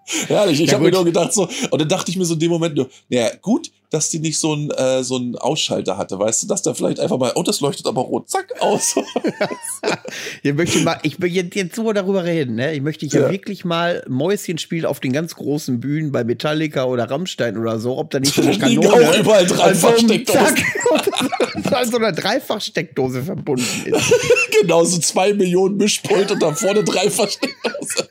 Herrlich, 0.28 0.62
ich 0.62 0.68
ja, 0.68 0.74
habe 0.76 0.86
mir 0.86 0.92
nur 0.92 1.06
gedacht 1.06 1.34
so, 1.34 1.50
und 1.70 1.82
dann 1.82 1.90
dachte 1.90 2.12
ich 2.12 2.18
mir 2.18 2.26
so 2.26 2.34
in 2.34 2.40
dem 2.40 2.52
Moment 2.52 2.76
nur, 2.76 2.90
naja, 3.10 3.32
gut, 3.42 3.72
dass 3.90 4.10
die 4.10 4.20
nicht 4.20 4.38
so 4.38 4.54
einen 4.54 4.70
äh, 4.72 5.04
so 5.04 5.16
einen 5.16 5.38
Ausschalter 5.38 5.98
hatte, 5.98 6.20
weißt 6.20 6.44
du, 6.44 6.48
dass 6.48 6.62
da 6.62 6.74
vielleicht 6.74 7.00
einfach 7.00 7.18
mal, 7.18 7.32
oh, 7.36 7.44
das 7.44 7.62
leuchtet 7.62 7.86
aber 7.88 8.02
rot, 8.02 8.30
zack, 8.30 8.54
aus. 8.62 8.96
ich 10.44 10.54
möchte 10.54 10.80
mal, 10.80 11.00
ich 11.04 11.22
will 11.22 11.32
jetzt, 11.32 11.56
jetzt 11.56 11.76
so 11.76 11.92
darüber 11.92 12.24
reden, 12.24 12.56
ne? 12.56 12.74
Ich 12.74 12.82
möchte 12.82 13.06
ja, 13.06 13.22
ja 13.22 13.30
wirklich 13.30 13.66
mal 13.66 14.04
Mäuschen 14.08 14.58
spielen 14.58 14.86
auf 14.86 15.00
den 15.00 15.14
ganz 15.14 15.36
großen 15.36 15.80
Bühnen 15.80 16.12
bei 16.12 16.24
Metallica 16.24 16.86
oder 16.86 17.10
Rammstein 17.10 17.58
oder 17.58 17.80
so, 17.80 17.98
ob 17.98 18.10
da 18.10 18.20
nicht 18.20 18.34
so 18.34 18.42
eine 18.42 18.58
Kanone 18.58 18.90
auch 18.90 19.20
überall 19.20 19.46
Dreifachsteckdose. 19.46 20.40
Also, 20.40 21.70
zack, 21.70 21.86
so 21.86 21.98
eine 21.98 22.14
Dreifachsteckdose 22.14 23.24
verbunden 23.24 23.66
ist. 23.86 24.14
genau, 24.62 24.84
so 24.84 25.00
zwei 25.00 25.34
Millionen 25.34 25.78
Mischpult 25.78 26.32
und 26.32 26.42
da 26.42 26.54
vorne 26.54 26.84
Dreifachsteckdose. 26.84 28.08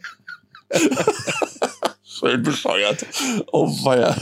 Willen 2.22 2.42
bescheuert. 2.42 3.04
Oh 3.52 3.68
weia. 3.84 4.16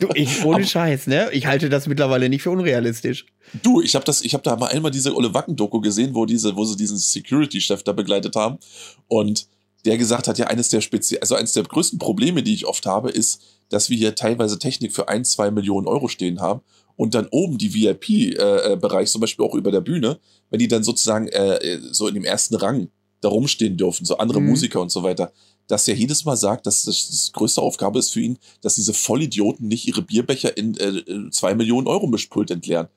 Du, 0.00 0.08
ich, 0.14 0.44
ohne 0.44 0.64
Scheiß, 0.64 1.06
ne? 1.06 1.30
Ich 1.32 1.46
halte 1.46 1.68
das 1.68 1.86
mittlerweile 1.86 2.28
nicht 2.28 2.42
für 2.42 2.50
unrealistisch. 2.50 3.26
Du, 3.62 3.80
ich 3.80 3.94
habe 3.94 4.04
das, 4.04 4.22
ich 4.22 4.34
habe 4.34 4.42
da 4.42 4.56
mal 4.56 4.68
einmal 4.68 4.90
diese 4.90 5.14
Olle 5.14 5.34
Wacken-Doku 5.34 5.80
gesehen, 5.80 6.14
wo 6.14 6.26
diese, 6.26 6.56
wo 6.56 6.64
sie 6.64 6.76
diesen 6.76 6.96
Security-Chef 6.96 7.82
da 7.82 7.92
begleitet 7.92 8.36
haben 8.36 8.58
und 9.08 9.46
der 9.84 9.98
gesagt 9.98 10.28
hat, 10.28 10.38
ja, 10.38 10.46
eines 10.46 10.70
der 10.70 10.80
Spezi 10.80 11.18
also 11.20 11.34
eines 11.34 11.52
der 11.52 11.64
größten 11.64 11.98
Probleme, 11.98 12.42
die 12.42 12.54
ich 12.54 12.66
oft 12.66 12.86
habe, 12.86 13.10
ist, 13.10 13.42
dass 13.68 13.90
wir 13.90 13.96
hier 13.96 14.14
teilweise 14.14 14.58
Technik 14.58 14.94
für 14.94 15.08
ein, 15.08 15.24
zwei 15.24 15.50
Millionen 15.50 15.86
Euro 15.86 16.08
stehen 16.08 16.40
haben 16.40 16.60
und 16.96 17.14
dann 17.14 17.28
oben 17.30 17.58
die 17.58 17.74
VIP-Bereich, 17.74 19.08
äh, 19.08 19.10
zum 19.10 19.20
Beispiel 19.20 19.44
auch 19.44 19.54
über 19.54 19.70
der 19.70 19.80
Bühne, 19.80 20.18
wenn 20.50 20.58
die 20.58 20.68
dann 20.68 20.84
sozusagen 20.84 21.28
äh, 21.28 21.78
so 21.90 22.08
in 22.08 22.14
dem 22.14 22.24
ersten 22.24 22.54
Rang 22.54 22.88
da 23.20 23.28
rumstehen 23.28 23.76
dürfen, 23.76 24.04
so 24.04 24.18
andere 24.18 24.40
mhm. 24.40 24.48
Musiker 24.48 24.80
und 24.80 24.90
so 24.90 25.02
weiter, 25.02 25.32
dass 25.66 25.88
er 25.88 25.94
jedes 25.94 26.24
Mal 26.24 26.36
sagt, 26.36 26.66
dass 26.66 26.84
das, 26.84 27.08
das 27.08 27.32
größte 27.32 27.62
Aufgabe 27.62 27.98
ist 27.98 28.12
für 28.12 28.20
ihn, 28.20 28.38
dass 28.60 28.74
diese 28.74 28.94
Vollidioten 28.94 29.68
nicht 29.68 29.86
ihre 29.86 30.02
Bierbecher 30.02 30.56
in 30.56 30.76
äh, 30.76 31.30
zwei 31.30 31.54
Millionen 31.54 31.86
Euro 31.86 32.06
Mischpult 32.06 32.50
entleeren. 32.50 32.88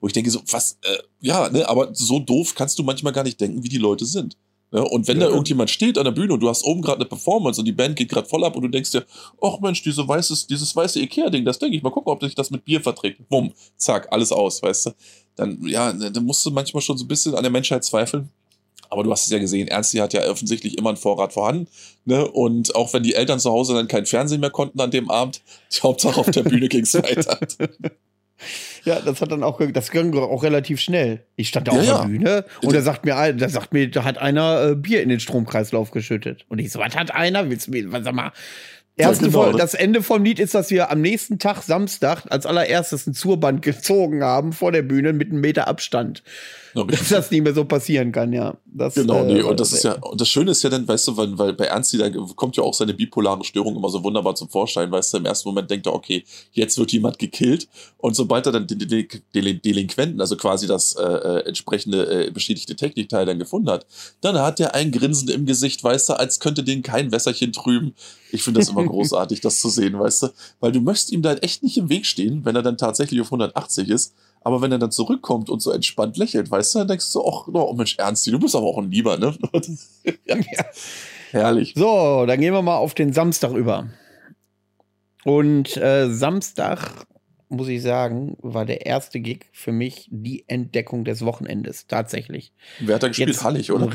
Wo 0.00 0.06
ich 0.06 0.12
denke 0.12 0.30
so, 0.30 0.40
was, 0.50 0.78
äh, 0.82 0.98
ja, 1.20 1.48
ne, 1.48 1.68
aber 1.68 1.94
so 1.94 2.18
doof 2.18 2.54
kannst 2.54 2.78
du 2.78 2.82
manchmal 2.82 3.12
gar 3.12 3.24
nicht 3.24 3.40
denken, 3.40 3.62
wie 3.62 3.68
die 3.68 3.78
Leute 3.78 4.04
sind. 4.04 4.36
Ne? 4.72 4.84
Und 4.84 5.06
wenn 5.06 5.20
ja. 5.20 5.26
da 5.26 5.30
irgendjemand 5.30 5.70
steht 5.70 5.96
an 5.96 6.04
der 6.04 6.12
Bühne 6.12 6.34
und 6.34 6.40
du 6.40 6.48
hast 6.48 6.64
oben 6.64 6.82
gerade 6.82 6.98
eine 6.98 7.08
Performance 7.08 7.60
und 7.60 7.64
die 7.64 7.72
Band 7.72 7.96
geht 7.96 8.08
gerade 8.08 8.28
voll 8.28 8.44
ab 8.44 8.56
und 8.56 8.62
du 8.62 8.68
denkst 8.68 8.90
dir, 8.90 9.06
ach 9.40 9.60
Mensch, 9.60 9.82
diese 9.82 10.06
weißes, 10.06 10.46
dieses 10.48 10.74
weiße 10.74 11.00
Ikea-Ding, 11.00 11.44
das 11.44 11.58
denke 11.58 11.76
ich, 11.76 11.82
mal 11.82 11.90
gucken, 11.90 12.12
ob 12.12 12.22
sich 12.22 12.34
das 12.34 12.50
mit 12.50 12.64
Bier 12.64 12.80
verträgt. 12.80 13.28
Bumm, 13.28 13.52
zack, 13.76 14.08
alles 14.10 14.32
aus, 14.32 14.62
weißt 14.62 14.86
du. 14.86 14.90
Dann, 15.36 15.66
ja, 15.66 15.92
ne, 15.92 16.10
dann 16.10 16.24
musst 16.24 16.44
du 16.44 16.50
manchmal 16.50 16.82
schon 16.82 16.98
so 16.98 17.04
ein 17.04 17.08
bisschen 17.08 17.34
an 17.34 17.42
der 17.42 17.52
Menschheit 17.52 17.84
zweifeln. 17.84 18.30
Aber 18.90 19.02
du 19.02 19.10
hast 19.10 19.26
es 19.26 19.32
ja 19.32 19.38
gesehen, 19.38 19.68
Ernsti 19.68 19.98
hat 19.98 20.12
ja 20.12 20.28
offensichtlich 20.28 20.78
immer 20.78 20.90
einen 20.90 20.96
Vorrat 20.96 21.32
vorhanden. 21.32 21.68
Ne? 22.04 22.26
Und 22.26 22.74
auch 22.74 22.92
wenn 22.92 23.02
die 23.02 23.14
Eltern 23.14 23.40
zu 23.40 23.50
Hause 23.50 23.74
dann 23.74 23.88
kein 23.88 24.06
Fernsehen 24.06 24.40
mehr 24.40 24.50
konnten 24.50 24.80
an 24.80 24.90
dem 24.90 25.10
Abend, 25.10 25.40
die 25.76 25.80
Hauptsache 25.80 26.20
auf 26.20 26.30
der 26.30 26.42
Bühne 26.42 26.68
ging 26.68 26.82
es 26.82 26.94
weiter. 27.02 27.38
Ja, 28.84 29.00
das 29.00 29.20
hat 29.20 29.32
dann 29.32 29.42
auch, 29.42 29.60
das 29.72 29.90
ging 29.90 30.16
auch 30.16 30.42
relativ 30.42 30.80
schnell. 30.80 31.24
Ich 31.36 31.48
stand 31.48 31.68
da 31.68 31.72
ja, 31.72 31.78
auf 31.78 31.84
der 31.86 31.94
ja. 31.94 32.04
Bühne 32.04 32.44
und 32.62 32.74
da 32.74 32.82
sagt 32.82 33.04
mir, 33.04 33.32
da 33.32 33.48
sagt 33.48 33.72
mir, 33.72 33.90
da 33.90 34.04
hat 34.04 34.18
einer 34.18 34.70
äh, 34.70 34.74
Bier 34.76 35.02
in 35.02 35.08
den 35.08 35.20
Stromkreislauf 35.20 35.90
geschüttet. 35.90 36.44
Und 36.48 36.58
ich 36.58 36.70
so, 36.70 36.78
was 36.78 36.94
hat 36.94 37.12
einer? 37.12 37.50
Willst 37.50 37.66
du 37.66 37.70
mir, 37.72 37.88
sag 37.90 38.14
mal, 38.14 38.32
Erste 38.98 39.26
genau. 39.26 39.52
das 39.52 39.74
Ende 39.74 40.02
vom 40.02 40.24
Lied 40.24 40.38
ist, 40.38 40.54
dass 40.54 40.70
wir 40.70 40.90
am 40.90 41.02
nächsten 41.02 41.38
Tag, 41.38 41.62
Samstag, 41.62 42.24
als 42.30 42.46
allererstes 42.46 43.06
ein 43.06 43.12
Zurband 43.12 43.60
gezogen 43.62 44.24
haben 44.24 44.54
vor 44.54 44.72
der 44.72 44.82
Bühne 44.82 45.12
mit 45.12 45.30
einem 45.30 45.40
Meter 45.40 45.68
Abstand. 45.68 46.22
Dass 46.88 47.08
das 47.08 47.30
nicht 47.30 47.42
mehr 47.42 47.54
so 47.54 47.64
passieren 47.64 48.12
kann, 48.12 48.32
ja. 48.32 48.54
Das, 48.64 48.94
genau, 48.94 49.24
äh, 49.24 49.34
nee, 49.34 49.42
und 49.42 49.58
das 49.58 49.72
ist 49.72 49.84
ja, 49.84 49.94
und 49.94 50.20
das 50.20 50.28
Schöne 50.28 50.50
ist 50.50 50.62
ja 50.62 50.70
dann, 50.70 50.86
weißt 50.86 51.08
du, 51.08 51.16
weil, 51.16 51.38
weil 51.38 51.52
bei 51.54 51.64
Ernsti, 51.66 51.98
da 51.98 52.10
kommt 52.34 52.56
ja 52.56 52.62
auch 52.62 52.74
seine 52.74 52.94
bipolare 52.94 53.44
Störung 53.44 53.76
immer 53.76 53.88
so 53.88 54.02
wunderbar 54.02 54.34
zum 54.34 54.48
Vorschein, 54.48 54.90
weißt 54.90 55.14
du, 55.14 55.18
im 55.18 55.26
ersten 55.26 55.48
Moment 55.48 55.70
denkt 55.70 55.86
er, 55.86 55.94
okay, 55.94 56.24
jetzt 56.52 56.78
wird 56.78 56.92
jemand 56.92 57.18
gekillt, 57.18 57.68
und 57.98 58.14
sobald 58.14 58.46
er 58.46 58.52
dann 58.52 58.66
den, 58.66 58.78
den, 58.78 59.08
den 59.34 59.62
Delinquenten, 59.62 60.20
also 60.20 60.36
quasi 60.36 60.66
das 60.66 60.94
äh, 60.94 61.02
äh, 61.02 61.46
entsprechende 61.46 62.26
äh, 62.26 62.30
beschädigte 62.30 62.76
Technikteil 62.76 63.26
dann 63.26 63.38
gefunden 63.38 63.70
hat, 63.70 63.86
dann 64.20 64.38
hat 64.38 64.60
er 64.60 64.74
ein 64.74 64.92
Grinsen 64.92 65.28
im 65.28 65.46
Gesicht, 65.46 65.82
weißt 65.82 66.10
du, 66.10 66.12
als 66.14 66.38
könnte 66.38 66.62
den 66.62 66.82
kein 66.82 67.10
Wässerchen 67.12 67.52
trüben. 67.52 67.94
Ich 68.30 68.42
finde 68.42 68.60
das 68.60 68.68
immer 68.68 68.84
großartig, 68.86 69.40
das 69.40 69.60
zu 69.60 69.68
sehen, 69.68 69.98
weißt 69.98 70.22
du, 70.24 70.28
weil 70.60 70.72
du 70.72 70.80
möchtest 70.80 71.12
ihm 71.12 71.22
da 71.22 71.34
echt 71.34 71.62
nicht 71.62 71.78
im 71.78 71.88
Weg 71.88 72.06
stehen, 72.06 72.44
wenn 72.44 72.54
er 72.54 72.62
dann 72.62 72.78
tatsächlich 72.78 73.20
auf 73.20 73.28
180 73.28 73.88
ist, 73.88 74.14
aber 74.46 74.62
wenn 74.62 74.70
er 74.70 74.78
dann 74.78 74.92
zurückkommt 74.92 75.50
und 75.50 75.60
so 75.60 75.72
entspannt 75.72 76.16
lächelt, 76.18 76.48
weißt 76.48 76.72
du, 76.72 76.78
dann 76.78 76.86
denkst 76.86 77.06
du 77.06 77.10
so, 77.10 77.28
ach, 77.28 77.48
oh 77.52 77.72
Mensch, 77.72 77.96
Ernsti, 77.98 78.30
du 78.30 78.38
bist 78.38 78.54
aber 78.54 78.66
auch 78.66 78.78
ein 78.78 78.92
Lieber, 78.92 79.18
ne? 79.18 79.36
ja. 80.24 80.36
ja. 80.36 80.64
Herrlich. 81.32 81.74
So, 81.74 82.24
dann 82.26 82.40
gehen 82.40 82.54
wir 82.54 82.62
mal 82.62 82.76
auf 82.76 82.94
den 82.94 83.12
Samstag 83.12 83.54
über. 83.54 83.88
Und 85.24 85.76
äh, 85.76 86.08
Samstag, 86.10 87.08
muss 87.48 87.66
ich 87.66 87.82
sagen, 87.82 88.36
war 88.40 88.64
der 88.64 88.86
erste 88.86 89.18
Gig 89.18 89.46
für 89.50 89.72
mich 89.72 90.06
die 90.12 90.44
Entdeckung 90.46 91.04
des 91.04 91.24
Wochenendes, 91.24 91.88
tatsächlich. 91.88 92.52
Wer 92.78 92.94
hat 92.94 93.02
da 93.02 93.08
gespielt? 93.08 93.30
Jetzt, 93.30 93.42
Hallig, 93.42 93.72
oder? 93.72 93.90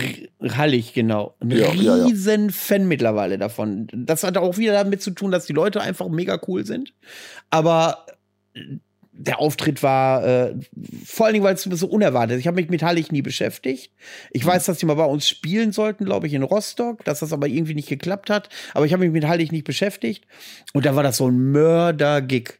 Hallig, 0.57 0.91
genau. 0.91 1.33
Ein 1.39 1.51
ja, 1.51 1.69
riesen 1.69 1.85
ja, 1.85 2.47
ja. 2.47 2.49
Fan 2.51 2.89
mittlerweile 2.89 3.37
davon. 3.37 3.87
Das 3.93 4.25
hat 4.25 4.35
auch 4.35 4.57
wieder 4.57 4.73
damit 4.73 5.01
zu 5.01 5.11
tun, 5.11 5.31
dass 5.31 5.45
die 5.45 5.53
Leute 5.53 5.79
einfach 5.79 6.09
mega 6.09 6.41
cool 6.45 6.65
sind. 6.65 6.93
Aber 7.49 8.05
der 9.13 9.39
Auftritt 9.39 9.83
war 9.83 10.25
äh, 10.25 10.55
vor 11.05 11.25
allen 11.25 11.33
Dingen, 11.33 11.45
weil 11.45 11.55
es 11.55 11.63
so 11.63 11.87
unerwartet 11.87 12.35
ist. 12.35 12.41
Ich 12.41 12.47
habe 12.47 12.61
mich 12.61 12.69
mit 12.69 12.83
Hallig 12.83 13.11
nie 13.11 13.21
beschäftigt. 13.21 13.91
Ich 14.31 14.45
weiß, 14.45 14.65
dass 14.65 14.77
die 14.77 14.85
mal 14.85 14.95
bei 14.95 15.05
uns 15.05 15.27
spielen 15.27 15.71
sollten, 15.71 16.05
glaube 16.05 16.27
ich, 16.27 16.33
in 16.33 16.43
Rostock, 16.43 17.03
dass 17.03 17.19
das 17.19 17.33
aber 17.33 17.47
irgendwie 17.47 17.75
nicht 17.75 17.89
geklappt 17.89 18.29
hat. 18.29 18.49
Aber 18.73 18.85
ich 18.85 18.93
habe 18.93 19.03
mich 19.03 19.11
mit 19.11 19.27
Hallig 19.27 19.51
nicht 19.51 19.65
beschäftigt. 19.65 20.25
Und 20.73 20.85
da 20.85 20.95
war 20.95 21.03
das 21.03 21.17
so 21.17 21.27
ein 21.27 21.51
Mörder-Gig. 21.51 22.59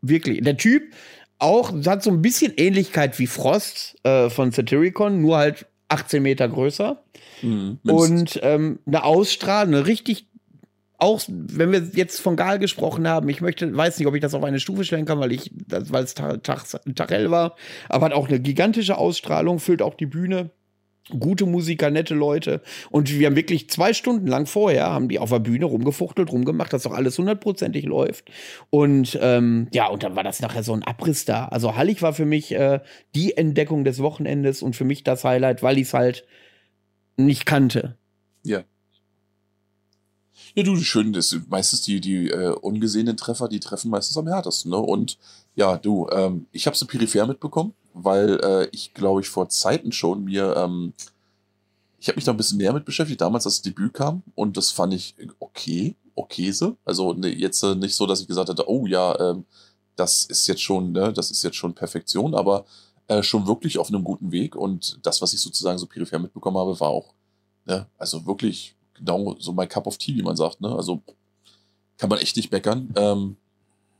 Wirklich. 0.00 0.42
Der 0.42 0.56
Typ 0.56 0.94
auch 1.38 1.72
hat 1.86 2.02
so 2.02 2.10
ein 2.10 2.22
bisschen 2.22 2.52
Ähnlichkeit 2.56 3.18
wie 3.18 3.26
Frost 3.26 3.96
äh, 4.04 4.28
von 4.28 4.52
Satyricon, 4.52 5.20
nur 5.22 5.38
halt 5.38 5.66
18 5.88 6.22
Meter 6.22 6.48
größer. 6.48 7.02
Mhm, 7.42 7.78
und 7.84 8.38
ähm, 8.42 8.80
eine 8.86 9.04
Ausstrahlung, 9.04 9.74
eine 9.74 9.86
richtig 9.86 10.26
auch 10.98 11.22
wenn 11.28 11.70
wir 11.70 11.90
jetzt 11.94 12.20
von 12.20 12.36
Gal 12.36 12.58
gesprochen 12.58 13.06
haben, 13.06 13.28
ich 13.28 13.40
möchte, 13.40 13.74
weiß 13.74 13.98
nicht, 13.98 14.08
ob 14.08 14.14
ich 14.16 14.20
das 14.20 14.34
auf 14.34 14.42
eine 14.42 14.58
Stufe 14.58 14.84
stellen 14.84 15.06
kann, 15.06 15.20
weil 15.20 15.30
ich, 15.30 15.52
weil 15.68 16.02
es 16.02 16.14
Tarell 16.14 17.30
war, 17.30 17.54
aber 17.88 18.06
hat 18.06 18.12
auch 18.12 18.28
eine 18.28 18.40
gigantische 18.40 18.98
Ausstrahlung, 18.98 19.60
füllt 19.60 19.80
auch 19.80 19.94
die 19.94 20.06
Bühne. 20.06 20.50
Gute 21.18 21.46
Musiker, 21.46 21.90
nette 21.90 22.14
Leute. 22.14 22.60
Und 22.90 23.10
wir 23.10 23.28
haben 23.28 23.36
wirklich 23.36 23.70
zwei 23.70 23.94
Stunden 23.94 24.26
lang 24.26 24.44
vorher, 24.44 24.90
haben 24.90 25.08
die 25.08 25.18
auf 25.18 25.30
der 25.30 25.38
Bühne 25.38 25.64
rumgefuchtelt, 25.64 26.30
rumgemacht, 26.30 26.70
dass 26.70 26.82
doch 26.82 26.92
alles 26.92 27.16
hundertprozentig 27.16 27.86
läuft. 27.86 28.30
Und 28.68 29.18
ähm, 29.22 29.68
ja, 29.72 29.86
und 29.86 30.02
dann 30.02 30.16
war 30.16 30.24
das 30.24 30.40
nachher 30.40 30.62
so 30.62 30.74
ein 30.74 30.82
Abriss 30.82 31.24
da. 31.24 31.46
Also 31.46 31.76
Hallig 31.76 32.02
war 32.02 32.12
für 32.12 32.26
mich 32.26 32.52
äh, 32.52 32.80
die 33.14 33.38
Entdeckung 33.38 33.84
des 33.84 34.02
Wochenendes 34.02 34.60
und 34.60 34.76
für 34.76 34.84
mich 34.84 35.02
das 35.02 35.24
Highlight, 35.24 35.62
weil 35.62 35.78
ich 35.78 35.84
es 35.84 35.94
halt 35.94 36.26
nicht 37.16 37.46
kannte. 37.46 37.96
Ja. 38.44 38.64
Ja, 40.58 40.64
du, 40.64 40.74
schön, 40.78 41.12
das 41.12 41.36
meistens 41.48 41.82
die, 41.82 42.00
die 42.00 42.30
äh, 42.30 42.48
ungesehenen 42.50 43.16
Treffer, 43.16 43.46
die 43.46 43.60
treffen 43.60 43.92
meistens 43.92 44.18
am 44.18 44.26
härtesten, 44.26 44.72
ne? 44.72 44.76
Und 44.76 45.16
ja, 45.54 45.76
du, 45.78 46.08
ähm, 46.10 46.48
ich 46.50 46.66
habe 46.66 46.76
sie 46.76 46.84
peripher 46.84 47.28
mitbekommen, 47.28 47.74
weil 47.94 48.40
äh, 48.42 48.68
ich, 48.72 48.92
glaube 48.92 49.20
ich, 49.20 49.28
vor 49.28 49.48
Zeiten 49.48 49.92
schon 49.92 50.24
mir, 50.24 50.56
ähm, 50.56 50.94
ich 52.00 52.08
habe 52.08 52.16
mich 52.16 52.24
da 52.24 52.32
ein 52.32 52.36
bisschen 52.36 52.58
näher 52.58 52.72
mit 52.72 52.84
beschäftigt, 52.84 53.20
damals, 53.20 53.46
als 53.46 53.58
das 53.58 53.62
Debüt 53.62 53.94
kam, 53.94 54.24
und 54.34 54.56
das 54.56 54.72
fand 54.72 54.94
ich 54.94 55.14
okay, 55.38 55.94
okay 56.16 56.50
so. 56.50 56.76
Also 56.84 57.12
ne, 57.12 57.28
jetzt 57.28 57.62
äh, 57.62 57.76
nicht 57.76 57.94
so, 57.94 58.06
dass 58.06 58.20
ich 58.20 58.26
gesagt 58.26 58.48
hatte, 58.48 58.68
oh 58.68 58.84
ja, 58.84 59.16
ähm, 59.20 59.44
das 59.94 60.24
ist 60.24 60.48
jetzt 60.48 60.62
schon, 60.62 60.90
ne, 60.90 61.12
das 61.12 61.30
ist 61.30 61.44
jetzt 61.44 61.56
schon 61.56 61.72
Perfektion, 61.72 62.34
aber 62.34 62.64
äh, 63.06 63.22
schon 63.22 63.46
wirklich 63.46 63.78
auf 63.78 63.90
einem 63.90 64.02
guten 64.02 64.32
Weg. 64.32 64.56
Und 64.56 64.98
das, 65.04 65.22
was 65.22 65.32
ich 65.32 65.40
sozusagen 65.40 65.78
so 65.78 65.86
peripher 65.86 66.18
mitbekommen 66.18 66.58
habe, 66.58 66.80
war 66.80 66.88
auch, 66.88 67.14
ne, 67.64 67.86
also 67.96 68.26
wirklich 68.26 68.74
genau 68.98 69.36
so 69.38 69.52
mein 69.52 69.68
Cup 69.68 69.86
of 69.86 69.98
Tea, 69.98 70.16
wie 70.16 70.22
man 70.22 70.36
sagt. 70.36 70.60
Ne? 70.60 70.68
Also 70.68 71.02
kann 71.96 72.10
man 72.10 72.18
echt 72.18 72.36
nicht 72.36 72.52
meckern. 72.52 72.92
Ähm, 72.96 73.36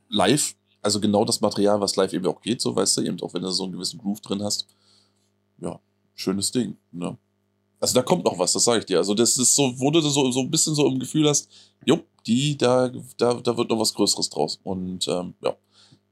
live, 0.08 0.54
also 0.82 1.00
genau 1.00 1.24
das 1.24 1.40
Material, 1.40 1.80
was 1.80 1.96
live 1.96 2.12
eben 2.12 2.26
auch 2.26 2.40
geht, 2.40 2.60
so 2.60 2.74
weißt 2.74 2.98
du, 2.98 3.02
eben 3.02 3.20
auch 3.20 3.34
wenn 3.34 3.42
du 3.42 3.50
so 3.50 3.64
einen 3.64 3.72
gewissen 3.72 3.98
Groove 3.98 4.20
drin 4.20 4.42
hast. 4.42 4.66
Ja, 5.60 5.80
schönes 6.14 6.52
Ding. 6.52 6.76
Ne? 6.92 7.16
Also 7.80 7.94
da 7.94 8.02
kommt 8.02 8.24
noch 8.24 8.38
was, 8.38 8.52
das 8.52 8.64
sage 8.64 8.80
ich 8.80 8.86
dir. 8.86 8.98
Also 8.98 9.14
das 9.14 9.36
ist 9.36 9.54
so, 9.54 9.72
wo 9.78 9.90
du 9.90 10.00
so, 10.00 10.30
so 10.30 10.40
ein 10.40 10.50
bisschen 10.50 10.74
so 10.74 10.86
im 10.86 10.98
Gefühl 10.98 11.28
hast, 11.28 11.48
jo, 11.84 12.00
die, 12.26 12.56
da, 12.56 12.90
da, 13.16 13.34
da 13.34 13.56
wird 13.56 13.70
noch 13.70 13.78
was 13.78 13.94
Größeres 13.94 14.30
draus. 14.30 14.58
Und 14.64 15.06
ähm, 15.08 15.34
ja, 15.42 15.56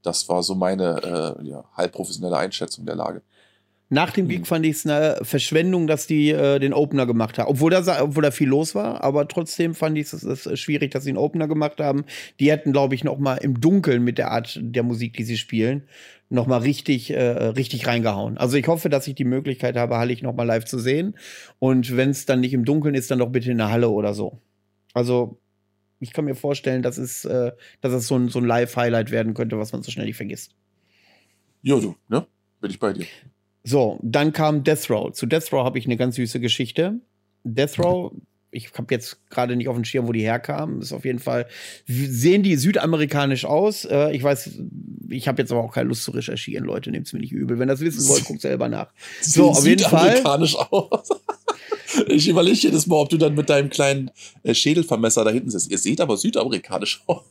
das 0.02 0.28
war 0.28 0.42
so 0.42 0.54
meine 0.54 1.02
äh, 1.40 1.46
ja, 1.48 1.64
halbprofessionelle 1.76 2.36
Einschätzung 2.36 2.86
der 2.86 2.94
Lage. 2.94 3.22
Nach 3.88 4.10
dem 4.10 4.26
Gig 4.26 4.40
mhm. 4.40 4.44
fand 4.46 4.66
ich 4.66 4.76
es 4.76 4.86
eine 4.86 5.18
Verschwendung, 5.22 5.86
dass 5.86 6.08
die 6.08 6.30
äh, 6.30 6.58
den 6.58 6.72
Opener 6.72 7.06
gemacht 7.06 7.38
haben. 7.38 7.48
Obwohl 7.48 7.70
da, 7.70 8.02
obwohl 8.02 8.22
da 8.24 8.32
viel 8.32 8.48
los 8.48 8.74
war, 8.74 9.04
aber 9.04 9.28
trotzdem 9.28 9.76
fand 9.76 9.96
ich 9.96 10.12
es 10.12 10.60
schwierig, 10.60 10.90
dass 10.90 11.04
sie 11.04 11.10
einen 11.10 11.18
Opener 11.18 11.46
gemacht 11.46 11.78
haben. 11.78 12.04
Die 12.40 12.50
hätten, 12.50 12.72
glaube 12.72 12.96
ich, 12.96 13.04
noch 13.04 13.18
mal 13.18 13.36
im 13.36 13.60
Dunkeln 13.60 14.02
mit 14.02 14.18
der 14.18 14.32
Art 14.32 14.58
der 14.60 14.82
Musik, 14.82 15.16
die 15.16 15.22
sie 15.22 15.36
spielen, 15.36 15.84
noch 16.28 16.48
mal 16.48 16.58
richtig, 16.58 17.10
äh, 17.10 17.20
richtig 17.20 17.86
reingehauen. 17.86 18.38
Also 18.38 18.56
ich 18.56 18.66
hoffe, 18.66 18.88
dass 18.88 19.06
ich 19.06 19.14
die 19.14 19.24
Möglichkeit 19.24 19.76
habe, 19.76 19.98
Hallig 19.98 20.20
noch 20.20 20.34
mal 20.34 20.42
live 20.42 20.64
zu 20.64 20.80
sehen. 20.80 21.16
Und 21.60 21.96
wenn 21.96 22.10
es 22.10 22.26
dann 22.26 22.40
nicht 22.40 22.54
im 22.54 22.64
Dunkeln 22.64 22.96
ist, 22.96 23.12
dann 23.12 23.20
doch 23.20 23.30
bitte 23.30 23.52
in 23.52 23.58
der 23.58 23.70
Halle 23.70 23.90
oder 23.90 24.14
so. 24.14 24.40
Also 24.94 25.38
ich 26.00 26.12
kann 26.12 26.24
mir 26.24 26.34
vorstellen, 26.34 26.82
dass 26.82 26.98
es, 26.98 27.24
äh, 27.24 27.52
dass 27.80 27.92
es 27.92 28.08
so 28.08 28.16
ein, 28.16 28.30
so 28.30 28.40
ein 28.40 28.44
Live-Highlight 28.44 29.12
werden 29.12 29.34
könnte, 29.34 29.58
was 29.58 29.72
man 29.72 29.84
so 29.84 29.92
schnell 29.92 30.06
nicht 30.06 30.16
vergisst. 30.16 30.56
Jo, 31.62 31.80
du, 31.80 31.94
ne? 32.08 32.26
Bin 32.60 32.70
ich 32.70 32.80
bei 32.80 32.92
dir. 32.92 33.06
So, 33.66 33.98
dann 34.02 34.32
kam 34.32 34.62
Death 34.62 34.88
Row. 34.90 35.12
Zu 35.12 35.26
Death 35.26 35.52
Row 35.52 35.64
habe 35.64 35.78
ich 35.78 35.86
eine 35.86 35.96
ganz 35.96 36.14
süße 36.14 36.38
Geschichte. 36.38 37.00
Death 37.42 37.80
Row, 37.80 38.12
ich 38.52 38.72
habe 38.74 38.94
jetzt 38.94 39.28
gerade 39.28 39.56
nicht 39.56 39.68
auf 39.68 39.74
dem 39.74 39.84
Schirm, 39.84 40.06
wo 40.06 40.12
die 40.12 40.22
herkamen. 40.22 40.80
Ist 40.80 40.92
auf 40.92 41.04
jeden 41.04 41.18
Fall, 41.18 41.46
sehen 41.86 42.44
die 42.44 42.54
südamerikanisch 42.54 43.44
aus. 43.44 43.84
Äh, 43.84 44.14
ich 44.14 44.22
weiß, 44.22 44.60
ich 45.08 45.26
habe 45.26 45.42
jetzt 45.42 45.50
aber 45.50 45.64
auch 45.64 45.72
keine 45.72 45.88
Lust 45.88 46.04
zu 46.04 46.12
recherchieren, 46.12 46.64
Leute. 46.64 46.92
Nehmt 46.92 47.08
es 47.08 47.12
mir 47.12 47.18
nicht 47.18 47.32
übel. 47.32 47.58
Wenn 47.58 47.68
ihr 47.68 47.72
das 47.72 47.80
wissen 47.80 48.08
wollt, 48.08 48.24
guckt 48.24 48.40
selber 48.40 48.68
nach. 48.68 48.92
So, 49.20 49.50
auf 49.50 49.66
jeden 49.66 49.82
Fall. 49.82 50.16
Südamerikanisch 50.16 50.56
aus. 50.56 51.08
Ich 52.08 52.28
überlege 52.28 52.56
jedes 52.56 52.86
Mal, 52.86 52.96
ob 52.96 53.08
du 53.08 53.16
dann 53.16 53.34
mit 53.34 53.48
deinem 53.48 53.70
kleinen 53.70 54.10
äh, 54.42 54.54
Schädelvermesser 54.54 55.24
da 55.24 55.30
hinten 55.30 55.50
sitzt. 55.50 55.70
Ihr 55.70 55.78
seht 55.78 56.00
aber 56.00 56.16
südamerikanisch 56.16 57.02
aus. 57.06 57.24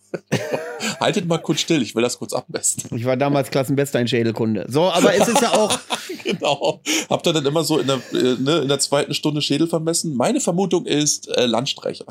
Haltet 0.99 1.27
mal 1.27 1.37
kurz 1.37 1.59
still, 1.59 1.81
ich 1.81 1.93
will 1.93 2.01
das 2.01 2.17
kurz 2.17 2.33
abmessen. 2.33 2.83
Ich 2.95 3.05
war 3.05 3.17
damals 3.17 3.51
Klassenbester 3.51 3.99
in 3.99 4.07
Schädelkunde. 4.07 4.65
So, 4.69 4.83
aber 4.91 5.13
es 5.13 5.27
ist 5.27 5.41
ja 5.41 5.53
auch. 5.53 5.77
genau. 6.23 6.81
Habt 7.09 7.27
ihr 7.27 7.33
dann 7.33 7.45
immer 7.45 7.63
so 7.63 7.79
in 7.79 7.87
der, 7.87 8.01
äh, 8.13 8.35
ne, 8.39 8.59
in 8.61 8.67
der 8.67 8.79
zweiten 8.79 9.13
Stunde 9.13 9.41
Schädel 9.41 9.67
vermessen? 9.67 10.15
Meine 10.15 10.39
Vermutung 10.39 10.85
ist 10.85 11.27
äh, 11.29 11.45
Landstreicher. 11.45 12.05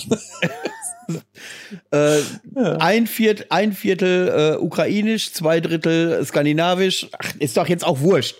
äh, 1.90 2.18
ja. 2.18 2.76
ein, 2.78 3.06
Viert, 3.06 3.50
ein 3.50 3.72
Viertel 3.72 4.56
äh, 4.56 4.62
ukrainisch, 4.62 5.32
zwei 5.32 5.60
Drittel 5.60 6.24
skandinavisch. 6.24 7.08
Ach, 7.18 7.34
ist 7.38 7.56
doch 7.56 7.68
jetzt 7.68 7.84
auch 7.84 8.00
wurscht. 8.00 8.36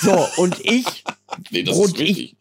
So, 0.00 0.26
und 0.36 0.56
ich. 0.64 1.04
nee, 1.50 1.62
das 1.62 1.76
und 1.76 2.00
ist 2.00 2.08
ich, 2.08 2.36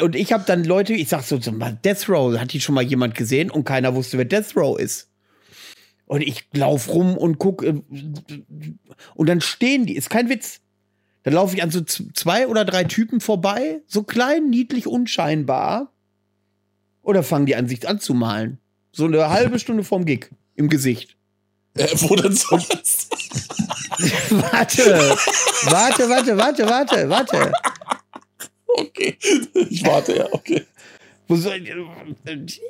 und 0.00 0.16
ich 0.16 0.32
habe 0.32 0.44
dann 0.46 0.64
Leute, 0.64 0.92
ich 0.94 1.08
sag 1.08 1.22
so, 1.22 1.40
so 1.40 1.52
mal, 1.52 1.78
Death 1.84 2.08
Row, 2.08 2.36
hat 2.38 2.52
die 2.52 2.60
schon 2.60 2.74
mal 2.74 2.82
jemand 2.82 3.14
gesehen 3.14 3.50
und 3.50 3.64
keiner 3.64 3.94
wusste, 3.94 4.18
wer 4.18 4.24
Death 4.24 4.56
Row 4.56 4.78
ist. 4.78 5.08
Und 6.06 6.20
ich 6.20 6.44
lauf 6.52 6.88
rum 6.88 7.16
und 7.16 7.38
guck 7.38 7.62
äh, 7.62 7.80
und 9.14 9.28
dann 9.28 9.40
stehen 9.40 9.86
die, 9.86 9.96
ist 9.96 10.10
kein 10.10 10.28
Witz. 10.28 10.60
Dann 11.24 11.32
laufe 11.32 11.56
ich 11.56 11.62
an 11.62 11.70
so 11.70 11.80
zwei 11.80 12.46
oder 12.46 12.64
drei 12.64 12.84
Typen 12.84 13.20
vorbei, 13.20 13.80
so 13.86 14.02
klein, 14.02 14.50
niedlich, 14.50 14.86
unscheinbar. 14.86 15.90
Oder 17.02 17.22
fangen 17.22 17.46
die 17.46 17.56
an, 17.56 17.66
sich 17.66 17.88
anzumalen. 17.88 18.58
So 18.92 19.06
eine 19.06 19.30
halbe 19.30 19.58
Stunde 19.58 19.84
vorm 19.84 20.04
Gig 20.04 20.30
im 20.54 20.68
Gesicht. 20.68 21.16
Äh, 21.76 21.88
wo 22.02 22.14
denn 22.14 22.32
sonst? 22.32 23.10
warte, 24.30 24.84
warte, 25.64 26.08
warte, 26.08 26.36
warte, 26.38 26.68
warte, 26.68 27.08
warte. 27.10 27.52
Okay, 28.68 29.18
ich 29.70 29.84
warte, 29.84 30.16
ja, 30.18 30.28
okay. 30.30 30.64
Wo 31.26 31.34
soll 31.34 31.56
ich, 31.56 32.60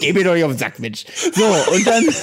Geh 0.00 0.12
mir 0.12 0.22
doch 0.22 0.34
nicht 0.34 0.44
auf 0.44 0.52
den 0.52 0.58
Sack, 0.58 0.78
Mensch. 0.78 1.06
So, 1.34 1.46
und 1.46 1.86
dann. 1.86 2.04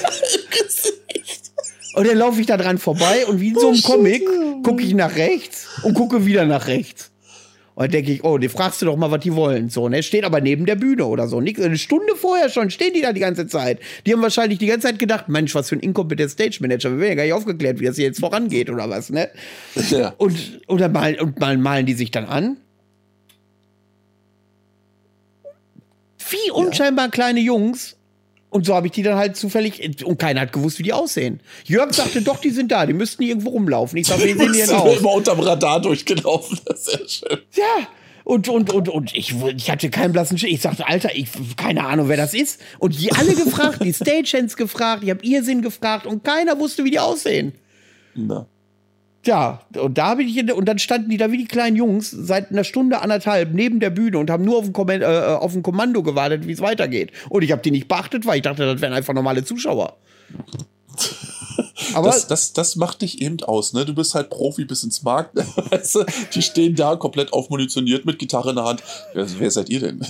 und 1.96 2.08
dann 2.08 2.18
laufe 2.18 2.42
ich 2.42 2.48
da 2.48 2.58
dran 2.58 2.78
vorbei 2.78 3.26
und 3.28 3.40
wie 3.40 3.50
in 3.50 3.56
so 3.56 3.70
einem 3.70 3.80
oh, 3.84 3.88
Comic 3.88 4.24
gucke 4.64 4.84
ich 4.84 4.94
nach 4.94 5.16
rechts 5.16 5.68
und 5.84 5.94
gucke 5.94 6.26
wieder 6.26 6.46
nach 6.46 6.68
rechts. 6.68 7.12
Und 7.76 7.84
dann 7.84 7.92
denke 7.92 8.12
ich, 8.12 8.24
oh, 8.24 8.38
die 8.38 8.48
fragst 8.48 8.82
du 8.82 8.86
doch 8.86 8.96
mal, 8.96 9.12
was 9.12 9.20
die 9.20 9.34
wollen. 9.36 9.70
So, 9.70 9.90
ne? 9.90 10.02
Steht 10.02 10.24
aber 10.24 10.40
neben 10.40 10.66
der 10.66 10.76
Bühne 10.76 11.06
oder 11.06 11.28
so. 11.28 11.38
Eine 11.40 11.78
Stunde 11.78 12.16
vorher 12.16 12.50
schon 12.50 12.70
stehen 12.70 12.94
die 12.94 13.02
da 13.02 13.12
die 13.12 13.20
ganze 13.20 13.48
Zeit. 13.48 13.80
Die 14.06 14.14
haben 14.14 14.22
wahrscheinlich 14.22 14.60
die 14.60 14.68
ganze 14.68 14.88
Zeit 14.88 15.00
gedacht, 15.00 15.28
Mensch, 15.28 15.54
was 15.56 15.70
für 15.70 15.76
ein 15.76 15.82
inkompetenter 15.82 16.30
Stage 16.30 16.58
Manager. 16.62 16.92
Wir 16.92 17.00
werden 17.00 17.10
ja 17.10 17.16
gar 17.16 17.24
nicht 17.24 17.34
aufgeklärt, 17.34 17.80
wie 17.80 17.86
das 17.86 17.98
hier 17.98 18.06
jetzt 18.06 18.20
vorangeht 18.20 18.70
oder 18.70 18.90
was, 18.90 19.10
ne? 19.10 19.30
Ja. 19.90 20.14
Und, 20.18 20.62
oder 20.68 20.88
mal, 20.88 21.20
und 21.20 21.40
mal 21.40 21.58
malen 21.58 21.86
die 21.86 21.94
sich 21.94 22.12
dann 22.12 22.26
an. 22.26 22.58
Wie 26.30 26.52
unscheinbar 26.52 27.06
ja. 27.06 27.12
kleine 27.12 27.42
Jungs 27.42 27.98
und 28.56 28.66
so 28.66 28.74
habe 28.74 28.88
ich 28.88 28.94
die 28.94 29.04
dann 29.04 29.18
halt 29.18 29.36
zufällig, 29.36 30.06
und 30.06 30.18
keiner 30.18 30.40
hat 30.40 30.54
gewusst, 30.54 30.80
wie 30.80 30.84
die 30.84 30.94
aussehen. 30.94 31.42
Jörg 31.66 31.94
sagte, 31.94 32.22
doch, 32.22 32.40
die 32.40 32.52
sind 32.52 32.72
da, 32.72 32.86
die 32.86 32.94
müssten 32.94 33.22
irgendwo 33.22 33.50
rumlaufen. 33.50 33.98
Ich 33.98 34.08
sage, 34.08 34.24
wie 34.24 34.34
sehen 34.40 34.54
die 34.54 34.60
denn 34.60 34.70
aus? 34.70 34.98
immer 34.98 35.12
unterm 35.12 35.42
Radar 35.42 35.82
durchgelaufen, 35.82 36.62
das 36.64 36.80
ist 36.80 36.86
sehr 36.86 37.30
schön. 37.30 37.40
Ja, 37.54 37.88
und, 38.24 38.48
und, 38.48 38.72
und, 38.72 38.88
und 38.88 39.14
ich, 39.14 39.36
ich 39.58 39.70
hatte 39.70 39.90
keinen 39.90 40.14
blassen 40.14 40.38
Schiff. 40.38 40.50
Ich 40.50 40.62
sagte, 40.62 40.88
Alter, 40.88 41.14
ich, 41.14 41.28
keine 41.58 41.86
Ahnung, 41.86 42.08
wer 42.08 42.16
das 42.16 42.34
ist. 42.34 42.62
Und 42.80 42.98
die 42.98 43.12
alle 43.12 43.36
gefragt, 43.36 43.84
die 43.84 43.94
Stagehands 43.94 44.56
gefragt, 44.56 45.04
ich 45.04 45.10
habe 45.10 45.26
Irrsinn 45.26 45.62
gefragt 45.62 46.06
und 46.06 46.24
keiner 46.24 46.58
wusste, 46.58 46.86
wie 46.86 46.92
die 46.92 47.00
aussehen. 47.00 47.52
Na. 48.14 48.48
Ja, 49.26 49.62
und 49.78 49.98
da 49.98 50.16
bin 50.16 50.28
ich 50.28 50.54
und 50.54 50.66
dann 50.66 50.80
standen 50.80 51.10
die 51.10 51.18
da 51.18 51.32
wie 51.32 51.38
die 51.38 51.46
kleinen 51.46 51.76
Jungs 51.76 52.12
seit 52.12 52.52
einer 52.52 52.64
Stunde 52.64 53.02
anderthalb 53.02 53.54
neben 53.54 53.80
der 53.80 53.90
Bühne 53.90 54.20
und 54.20 54.30
haben 54.30 54.44
nur 54.44 54.58
auf 54.58 54.66
ein, 54.66 54.74
Kommand 54.74 55.02
äh, 55.02 55.06
auf 55.06 55.56
ein 55.56 55.64
Kommando 55.64 56.04
gewartet, 56.04 56.48
wie 56.48 56.52
es 56.52 56.62
weitergeht. 56.62 57.12
Und 57.30 57.44
ich 57.44 57.52
habe 57.52 57.62
die 57.62 57.72
nicht 57.72 57.88
beachtet, 57.88 58.26
weil 58.26 58.38
ich 58.38 58.44
dachte, 58.44 58.66
das 58.66 58.82
wären 58.82 58.94
einfach 58.94 59.14
normale 59.14 59.44
Zuschauer. 59.44 59.98
Aber 61.94 62.10
das, 62.10 62.28
das, 62.28 62.54
das 62.54 62.76
macht 62.76 63.02
dich 63.02 63.22
eben 63.22 63.42
aus, 63.44 63.74
ne? 63.74 63.86
Du 63.86 63.94
bist 63.94 64.16
halt 64.16 64.30
Profi 64.30 64.66
bis 64.66 64.84
ins 64.84 65.04
Markt. 65.04 65.36
Weißt 65.72 65.96
du? 65.96 66.06
Die 66.34 66.42
stehen 66.42 66.76
da 66.76 66.96
komplett 66.96 67.34
aufmunitioniert 67.34 68.06
mit 68.06 68.20
Gitarre 68.20 68.50
in 68.50 68.56
der 68.56 68.66
Hand. 68.66 68.84
Wer, 69.14 69.28
wer 69.40 69.52
seid 69.52 69.70
ihr 69.70 69.80
denn? 69.80 70.00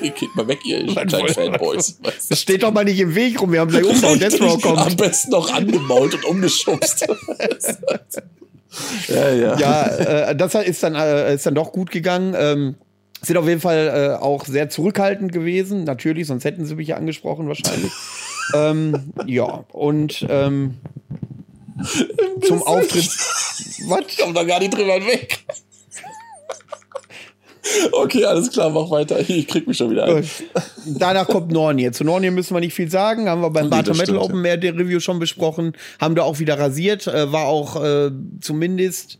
Geht 0.00 0.34
mal 0.34 0.46
weg, 0.46 0.60
ihr 0.64 0.84
kleinen 0.86 1.28
Fanboys. 1.28 1.98
Das 2.28 2.40
steht 2.40 2.62
doch 2.62 2.72
mal 2.72 2.84
nicht 2.84 3.00
im 3.00 3.14
Weg 3.14 3.40
rum. 3.40 3.52
Wir 3.52 3.60
haben 3.60 3.70
gleich 3.70 3.84
Umbau. 3.84 4.14
Death 4.16 4.40
Row 4.40 4.60
kommt. 4.60 4.78
Am 4.78 4.96
besten 4.96 5.30
noch 5.30 5.52
angemault 5.52 6.14
und 6.14 6.24
umgeschubst. 6.24 7.06
Ja, 9.08 9.30
ja. 9.30 9.56
ja 9.58 9.86
äh, 9.86 10.36
das 10.36 10.54
ist 10.54 10.82
dann, 10.82 10.94
äh, 10.94 11.34
ist 11.34 11.46
dann 11.46 11.54
doch 11.54 11.72
gut 11.72 11.90
gegangen. 11.90 12.34
Ähm, 12.38 12.74
sind 13.22 13.36
auf 13.36 13.48
jeden 13.48 13.60
Fall 13.60 14.16
äh, 14.18 14.22
auch 14.22 14.44
sehr 14.44 14.68
zurückhaltend 14.68 15.32
gewesen, 15.32 15.84
natürlich, 15.84 16.26
sonst 16.26 16.44
hätten 16.44 16.66
sie 16.66 16.74
mich 16.74 16.88
ja 16.88 16.96
angesprochen 16.96 17.48
wahrscheinlich. 17.48 17.92
ähm, 18.54 19.12
ja, 19.26 19.64
und 19.72 20.24
ähm, 20.28 20.74
zum 22.42 22.62
Auftritt. 22.62 23.08
Was? 23.88 24.00
Ich 24.08 24.18
komm 24.18 24.34
da 24.34 24.44
gar 24.44 24.60
nicht 24.60 24.74
drüber 24.74 25.04
weg. 25.06 25.38
Okay, 27.92 28.24
alles 28.24 28.50
klar, 28.50 28.70
mach 28.70 28.90
weiter. 28.90 29.18
Ich 29.28 29.46
krieg 29.48 29.66
mich 29.66 29.76
schon 29.76 29.90
wieder 29.90 30.04
ein. 30.04 30.28
Danach 30.84 31.26
kommt 31.26 31.50
Nornier. 31.50 31.92
Zu 31.92 32.04
Nornier 32.04 32.30
müssen 32.30 32.54
wir 32.54 32.60
nicht 32.60 32.74
viel 32.74 32.90
sagen. 32.90 33.28
Haben 33.28 33.42
wir 33.42 33.50
beim 33.50 33.70
Barter 33.70 33.94
Metal 33.94 34.16
Open 34.18 34.44
Air 34.44 34.62
ja. 34.62 34.72
Review 34.72 35.00
schon 35.00 35.18
besprochen. 35.18 35.72
Haben 36.00 36.14
da 36.14 36.22
auch 36.22 36.38
wieder 36.38 36.58
rasiert. 36.58 37.06
Äh, 37.06 37.32
war 37.32 37.46
auch 37.46 37.82
äh, 37.82 38.10
zumindest. 38.40 39.18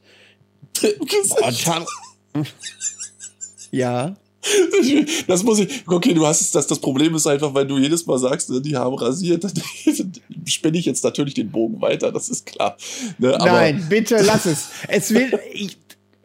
ja. 3.70 4.14
Das 5.26 5.42
muss 5.42 5.58
ich. 5.58 5.82
Okay, 5.86 6.14
du 6.14 6.24
hast 6.26 6.40
es. 6.40 6.50
Das, 6.52 6.66
das 6.66 6.78
Problem 6.78 7.14
ist 7.14 7.26
einfach, 7.26 7.52
weil 7.52 7.66
du 7.66 7.78
jedes 7.78 8.06
Mal 8.06 8.18
sagst, 8.18 8.50
ne, 8.50 8.60
die 8.60 8.76
haben 8.76 8.94
rasiert, 8.94 9.42
dann 9.44 9.52
spinne 10.44 10.78
ich 10.78 10.84
jetzt 10.84 11.02
natürlich 11.02 11.34
den 11.34 11.50
Bogen 11.50 11.80
weiter, 11.80 12.12
das 12.12 12.28
ist 12.28 12.46
klar. 12.46 12.76
Ne, 13.18 13.36
Nein, 13.38 13.84
bitte 13.88 14.22
lass 14.22 14.46
es. 14.46 14.68
Es 14.86 15.12
will. 15.12 15.36
Ich, 15.52 15.78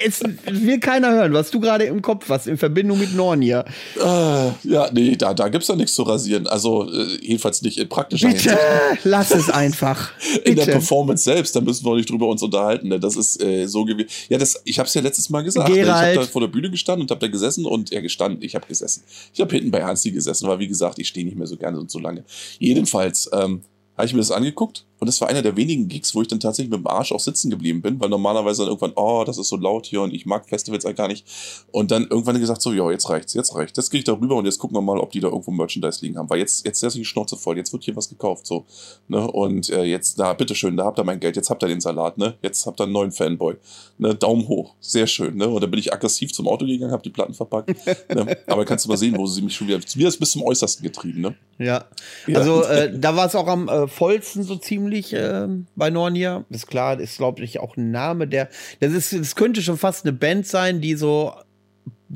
es 0.06 0.22
will 0.50 0.80
keiner 0.80 1.12
hören, 1.12 1.34
was 1.34 1.52
du 1.52 1.60
gerade 1.60 1.86
im 1.86 2.02
Kopf 2.02 2.30
hast, 2.30 2.48
in 2.48 2.58
Verbindung 2.58 3.00
mit 3.00 3.14
Nornia. 3.16 3.66
Äh, 3.98 4.02
ja, 4.02 4.90
nee, 4.92 5.16
da, 5.16 5.34
da 5.34 5.50
gibt 5.50 5.64
es 5.64 5.68
ja 5.68 5.76
nichts 5.76 5.96
zu 5.96 6.04
rasieren. 6.04 6.48
Also, 6.48 6.92
äh, 6.92 7.18
jedenfalls 7.22 7.62
nicht 7.62 7.78
in 7.78 7.90
praktischer 7.90 8.30
Bitte, 8.30 8.52
Hinsicht. 8.52 8.60
lass 9.04 9.32
es 9.32 9.50
einfach. 9.50 10.12
in 10.46 10.56
der 10.56 10.66
Performance 10.66 11.24
selbst, 11.24 11.56
da 11.56 11.62
müssen 11.62 11.86
wir 11.86 11.96
nicht 11.96 12.10
drüber 12.10 12.28
uns 12.28 12.42
unterhalten. 12.44 12.90
Ne? 12.90 13.00
Das 13.00 13.16
ist 13.16 13.42
äh, 13.42 13.68
so 13.68 13.86
gewesen. 13.86 14.10
Ja, 14.30 14.38
das, 14.38 14.62
ich 14.66 14.80
habe 14.80 14.88
es 14.88 14.94
ja 14.94 15.02
letztes 15.02 15.30
Mal 15.30 15.44
gesagt. 15.44 15.70
Ne? 15.70 15.82
Ich 15.82 15.88
habe 15.88 16.16
da 16.16 16.24
vor 16.24 16.42
der 16.42 16.48
Bühne 16.48 16.70
gestanden 16.70 17.04
und 17.04 17.12
habe 17.12 17.20
da 17.20 17.28
gesessen 17.28 17.66
und 17.66 17.92
er 17.92 18.02
gestanden, 18.02 18.42
ich 18.42 18.56
habe 18.56 18.68
gesessen. 18.68 19.04
Ich 19.34 19.42
habe 19.42 19.54
hinten 19.54 19.72
bei 19.72 19.84
Hansi 19.84 20.12
gesessen, 20.12 20.48
weil 20.48 20.60
wie 20.60 20.68
gesagt, 20.68 21.00
ich 21.00 21.08
stehe 21.08 21.26
nicht 21.26 21.38
mehr 21.38 21.48
so 21.48 21.58
gerne 21.58 21.80
und 21.80 21.92
so 21.92 22.00
lange. 22.00 22.24
Jedenfalls 22.60 23.30
ähm, 23.34 23.62
habe 23.98 24.08
ich 24.08 24.14
mir 24.14 24.20
das 24.20 24.32
angeguckt 24.32 24.86
und 25.02 25.08
das 25.08 25.20
war 25.20 25.30
einer 25.30 25.42
der 25.42 25.58
wenigen 25.58 25.88
Gigs, 25.88 26.14
wo 26.14 26.22
ich 26.22 26.28
dann 26.28 26.40
tatsächlich 26.40 26.70
mit 26.70 26.80
dem 26.80 26.86
Arsch 26.86 27.12
auch 27.12 27.20
sitzen 27.20 27.50
geblieben 27.50 27.82
bin, 27.82 28.00
weil 28.00 28.08
normalerweise 28.08 28.62
dann 28.62 28.68
irgendwann, 28.68 28.94
oh, 28.96 29.24
das 29.26 29.40
ist 29.40 29.50
so 29.50 29.58
laut 29.58 29.88
hier 29.88 30.00
und 30.04 30.14
ich 30.14 30.28
mag 30.28 30.48
Festivals 30.48 30.86
eigentlich 30.86 30.98
gar 30.98 31.08
nicht. 31.08 31.26
Und 31.72 31.90
dann 31.90 32.04
irgendwann 32.04 32.40
gesagt 32.40 32.62
so, 32.62 32.72
ja, 32.72 32.92
jetzt 32.92 33.10
reicht's, 33.10 33.34
jetzt 33.34 33.56
reicht's. 33.56 33.76
Jetzt 33.78 33.90
gehe 33.90 33.98
ich 33.98 34.04
da 34.04 34.14
rüber 34.14 34.36
und 34.36 34.46
jetzt 34.46 34.60
gucken 34.60 34.78
wir 34.78 34.82
mal, 34.84 35.00
ob 35.00 35.10
die 35.10 35.20
da 35.20 35.30
irgendwo 35.30 35.50
Merchandise 35.50 36.06
liegen 36.06 36.20
haben. 36.20 36.30
Weil 36.30 36.38
jetzt, 36.38 36.68
jetzt 36.68 36.84
ist 36.84 36.96
die 36.96 37.04
Schnauze 37.04 37.36
voll, 37.36 37.58
jetzt 37.58 37.74
wird 37.74 37.84
hier 37.84 37.96
was 37.96 38.10
gekauft, 38.10 38.46
so. 38.46 38.66
Ne? 39.08 39.26
Und 39.26 39.72
äh, 39.72 39.86
jetzt, 39.86 40.20
da, 40.20 40.34
bitteschön, 40.34 40.78
da 40.78 40.86
habt 40.86 41.00
ihr 41.00 41.04
mein 41.04 41.20
Geld, 41.20 41.36
jetzt 41.36 41.50
habt 41.50 41.64
ihr 41.64 41.68
den 41.68 41.82
Salat, 41.82 42.20
ne? 42.20 42.36
Jetzt 42.44 42.68
habt 42.68 42.80
ihr 42.80 42.84
einen 42.84 42.94
neuen 42.94 43.12
Fanboy. 43.12 43.56
Ne? 43.98 44.14
Daumen 44.14 44.48
hoch. 44.48 44.76
Sehr 44.82 45.08
schön, 45.08 45.36
ne? 45.36 45.48
Und 45.48 45.64
dann 45.64 45.72
bin 45.72 45.80
ich 45.80 45.92
aggressiv 45.92 46.32
zum 46.32 46.48
Auto 46.48 46.68
gegangen, 46.68 46.92
hab 46.92 47.02
die 47.02 47.10
Platten 47.10 47.34
verpackt. 47.34 47.70
ne? 48.14 48.38
Aber 48.46 48.66
kannst 48.66 48.86
du 48.86 48.90
mal 48.90 48.98
sehen, 48.98 49.18
wo 49.18 49.26
sie 49.26 49.42
mich 49.42 49.56
schon 49.56 49.68
wieder, 49.68 49.80
wieder 49.80 50.10
ist 50.10 50.20
bis 50.20 50.30
zum 50.30 50.44
Äußersten 50.44 50.84
getrieben, 50.84 51.22
ne? 51.22 51.36
Ja. 51.58 51.86
ja. 52.28 52.38
Also 52.38 52.64
äh, 52.66 52.92
da 52.96 53.16
war 53.16 53.26
es 53.26 53.34
auch 53.34 53.48
am 53.48 53.68
äh, 53.68 53.88
vollsten 53.88 54.44
so 54.44 54.58
ziemlich. 54.58 54.91
Äh 54.92 55.48
bei 55.76 55.90
Nornia. 55.90 56.46
Ist 56.50 56.68
klar, 56.68 57.00
ist, 57.00 57.18
glaube 57.18 57.44
ich, 57.44 57.60
auch 57.60 57.78
ein 57.78 57.92
Name, 57.92 58.28
der. 58.28 58.50
Das, 58.80 58.94
ist, 58.94 59.14
das 59.14 59.36
könnte 59.36 59.62
schon 59.62 59.78
fast 59.78 60.06
eine 60.06 60.14
Band 60.14 60.48
sein, 60.48 60.82
die 60.82 60.96
so 60.96 61.34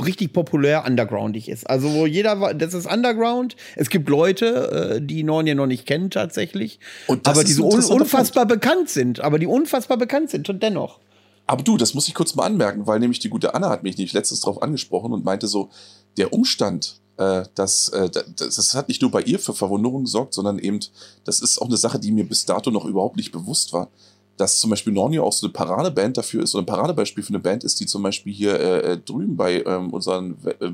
richtig 0.04 0.34
populär 0.34 0.86
undergroundig 0.86 1.50
ist. 1.50 1.70
Also 1.70 1.94
wo 1.94 2.06
jeder, 2.06 2.54
das 2.54 2.74
ist 2.74 2.86
Underground. 2.86 3.56
Es 3.76 3.90
gibt 3.90 4.10
Leute, 4.10 4.98
äh, 4.98 5.02
die 5.02 5.24
Nornia 5.24 5.56
noch 5.56 5.68
nicht 5.68 5.86
kennen 5.86 6.10
tatsächlich, 6.10 6.80
aber 7.08 7.44
die 7.44 7.54
so 7.54 7.70
un 7.70 7.84
unfassbar 7.84 8.46
Punkt. 8.46 8.62
bekannt 8.62 8.90
sind, 8.90 9.20
aber 9.20 9.40
die 9.40 9.48
unfassbar 9.48 9.98
bekannt 9.98 10.30
sind 10.30 10.50
und 10.50 10.62
dennoch. 10.62 11.00
Aber 11.48 11.64
du, 11.64 11.78
das 11.78 11.94
muss 11.94 12.08
ich 12.08 12.14
kurz 12.14 12.36
mal 12.36 12.46
anmerken, 12.46 12.88
weil 12.88 13.00
nämlich 13.00 13.20
die 13.20 13.30
gute 13.30 13.54
Anna 13.54 13.70
hat 13.70 13.84
mich 13.84 13.98
nicht 13.98 14.14
letztens 14.14 14.42
drauf 14.42 14.62
angesprochen 14.62 15.14
und 15.14 15.24
meinte 15.24 15.48
so, 15.48 15.70
der 16.18 16.34
Umstand, 16.34 17.00
äh, 17.18 17.44
das, 17.56 17.90
äh, 17.90 18.10
das, 18.10 18.56
das 18.56 18.74
hat 18.74 18.88
nicht 18.88 19.02
nur 19.02 19.12
bei 19.12 19.22
ihr 19.22 19.40
für 19.40 19.54
Verwunderung 19.54 20.04
gesorgt, 20.04 20.34
sondern 20.34 20.60
eben, 20.60 20.80
das 21.24 21.40
ist 21.40 21.62
auch 21.62 21.68
eine 21.68 21.78
Sache, 21.78 22.00
die 22.00 22.12
mir 22.12 22.28
bis 22.28 22.46
dato 22.46 22.72
noch 22.72 22.86
überhaupt 22.86 23.16
nicht 23.16 23.32
bewusst 23.32 23.74
war, 23.74 23.90
dass 24.38 24.60
zum 24.60 24.70
Beispiel 24.70 24.92
Nornio 24.92 25.24
auch 25.24 25.32
so 25.32 25.46
eine 25.46 25.54
Paradeband 25.54 26.18
dafür 26.18 26.44
ist, 26.44 26.54
oder 26.56 26.64
ein 26.64 26.68
Paradebeispiel 26.68 27.24
für 27.24 27.30
eine 27.30 27.40
Band 27.40 27.64
ist, 27.64 27.80
die 27.80 27.86
zum 27.86 28.04
Beispiel 28.04 28.34
hier 28.34 28.60
äh, 28.60 28.94
äh 28.94 28.98
drüben 28.98 29.38
bei 29.38 29.64
ähm, 29.64 29.92
unseren 29.92 30.38
äh, 30.60 30.72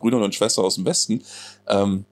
Brüdern 0.00 0.22
und 0.22 0.34
Schwestern 0.34 0.64
aus 0.64 0.74
dem 0.74 0.84
Westen, 0.84 1.22
ähm, 1.68 2.04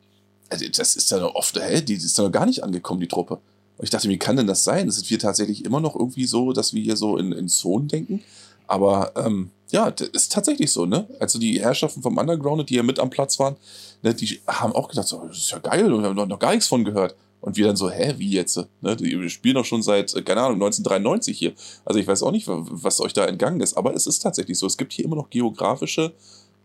also 0.52 0.66
das 0.68 0.96
ist 0.96 1.10
ja 1.10 1.18
noch 1.18 1.34
oft, 1.34 1.58
hä, 1.58 1.80
die 1.80 1.94
ist 1.94 2.18
ja 2.18 2.24
noch 2.24 2.30
gar 2.32 2.46
nicht 2.46 2.62
angekommen, 2.62 3.00
die 3.00 3.08
Truppe. 3.08 3.40
Und 3.78 3.84
ich 3.84 3.90
dachte, 3.90 4.08
wie 4.08 4.18
kann 4.18 4.36
denn 4.36 4.46
das 4.46 4.64
sein? 4.64 4.90
Sind 4.90 5.08
wir 5.08 5.18
tatsächlich 5.18 5.64
immer 5.64 5.80
noch 5.80 5.96
irgendwie 5.96 6.26
so, 6.26 6.52
dass 6.52 6.74
wir 6.74 6.82
hier 6.82 6.96
so 6.96 7.16
in, 7.16 7.32
in 7.32 7.48
Zonen 7.48 7.88
denken? 7.88 8.22
Aber 8.66 9.12
ähm, 9.16 9.50
Ja, 9.72 9.88
ist 9.88 10.32
tatsächlich 10.32 10.70
so, 10.70 10.84
ne? 10.84 11.08
Also 11.18 11.38
die 11.38 11.60
Herrschaften 11.60 12.02
vom 12.02 12.18
Underground, 12.18 12.68
die 12.68 12.74
ja 12.74 12.82
mit 12.82 12.98
am 12.98 13.08
Platz 13.08 13.38
waren, 13.38 13.56
ne, 14.02 14.14
die 14.14 14.40
haben 14.46 14.72
auch 14.74 14.88
gedacht, 14.88 15.08
so, 15.08 15.26
das 15.26 15.38
ist 15.38 15.50
ja 15.50 15.58
geil, 15.58 15.88
wir 15.88 16.02
haben 16.02 16.28
noch 16.28 16.38
gar 16.38 16.52
nichts 16.52 16.68
von 16.68 16.84
gehört. 16.84 17.16
Und 17.40 17.56
wir 17.56 17.66
dann 17.66 17.74
so, 17.74 17.90
hä, 17.90 18.14
wie 18.18 18.30
jetzt? 18.30 18.56
Ne? 18.82 18.94
Die 18.94 19.28
spielen 19.28 19.56
doch 19.56 19.64
schon 19.64 19.82
seit, 19.82 20.14
äh, 20.14 20.22
keine 20.22 20.42
Ahnung, 20.42 20.62
1993 20.62 21.36
hier. 21.36 21.52
Also 21.84 21.98
ich 21.98 22.06
weiß 22.06 22.22
auch 22.22 22.30
nicht, 22.30 22.46
was 22.46 23.00
euch 23.00 23.14
da 23.14 23.26
entgangen 23.26 23.60
ist, 23.60 23.76
aber 23.76 23.94
es 23.94 24.06
ist 24.06 24.20
tatsächlich 24.20 24.56
so. 24.58 24.66
Es 24.66 24.76
gibt 24.76 24.92
hier 24.92 25.04
immer 25.04 25.16
noch 25.16 25.28
geografische 25.28 26.12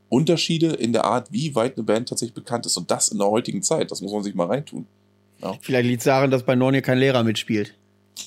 Unterschiede 0.10 0.68
in 0.68 0.94
der 0.94 1.06
Art, 1.06 1.32
wie 1.32 1.56
weit 1.56 1.78
eine 1.78 1.84
Band 1.84 2.10
tatsächlich 2.10 2.36
bekannt 2.36 2.68
ist. 2.68 2.78
Und 2.78 2.92
das 2.92 3.08
in 3.08 3.18
der 3.18 3.28
heutigen 3.28 3.64
Zeit. 3.64 3.90
Das 3.90 4.02
muss 4.02 4.12
man 4.12 4.22
sich 4.22 4.36
mal 4.36 4.46
reintun. 4.46 4.86
Ja. 5.42 5.56
Vielleicht 5.62 5.88
liegt 5.88 6.02
es 6.02 6.06
daran, 6.06 6.30
dass 6.30 6.44
bei 6.44 6.54
Nornia 6.54 6.82
kein 6.82 7.00
Lehrer 7.00 7.24
mitspielt. 7.24 7.74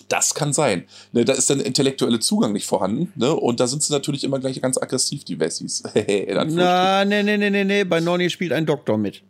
Das 0.09 0.35
kann 0.35 0.53
sein. 0.53 0.85
Ne, 1.13 1.25
da 1.25 1.33
ist 1.33 1.51
dann 1.51 1.59
der 1.59 1.67
intellektuelle 1.67 2.21
Zugang 2.21 2.53
nicht 2.53 2.67
vorhanden. 2.67 3.13
Ne? 3.17 3.35
Und 3.35 3.61
da 3.61 3.67
sind 3.67 3.83
sie 3.83 3.93
natürlich 3.93 4.25
immer 4.25 4.39
gleich 4.39 4.61
ganz 4.61 4.79
aggressiv, 4.79 5.25
die 5.25 5.39
Wessis. 5.39 5.83
Na, 6.47 7.05
nee, 7.05 7.23
nee, 7.23 7.37
nee, 7.37 7.51
nee, 7.51 7.65
nee. 7.65 7.85
Bei 7.85 8.01
Nornia 8.01 8.29
spielt 8.29 8.53
ein 8.53 8.67
Doktor 8.67 8.99
mit. 8.99 9.23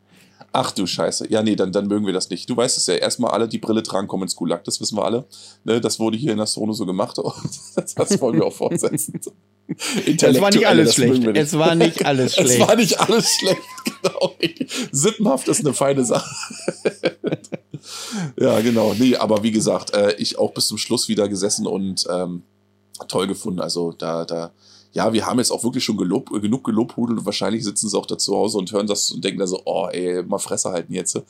Ach 0.52 0.72
du 0.72 0.86
Scheiße. 0.86 1.30
Ja, 1.30 1.42
nee, 1.42 1.54
dann, 1.54 1.70
dann 1.70 1.86
mögen 1.86 2.06
wir 2.06 2.12
das 2.12 2.28
nicht. 2.30 2.50
Du 2.50 2.56
weißt 2.56 2.76
es 2.76 2.86
ja, 2.86 2.94
erstmal 2.94 3.30
alle, 3.30 3.46
die 3.46 3.58
Brille 3.58 3.82
tragen, 3.82 4.08
kommen 4.08 4.24
ins 4.24 4.34
Gulag. 4.34 4.64
Das 4.64 4.80
wissen 4.80 4.96
wir 4.96 5.04
alle. 5.04 5.24
Ne, 5.64 5.80
das 5.80 6.00
wurde 6.00 6.16
hier 6.16 6.32
in 6.32 6.38
der 6.38 6.46
Zone 6.46 6.74
so 6.74 6.86
gemacht. 6.86 7.18
das 7.96 8.20
wollen 8.20 8.36
wir 8.36 8.46
auch 8.46 8.52
fortsetzen. 8.52 9.20
Es 9.72 10.40
war 10.40 10.50
nicht 10.50 10.66
alles 10.66 10.96
schlecht. 10.96 11.22
Nicht. 11.22 11.36
Es 11.36 11.56
war 11.56 11.76
nicht 11.76 12.04
alles 12.04 12.34
schlecht. 12.34 12.50
Es 12.50 12.58
war 12.58 12.74
nicht 12.74 12.98
alles 12.98 13.28
schlecht, 13.38 13.60
genau. 13.84 14.34
Sippenhaft 14.90 15.46
ist 15.46 15.60
eine 15.60 15.72
feine 15.74 16.04
Sache. 16.04 16.28
ja, 18.40 18.60
genau. 18.60 18.94
Nee, 18.98 19.16
aber 19.16 19.42
wie 19.42 19.50
gesagt, 19.50 19.94
äh, 19.94 20.14
ich 20.16 20.38
auch 20.38 20.52
bis 20.52 20.68
zum 20.68 20.78
Schluss 20.78 21.08
wieder 21.08 21.28
gesessen 21.28 21.66
und 21.66 22.06
ähm, 22.10 22.42
toll 23.08 23.26
gefunden. 23.26 23.60
Also 23.60 23.92
da, 23.92 24.24
da, 24.24 24.52
ja, 24.92 25.12
wir 25.12 25.26
haben 25.26 25.38
jetzt 25.38 25.50
auch 25.50 25.64
wirklich 25.64 25.84
schon 25.84 25.96
gelob, 25.96 26.30
genug 26.30 26.64
gelobhudelt 26.64 27.20
und 27.20 27.26
wahrscheinlich 27.26 27.64
sitzen 27.64 27.88
sie 27.88 27.96
auch 27.96 28.06
da 28.06 28.18
zu 28.18 28.36
Hause 28.36 28.58
und 28.58 28.72
hören 28.72 28.86
das 28.86 29.10
und 29.10 29.24
denken 29.24 29.40
da 29.40 29.46
so, 29.46 29.60
oh, 29.64 29.88
ey, 29.90 30.22
mal 30.22 30.38
Fresse 30.38 30.70
halten 30.70 30.92
jetzt. 30.92 31.20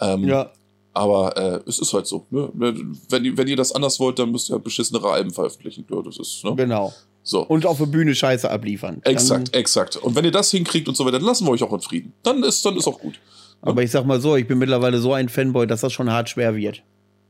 Ähm, 0.00 0.24
ja. 0.24 0.50
Aber 0.94 1.36
äh, 1.36 1.60
es 1.66 1.78
ist 1.78 1.92
halt 1.92 2.06
so. 2.06 2.26
Ne? 2.30 2.50
Wenn, 2.54 3.36
wenn 3.36 3.46
ihr 3.46 3.56
das 3.56 3.72
anders 3.72 4.00
wollt, 4.00 4.18
dann 4.18 4.32
müsst 4.32 4.50
ihr 4.50 4.58
beschissenere 4.58 5.10
Alben 5.10 5.30
veröffentlichen. 5.30 5.86
Ja, 5.90 6.02
das 6.02 6.18
ist, 6.18 6.44
ne? 6.44 6.54
Genau. 6.56 6.92
So. 7.22 7.44
Und 7.46 7.66
auf 7.66 7.78
der 7.78 7.86
Bühne 7.86 8.14
Scheiße 8.14 8.50
abliefern. 8.50 9.00
Exakt, 9.04 9.48
dann, 9.48 9.60
exakt. 9.60 9.96
Und 9.96 10.14
wenn 10.14 10.24
ihr 10.24 10.30
das 10.30 10.50
hinkriegt 10.50 10.88
und 10.88 10.96
so 10.96 11.04
weiter, 11.04 11.18
dann 11.18 11.26
lassen 11.26 11.46
wir 11.46 11.50
euch 11.52 11.62
auch 11.62 11.72
in 11.72 11.80
Frieden. 11.80 12.14
Dann 12.22 12.42
ist, 12.42 12.64
dann 12.64 12.76
ist 12.76 12.88
auch 12.88 12.98
gut. 12.98 13.20
Aber 13.60 13.82
ich 13.82 13.90
sag 13.90 14.06
mal 14.06 14.20
so, 14.20 14.36
ich 14.36 14.46
bin 14.46 14.58
mittlerweile 14.58 14.98
so 14.98 15.12
ein 15.12 15.28
Fanboy, 15.28 15.66
dass 15.66 15.80
das 15.80 15.92
schon 15.92 16.10
hart 16.10 16.28
schwer 16.28 16.54
wird. 16.54 16.82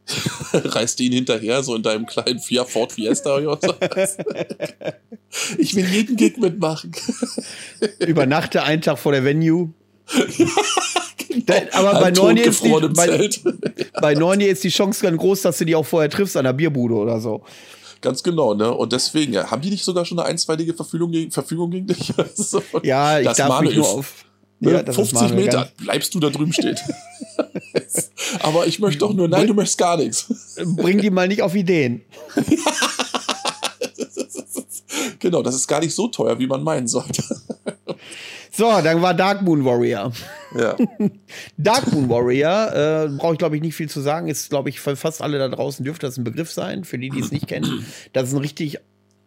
Reißt 0.52 1.00
ihn 1.00 1.12
hinterher, 1.12 1.62
so 1.62 1.74
in 1.74 1.82
deinem 1.82 2.06
kleinen 2.06 2.38
Fiat 2.38 2.68
Ford 2.68 2.92
Fiesta 2.92 3.36
oder 3.36 3.58
so? 3.60 3.74
Ich 5.58 5.76
will 5.76 5.84
jeden 5.84 6.16
Gig 6.16 6.38
mitmachen. 6.38 6.92
Übernachte 7.98 8.62
einen 8.62 8.80
Tag 8.80 8.98
vor 8.98 9.12
der 9.12 9.24
Venue. 9.24 9.68
genau. 11.28 11.54
aber 11.72 12.00
bei 12.00 12.10
Norni, 12.10 12.40
ist 12.40 12.64
die, 12.64 12.70
bei, 12.70 13.28
bei 14.00 14.14
Norni 14.14 14.46
ist 14.46 14.64
die 14.64 14.70
Chance 14.70 15.02
ganz 15.02 15.18
groß, 15.18 15.42
dass 15.42 15.58
du 15.58 15.66
die 15.66 15.74
auch 15.74 15.84
vorher 15.84 16.08
triffst 16.08 16.34
an 16.38 16.44
der 16.44 16.54
Bierbude 16.54 16.94
oder 16.94 17.20
so. 17.20 17.42
Ganz 18.00 18.22
genau, 18.22 18.54
ne? 18.54 18.72
Und 18.72 18.94
deswegen, 18.94 19.34
ja, 19.34 19.50
haben 19.50 19.60
die 19.60 19.68
nicht 19.68 19.84
sogar 19.84 20.06
schon 20.06 20.18
eine 20.18 20.28
einstweilige 20.28 20.72
Verfügung, 20.72 21.12
Verfügung 21.30 21.70
gegen 21.70 21.88
dich? 21.88 22.14
Also, 22.16 22.62
ja, 22.82 23.20
ich 23.20 23.28
darf 23.32 23.60
mich 23.60 23.76
nur 23.76 23.86
auf 23.86 24.24
Ne? 24.24 24.27
Ja, 24.60 24.84
50 24.84 25.34
Meter 25.34 25.70
bleibst 25.78 26.14
du 26.14 26.20
da 26.20 26.30
drüben 26.30 26.52
stehen. 26.52 26.76
Aber 28.40 28.66
ich 28.66 28.80
möchte 28.80 28.98
doch 28.98 29.14
nur, 29.14 29.28
nein, 29.28 29.46
du 29.46 29.54
möchtest 29.54 29.78
gar 29.78 29.96
nichts. 29.96 30.26
Bring 30.76 31.00
die 31.00 31.10
mal 31.10 31.28
nicht 31.28 31.42
auf 31.42 31.54
Ideen. 31.54 32.02
genau, 35.18 35.42
das 35.42 35.54
ist 35.54 35.68
gar 35.68 35.80
nicht 35.80 35.94
so 35.94 36.08
teuer, 36.08 36.38
wie 36.38 36.46
man 36.46 36.62
meinen 36.64 36.88
sollte. 36.88 37.22
So, 38.58 38.64
dann 38.82 39.00
war 39.00 39.14
Dark 39.14 39.42
Moon 39.42 39.64
Warrior. 39.64 40.12
Ja. 40.58 40.76
Dark 41.56 41.92
Moon 41.92 42.08
Warrior, 42.08 42.72
äh, 42.74 43.08
brauche 43.08 43.34
ich 43.34 43.38
glaube 43.38 43.54
ich 43.54 43.62
nicht 43.62 43.76
viel 43.76 43.88
zu 43.88 44.00
sagen, 44.00 44.26
ist 44.26 44.50
glaube 44.50 44.68
ich 44.68 44.80
für 44.80 44.96
fast 44.96 45.22
alle 45.22 45.38
da 45.38 45.48
draußen 45.48 45.84
dürfte 45.84 46.06
das 46.06 46.16
ein 46.16 46.24
Begriff 46.24 46.50
sein, 46.50 46.82
für 46.82 46.98
die, 46.98 47.10
die 47.10 47.20
es 47.20 47.30
nicht 47.30 47.46
kennen. 47.46 47.86
Das 48.12 48.28
ist 48.28 48.34
ein 48.34 48.40
richtig, 48.40 48.78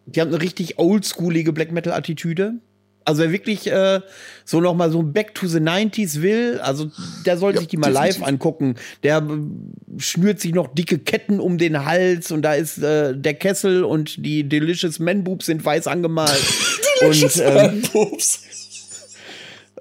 die 0.04 0.20
haben 0.20 0.28
eine 0.28 0.42
richtig 0.42 0.78
oldschoolige 0.78 1.54
Black 1.54 1.72
Metal 1.72 1.94
Attitüde. 1.94 2.56
Also 3.04 3.22
wer 3.22 3.32
wirklich 3.32 3.66
äh, 3.70 4.00
so 4.44 4.60
noch 4.60 4.74
mal 4.74 4.90
so 4.90 5.02
Back 5.02 5.34
to 5.34 5.46
the 5.46 5.58
90s 5.58 6.22
will, 6.22 6.60
also 6.62 6.90
der 7.26 7.38
sollte 7.38 7.56
ja, 7.56 7.60
sich 7.60 7.68
die 7.68 7.76
mal 7.76 7.92
definitiv. 7.92 8.20
live 8.20 8.28
angucken. 8.28 8.74
Der 9.02 9.18
äh, 9.18 10.00
schnürt 10.00 10.40
sich 10.40 10.52
noch 10.52 10.72
dicke 10.74 10.98
Ketten 10.98 11.40
um 11.40 11.58
den 11.58 11.84
Hals 11.84 12.30
und 12.30 12.42
da 12.42 12.54
ist 12.54 12.78
äh, 12.78 13.16
der 13.16 13.34
Kessel 13.34 13.84
und 13.84 14.24
die 14.24 14.48
Delicious 14.48 14.98
Man 14.98 15.24
Boobs 15.24 15.46
sind 15.46 15.64
weiß 15.64 15.86
angemalt. 15.86 16.42
Delicious 17.00 17.40
und, 17.40 17.46
ähm, 17.46 17.56
Man 17.56 17.82
Boobs. 17.92 18.42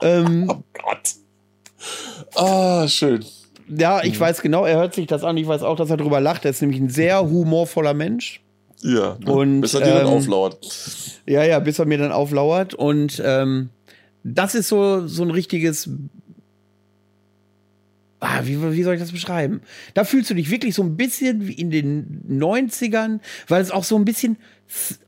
ähm, 0.02 0.46
oh 0.50 0.64
Gott. 0.74 1.16
Ah, 2.36 2.88
schön. 2.88 3.26
Ja, 3.68 4.04
ich 4.04 4.16
mhm. 4.16 4.20
weiß 4.20 4.42
genau, 4.42 4.66
er 4.66 4.78
hört 4.78 4.96
sich 4.96 5.08
das 5.08 5.24
an. 5.24 5.38
Ich 5.38 5.48
weiß 5.48 5.64
auch, 5.64 5.76
dass 5.76 5.90
er 5.90 5.98
drüber 5.98 6.20
lacht. 6.20 6.46
Er 6.46 6.52
ist 6.52 6.62
nämlich 6.62 6.80
ein 6.80 6.90
sehr 6.90 7.22
humorvoller 7.22 7.94
Mensch. 7.94 8.42
Ja, 8.84 9.18
ne? 9.20 9.32
und, 9.32 9.62
bis 9.62 9.74
er 9.74 9.82
dir 9.82 9.88
ähm, 9.88 9.98
dann 9.98 10.06
auflauert. 10.08 11.22
Ja, 11.28 11.44
ja, 11.44 11.60
bis 11.60 11.80
er 11.80 11.86
mir 11.86 11.98
dann 11.98 12.12
auflauert. 12.12 12.74
Und 12.74 13.22
ähm, 13.24 13.70
das 14.24 14.56
ist 14.56 14.68
so, 14.68 15.08
so 15.08 15.24
ein 15.24 15.32
richtiges. 15.32 15.90
Ah, 18.20 18.42
wie, 18.44 18.62
wie 18.74 18.84
soll 18.84 18.94
ich 18.94 19.00
das 19.00 19.12
beschreiben? 19.12 19.62
Da 19.96 20.04
fühlst 20.04 20.30
du 20.30 20.36
dich 20.36 20.52
wirklich 20.52 20.76
so 20.76 20.84
ein 20.84 20.96
bisschen 20.96 21.48
wie 21.48 21.54
in 21.54 21.72
den 21.72 22.24
90ern, 22.30 23.20
weil 23.48 23.62
es 23.62 23.72
auch 23.72 23.84
so 23.84 23.96
ein 23.96 24.06
bisschen. 24.06 24.38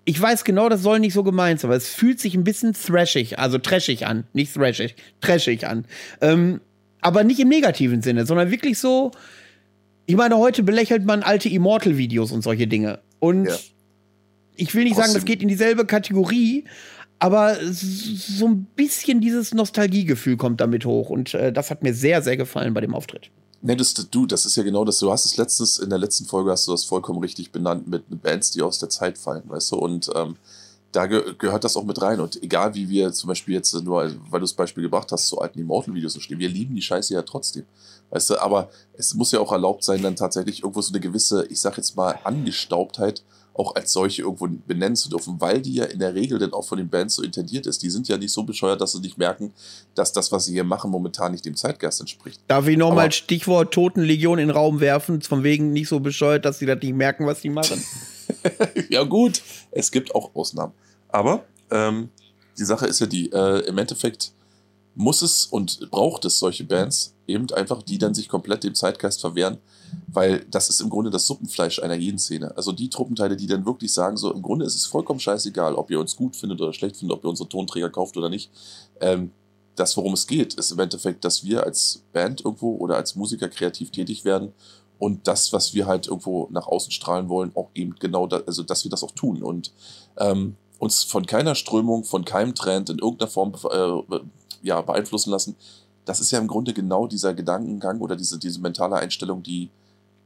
Ich 0.03 0.19
weiß 0.19 0.43
genau, 0.43 0.67
das 0.67 0.81
soll 0.81 0.99
nicht 0.99 1.13
so 1.13 1.23
gemeint 1.23 1.59
sein, 1.59 1.69
aber 1.69 1.77
es 1.77 1.87
fühlt 1.87 2.19
sich 2.19 2.35
ein 2.35 2.43
bisschen 2.43 2.73
thrashig, 2.73 3.39
also 3.39 3.59
trashig 3.59 4.05
an. 4.05 4.25
Nicht 4.33 4.53
thrashig, 4.53 4.95
trashig 5.21 5.65
an. 5.65 5.85
Ähm, 6.21 6.59
aber 7.01 7.23
nicht 7.23 7.39
im 7.39 7.49
negativen 7.49 8.01
Sinne, 8.01 8.25
sondern 8.25 8.51
wirklich 8.51 8.77
so. 8.77 9.11
Ich 10.05 10.15
meine, 10.17 10.37
heute 10.37 10.63
belächelt 10.63 11.05
man 11.05 11.23
alte 11.23 11.47
Immortal-Videos 11.47 12.31
und 12.33 12.43
solche 12.43 12.67
Dinge. 12.67 12.99
Und 13.23 13.45
ja. 13.45 13.55
ich 14.57 14.75
will 14.75 14.83
nicht 14.83 14.97
sagen, 14.97 15.13
das 15.13 15.23
geht 15.23 15.41
in 15.41 15.47
dieselbe 15.47 15.85
Kategorie, 15.85 16.65
aber 17.19 17.55
so 17.71 18.47
ein 18.47 18.65
bisschen 18.75 19.21
dieses 19.21 19.53
Nostalgiegefühl 19.53 20.35
kommt 20.35 20.59
damit 20.59 20.83
hoch. 20.83 21.09
Und 21.09 21.33
äh, 21.33 21.53
das 21.53 21.71
hat 21.71 21.83
mir 21.83 21.93
sehr, 21.93 22.21
sehr 22.21 22.35
gefallen 22.35 22.73
bei 22.73 22.81
dem 22.81 22.93
Auftritt. 22.93 23.31
Nee, 23.61 23.77
das, 23.77 23.93
du, 23.93 24.25
das 24.25 24.45
ist 24.45 24.57
ja 24.57 24.63
genau 24.63 24.83
das. 24.83 24.99
Du 24.99 25.09
hast 25.09 25.23
es 25.23 25.37
letztes, 25.37 25.77
in 25.77 25.89
der 25.89 25.99
letzten 25.99 26.25
Folge 26.25 26.51
hast 26.51 26.67
du 26.67 26.71
das 26.73 26.83
vollkommen 26.83 27.19
richtig 27.19 27.53
benannt 27.53 27.87
mit 27.87 28.03
Bands, 28.21 28.51
die 28.51 28.61
aus 28.61 28.77
der 28.79 28.89
Zeit 28.89 29.17
fallen, 29.17 29.43
weißt 29.45 29.71
du? 29.71 29.77
Und 29.77 30.09
ähm, 30.17 30.35
da 30.91 31.05
ge 31.05 31.33
gehört 31.37 31.63
das 31.63 31.77
auch 31.77 31.85
mit 31.85 32.01
rein. 32.01 32.19
Und 32.19 32.43
egal 32.43 32.75
wie 32.75 32.89
wir 32.89 33.13
zum 33.13 33.29
Beispiel 33.29 33.53
jetzt, 33.53 33.73
nur 33.85 34.03
weil 34.03 34.11
du 34.11 34.39
das 34.39 34.51
Beispiel 34.51 34.83
gebracht 34.83 35.13
hast, 35.13 35.27
zu 35.27 35.39
alten 35.39 35.59
Immortal-Videos 35.59 36.21
stehen, 36.21 36.39
wir 36.39 36.49
lieben 36.49 36.75
die 36.75 36.81
Scheiße 36.81 37.13
ja 37.13 37.21
trotzdem. 37.21 37.63
Weißt 38.09 38.29
du, 38.29 38.41
aber 38.41 38.69
es 38.93 39.13
muss 39.13 39.31
ja 39.31 39.39
auch 39.39 39.51
erlaubt 39.51 39.83
sein, 39.83 40.03
dann 40.03 40.15
tatsächlich 40.15 40.61
irgendwo 40.61 40.81
so 40.81 40.91
eine 40.91 40.99
gewisse, 40.99 41.45
ich 41.47 41.59
sag 41.59 41.77
jetzt 41.77 41.95
mal, 41.95 42.19
Angestaubtheit 42.23 43.23
auch 43.55 43.75
als 43.75 43.91
solche 43.91 44.23
irgendwo 44.23 44.47
benennen 44.47 44.95
zu 44.95 45.09
dürfen, 45.09 45.39
weil 45.39 45.61
die 45.61 45.75
ja 45.75 45.85
in 45.85 45.99
der 45.99 46.15
Regel 46.15 46.39
dann 46.39 46.53
auch 46.53 46.65
von 46.65 46.77
den 46.77 46.89
Bands 46.89 47.15
so 47.15 47.21
intendiert 47.21 47.67
ist. 47.67 47.83
Die 47.83 47.89
sind 47.89 48.07
ja 48.07 48.17
nicht 48.17 48.33
so 48.33 48.43
bescheuert, 48.43 48.81
dass 48.81 48.93
sie 48.93 48.99
nicht 48.99 49.17
merken, 49.17 49.53
dass 49.95 50.11
das, 50.11 50.31
was 50.31 50.45
sie 50.45 50.53
hier 50.53 50.63
machen, 50.63 50.89
momentan 50.89 51.31
nicht 51.31 51.45
dem 51.45 51.55
Zeitgeist 51.55 51.99
entspricht. 51.99 52.41
Darf 52.47 52.67
ich 52.67 52.77
nochmal 52.77 53.11
Stichwort 53.11 53.73
Totenlegion 53.73 54.39
in 54.39 54.47
den 54.47 54.55
Raum 54.55 54.79
werfen, 54.79 55.21
von 55.21 55.43
wegen 55.43 55.71
nicht 55.71 55.87
so 55.87 55.99
bescheuert, 55.99 56.45
dass 56.45 56.59
sie 56.59 56.65
das 56.65 56.81
nicht 56.81 56.95
merken, 56.95 57.27
was 57.27 57.41
sie 57.41 57.49
machen? 57.49 57.83
ja 58.89 59.03
gut, 59.03 59.41
es 59.71 59.91
gibt 59.91 60.15
auch 60.15 60.33
Ausnahmen. 60.33 60.73
Aber 61.09 61.43
ähm, 61.69 62.09
die 62.57 62.65
Sache 62.65 62.87
ist 62.87 62.99
ja 62.99 63.05
die, 63.05 63.31
äh, 63.31 63.59
im 63.67 63.77
Endeffekt 63.77 64.31
muss 64.95 65.21
es 65.21 65.45
und 65.45 65.89
braucht 65.89 66.25
es 66.25 66.39
solche 66.39 66.63
Bands 66.63 67.15
eben 67.27 67.49
einfach, 67.51 67.81
die 67.81 67.97
dann 67.97 68.13
sich 68.13 68.29
komplett 68.29 68.63
dem 68.63 68.75
Zeitgeist 68.75 69.21
verwehren, 69.21 69.57
weil 70.07 70.45
das 70.51 70.69
ist 70.69 70.81
im 70.81 70.89
Grunde 70.89 71.09
das 71.09 71.25
Suppenfleisch 71.25 71.79
einer 71.79 71.95
jeden 71.95 72.19
Szene. 72.19 72.55
Also 72.55 72.71
die 72.71 72.89
Truppenteile, 72.89 73.35
die 73.35 73.47
dann 73.47 73.65
wirklich 73.65 73.93
sagen, 73.93 74.17
so 74.17 74.31
im 74.31 74.41
Grunde 74.41 74.65
ist 74.65 74.75
es 74.75 74.85
vollkommen 74.85 75.19
scheißegal, 75.19 75.75
ob 75.75 75.89
ihr 75.89 75.99
uns 75.99 76.15
gut 76.15 76.35
findet 76.35 76.61
oder 76.61 76.73
schlecht 76.73 76.97
findet, 76.97 77.17
ob 77.17 77.23
ihr 77.23 77.29
unsere 77.29 77.49
Tonträger 77.49 77.89
kauft 77.89 78.17
oder 78.17 78.29
nicht. 78.29 78.51
Ähm, 79.01 79.31
das, 79.75 79.97
worum 79.97 80.13
es 80.13 80.27
geht, 80.27 80.53
ist 80.53 80.71
im 80.71 80.79
Endeffekt, 80.79 81.25
dass 81.25 81.43
wir 81.43 81.63
als 81.63 82.03
Band 82.13 82.45
irgendwo 82.45 82.75
oder 82.75 82.95
als 82.95 83.15
Musiker 83.15 83.49
kreativ 83.49 83.89
tätig 83.89 84.23
werden 84.23 84.53
und 84.99 85.27
das, 85.27 85.51
was 85.51 85.73
wir 85.73 85.87
halt 85.87 86.07
irgendwo 86.07 86.47
nach 86.51 86.67
außen 86.67 86.91
strahlen 86.91 87.27
wollen, 87.29 87.51
auch 87.55 87.69
eben 87.73 87.95
genau, 87.99 88.27
da, 88.27 88.41
also 88.45 88.61
dass 88.61 88.83
wir 88.83 88.91
das 88.91 89.03
auch 89.03 89.11
tun 89.11 89.41
und 89.41 89.73
ähm, 90.17 90.55
uns 90.79 91.03
von 91.03 91.25
keiner 91.25 91.55
Strömung, 91.55 92.03
von 92.03 92.25
keinem 92.25 92.55
Trend 92.55 92.89
in 92.89 92.99
irgendeiner 92.99 93.31
Form 93.31 93.53
äh, 93.71 94.19
ja, 94.63 94.81
beeinflussen 94.81 95.29
lassen. 95.29 95.55
Das 96.05 96.19
ist 96.19 96.31
ja 96.31 96.39
im 96.39 96.47
Grunde 96.47 96.73
genau 96.73 97.07
dieser 97.07 97.33
Gedankengang 97.33 98.01
oder 98.01 98.15
diese, 98.15 98.39
diese 98.39 98.59
mentale 98.59 98.95
Einstellung, 98.95 99.43
die, 99.43 99.69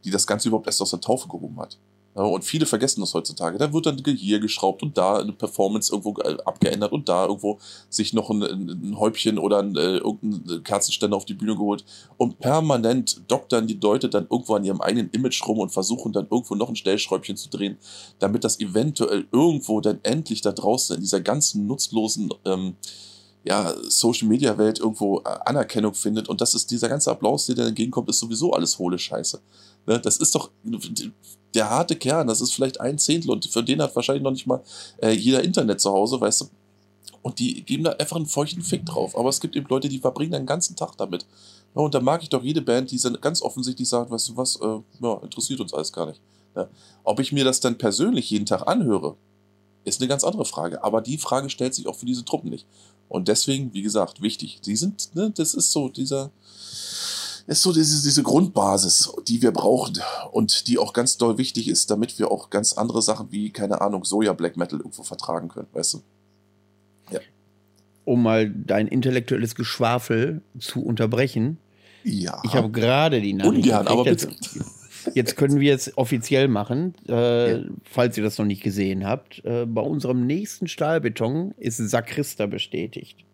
die 0.03 0.11
das 0.11 0.26
Ganze 0.26 0.47
überhaupt 0.47 0.68
erst 0.68 0.81
aus 0.81 0.91
der 0.91 1.01
Taufe 1.01 1.27
gehoben 1.27 1.59
hat. 1.59 1.77
Und 2.18 2.43
viele 2.43 2.65
vergessen 2.65 3.01
das 3.01 3.14
heutzutage. 3.14 3.59
Da 3.59 3.72
wird 3.72 3.85
dann 3.85 4.03
hier 4.03 4.39
geschraubt 4.39 4.81
und 4.81 4.97
da 4.97 5.19
eine 5.19 5.34
Performance 5.34 5.93
irgendwo 5.93 6.19
äh, 6.22 6.35
abgeändert 6.45 6.91
und 6.91 7.07
da 7.07 7.27
irgendwo 7.27 7.59
sich 7.89 8.11
noch 8.11 8.31
ein, 8.31 8.41
ein 8.41 8.97
Häubchen 8.97 9.38
oder 9.38 9.59
ein, 9.59 9.76
äh, 9.76 9.97
irgendein 9.97 10.64
Kerzenständer 10.64 11.15
auf 11.15 11.26
die 11.26 11.35
Bühne 11.35 11.55
geholt. 11.55 11.85
Und 12.18 12.39
permanent 12.39 13.22
doktern 13.27 13.68
die 13.68 13.80
Leute 13.80 14.09
dann 14.09 14.26
irgendwo 14.31 14.55
an 14.55 14.64
ihrem 14.64 14.81
eigenen 14.81 15.11
Image 15.11 15.47
rum 15.47 15.59
und 15.59 15.69
versuchen 15.69 16.11
dann 16.11 16.27
irgendwo 16.31 16.55
noch 16.55 16.69
ein 16.69 16.76
Stellschräubchen 16.76 17.38
zu 17.38 17.49
drehen, 17.49 17.77
damit 18.18 18.43
das 18.43 18.59
eventuell 18.59 19.27
irgendwo 19.31 19.80
dann 19.80 19.99
endlich 20.01 20.41
da 20.41 20.51
draußen 20.51 20.95
in 20.95 21.03
dieser 21.03 21.22
ganzen 21.22 21.68
nutzlosen 21.68 22.30
ähm, 22.45 22.77
ja, 23.43 23.73
Social 23.88 24.27
Media 24.27 24.57
Welt 24.57 24.80
irgendwo 24.80 25.19
äh, 25.19 25.30
Anerkennung 25.45 25.93
findet. 25.93 26.27
Und 26.27 26.41
das 26.41 26.53
ist 26.53 26.69
dieser 26.72 26.89
ganze 26.89 27.11
Applaus, 27.11 27.45
der 27.45 27.55
dann 27.55 27.68
entgegenkommt, 27.68 28.09
ist 28.09 28.19
sowieso 28.19 28.51
alles 28.53 28.77
hohle 28.77 28.99
Scheiße. 28.99 29.39
Ne? 29.85 29.99
Das 29.99 30.18
ist 30.18 30.35
doch 30.35 30.49
der 31.53 31.69
harte 31.69 31.95
Kern, 31.95 32.27
das 32.27 32.41
ist 32.41 32.53
vielleicht 32.53 32.80
ein 32.81 32.97
Zehntel 32.97 33.31
und 33.31 33.45
für 33.45 33.64
den 33.64 33.81
hat 33.81 33.95
wahrscheinlich 33.95 34.23
noch 34.23 34.31
nicht 34.31 34.47
mal 34.47 34.61
äh, 35.01 35.11
jeder 35.11 35.43
Internet 35.43 35.81
zu 35.81 35.91
Hause, 35.91 36.19
weißt 36.19 36.41
du. 36.41 36.45
Und 37.22 37.39
die 37.39 37.64
geben 37.64 37.84
da 37.84 37.91
einfach 37.91 38.15
einen 38.15 38.26
feuchten 38.26 38.61
Fick 38.61 38.85
drauf. 38.85 39.18
Aber 39.18 39.30
es 39.30 39.41
gibt 39.41 39.55
eben 39.55 39.68
Leute, 39.69 39.89
die 39.89 39.99
verbringen 39.99 40.31
den 40.31 40.45
ganzen 40.45 40.76
Tag 40.76 40.95
damit. 40.97 41.26
Ja, 41.76 41.81
und 41.81 41.93
da 41.93 41.99
mag 41.99 42.23
ich 42.23 42.30
doch 42.30 42.43
jede 42.43 42.61
Band, 42.61 42.91
die 42.91 42.99
ganz 43.19 43.41
offensichtlich 43.41 43.89
sagt, 43.89 44.11
weißt 44.11 44.30
du 44.30 44.38
was, 44.38 44.55
äh, 44.57 44.80
ja, 45.01 45.14
interessiert 45.22 45.59
uns 45.59 45.73
alles 45.73 45.91
gar 45.91 46.05
nicht. 46.05 46.22
Ja. 46.55 46.68
Ob 47.03 47.19
ich 47.19 47.31
mir 47.31 47.43
das 47.43 47.59
dann 47.59 47.77
persönlich 47.77 48.30
jeden 48.30 48.45
Tag 48.45 48.68
anhöre, 48.68 49.15
ist 49.84 50.01
eine 50.01 50.07
ganz 50.07 50.23
andere 50.23 50.45
Frage. 50.45 50.84
Aber 50.84 51.01
die 51.01 51.18
Frage 51.18 51.49
stellt 51.49 51.76
sich 51.76 51.88
auch 51.88 51.95
für 51.95 52.05
diese 52.05 52.26
Truppen 52.26 52.49
nicht. 52.49 52.65
Und 53.09 53.27
deswegen, 53.27 53.73
wie 53.73 53.81
gesagt, 53.81 54.21
wichtig. 54.21 54.61
Die 54.61 54.75
sind, 54.75 55.15
ne, 55.15 55.31
das 55.35 55.53
ist 55.53 55.71
so 55.71 55.89
dieser, 55.89 56.31
ist 57.47 57.61
so 57.61 57.71
diese, 57.71 58.03
diese 58.03 58.23
Grundbasis, 58.23 59.11
die 59.27 59.41
wir 59.41 59.51
brauchen 59.51 59.99
und 60.31 60.67
die 60.67 60.77
auch 60.77 60.91
ganz 60.91 61.17
doll 61.17 61.38
wichtig 61.38 61.69
ist, 61.69 61.89
damit 61.89 62.19
wir 62.19 62.29
auch 62.31 62.49
ganz 62.49 62.73
andere 62.73 63.01
Sachen 63.01 63.31
wie, 63.31 63.51
keine 63.51 63.81
Ahnung, 63.81 64.03
Soja 64.03 64.34
Black 64.34 64.57
Metal 64.57 64.79
irgendwo 64.79 65.03
vertragen 65.03 65.47
können, 65.47 65.67
weißt 65.71 65.93
du? 65.95 66.01
Ja. 67.11 67.19
Um 68.03 68.23
mal 68.23 68.49
dein 68.49 68.88
intellektuelles 68.88 69.55
Geschwafel 69.55 70.41
zu 70.59 70.84
unterbrechen. 70.84 71.57
Ja. 72.03 72.41
Ich 72.43 72.53
habe 72.53 72.69
gerade 72.69 73.21
die 73.21 73.34
Nachricht. 73.34 73.65
Ungern, 73.65 73.88
aber 73.88 74.03
bitte. 74.03 74.29
Jetzt 75.13 75.35
können 75.35 75.59
wir 75.59 75.73
es 75.73 75.97
offiziell 75.97 76.47
machen, 76.47 76.95
äh, 77.07 77.51
ja. 77.51 77.59
falls 77.84 78.17
ihr 78.17 78.23
das 78.23 78.38
noch 78.38 78.45
nicht 78.45 78.63
gesehen 78.63 79.05
habt. 79.05 79.43
Äh, 79.45 79.65
bei 79.65 79.81
unserem 79.81 80.25
nächsten 80.25 80.67
Stahlbeton 80.67 81.53
ist 81.57 81.77
Sakrista 81.77 82.45
bestätigt. 82.45 83.25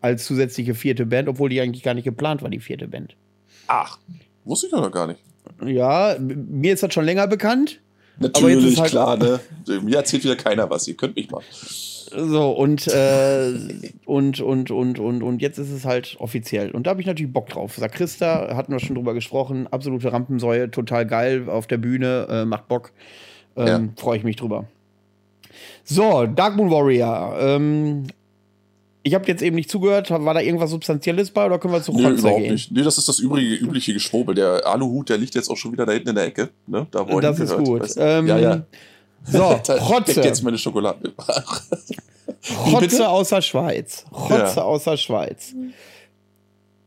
Als 0.00 0.24
zusätzliche 0.24 0.74
vierte 0.74 1.06
Band, 1.06 1.28
obwohl 1.28 1.50
die 1.50 1.60
eigentlich 1.60 1.82
gar 1.82 1.94
nicht 1.94 2.04
geplant 2.04 2.42
war, 2.42 2.50
die 2.50 2.60
vierte 2.60 2.88
Band. 2.88 3.16
Ach, 3.66 3.98
wusste 4.44 4.66
ich 4.66 4.72
noch 4.72 4.90
gar 4.90 5.06
nicht. 5.06 5.20
Ja, 5.64 6.16
mir 6.18 6.72
ist 6.72 6.82
das 6.82 6.94
schon 6.94 7.04
länger 7.04 7.26
bekannt. 7.26 7.80
Natürlich, 8.20 8.78
halt 8.78 8.90
klar, 8.90 9.16
ne? 9.16 9.40
Mir 9.82 9.96
erzählt 9.96 10.24
wieder 10.24 10.36
keiner 10.36 10.68
was, 10.68 10.86
ihr 10.86 10.94
könnt 10.94 11.16
mich 11.16 11.30
mal. 11.30 11.42
So, 11.50 12.50
und, 12.50 12.86
äh, 12.88 13.52
und, 14.04 14.40
und, 14.40 14.70
und, 14.70 14.98
und, 14.98 15.22
und 15.22 15.42
jetzt 15.42 15.58
ist 15.58 15.70
es 15.70 15.84
halt 15.84 16.16
offiziell. 16.18 16.70
Und 16.70 16.86
da 16.86 16.90
habe 16.90 17.00
ich 17.00 17.06
natürlich 17.06 17.32
Bock 17.32 17.48
drauf. 17.48 17.76
Sakrista, 17.76 18.54
hatten 18.56 18.72
wir 18.72 18.80
schon 18.80 18.96
drüber 18.96 19.14
gesprochen, 19.14 19.68
absolute 19.68 20.12
Rampensäue, 20.12 20.70
total 20.70 21.06
geil 21.06 21.48
auf 21.48 21.66
der 21.66 21.78
Bühne, 21.78 22.26
äh, 22.28 22.44
macht 22.44 22.68
Bock. 22.68 22.92
Ähm, 23.56 23.66
ja. 23.66 24.02
Freue 24.02 24.18
ich 24.18 24.24
mich 24.24 24.36
drüber. 24.36 24.66
So, 25.84 26.26
Dark 26.26 26.56
Moon 26.56 26.70
Warrior. 26.70 27.36
Ähm, 27.40 28.06
ich 29.02 29.14
habe 29.14 29.26
jetzt 29.26 29.42
eben 29.42 29.56
nicht 29.56 29.70
zugehört. 29.70 30.10
War 30.10 30.34
da 30.34 30.40
irgendwas 30.40 30.70
Substanzielles 30.70 31.30
bei 31.30 31.46
oder 31.46 31.58
können 31.58 31.72
wir 31.72 31.82
zu 31.82 31.92
nee, 31.92 32.08
überhaupt 32.08 32.42
gehen? 32.42 32.52
nicht. 32.52 32.70
Nee, 32.70 32.82
das 32.82 32.98
ist 32.98 33.08
das 33.08 33.18
übrige, 33.18 33.54
übliche 33.54 33.92
Geschwurbel. 33.94 34.34
Der 34.34 34.66
Aluhut, 34.66 35.08
der 35.08 35.18
liegt 35.18 35.34
jetzt 35.34 35.48
auch 35.48 35.56
schon 35.56 35.72
wieder 35.72 35.86
da 35.86 35.92
hinten 35.92 36.10
in 36.10 36.14
der 36.16 36.24
Ecke. 36.24 36.50
Ne? 36.66 36.86
Da, 36.90 37.08
wo 37.08 37.20
das 37.20 37.40
ist 37.40 37.56
gut. 37.56 37.80
Weißt 37.80 37.96
du? 37.96 38.00
ähm, 38.00 38.26
ja, 38.26 38.38
ja. 38.38 38.62
So, 39.24 39.42
Rotze. 39.72 40.20
jetzt 40.22 40.42
meine 40.42 40.58
Schokolade. 40.58 41.12
Rotze 42.72 43.08
außer 43.08 43.42
Schweiz. 43.42 44.04
Rotze 44.12 44.56
ja. 44.56 44.62
außer 44.62 44.96
Schweiz. 44.96 45.54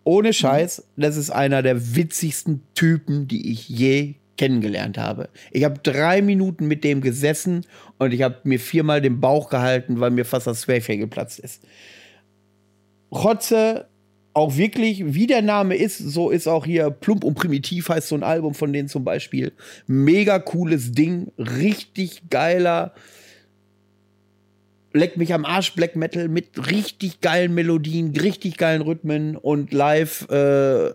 Ohne 0.04 0.34
Scheiß, 0.34 0.84
das 0.98 1.16
ist 1.16 1.30
einer 1.30 1.62
der 1.62 1.96
witzigsten 1.96 2.62
Typen, 2.76 3.28
die 3.28 3.52
ich 3.52 3.70
je 3.70 4.16
kennengelernt 4.38 4.98
habe. 4.98 5.30
Ich 5.52 5.64
habe 5.64 5.80
drei 5.82 6.22
Minuten 6.22 6.68
mit 6.68 6.84
dem 6.84 7.02
gesessen 7.02 7.66
und 8.00 8.14
ich 8.14 8.24
habe 8.24 8.38
mir 8.44 8.60
viermal 8.60 9.00
den 9.00 9.22
Bauch 9.22 9.50
gehalten, 9.50 10.00
weil 10.00 10.12
mir 10.12 10.26
fast 10.26 10.48
das 10.48 10.62
Zwerchfell 10.62 10.98
geplatzt 10.98 11.40
ist. 11.40 11.62
Rotze, 13.14 13.88
auch 14.34 14.58
wirklich, 14.58 15.14
wie 15.14 15.28
der 15.28 15.42
Name 15.42 15.76
ist, 15.76 15.98
so 15.98 16.30
ist 16.32 16.48
auch 16.48 16.66
hier 16.66 16.90
Plump 16.90 17.24
und 17.24 17.36
Primitiv 17.36 17.90
heißt 17.90 18.08
so 18.08 18.16
ein 18.16 18.24
Album 18.24 18.56
von 18.56 18.74
denen 18.74 18.88
zum 18.88 19.04
Beispiel. 19.04 19.54
Mega 19.86 20.40
cooles 20.40 20.92
Ding, 20.92 21.32
richtig 21.38 22.24
geiler, 22.30 22.94
leck 24.94 25.18
mich 25.18 25.34
am 25.34 25.46
Arsch 25.46 25.74
Black 25.74 25.96
Metal 25.96 26.28
mit 26.28 26.72
richtig 26.72 27.22
geilen 27.22 27.54
Melodien, 27.54 28.16
richtig 28.16 28.58
geilen 28.58 28.82
Rhythmen 28.82 29.38
und 29.38 29.72
live 29.72 30.28
äh, 30.30 30.94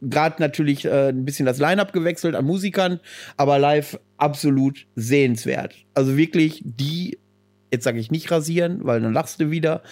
gerade 0.00 0.40
natürlich 0.40 0.84
äh, 0.84 1.08
ein 1.08 1.24
bisschen 1.24 1.46
das 1.46 1.58
Line-up 1.58 1.92
gewechselt 1.92 2.34
an 2.34 2.44
Musikern, 2.44 3.00
aber 3.36 3.58
live 3.58 3.98
absolut 4.16 4.86
sehenswert. 4.94 5.74
Also 5.94 6.16
wirklich 6.16 6.62
die 6.64 7.18
Jetzt 7.70 7.84
sage 7.84 7.98
ich 7.98 8.10
nicht 8.10 8.30
rasieren, 8.30 8.80
weil 8.84 9.00
dann 9.00 9.12
lachst 9.12 9.40
du 9.40 9.50
wieder. 9.50 9.82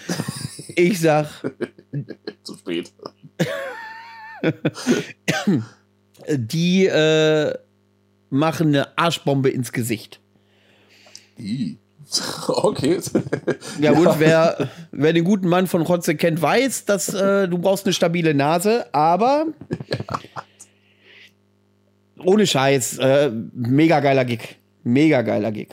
Ich 0.75 0.99
sag. 0.99 1.27
Zu 2.43 2.55
spät. 2.55 2.91
die 6.27 6.85
äh, 6.85 7.53
machen 8.29 8.67
eine 8.67 8.97
Arschbombe 8.97 9.49
ins 9.49 9.71
Gesicht. 9.71 10.19
Okay. 12.47 12.99
Ja 13.79 13.91
gut, 13.91 14.15
wer, 14.17 14.69
wer 14.91 15.13
den 15.13 15.23
guten 15.23 15.47
Mann 15.47 15.67
von 15.67 15.81
Rotze 15.81 16.15
kennt, 16.15 16.41
weiß, 16.41 16.85
dass 16.85 17.13
äh, 17.13 17.47
du 17.47 17.57
brauchst 17.57 17.85
eine 17.85 17.93
stabile 17.93 18.33
Nase, 18.33 18.93
aber 18.93 19.47
ohne 22.23 22.47
Scheiß, 22.47 22.97
äh, 22.99 23.31
mega 23.53 23.99
geiler 23.99 24.25
Gig. 24.25 24.57
Mega 24.83 25.21
geiler 25.21 25.51
Gig. 25.51 25.69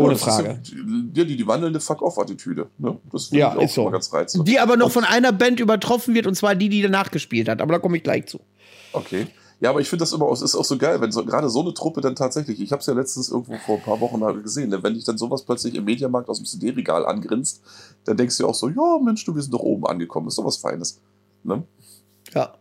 Ohne 0.00 0.12
ja, 0.12 0.18
Frage. 0.18 0.48
Ja, 0.62 1.24
die, 1.24 1.36
die 1.36 1.46
wandelnde 1.46 1.80
Fuck-Off-Attitüde. 1.80 2.68
Ne? 2.78 2.96
Das 3.10 3.30
ja, 3.30 3.50
ich 3.50 3.58
auch 3.58 3.62
ist 3.62 3.74
so. 3.74 3.90
ganz 3.90 4.12
reizend. 4.12 4.46
Die 4.46 4.60
aber 4.60 4.76
noch 4.76 4.86
und 4.86 4.92
von 4.92 5.04
einer 5.04 5.32
Band 5.32 5.58
übertroffen 5.58 6.14
wird, 6.14 6.28
und 6.28 6.36
zwar 6.36 6.54
die, 6.54 6.68
die 6.68 6.82
danach 6.82 7.10
gespielt 7.10 7.48
hat. 7.48 7.60
Aber 7.60 7.72
da 7.72 7.78
komme 7.80 7.96
ich 7.96 8.04
gleich 8.04 8.26
zu. 8.26 8.38
Okay. 8.92 9.26
Ja, 9.60 9.70
aber 9.70 9.80
ich 9.80 9.88
finde 9.88 10.04
das 10.04 10.12
immer, 10.12 10.30
es 10.30 10.40
ist 10.40 10.54
auch 10.54 10.64
so 10.64 10.78
geil, 10.78 11.00
wenn 11.00 11.10
so, 11.10 11.24
gerade 11.24 11.50
so 11.50 11.62
eine 11.62 11.74
Truppe 11.74 12.00
dann 12.00 12.14
tatsächlich, 12.14 12.60
ich 12.60 12.70
habe 12.70 12.78
es 12.78 12.86
ja 12.86 12.94
letztens 12.94 13.28
irgendwo 13.28 13.56
vor 13.56 13.78
ein 13.78 13.82
paar 13.82 14.00
Wochen 14.00 14.20
mal 14.20 14.40
gesehen, 14.40 14.70
ne, 14.70 14.80
wenn 14.84 14.94
dich 14.94 15.02
dann 15.02 15.18
sowas 15.18 15.42
plötzlich 15.42 15.74
im 15.74 15.84
Mediamarkt 15.84 16.28
aus 16.28 16.38
dem 16.38 16.46
CD-Regal 16.46 17.04
angrinst, 17.04 17.60
dann 18.04 18.16
denkst 18.16 18.38
du 18.38 18.46
auch 18.46 18.54
so, 18.54 18.68
ja, 18.68 18.98
Mensch, 19.02 19.24
du, 19.24 19.34
wir 19.34 19.42
sind 19.42 19.52
doch 19.52 19.62
oben 19.62 19.84
angekommen, 19.84 20.28
ist 20.28 20.38
doch 20.38 20.44
was 20.44 20.58
Feines. 20.58 21.00
Ne? 21.42 21.64
Ja. 22.32 22.54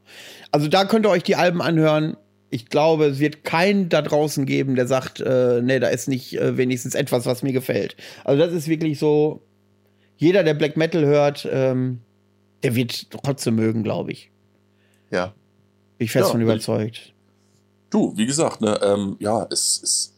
Also 0.51 0.69
da 0.69 0.85
könnt 0.85 1.05
ihr 1.05 1.11
euch 1.11 1.21
die 1.21 1.35
Alben 1.35 1.61
anhören 1.61 2.17
ich 2.49 2.67
glaube, 2.67 3.05
es 3.05 3.19
wird 3.19 3.43
keinen 3.43 3.89
da 3.89 4.01
draußen 4.01 4.45
geben, 4.45 4.75
der 4.75 4.87
sagt, 4.87 5.19
äh, 5.19 5.61
nee, 5.61 5.79
da 5.79 5.87
ist 5.87 6.07
nicht 6.07 6.37
äh, 6.37 6.57
wenigstens 6.57 6.95
etwas, 6.95 7.25
was 7.25 7.43
mir 7.43 7.53
gefällt. 7.53 7.95
Also 8.23 8.43
das 8.43 8.53
ist 8.53 8.67
wirklich 8.67 8.99
so, 8.99 9.41
jeder, 10.17 10.43
der 10.43 10.53
Black 10.53 10.77
Metal 10.77 11.05
hört, 11.05 11.47
ähm, 11.51 11.99
der 12.63 12.75
wird 12.75 13.11
trotzdem 13.11 13.55
mögen, 13.55 13.83
glaube 13.83 14.11
ich. 14.11 14.31
Ja. 15.11 15.33
Bin 15.97 16.05
ich 16.05 16.11
fest 16.11 16.27
ja, 16.27 16.31
von 16.31 16.41
überzeugt. 16.41 17.13
Du, 17.89 18.15
wie 18.17 18.25
gesagt, 18.25 18.61
ne, 18.61 18.79
ähm, 18.81 19.17
ja, 19.19 19.47
es 19.51 19.77
ist, 19.77 20.13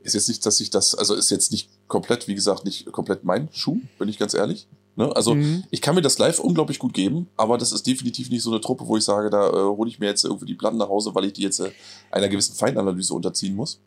ist 0.00 0.14
jetzt 0.14 0.28
nicht, 0.28 0.44
dass 0.44 0.60
ich 0.60 0.70
das, 0.70 0.94
also 0.94 1.14
ist 1.14 1.30
jetzt 1.30 1.52
nicht 1.52 1.70
komplett, 1.86 2.28
wie 2.28 2.34
gesagt, 2.34 2.64
nicht 2.64 2.90
komplett 2.92 3.24
mein 3.24 3.48
Schuh, 3.52 3.80
bin 3.98 4.08
ich 4.08 4.18
ganz 4.18 4.34
ehrlich. 4.34 4.66
Ne? 4.96 5.14
Also 5.14 5.34
mhm. 5.34 5.64
ich 5.70 5.80
kann 5.80 5.94
mir 5.94 6.02
das 6.02 6.18
live 6.18 6.38
unglaublich 6.38 6.78
gut 6.78 6.94
geben, 6.94 7.28
aber 7.36 7.58
das 7.58 7.72
ist 7.72 7.86
definitiv 7.86 8.30
nicht 8.30 8.42
so 8.42 8.50
eine 8.50 8.60
Truppe, 8.60 8.86
wo 8.86 8.96
ich 8.96 9.04
sage, 9.04 9.30
da 9.30 9.48
äh, 9.48 9.52
hole 9.52 9.88
ich 9.88 9.98
mir 9.98 10.06
jetzt 10.06 10.24
irgendwie 10.24 10.46
die 10.46 10.54
Platten 10.54 10.76
nach 10.76 10.88
Hause, 10.88 11.14
weil 11.14 11.24
ich 11.24 11.32
die 11.32 11.42
jetzt 11.42 11.60
äh, 11.60 11.70
einer 12.10 12.28
gewissen 12.28 12.54
Feindanalyse 12.54 13.12
unterziehen 13.12 13.56
muss. 13.56 13.80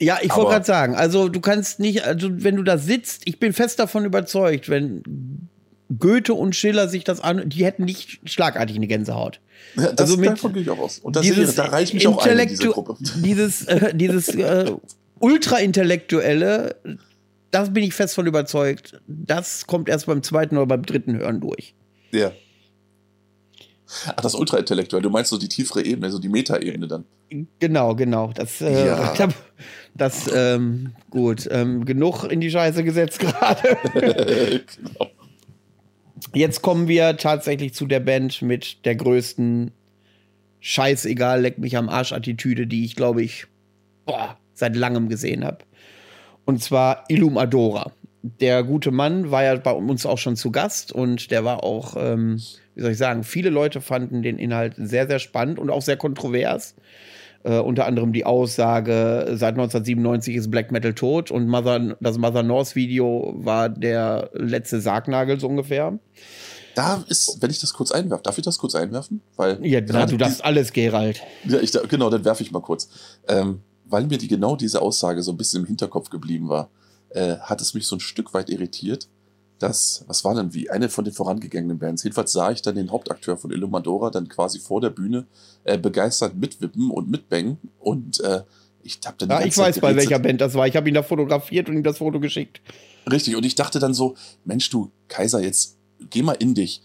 Ja, 0.00 0.18
ich 0.22 0.34
wollte 0.34 0.50
gerade 0.50 0.64
sagen, 0.64 0.96
also 0.96 1.28
du 1.28 1.40
kannst 1.40 1.78
nicht, 1.78 2.04
also 2.04 2.28
wenn 2.30 2.56
du 2.56 2.62
da 2.62 2.78
sitzt, 2.78 3.22
ich 3.26 3.38
bin 3.38 3.52
fest 3.52 3.78
davon 3.78 4.04
überzeugt, 4.04 4.68
wenn 4.68 5.02
Goethe 5.98 6.34
und 6.34 6.56
Schiller 6.56 6.88
sich 6.88 7.04
das 7.04 7.20
an, 7.20 7.48
die 7.48 7.64
hätten 7.64 7.84
nicht 7.84 8.20
schlagartig 8.24 8.76
eine 8.76 8.86
Gänsehaut. 8.86 9.40
Ja, 9.76 9.92
das, 9.92 10.10
also 10.10 10.16
mit 10.20 10.30
davon 10.30 10.52
gehe 10.52 10.62
ich 10.62 10.70
auch 10.70 10.78
aus. 10.78 10.98
Und 10.98 11.14
das 11.16 11.22
dieses 11.22 11.56
wäre, 11.56 11.68
da 11.68 11.72
reicht 11.72 11.94
mich 11.94 12.06
auch 12.08 12.24
ein 12.24 12.38
in 12.38 12.48
diese 12.48 12.68
Gruppe. 12.68 12.96
Dieses, 13.24 13.66
äh, 13.66 13.94
dieses 13.94 14.28
äh, 14.28 14.72
ultra-intellektuelle, 15.20 16.76
das 17.54 17.72
bin 17.72 17.84
ich 17.84 17.94
fest 17.94 18.16
von 18.16 18.26
überzeugt. 18.26 19.00
Das 19.06 19.66
kommt 19.68 19.88
erst 19.88 20.06
beim 20.06 20.24
zweiten 20.24 20.56
oder 20.56 20.66
beim 20.66 20.82
dritten 20.82 21.16
Hören 21.16 21.40
durch. 21.40 21.74
Ja. 22.10 22.32
Ach, 24.06 24.20
das 24.20 24.34
Ultraintellektuell, 24.34 25.02
du 25.02 25.10
meinst 25.10 25.30
so 25.30 25.38
die 25.38 25.48
tiefere 25.48 25.84
Ebene, 25.84 26.10
so 26.10 26.18
die 26.18 26.28
Meta-Ebene 26.28 26.88
dann. 26.88 27.04
Genau, 27.60 27.94
genau. 27.94 28.32
Das, 28.34 28.60
äh, 28.60 28.88
ja. 28.88 29.28
das, 29.94 30.28
ähm, 30.34 30.94
gut, 31.10 31.46
ähm, 31.48 31.84
genug 31.84 32.24
in 32.24 32.40
die 32.40 32.50
Scheiße 32.50 32.82
gesetzt 32.82 33.18
gerade. 33.20 33.78
genau. 33.92 35.10
Jetzt 36.32 36.60
kommen 36.62 36.88
wir 36.88 37.16
tatsächlich 37.16 37.74
zu 37.74 37.86
der 37.86 38.00
Band 38.00 38.42
mit 38.42 38.84
der 38.84 38.96
größten 38.96 39.70
Scheißegal, 40.58 41.40
leck 41.40 41.58
mich 41.58 41.76
am 41.76 41.88
Arsch-Attitüde, 41.88 42.66
die 42.66 42.84
ich, 42.84 42.96
glaube 42.96 43.22
ich, 43.22 43.46
boah, 44.06 44.36
seit 44.54 44.74
langem 44.74 45.08
gesehen 45.08 45.44
habe. 45.44 45.58
Und 46.44 46.62
zwar 46.62 47.04
Illum 47.08 47.38
Adora. 47.38 47.92
Der 48.22 48.62
gute 48.62 48.90
Mann 48.90 49.30
war 49.30 49.44
ja 49.44 49.54
bei 49.56 49.72
uns 49.72 50.06
auch 50.06 50.18
schon 50.18 50.36
zu 50.36 50.50
Gast 50.50 50.92
und 50.92 51.30
der 51.30 51.44
war 51.44 51.62
auch, 51.62 51.94
ähm, 51.98 52.40
wie 52.74 52.80
soll 52.80 52.92
ich 52.92 52.98
sagen, 52.98 53.22
viele 53.22 53.50
Leute 53.50 53.80
fanden 53.80 54.22
den 54.22 54.38
Inhalt 54.38 54.74
sehr, 54.78 55.06
sehr 55.06 55.18
spannend 55.18 55.58
und 55.58 55.70
auch 55.70 55.82
sehr 55.82 55.98
kontrovers. 55.98 56.74
Äh, 57.44 57.58
unter 57.58 57.84
anderem 57.84 58.14
die 58.14 58.24
Aussage, 58.24 59.26
seit 59.34 59.54
1997 59.54 60.36
ist 60.36 60.50
Black 60.50 60.72
Metal 60.72 60.94
tot 60.94 61.30
und 61.30 61.46
Mother, 61.46 61.96
das 62.00 62.16
Mother 62.16 62.42
North 62.42 62.74
Video 62.74 63.34
war 63.36 63.68
der 63.68 64.30
letzte 64.32 64.80
Sargnagel 64.80 65.38
so 65.38 65.48
ungefähr. 65.48 65.98
Da 66.74 67.04
ist, 67.06 67.36
wenn 67.40 67.50
ich 67.50 67.60
das 67.60 67.74
kurz 67.74 67.92
einwerfe, 67.92 68.22
darf 68.22 68.38
ich 68.38 68.44
das 68.44 68.58
kurz 68.58 68.74
einwerfen? 68.74 69.20
Weil 69.36 69.64
ja, 69.64 69.80
na, 69.86 70.06
du 70.06 70.16
darfst 70.16 70.42
alles, 70.42 70.72
Gerald. 70.72 71.20
Ja, 71.46 71.60
ich, 71.60 71.72
genau, 71.88 72.08
dann 72.08 72.24
werfe 72.24 72.42
ich 72.42 72.50
mal 72.50 72.62
kurz. 72.62 72.88
Ähm, 73.28 73.60
weil 73.84 74.06
mir 74.06 74.18
die, 74.18 74.28
genau 74.28 74.56
diese 74.56 74.82
Aussage 74.82 75.22
so 75.22 75.32
ein 75.32 75.36
bisschen 75.36 75.62
im 75.62 75.66
Hinterkopf 75.66 76.10
geblieben 76.10 76.48
war, 76.48 76.70
äh, 77.10 77.36
hat 77.36 77.60
es 77.60 77.74
mich 77.74 77.86
so 77.86 77.96
ein 77.96 78.00
Stück 78.00 78.34
weit 78.34 78.50
irritiert, 78.50 79.08
dass, 79.58 80.04
was 80.08 80.24
war 80.24 80.34
denn 80.34 80.52
wie, 80.52 80.70
eine 80.70 80.88
von 80.88 81.04
den 81.04 81.14
vorangegangenen 81.14 81.78
Bands. 81.78 82.02
Jedenfalls 82.02 82.32
sah 82.32 82.50
ich 82.50 82.62
dann 82.62 82.74
den 82.74 82.90
Hauptakteur 82.90 83.36
von 83.36 83.50
Illumadora 83.50 84.10
dann 84.10 84.28
quasi 84.28 84.58
vor 84.58 84.80
der 84.80 84.90
Bühne 84.90 85.26
äh, 85.64 85.78
begeistert 85.78 86.34
mitwippen 86.36 86.90
und 86.90 87.10
mitbangen 87.10 87.58
und 87.78 88.20
äh, 88.20 88.42
ich 88.82 89.00
hab 89.06 89.18
dann 89.18 89.30
Ja, 89.30 89.44
ich 89.44 89.56
weiß, 89.56 89.80
bei 89.80 89.96
welcher 89.96 90.18
Band 90.18 90.40
das 90.40 90.54
war. 90.54 90.66
Ich 90.66 90.76
habe 90.76 90.88
ihn 90.88 90.94
da 90.94 91.02
fotografiert 91.02 91.68
und 91.68 91.76
ihm 91.76 91.82
das 91.82 91.98
Foto 91.98 92.20
geschickt. 92.20 92.60
Richtig, 93.10 93.36
und 93.36 93.44
ich 93.44 93.54
dachte 93.54 93.78
dann 93.78 93.94
so, 93.94 94.14
Mensch, 94.44 94.68
du 94.70 94.90
Kaiser, 95.08 95.42
jetzt 95.42 95.78
geh 96.10 96.22
mal 96.22 96.32
in 96.32 96.54
dich. 96.54 96.82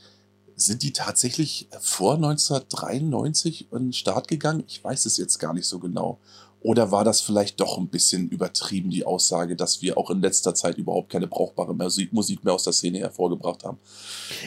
Sind 0.56 0.84
die 0.84 0.92
tatsächlich 0.92 1.70
vor 1.80 2.16
1993 2.16 3.72
in 3.72 3.78
den 3.78 3.94
Start 3.94 4.28
gegangen? 4.28 4.64
Ich 4.68 4.84
weiß 4.84 5.06
es 5.06 5.18
jetzt 5.18 5.40
gar 5.40 5.54
nicht 5.54 5.66
so 5.66 5.80
genau. 5.80 6.20
Oder 6.62 6.92
war 6.92 7.06
das 7.06 7.22
vielleicht 7.22 7.62
doch 7.62 7.78
ein 7.78 7.88
bisschen 7.88 8.28
übertrieben, 8.28 8.90
die 8.90 9.06
Aussage, 9.06 9.56
dass 9.56 9.82
wir 9.82 9.98
auch 9.98 10.10
in 10.10 10.22
letzter 10.22 10.54
Zeit 10.54 10.78
überhaupt 10.78 11.10
keine 11.10 11.28
brauchbare 11.28 11.74
Musik 11.74 12.44
mehr 12.44 12.54
aus 12.54 12.66
der 12.66 12.74
Szene 12.74 13.00
hervorgebracht 13.00 13.64
haben? 13.64 13.78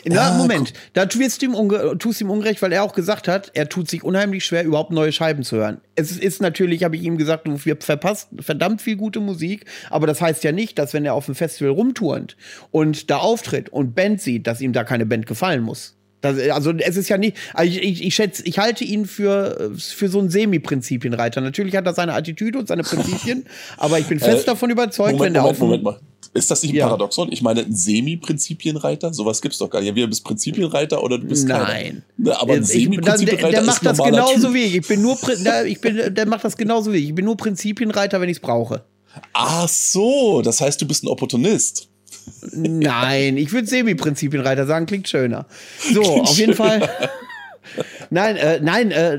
Na, 0.05 0.35
äh, 0.35 0.39
Moment, 0.39 0.75
da 0.93 1.07
tust 1.07 1.41
du 1.41 1.47
ihm, 1.47 1.99
tust 1.99 2.21
ihm 2.21 2.31
Unrecht, 2.31 2.61
weil 2.61 2.73
er 2.73 2.83
auch 2.83 2.93
gesagt 2.93 3.29
hat, 3.29 3.51
er 3.55 3.69
tut 3.69 3.89
sich 3.89 4.05
unheimlich 4.05 4.45
schwer, 4.45 4.65
überhaupt 4.65 4.91
neue 4.91 5.13
Scheiben 5.13 5.43
zu 5.43 5.57
hören. 5.57 5.81
Es 5.95 6.13
ist 6.13 6.43
natürlich, 6.43 6.85
habe 6.85 6.97
ich 6.97 7.03
ihm 7.03 7.17
gesagt, 7.17 7.47
du 7.47 7.57
verpasst 7.57 8.29
verdammt 8.41 8.83
viel 8.83 8.97
gute 8.97 9.21
Musik, 9.21 9.65
aber 9.89 10.07
das 10.07 10.21
heißt 10.21 10.45
ja 10.45 10.53
nicht, 10.53 10.79
dass 10.79 10.93
wenn 10.93 11.07
er 11.07 11.15
auf 11.15 11.27
dem 11.27 11.35
Festival 11.35 11.73
rumturnt 11.73 12.37
und 12.71 13.11
da 13.11 13.19
auftritt 13.19 13.71
und 13.71 13.95
Band 13.95 14.21
sieht, 14.21 14.47
dass 14.47 14.61
ihm 14.61 14.75
da 14.75 14.85
keine 14.85 15.07
Band 15.07 15.27
gefallen 15.27 15.63
muss. 15.63 15.97
Das, 16.23 16.39
also 16.51 16.73
es 16.73 16.97
ist 16.97 17.09
ja 17.09 17.19
nicht, 17.19 17.37
also 17.53 17.71
ich, 17.71 17.83
ich, 17.83 18.05
ich 18.05 18.15
schätze, 18.15 18.45
ich 18.47 18.59
halte 18.59 18.85
ihn 18.85 19.07
für, 19.07 19.73
für 19.77 20.09
so 20.09 20.21
einen 20.21 20.31
Semi-Prinzipienreiter. 20.31 21.41
Natürlich 21.41 21.77
hat 21.77 21.85
er 21.85 21.95
seine 21.95 22.15
Attitüde 22.15 22.59
und 22.59 22.69
seine 22.69 22.85
Prinzipien, 22.85 23.45
aber 23.77 23.99
ich 23.99 24.07
bin 24.07 24.21
fest 24.21 24.45
äh, 24.45 24.47
davon 24.47 24.71
überzeugt, 24.71 25.13
Moment, 25.13 25.35
wenn 25.35 25.35
er 25.35 25.43
Moment, 25.43 25.57
auf 25.57 25.61
Moment 25.61 25.83
mal. 25.83 26.01
Ist 26.35 26.51
das 26.51 26.63
nicht 26.63 26.73
ein 26.73 26.77
ja. 26.77 26.87
Paradoxon? 26.87 27.31
Ich 27.31 27.43
meine, 27.43 27.61
ein 27.61 27.75
Semi-Prinzipienreiter? 27.75 29.13
Sowas 29.13 29.43
gibt's 29.43 29.59
doch 29.59 29.69
gar 29.69 29.81
nicht. 29.81 29.91
Entweder 29.91 30.07
du 30.07 30.11
bist 30.11 30.25
Prinzipienreiter 30.25 31.03
oder 31.03 31.19
du 31.19 31.27
bist 31.27 31.47
Nein. 31.47 32.05
Keiner. 32.17 32.41
aber 32.41 32.55
ein 32.55 32.65
Semi-Prinzipienreiter 32.65 33.51
der, 33.51 33.61
der 33.61 33.63
macht 33.63 33.85
das 33.85 33.99
genauso 33.99 34.47
typ. 34.47 34.55
wie 34.55 34.65
ich. 34.65 34.77
Ich 34.77 34.89
bin 34.89 35.03
nur, 35.03 35.19
der, 35.45 35.67
ich 35.67 35.81
bin, 35.81 36.15
der 36.15 36.27
macht 36.27 36.45
das 36.45 36.57
genauso 36.57 36.93
wie 36.93 36.99
ich. 36.99 37.09
Ich 37.09 37.15
bin 37.15 37.27
nur 37.27 37.37
Prinzipienreiter, 37.37 38.21
wenn 38.21 38.31
ich 38.31 38.37
es 38.37 38.41
brauche. 38.41 38.83
Ach 39.35 39.69
so, 39.69 40.41
das 40.41 40.61
heißt, 40.61 40.81
du 40.81 40.87
bist 40.87 41.05
ein 41.05 41.09
Opportunist. 41.09 41.89
Nein, 42.53 43.37
ich 43.37 43.53
würde 43.53 43.67
Semi-Prinzipienreiter 43.67 44.67
sagen, 44.67 44.87
klingt 44.87 45.09
schöner. 45.09 45.47
So, 45.79 46.03
klingt 46.03 46.29
auf 46.29 46.39
jeden 46.39 46.55
schöner. 46.55 46.81
Fall. 46.89 47.11
Nein, 48.11 48.37
äh, 48.37 48.61
nein, 48.61 48.91
äh, 48.91 49.19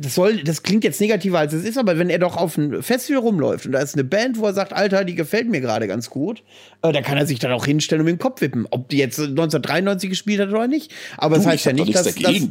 das 0.00 0.14
soll, 0.14 0.42
das 0.44 0.62
klingt 0.62 0.84
jetzt 0.84 1.00
negativer 1.00 1.38
als 1.38 1.52
es 1.52 1.64
ist, 1.64 1.78
aber 1.78 1.98
wenn 1.98 2.10
er 2.10 2.18
doch 2.18 2.36
auf 2.36 2.56
ein 2.56 2.82
Festival 2.82 3.22
rumläuft 3.22 3.66
und 3.66 3.72
da 3.72 3.80
ist 3.80 3.94
eine 3.94 4.04
Band, 4.04 4.38
wo 4.38 4.46
er 4.46 4.54
sagt, 4.54 4.72
Alter, 4.72 5.04
die 5.04 5.14
gefällt 5.14 5.48
mir 5.48 5.60
gerade 5.60 5.88
ganz 5.88 6.10
gut, 6.10 6.42
äh, 6.82 6.92
da 6.92 7.00
kann 7.00 7.18
er 7.18 7.26
sich 7.26 7.38
dann 7.38 7.52
auch 7.52 7.66
hinstellen 7.66 8.02
und 8.02 8.06
mit 8.06 8.20
dem 8.20 8.20
Kopf 8.20 8.40
wippen. 8.40 8.66
Ob 8.70 8.88
die 8.88 8.98
jetzt 8.98 9.18
1993 9.18 10.10
gespielt 10.10 10.40
hat 10.40 10.50
oder 10.50 10.68
nicht. 10.68 10.92
Aber 11.16 11.36
du, 11.36 11.42
das 11.42 11.50
heißt 11.50 11.64
ja 11.66 11.72
nicht, 11.72 11.94
dass, 11.94 12.14
dass, 12.14 12.48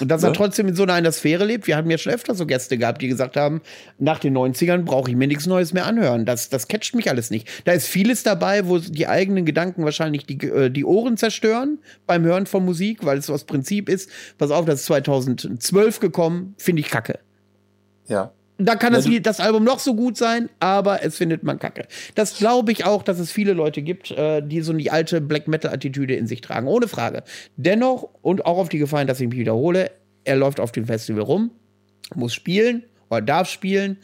und 0.00 0.08
dass 0.08 0.22
ja. 0.22 0.28
er 0.28 0.34
trotzdem 0.34 0.68
in 0.68 0.74
so 0.74 0.84
einer 0.84 1.12
Sphäre 1.12 1.44
lebt. 1.44 1.66
Wir 1.66 1.76
haben 1.76 1.90
ja 1.90 1.98
schon 1.98 2.12
öfter 2.12 2.34
so 2.34 2.46
Gäste 2.46 2.78
gehabt, 2.78 3.02
die 3.02 3.08
gesagt 3.08 3.36
haben, 3.36 3.60
nach 3.98 4.18
den 4.18 4.36
90ern 4.36 4.82
brauche 4.82 5.10
ich 5.10 5.16
mir 5.16 5.28
nichts 5.28 5.46
Neues 5.46 5.72
mehr 5.72 5.86
anhören. 5.86 6.24
Das, 6.24 6.48
das 6.48 6.68
catcht 6.68 6.94
mich 6.94 7.10
alles 7.10 7.30
nicht. 7.30 7.48
Da 7.64 7.72
ist 7.72 7.86
vieles 7.86 8.22
dabei, 8.22 8.66
wo 8.66 8.78
die 8.78 9.06
eigenen 9.06 9.44
Gedanken 9.44 9.84
wahrscheinlich 9.84 10.26
die, 10.26 10.38
äh, 10.46 10.70
die 10.70 10.84
Ohren 10.84 11.16
zerstören 11.16 11.78
beim 12.06 12.24
Hören 12.24 12.46
von 12.46 12.64
Musik, 12.64 13.04
weil 13.04 13.18
es 13.18 13.28
was 13.28 13.44
Prinzip 13.44 13.88
ist. 13.88 14.08
Pass 14.38 14.50
auf, 14.50 14.64
das 14.64 14.80
ist 14.80 14.86
2012 14.86 16.00
gekommen, 16.00 16.54
finde 16.56 16.80
ich 16.80 16.88
kacke. 16.88 17.18
Ja. 18.06 18.32
Da 18.56 18.76
kann 18.76 18.92
das, 18.92 19.08
das, 19.22 19.40
Album 19.40 19.64
noch 19.64 19.80
so 19.80 19.94
gut 19.96 20.16
sein, 20.16 20.48
aber 20.60 21.02
es 21.02 21.16
findet 21.16 21.42
man 21.42 21.58
kacke. 21.58 21.88
Das 22.14 22.38
glaube 22.38 22.70
ich 22.70 22.84
auch, 22.84 23.02
dass 23.02 23.18
es 23.18 23.32
viele 23.32 23.52
Leute 23.52 23.82
gibt, 23.82 24.12
äh, 24.12 24.42
die 24.42 24.60
so 24.60 24.72
die 24.72 24.92
alte 24.92 25.20
Black 25.20 25.48
Metal-Attitüde 25.48 26.14
in 26.14 26.28
sich 26.28 26.40
tragen. 26.40 26.68
Ohne 26.68 26.86
Frage. 26.86 27.24
Dennoch, 27.56 28.08
und 28.22 28.46
auch 28.46 28.58
auf 28.58 28.68
die 28.68 28.78
Gefallen, 28.78 29.08
dass 29.08 29.20
ich 29.20 29.28
mich 29.28 29.38
wiederhole, 29.38 29.90
er 30.22 30.36
läuft 30.36 30.60
auf 30.60 30.70
dem 30.70 30.86
Festival 30.86 31.22
rum, 31.22 31.50
muss 32.14 32.32
spielen 32.32 32.84
oder 33.10 33.22
darf 33.22 33.48
spielen 33.48 33.98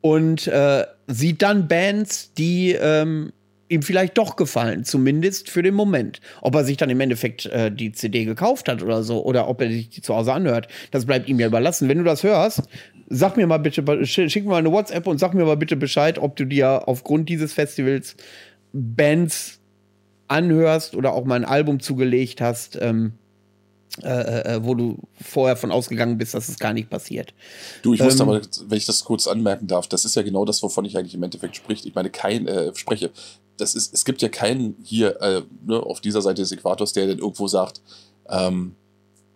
und 0.00 0.46
äh, 0.46 0.86
sieht 1.06 1.42
dann 1.42 1.68
Bands, 1.68 2.32
die 2.32 2.72
ähm, 2.72 3.32
ihm 3.68 3.82
vielleicht 3.82 4.18
doch 4.18 4.36
gefallen, 4.36 4.84
zumindest 4.84 5.50
für 5.50 5.62
den 5.62 5.74
Moment. 5.74 6.20
Ob 6.40 6.54
er 6.54 6.64
sich 6.64 6.76
dann 6.76 6.90
im 6.90 7.00
Endeffekt 7.00 7.46
äh, 7.46 7.70
die 7.70 7.92
CD 7.92 8.24
gekauft 8.24 8.68
hat 8.68 8.82
oder 8.82 9.02
so, 9.02 9.24
oder 9.24 9.46
ob 9.48 9.60
er 9.60 9.68
sich 9.68 9.90
die 9.90 10.02
zu 10.02 10.14
Hause 10.14 10.32
anhört, 10.32 10.68
das 10.90 11.06
bleibt 11.06 11.28
ihm 11.28 11.38
ja 11.38 11.46
überlassen. 11.46 11.88
Wenn 11.88 11.98
du 11.98 12.04
das 12.04 12.22
hörst, 12.22 12.62
sag 13.10 13.36
mir 13.36 13.46
mal 13.46 13.58
bitte, 13.58 14.06
schick 14.06 14.44
mir 14.44 14.50
mal 14.50 14.56
eine 14.58 14.72
WhatsApp 14.72 15.06
und 15.06 15.18
sag 15.18 15.34
mir 15.34 15.44
mal 15.44 15.56
bitte 15.56 15.76
Bescheid, 15.76 16.18
ob 16.18 16.36
du 16.36 16.44
dir 16.44 16.86
aufgrund 16.86 17.28
dieses 17.28 17.52
Festivals 17.52 18.16
Bands 18.72 19.58
anhörst 20.28 20.94
oder 20.94 21.12
auch 21.12 21.24
mal 21.24 21.34
ein 21.34 21.44
Album 21.44 21.80
zugelegt 21.80 22.40
hast, 22.40 22.78
ähm, 22.80 23.14
äh, 24.02 24.08
äh, 24.08 24.54
äh 24.54 24.64
wo 24.64 24.76
du 24.76 24.98
vorher 25.20 25.56
von 25.56 25.72
ausgegangen 25.72 26.18
bist, 26.18 26.34
dass 26.34 26.48
es 26.48 26.60
gar 26.60 26.72
nicht 26.72 26.88
passiert. 26.88 27.34
Du, 27.82 27.94
ich 27.94 28.00
ähm, 28.00 28.06
muss 28.06 28.20
aber, 28.20 28.40
wenn 28.68 28.78
ich 28.78 28.86
das 28.86 29.02
kurz 29.04 29.26
anmerken 29.26 29.66
darf, 29.66 29.88
das 29.88 30.04
ist 30.04 30.14
ja 30.14 30.22
genau 30.22 30.44
das, 30.44 30.62
wovon 30.62 30.84
ich 30.84 30.96
eigentlich 30.96 31.14
im 31.14 31.22
Endeffekt 31.24 31.56
spricht. 31.56 31.84
Ich 31.86 31.96
meine, 31.96 32.10
kein, 32.10 32.46
äh, 32.46 32.74
spreche. 32.76 33.10
Das 33.56 33.74
ist, 33.74 33.92
es 33.92 34.04
gibt 34.04 34.22
ja 34.22 34.28
keinen 34.28 34.76
hier 34.84 35.20
äh, 35.20 35.42
ne, 35.66 35.80
auf 35.80 36.00
dieser 36.00 36.22
Seite 36.22 36.42
des 36.42 36.52
Äquators, 36.52 36.92
der 36.92 37.08
dann 37.08 37.18
irgendwo 37.18 37.48
sagt, 37.48 37.82
ähm, 38.28 38.76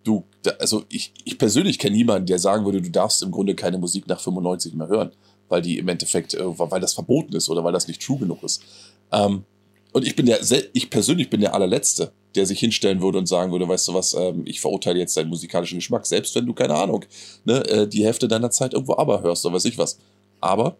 du, 0.05 0.23
also 0.59 0.83
ich, 0.89 1.11
ich 1.25 1.37
persönlich 1.37 1.77
kenne 1.79 1.95
niemanden, 1.95 2.27
der 2.27 2.39
sagen 2.39 2.63
würde, 2.63 2.81
du 2.81 2.89
darfst 2.89 3.21
im 3.21 3.31
Grunde 3.31 3.55
keine 3.55 3.77
Musik 3.77 4.07
nach 4.07 4.21
95 4.21 4.73
mehr 4.75 4.87
hören, 4.87 5.11
weil 5.49 5.61
die 5.61 5.77
im 5.77 5.87
Endeffekt, 5.89 6.33
äh, 6.33 6.43
weil 6.45 6.79
das 6.79 6.93
verboten 6.93 7.35
ist 7.35 7.49
oder 7.49 7.63
weil 7.63 7.73
das 7.73 7.87
nicht 7.87 8.01
true 8.01 8.19
genug 8.19 8.43
ist. 8.43 8.63
Ähm, 9.11 9.43
und 9.91 10.05
ich 10.05 10.15
bin 10.15 10.25
der, 10.25 10.39
ich 10.73 10.89
persönlich 10.89 11.29
bin 11.29 11.41
der 11.41 11.53
allerletzte, 11.53 12.11
der 12.35 12.45
sich 12.45 12.59
hinstellen 12.59 13.01
würde 13.01 13.17
und 13.17 13.27
sagen 13.27 13.51
würde, 13.51 13.67
weißt 13.67 13.87
du 13.87 13.93
was, 13.93 14.13
ähm, 14.13 14.43
ich 14.45 14.61
verurteile 14.61 14.99
jetzt 14.99 15.15
deinen 15.17 15.29
musikalischen 15.29 15.79
Geschmack, 15.79 16.05
selbst 16.05 16.35
wenn 16.35 16.45
du, 16.45 16.53
keine 16.53 16.75
Ahnung, 16.75 17.05
ne, 17.45 17.65
äh, 17.67 17.87
die 17.87 18.05
Hälfte 18.05 18.27
deiner 18.27 18.51
Zeit 18.51 18.73
irgendwo 18.73 18.97
aber 18.97 19.21
hörst 19.21 19.45
oder 19.45 19.55
weiß 19.55 19.65
ich 19.65 19.77
was. 19.77 19.97
Aber 20.41 20.77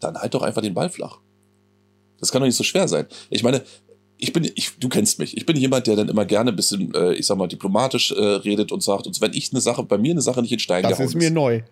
dann 0.00 0.16
halt 0.16 0.34
doch 0.34 0.42
einfach 0.42 0.62
den 0.62 0.74
Ball 0.74 0.88
flach. 0.88 1.18
Das 2.18 2.32
kann 2.32 2.40
doch 2.40 2.46
nicht 2.46 2.56
so 2.56 2.64
schwer 2.64 2.88
sein. 2.88 3.06
Ich 3.28 3.42
meine, 3.42 3.62
ich 4.18 4.32
bin, 4.32 4.50
ich, 4.54 4.72
du 4.78 4.88
kennst 4.88 5.18
mich. 5.18 5.36
Ich 5.36 5.46
bin 5.46 5.56
jemand, 5.56 5.86
der 5.86 5.96
dann 5.96 6.08
immer 6.08 6.24
gerne 6.24 6.50
ein 6.50 6.56
bisschen, 6.56 6.94
äh, 6.94 7.14
ich 7.14 7.26
sag 7.26 7.36
mal, 7.36 7.48
diplomatisch 7.48 8.12
äh, 8.12 8.20
redet 8.20 8.72
und 8.72 8.82
sagt, 8.82 9.06
und 9.06 9.20
wenn 9.20 9.32
ich 9.32 9.52
eine 9.52 9.60
Sache, 9.60 9.82
bei 9.82 9.98
mir 9.98 10.12
eine 10.12 10.22
Sache 10.22 10.40
nicht 10.40 10.52
in 10.52 10.58
Stein 10.58 10.82
das 10.82 10.92
gehauen 10.92 11.06
ist. 11.06 11.14
Das 11.14 11.22
ist 11.22 11.30
mir 11.30 11.34
neu. 11.34 11.62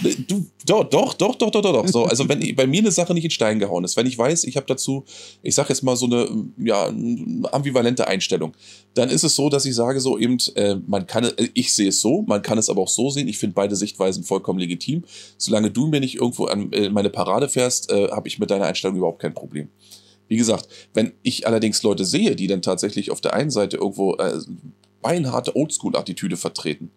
Du, 0.00 0.46
doch, 0.64 0.84
doch, 0.84 1.14
doch, 1.14 1.34
doch, 1.34 1.50
doch, 1.50 1.60
doch, 1.60 1.72
doch. 1.72 1.88
So, 1.88 2.04
also 2.04 2.28
wenn 2.28 2.54
bei 2.54 2.68
mir 2.68 2.80
eine 2.80 2.92
Sache 2.92 3.14
nicht 3.14 3.24
in 3.24 3.30
Stein 3.30 3.58
gehauen 3.58 3.82
ist, 3.84 3.96
wenn 3.96 4.06
ich 4.06 4.16
weiß, 4.16 4.44
ich 4.44 4.56
habe 4.56 4.66
dazu, 4.66 5.04
ich 5.42 5.56
sag 5.56 5.68
jetzt 5.70 5.82
mal 5.82 5.96
so 5.96 6.06
eine, 6.06 6.28
ja, 6.56 6.86
ambivalente 7.50 8.06
Einstellung, 8.06 8.54
dann 8.94 9.08
ist 9.08 9.24
es 9.24 9.34
so, 9.34 9.48
dass 9.48 9.64
ich 9.64 9.74
sage 9.74 9.98
so 9.98 10.16
eben, 10.16 10.38
äh, 10.54 10.76
man 10.86 11.06
kann, 11.08 11.24
äh, 11.24 11.48
ich 11.54 11.72
sehe 11.72 11.88
es 11.88 12.00
so, 12.00 12.22
man 12.22 12.42
kann 12.42 12.58
es 12.58 12.70
aber 12.70 12.82
auch 12.82 12.88
so 12.88 13.10
sehen. 13.10 13.26
Ich 13.26 13.38
finde 13.38 13.54
beide 13.54 13.74
Sichtweisen 13.74 14.22
vollkommen 14.22 14.60
legitim. 14.60 15.02
Solange 15.36 15.72
du 15.72 15.88
mir 15.88 15.98
nicht 15.98 16.16
irgendwo 16.16 16.44
an 16.44 16.72
äh, 16.72 16.90
meine 16.90 17.10
Parade 17.10 17.48
fährst, 17.48 17.90
äh, 17.90 18.08
habe 18.10 18.28
ich 18.28 18.38
mit 18.38 18.50
deiner 18.50 18.66
Einstellung 18.66 18.96
überhaupt 18.96 19.20
kein 19.20 19.34
Problem. 19.34 19.68
Wie 20.28 20.36
gesagt, 20.36 20.68
wenn 20.94 21.12
ich 21.22 21.46
allerdings 21.46 21.82
Leute 21.82 22.04
sehe, 22.04 22.36
die 22.36 22.46
dann 22.46 22.62
tatsächlich 22.62 23.10
auf 23.10 23.20
der 23.20 23.34
einen 23.34 23.50
Seite 23.50 23.78
irgendwo 23.78 24.14
äh, 24.16 24.38
beinharte 25.02 25.56
Oldschool-Attitüde 25.56 26.36
vertreten 26.36 26.90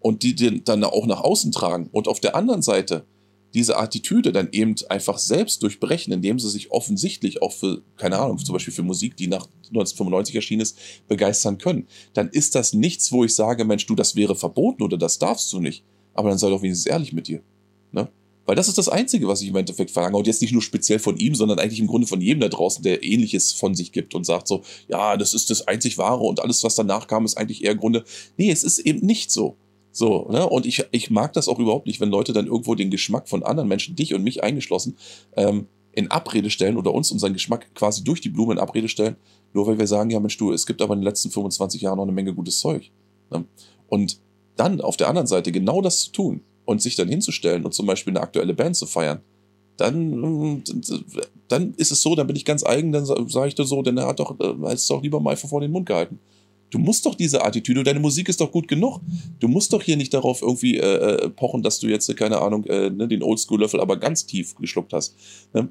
und 0.00 0.22
die 0.22 0.34
den 0.34 0.64
dann 0.64 0.84
auch 0.84 1.06
nach 1.06 1.20
außen 1.20 1.52
tragen 1.52 1.88
und 1.92 2.08
auf 2.08 2.20
der 2.20 2.36
anderen 2.36 2.62
Seite 2.62 3.04
diese 3.54 3.78
Attitüde 3.78 4.32
dann 4.32 4.48
eben 4.52 4.74
einfach 4.90 5.18
selbst 5.18 5.62
durchbrechen, 5.62 6.12
indem 6.12 6.38
sie 6.38 6.50
sich 6.50 6.70
offensichtlich 6.72 7.40
auch 7.40 7.52
für, 7.52 7.82
keine 7.96 8.18
Ahnung, 8.18 8.38
zum 8.38 8.52
Beispiel 8.52 8.74
für 8.74 8.82
Musik, 8.82 9.16
die 9.16 9.28
nach 9.28 9.46
1995 9.68 10.34
erschienen 10.34 10.60
ist, 10.60 10.78
begeistern 11.08 11.56
können, 11.56 11.86
dann 12.12 12.28
ist 12.28 12.54
das 12.54 12.74
nichts, 12.74 13.12
wo 13.12 13.24
ich 13.24 13.34
sage, 13.34 13.64
Mensch, 13.64 13.86
du, 13.86 13.94
das 13.94 14.14
wäre 14.14 14.36
verboten 14.36 14.82
oder 14.82 14.98
das 14.98 15.18
darfst 15.18 15.50
du 15.52 15.60
nicht. 15.60 15.84
Aber 16.12 16.28
dann 16.28 16.38
sei 16.38 16.50
doch 16.50 16.60
wenigstens 16.60 16.86
ehrlich 16.86 17.14
mit 17.14 17.28
dir. 17.28 17.42
Ne? 17.92 18.08
Weil 18.46 18.54
das 18.54 18.68
ist 18.68 18.78
das 18.78 18.88
Einzige, 18.88 19.26
was 19.26 19.42
ich 19.42 19.48
im 19.48 19.56
Endeffekt 19.56 19.90
verlange. 19.90 20.16
Und 20.16 20.26
jetzt 20.26 20.40
nicht 20.40 20.52
nur 20.52 20.62
speziell 20.62 21.00
von 21.00 21.16
ihm, 21.16 21.34
sondern 21.34 21.58
eigentlich 21.58 21.80
im 21.80 21.88
Grunde 21.88 22.06
von 22.06 22.20
jedem 22.20 22.40
da 22.40 22.48
draußen, 22.48 22.82
der 22.82 23.02
Ähnliches 23.02 23.52
von 23.52 23.74
sich 23.74 23.92
gibt 23.92 24.14
und 24.14 24.24
sagt 24.24 24.46
so, 24.46 24.62
ja, 24.88 25.16
das 25.16 25.34
ist 25.34 25.50
das 25.50 25.66
einzig 25.66 25.98
Wahre 25.98 26.22
und 26.22 26.40
alles, 26.40 26.62
was 26.62 26.76
danach 26.76 27.08
kam, 27.08 27.24
ist 27.24 27.36
eigentlich 27.36 27.64
eher 27.64 27.72
im 27.72 27.78
Grunde, 27.78 28.04
nee, 28.36 28.50
es 28.50 28.62
ist 28.62 28.78
eben 28.78 29.04
nicht 29.04 29.30
so. 29.30 29.56
So, 29.90 30.28
ne? 30.30 30.48
Und 30.48 30.66
ich, 30.66 30.84
ich 30.92 31.10
mag 31.10 31.32
das 31.32 31.48
auch 31.48 31.58
überhaupt 31.58 31.86
nicht, 31.86 32.00
wenn 32.00 32.10
Leute 32.10 32.32
dann 32.32 32.46
irgendwo 32.46 32.74
den 32.74 32.90
Geschmack 32.90 33.28
von 33.28 33.42
anderen 33.42 33.68
Menschen, 33.68 33.96
dich 33.96 34.14
und 34.14 34.22
mich 34.22 34.44
eingeschlossen, 34.44 34.96
ähm, 35.36 35.66
in 35.92 36.10
Abrede 36.10 36.50
stellen 36.50 36.76
oder 36.76 36.92
uns 36.92 37.10
unseren 37.10 37.32
Geschmack 37.32 37.74
quasi 37.74 38.04
durch 38.04 38.20
die 38.20 38.28
Blume 38.28 38.52
in 38.52 38.58
Abrede 38.58 38.88
stellen, 38.88 39.16
nur 39.54 39.66
weil 39.66 39.78
wir 39.78 39.86
sagen, 39.86 40.10
ja 40.10 40.20
Mensch, 40.20 40.36
du, 40.36 40.52
es 40.52 40.66
gibt 40.66 40.82
aber 40.82 40.92
in 40.92 41.00
den 41.00 41.06
letzten 41.06 41.30
25 41.30 41.80
Jahren 41.80 41.96
noch 41.96 42.02
eine 42.02 42.12
Menge 42.12 42.34
gutes 42.34 42.58
Zeug. 42.60 42.90
Ne? 43.30 43.46
Und 43.88 44.20
dann 44.56 44.82
auf 44.82 44.98
der 44.98 45.08
anderen 45.08 45.26
Seite 45.26 45.50
genau 45.50 45.80
das 45.80 46.02
zu 46.02 46.12
tun 46.12 46.42
und 46.66 46.82
sich 46.82 46.96
dann 46.96 47.08
hinzustellen 47.08 47.64
und 47.64 47.72
zum 47.72 47.86
Beispiel 47.86 48.12
eine 48.12 48.20
aktuelle 48.20 48.52
Band 48.52 48.76
zu 48.76 48.84
feiern, 48.84 49.22
dann, 49.78 50.62
dann 51.48 51.74
ist 51.74 51.90
es 51.90 52.02
so, 52.02 52.14
dann 52.14 52.26
bin 52.26 52.36
ich 52.36 52.44
ganz 52.44 52.64
eigen, 52.64 52.92
dann 52.92 53.06
sage 53.06 53.48
ich 53.48 53.54
dir 53.54 53.64
so, 53.64 53.82
denn 53.82 53.96
er 53.96 54.06
hat 54.06 54.20
doch, 54.20 54.38
äh, 54.40 54.74
ist 54.74 54.90
doch 54.90 55.02
lieber 55.02 55.20
mal 55.20 55.36
vor 55.36 55.60
den 55.60 55.70
Mund 55.70 55.86
gehalten. 55.86 56.18
Du 56.70 56.78
musst 56.78 57.06
doch 57.06 57.14
diese 57.14 57.44
Attitüde, 57.44 57.84
deine 57.84 58.00
Musik 58.00 58.28
ist 58.28 58.40
doch 58.40 58.50
gut 58.50 58.66
genug. 58.66 59.00
Du 59.38 59.48
musst 59.48 59.72
doch 59.72 59.82
hier 59.82 59.96
nicht 59.96 60.12
darauf 60.12 60.42
irgendwie 60.42 60.78
äh, 60.78 61.24
äh 61.24 61.30
pochen, 61.30 61.62
dass 61.62 61.78
du 61.78 61.86
jetzt, 61.86 62.14
keine 62.16 62.40
Ahnung, 62.40 62.64
äh, 62.64 62.90
ne, 62.90 63.06
den 63.06 63.22
Oldschool-Löffel 63.22 63.80
aber 63.80 63.96
ganz 63.98 64.26
tief 64.26 64.56
geschluckt 64.56 64.92
hast. 64.92 65.14
Ne? 65.54 65.68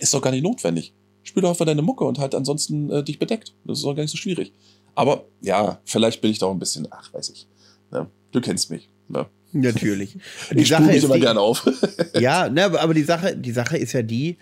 Ist 0.00 0.12
doch 0.12 0.22
gar 0.22 0.32
nicht 0.32 0.42
notwendig. 0.42 0.92
Spiel 1.22 1.42
doch 1.42 1.50
einfach 1.50 1.66
deine 1.66 1.82
Mucke 1.82 2.04
und 2.04 2.18
halt 2.18 2.34
ansonsten 2.34 2.90
äh, 2.90 3.04
dich 3.04 3.18
bedeckt. 3.18 3.54
Das 3.64 3.78
ist 3.78 3.84
doch 3.84 3.94
gar 3.94 4.02
nicht 4.02 4.10
so 4.10 4.16
schwierig. 4.16 4.52
Aber 4.96 5.24
ja, 5.40 5.80
vielleicht 5.84 6.20
bin 6.20 6.30
ich 6.30 6.38
da 6.38 6.46
auch 6.46 6.52
ein 6.52 6.58
bisschen, 6.58 6.88
ach, 6.90 7.12
weiß 7.14 7.30
ich. 7.30 7.46
Ne? 7.92 8.08
Du 8.32 8.40
kennst 8.40 8.70
mich. 8.70 8.88
Ne? 9.08 9.26
Natürlich. 9.54 10.18
Die 10.50 10.62
ich 10.62 10.68
Sache 10.68 10.82
mich 10.82 11.02
immer 11.02 11.18
gerne 11.18 11.40
auf. 11.40 11.66
ja, 12.18 12.48
ne, 12.48 12.64
aber 12.64 12.92
die 12.92 13.04
Sache, 13.04 13.36
die 13.36 13.52
Sache 13.52 13.78
ist 13.78 13.92
ja 13.92 14.02
die, 14.02 14.36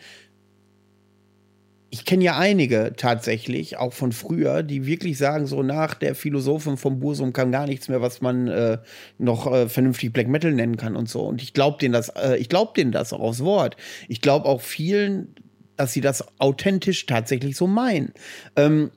ich 1.91 2.07
kenne 2.07 2.25
ja 2.25 2.39
einige 2.39 2.95
tatsächlich, 2.97 3.77
auch 3.77 3.93
von 3.93 4.13
früher, 4.13 4.63
die 4.63 4.87
wirklich 4.87 5.19
sagen, 5.19 5.47
so 5.47 5.63
nach 5.63 5.93
der 5.93 6.15
Philosophin 6.15 6.79
vom 6.79 7.01
Bursum 7.01 7.35
kam 7.35 7.53
gar 7.53 7.67
nichts 7.67 7.91
mehr, 7.91 8.01
was 8.01 8.23
man 8.23 8.49
äh, 8.49 8.79
noch 9.19 9.53
äh, 9.53 9.69
vernünftig 9.69 10.15
Black 10.15 10.27
Metal 10.29 10.53
nennen 10.53 10.79
kann 10.79 10.97
und 10.97 11.11
so. 11.11 11.21
Und 11.21 11.43
ich 11.43 11.53
glaube 11.53 11.77
denen 11.79 11.93
das, 11.93 12.09
äh, 12.09 12.39
ich 12.39 12.49
glaube 12.49 12.73
denen 12.75 12.93
das 12.93 13.13
auch 13.13 13.21
aufs 13.21 13.41
Wort. 13.41 13.77
Ich 14.09 14.23
glaube 14.23 14.47
auch 14.47 14.63
vielen, 14.63 15.35
dass 15.77 15.93
sie 15.93 16.01
das 16.01 16.25
authentisch 16.41 17.05
tatsächlich 17.05 17.57
so 17.57 17.67
meinen. 17.67 18.15
Ähm, 18.57 18.91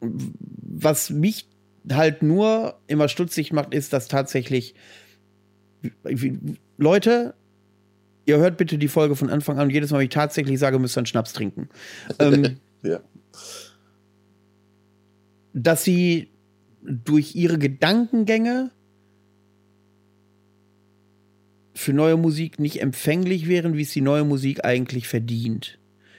was 0.00 1.10
mich 1.10 1.48
halt 1.90 2.22
nur 2.22 2.78
immer 2.86 3.08
stutzig 3.08 3.52
macht, 3.52 3.74
ist, 3.74 3.92
dass 3.92 4.06
tatsächlich 4.06 4.76
Leute 6.76 7.34
ihr 8.28 8.36
hört 8.36 8.58
bitte 8.58 8.78
die 8.78 8.88
Folge 8.88 9.16
von 9.16 9.30
Anfang 9.30 9.58
an 9.58 9.64
und 9.64 9.72
jedes 9.72 9.90
Mal, 9.90 9.98
wenn 9.98 10.04
ich 10.04 10.10
tatsächlich 10.10 10.58
sage, 10.58 10.78
müsst 10.78 10.96
ihr 10.96 11.00
einen 11.00 11.06
Schnaps 11.06 11.32
trinken. 11.32 11.68
Ähm, 12.18 12.58
ja. 12.82 13.00
Dass 15.54 15.82
sie 15.82 16.28
durch 16.82 17.34
ihre 17.34 17.58
Gedankengänge 17.58 18.70
für 21.74 21.92
neue 21.92 22.16
Musik 22.16 22.58
nicht 22.58 22.82
empfänglich 22.82 23.48
wären, 23.48 23.76
wie 23.76 23.82
es 23.82 23.92
die 23.92 24.00
neue 24.00 24.24
Musik 24.24 24.64
eigentlich 24.64 25.08
verdient. 25.08 25.77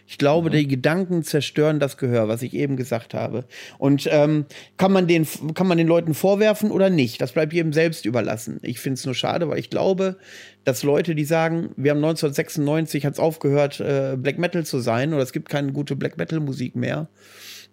Ich 0.10 0.18
glaube, 0.18 0.50
mhm. 0.50 0.54
die 0.54 0.68
Gedanken 0.68 1.22
zerstören 1.22 1.80
das 1.80 1.96
Gehör, 1.98 2.28
was 2.28 2.42
ich 2.42 2.56
eben 2.56 2.78
gesagt 2.78 3.14
habe. 3.14 3.46
Und 3.78 4.10
ähm, 4.12 4.48
kann, 4.76 4.92
man 4.92 5.08
den, 5.08 5.28
kann 5.54 5.68
man 5.68 5.78
den 5.78 5.86
Leuten 5.86 6.16
vorwerfen 6.16 6.72
oder 6.72 6.90
nicht? 6.90 7.22
Das 7.22 7.34
bleibt 7.34 7.54
jedem 7.54 7.74
selbst 7.74 8.08
überlassen. 8.08 8.60
Ich 8.64 8.80
finde 8.80 8.96
es 8.96 9.06
nur 9.06 9.14
schade, 9.14 9.48
weil 9.50 9.60
ich 9.60 9.70
glaube, 9.70 10.18
dass 10.64 10.82
Leute, 10.82 11.14
die 11.14 11.26
sagen, 11.26 11.76
wir 11.78 11.92
haben 11.92 12.00
1996 12.00 13.06
hat 13.06 13.14
es 13.14 13.20
aufgehört, 13.20 13.82
äh, 13.82 14.18
Black 14.20 14.40
Metal 14.40 14.66
zu 14.66 14.80
sein 14.80 15.14
oder 15.14 15.22
es 15.22 15.32
gibt 15.32 15.48
keine 15.48 15.74
gute 15.74 15.96
Black 15.96 16.18
Metal 16.18 16.40
Musik 16.40 16.76
mehr, 16.76 17.08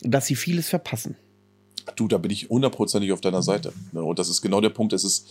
dass 0.03 0.27
sie 0.27 0.37
vieles 0.37 0.69
verpassen. 0.69 1.17
Du, 1.95 2.07
da 2.07 2.19
bin 2.19 2.31
ich 2.31 2.51
hundertprozentig 2.51 3.13
auf 3.13 3.23
deiner 3.23 3.43
Seite. 3.43 3.73
Ne? 3.93 4.03
Und 4.03 4.19
das 4.19 4.29
ist 4.29 4.43
genau 4.43 4.61
der 4.61 4.69
Punkt. 4.69 4.93
Es 4.93 5.05
ist, 5.05 5.27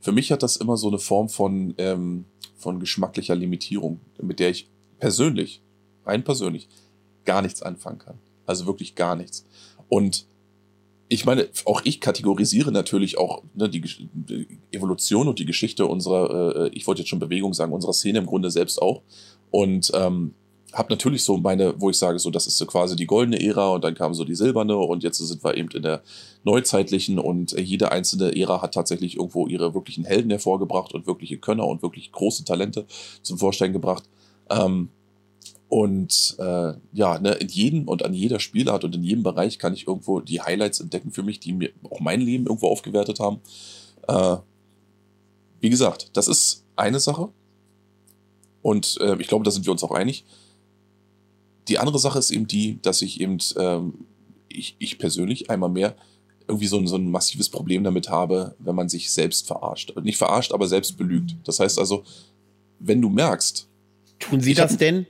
für 0.00 0.12
mich 0.12 0.30
hat 0.30 0.42
das 0.42 0.56
immer 0.56 0.76
so 0.76 0.88
eine 0.88 0.98
Form 0.98 1.30
von, 1.30 1.72
ähm, 1.78 2.26
von 2.56 2.78
geschmacklicher 2.78 3.34
Limitierung, 3.34 4.00
mit 4.20 4.38
der 4.38 4.50
ich 4.50 4.68
persönlich 4.98 5.62
rein 6.04 6.24
persönlich, 6.24 6.68
gar 7.24 7.42
nichts 7.42 7.62
anfangen 7.62 7.98
kann. 7.98 8.18
Also 8.46 8.66
wirklich 8.66 8.94
gar 8.94 9.16
nichts. 9.16 9.44
Und 9.88 10.26
ich 11.08 11.26
meine, 11.26 11.48
auch 11.66 11.82
ich 11.84 12.00
kategorisiere 12.00 12.72
natürlich 12.72 13.18
auch 13.18 13.42
ne, 13.54 13.68
die, 13.68 13.82
die, 13.82 14.58
Evolution 14.70 15.28
und 15.28 15.38
die 15.38 15.44
Geschichte 15.44 15.86
unserer, 15.86 16.56
äh, 16.56 16.70
ich 16.72 16.86
wollte 16.86 17.02
jetzt 17.02 17.08
schon 17.08 17.18
Bewegung 17.18 17.52
sagen, 17.52 17.72
unserer 17.72 17.92
Szene 17.92 18.18
im 18.18 18.26
Grunde 18.26 18.50
selbst 18.50 18.80
auch. 18.80 19.02
Und 19.50 19.92
ähm, 19.94 20.34
habe 20.72 20.90
natürlich 20.90 21.22
so 21.22 21.36
meine, 21.36 21.78
wo 21.80 21.90
ich 21.90 21.98
sage, 21.98 22.18
so 22.18 22.30
das 22.30 22.46
ist 22.46 22.56
so 22.56 22.66
quasi 22.66 22.96
die 22.96 23.06
goldene 23.06 23.42
Ära 23.42 23.74
und 23.74 23.84
dann 23.84 23.94
kam 23.94 24.14
so 24.14 24.24
die 24.24 24.34
silberne 24.34 24.76
und 24.76 25.02
jetzt 25.02 25.18
sind 25.18 25.44
wir 25.44 25.56
eben 25.56 25.68
in 25.70 25.82
der 25.82 26.02
neuzeitlichen 26.44 27.18
und 27.18 27.52
jede 27.52 27.92
einzelne 27.92 28.34
Ära 28.34 28.62
hat 28.62 28.72
tatsächlich 28.72 29.16
irgendwo 29.16 29.46
ihre 29.46 29.74
wirklichen 29.74 30.04
Helden 30.04 30.30
hervorgebracht 30.30 30.94
und 30.94 31.06
wirkliche 31.06 31.36
Könner 31.36 31.66
und 31.66 31.82
wirklich 31.82 32.10
große 32.10 32.44
Talente 32.44 32.86
zum 33.20 33.38
Vorstellen 33.38 33.74
gebracht. 33.74 34.04
Ähm, 34.48 34.88
und 35.72 36.36
äh, 36.38 36.74
ja, 36.92 37.18
ne, 37.18 37.32
in 37.32 37.48
jedem 37.48 37.88
und 37.88 38.04
an 38.04 38.12
jeder 38.12 38.40
Spielart 38.40 38.84
und 38.84 38.94
in 38.94 39.02
jedem 39.02 39.22
Bereich 39.22 39.58
kann 39.58 39.72
ich 39.72 39.86
irgendwo 39.86 40.20
die 40.20 40.42
Highlights 40.42 40.80
entdecken 40.80 41.12
für 41.12 41.22
mich, 41.22 41.40
die 41.40 41.54
mir 41.54 41.70
auch 41.90 41.98
mein 41.98 42.20
Leben 42.20 42.44
irgendwo 42.44 42.68
aufgewertet 42.68 43.20
haben. 43.20 43.40
Äh, 44.06 44.36
wie 45.60 45.70
gesagt, 45.70 46.10
das 46.12 46.28
ist 46.28 46.66
eine 46.76 47.00
Sache. 47.00 47.30
Und 48.60 48.98
äh, 49.00 49.16
ich 49.18 49.28
glaube, 49.28 49.46
da 49.46 49.50
sind 49.50 49.64
wir 49.64 49.72
uns 49.72 49.82
auch 49.82 49.92
einig. 49.92 50.26
Die 51.68 51.78
andere 51.78 51.98
Sache 51.98 52.18
ist 52.18 52.32
eben 52.32 52.46
die, 52.46 52.78
dass 52.82 53.00
ich 53.00 53.18
eben, 53.22 53.38
ähm, 53.56 53.94
ich, 54.50 54.76
ich 54.78 54.98
persönlich 54.98 55.48
einmal 55.48 55.70
mehr 55.70 55.96
irgendwie 56.48 56.66
so 56.66 56.76
ein, 56.76 56.86
so 56.86 56.96
ein 56.96 57.10
massives 57.10 57.48
Problem 57.48 57.82
damit 57.82 58.10
habe, 58.10 58.56
wenn 58.58 58.74
man 58.74 58.90
sich 58.90 59.10
selbst 59.10 59.46
verarscht. 59.46 59.94
Nicht 60.02 60.18
verarscht, 60.18 60.52
aber 60.52 60.68
selbst 60.68 60.98
belügt. 60.98 61.34
Das 61.44 61.60
heißt 61.60 61.78
also, 61.78 62.04
wenn 62.78 63.00
du 63.00 63.08
merkst. 63.08 63.70
Tun 64.18 64.42
Sie 64.42 64.52
das 64.52 64.76
denn? 64.76 65.06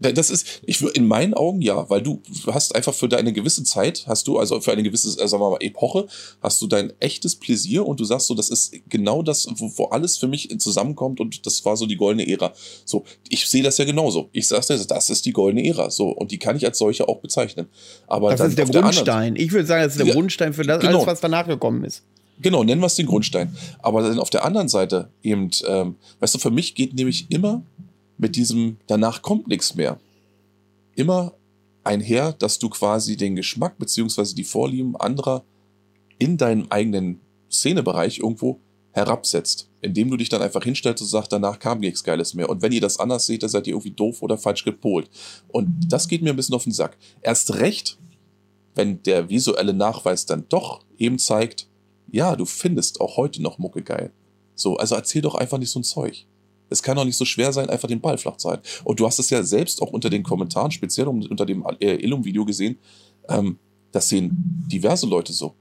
Das 0.00 0.30
ist, 0.30 0.62
ich 0.64 0.80
in 0.94 1.06
meinen 1.06 1.34
Augen 1.34 1.60
ja, 1.60 1.88
weil 1.90 2.00
du 2.00 2.22
hast 2.46 2.74
einfach 2.74 2.94
für 2.94 3.08
deine 3.08 3.34
gewisse 3.34 3.64
Zeit, 3.64 4.04
hast 4.06 4.26
du, 4.26 4.38
also 4.38 4.60
für 4.60 4.72
eine 4.72 4.82
gewisse, 4.82 5.08
äh, 5.20 5.28
sagen 5.28 5.42
wir 5.42 5.50
mal, 5.50 5.58
Epoche, 5.60 6.06
hast 6.40 6.60
du 6.62 6.66
dein 6.66 6.92
echtes 7.00 7.36
Pläsier 7.36 7.86
und 7.86 8.00
du 8.00 8.04
sagst 8.04 8.26
so, 8.26 8.34
das 8.34 8.48
ist 8.48 8.74
genau 8.88 9.22
das, 9.22 9.46
wo, 9.56 9.70
wo 9.76 9.84
alles 9.86 10.16
für 10.16 10.26
mich 10.26 10.48
zusammenkommt 10.58 11.20
und 11.20 11.44
das 11.44 11.62
war 11.66 11.76
so 11.76 11.84
die 11.84 11.96
goldene 11.96 12.26
Ära. 12.26 12.52
So, 12.86 13.04
ich 13.28 13.46
sehe 13.46 13.62
das 13.62 13.76
ja 13.76 13.84
genauso. 13.84 14.30
Ich 14.32 14.48
sage 14.48 14.66
dir, 14.68 14.84
das 14.84 15.10
ist 15.10 15.26
die 15.26 15.32
goldene 15.32 15.66
Ära. 15.68 15.90
So, 15.90 16.08
und 16.08 16.30
die 16.30 16.38
kann 16.38 16.56
ich 16.56 16.64
als 16.64 16.78
solche 16.78 17.06
auch 17.06 17.18
bezeichnen. 17.18 17.66
Aber 18.06 18.34
das 18.34 18.48
ist 18.48 18.58
der 18.58 18.66
Grundstein. 18.66 19.34
Der 19.34 19.44
ich 19.44 19.52
würde 19.52 19.66
sagen, 19.66 19.84
das 19.84 19.92
ist 19.92 19.98
der 19.98 20.06
ja, 20.06 20.14
Grundstein 20.14 20.54
für 20.54 20.62
das, 20.62 20.80
genau. 20.80 20.98
alles, 20.98 21.06
was 21.06 21.20
danach 21.20 21.46
gekommen 21.46 21.84
ist. 21.84 22.02
Genau, 22.40 22.64
nennen 22.64 22.80
wir 22.80 22.86
es 22.86 22.94
den 22.94 23.06
Grundstein. 23.06 23.54
Aber 23.80 24.02
dann 24.02 24.18
auf 24.18 24.30
der 24.30 24.44
anderen 24.44 24.68
Seite 24.68 25.10
eben, 25.22 25.50
ähm, 25.66 25.96
weißt 26.20 26.34
du, 26.34 26.38
für 26.38 26.50
mich 26.50 26.74
geht 26.74 26.94
nämlich 26.94 27.26
immer 27.28 27.62
mit 28.20 28.36
diesem 28.36 28.76
danach 28.86 29.22
kommt 29.22 29.48
nichts 29.48 29.74
mehr 29.74 29.98
immer 30.94 31.34
einher, 31.82 32.32
dass 32.32 32.58
du 32.58 32.68
quasi 32.68 33.16
den 33.16 33.36
Geschmack 33.36 33.78
beziehungsweise 33.78 34.34
die 34.34 34.44
Vorlieben 34.44 34.96
anderer 34.96 35.44
in 36.18 36.36
deinem 36.36 36.66
eigenen 36.68 37.20
Szenebereich 37.50 38.18
irgendwo 38.18 38.60
herabsetzt, 38.92 39.70
indem 39.80 40.10
du 40.10 40.16
dich 40.16 40.28
dann 40.28 40.42
einfach 40.42 40.62
hinstellst 40.62 41.02
und 41.02 41.08
sagst, 41.08 41.32
danach 41.32 41.58
kam 41.58 41.78
nichts 41.78 42.04
Geiles 42.04 42.34
mehr. 42.34 42.50
Und 42.50 42.60
wenn 42.60 42.72
ihr 42.72 42.80
das 42.80 42.98
anders 42.98 43.24
seht, 43.24 43.42
dann 43.42 43.50
seid 43.50 43.66
ihr 43.66 43.72
irgendwie 43.72 43.92
doof 43.92 44.20
oder 44.20 44.36
falsch 44.36 44.64
gepolt. 44.64 45.08
Und 45.48 45.68
das 45.88 46.08
geht 46.08 46.22
mir 46.22 46.30
ein 46.30 46.36
bisschen 46.36 46.54
auf 46.54 46.64
den 46.64 46.72
Sack. 46.72 46.98
Erst 47.22 47.54
recht, 47.54 47.98
wenn 48.74 49.02
der 49.04 49.30
visuelle 49.30 49.72
Nachweis 49.72 50.26
dann 50.26 50.46
doch 50.48 50.84
eben 50.98 51.18
zeigt, 51.18 51.68
ja, 52.10 52.36
du 52.36 52.44
findest 52.44 53.00
auch 53.00 53.16
heute 53.16 53.40
noch 53.40 53.58
Mucke 53.58 53.82
geil. 53.82 54.12
So, 54.54 54.76
also 54.76 54.96
erzähl 54.96 55.22
doch 55.22 55.36
einfach 55.36 55.58
nicht 55.58 55.70
so 55.70 55.80
ein 55.80 55.84
Zeug. 55.84 56.26
Es 56.70 56.82
kann 56.82 56.96
doch 56.96 57.04
nicht 57.04 57.16
so 57.16 57.24
schwer 57.24 57.52
sein, 57.52 57.68
einfach 57.68 57.88
den 57.88 58.00
Ball 58.00 58.16
flach 58.16 58.36
zu 58.36 58.48
halten. 58.48 58.62
Und 58.84 59.00
du 59.00 59.06
hast 59.06 59.18
es 59.18 59.30
ja 59.30 59.42
selbst 59.42 59.82
auch 59.82 59.90
unter 59.92 60.08
den 60.08 60.22
Kommentaren, 60.22 60.70
speziell 60.70 61.08
unter 61.08 61.44
dem 61.44 61.64
äh, 61.80 61.96
Illum-Video 61.96 62.44
gesehen, 62.44 62.78
ähm, 63.28 63.58
das 63.92 64.08
sehen 64.08 64.30
diverse 64.70 65.06
Leute 65.06 65.32
so. 65.32 65.54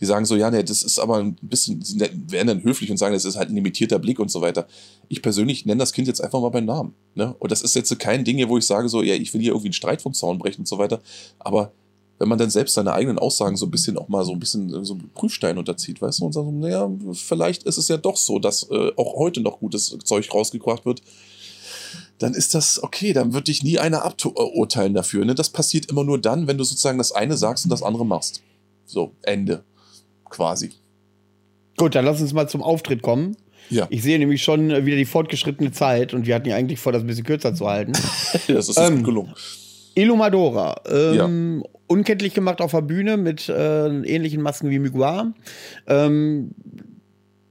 Die 0.00 0.06
sagen 0.06 0.24
so, 0.24 0.34
ja, 0.34 0.50
nee, 0.50 0.64
das 0.64 0.82
ist 0.82 0.98
aber 0.98 1.18
ein 1.18 1.36
bisschen, 1.42 1.80
sie 1.80 2.00
werden 2.00 2.48
dann 2.48 2.64
höflich 2.64 2.90
und 2.90 2.96
sagen, 2.96 3.14
das 3.14 3.24
ist 3.24 3.36
halt 3.36 3.50
ein 3.50 3.54
limitierter 3.54 4.00
Blick 4.00 4.18
und 4.18 4.30
so 4.32 4.40
weiter. 4.40 4.66
Ich 5.08 5.22
persönlich 5.22 5.64
nenne 5.64 5.78
das 5.78 5.92
Kind 5.92 6.08
jetzt 6.08 6.20
einfach 6.20 6.40
mal 6.40 6.48
beim 6.48 6.64
Namen. 6.64 6.94
Ne? 7.14 7.36
Und 7.38 7.52
das 7.52 7.62
ist 7.62 7.76
jetzt 7.76 7.96
kein 8.00 8.24
Ding 8.24 8.36
hier, 8.36 8.48
wo 8.48 8.58
ich 8.58 8.66
sage 8.66 8.88
so, 8.88 9.02
ja, 9.02 9.14
ich 9.14 9.32
will 9.32 9.40
hier 9.40 9.52
irgendwie 9.52 9.68
einen 9.68 9.74
Streit 9.74 10.02
vom 10.02 10.12
Zaun 10.12 10.38
brechen 10.38 10.62
und 10.62 10.68
so 10.68 10.78
weiter. 10.78 11.00
Aber 11.38 11.72
wenn 12.18 12.28
man 12.28 12.38
dann 12.38 12.50
selbst 12.50 12.74
seine 12.74 12.92
eigenen 12.92 13.18
Aussagen 13.18 13.56
so 13.56 13.66
ein 13.66 13.70
bisschen 13.70 13.98
auch 13.98 14.08
mal 14.08 14.24
so 14.24 14.32
ein 14.32 14.38
bisschen 14.38 14.72
äh, 14.72 14.84
so 14.84 14.94
einen 14.94 15.10
Prüfstein 15.14 15.58
unterzieht, 15.58 16.00
weißt 16.00 16.20
du, 16.20 16.26
und 16.26 16.32
sagt, 16.32 16.46
naja, 16.52 16.90
vielleicht 17.12 17.64
ist 17.64 17.78
es 17.78 17.88
ja 17.88 17.96
doch 17.96 18.16
so, 18.16 18.38
dass 18.38 18.68
äh, 18.70 18.92
auch 18.96 19.16
heute 19.16 19.40
noch 19.40 19.58
gutes 19.58 19.96
Zeug 20.04 20.32
rausgebracht 20.32 20.84
wird, 20.84 21.02
dann 22.18 22.34
ist 22.34 22.54
das 22.54 22.82
okay, 22.82 23.12
dann 23.12 23.32
wird 23.32 23.48
dich 23.48 23.62
nie 23.62 23.78
einer 23.78 24.04
aburteilen 24.04 24.94
dafür. 24.94 25.24
Ne? 25.24 25.34
Das 25.34 25.50
passiert 25.50 25.90
immer 25.90 26.04
nur 26.04 26.20
dann, 26.20 26.46
wenn 26.46 26.58
du 26.58 26.64
sozusagen 26.64 26.98
das 26.98 27.12
eine 27.12 27.36
sagst 27.36 27.64
und 27.64 27.70
das 27.70 27.82
andere 27.82 28.06
machst. 28.06 28.42
So, 28.86 29.12
Ende. 29.22 29.64
Quasi. 30.28 30.70
Gut, 31.76 31.94
dann 31.94 32.04
lass 32.04 32.20
uns 32.20 32.32
mal 32.32 32.48
zum 32.48 32.62
Auftritt 32.62 33.02
kommen. 33.02 33.36
Ja. 33.70 33.86
Ich 33.90 34.02
sehe 34.02 34.18
nämlich 34.18 34.42
schon 34.42 34.70
äh, 34.70 34.84
wieder 34.86 34.96
die 34.96 35.04
fortgeschrittene 35.04 35.72
Zeit 35.72 36.14
und 36.14 36.26
wir 36.26 36.34
hatten 36.34 36.48
ja 36.48 36.56
eigentlich 36.56 36.78
vor, 36.78 36.92
das 36.92 37.02
ein 37.02 37.06
bisschen 37.06 37.24
kürzer 37.24 37.54
zu 37.54 37.68
halten. 37.68 37.92
das 38.48 38.68
ist 38.68 38.78
ähm, 38.78 39.02
gelungen. 39.02 39.34
Illumadora. 39.94 40.80
Ähm, 40.90 41.62
ja. 41.64 41.70
Unkenntlich 41.86 42.34
gemacht 42.34 42.60
auf 42.60 42.70
der 42.70 42.82
Bühne 42.82 43.16
mit 43.16 43.48
äh, 43.48 43.86
ähnlichen 43.86 44.42
Masken 44.42 44.70
wie 44.70 44.78
Miguel. 44.78 45.34
Ähm, 45.86 46.52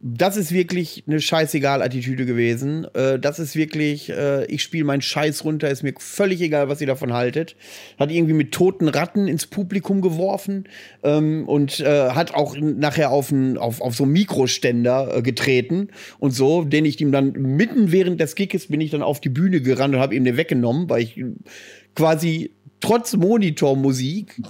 das 0.04 0.36
ist 0.36 0.52
wirklich 0.52 1.04
eine 1.06 1.22
scheißegal-Attitüde 1.22 2.26
gewesen. 2.26 2.88
Äh, 2.96 3.20
das 3.20 3.38
ist 3.38 3.56
wirklich, 3.56 4.10
äh, 4.10 4.46
ich 4.46 4.64
spiele 4.64 4.84
meinen 4.84 5.02
Scheiß 5.02 5.46
runter, 5.46 5.70
ist 5.70 5.84
mir 5.84 5.94
völlig 5.98 6.42
egal, 6.42 6.70
was 6.70 6.82
ihr 6.82 6.88
davon 6.88 7.14
haltet. 7.14 7.56
Hat 8.00 8.12
irgendwie 8.12 8.34
mit 8.34 8.52
toten 8.52 8.88
Ratten 8.88 9.28
ins 9.28 9.46
Publikum 9.46 10.02
geworfen 10.02 10.68
ähm, 11.04 11.48
und 11.48 11.80
äh, 11.82 12.10
hat 12.10 12.34
auch 12.34 12.58
nachher 12.58 13.12
auf, 13.12 13.32
ein, 13.32 13.58
auf, 13.58 13.80
auf 13.80 13.96
so 13.96 14.04
einen 14.04 14.14
Mikroständer 14.14 15.18
äh, 15.18 15.22
getreten 15.22 15.90
und 16.18 16.32
so, 16.32 16.64
den 16.64 16.86
ich 16.86 17.00
ihm 17.00 17.12
dann 17.12 17.34
mitten 17.34 17.92
während 17.92 18.20
des 18.20 18.34
Gigs 18.34 18.68
bin 18.68 18.82
ich 18.82 18.90
dann 18.90 19.04
auf 19.04 19.22
die 19.22 19.30
Bühne 19.30 19.62
gerannt 19.62 19.94
und 19.94 20.02
habe 20.02 20.16
ihm 20.16 20.24
den 20.24 20.38
weggenommen, 20.38 20.90
weil 20.90 21.04
ich 21.04 21.24
quasi 21.96 22.52
trotz 22.80 23.16
Monitormusik 23.16 24.42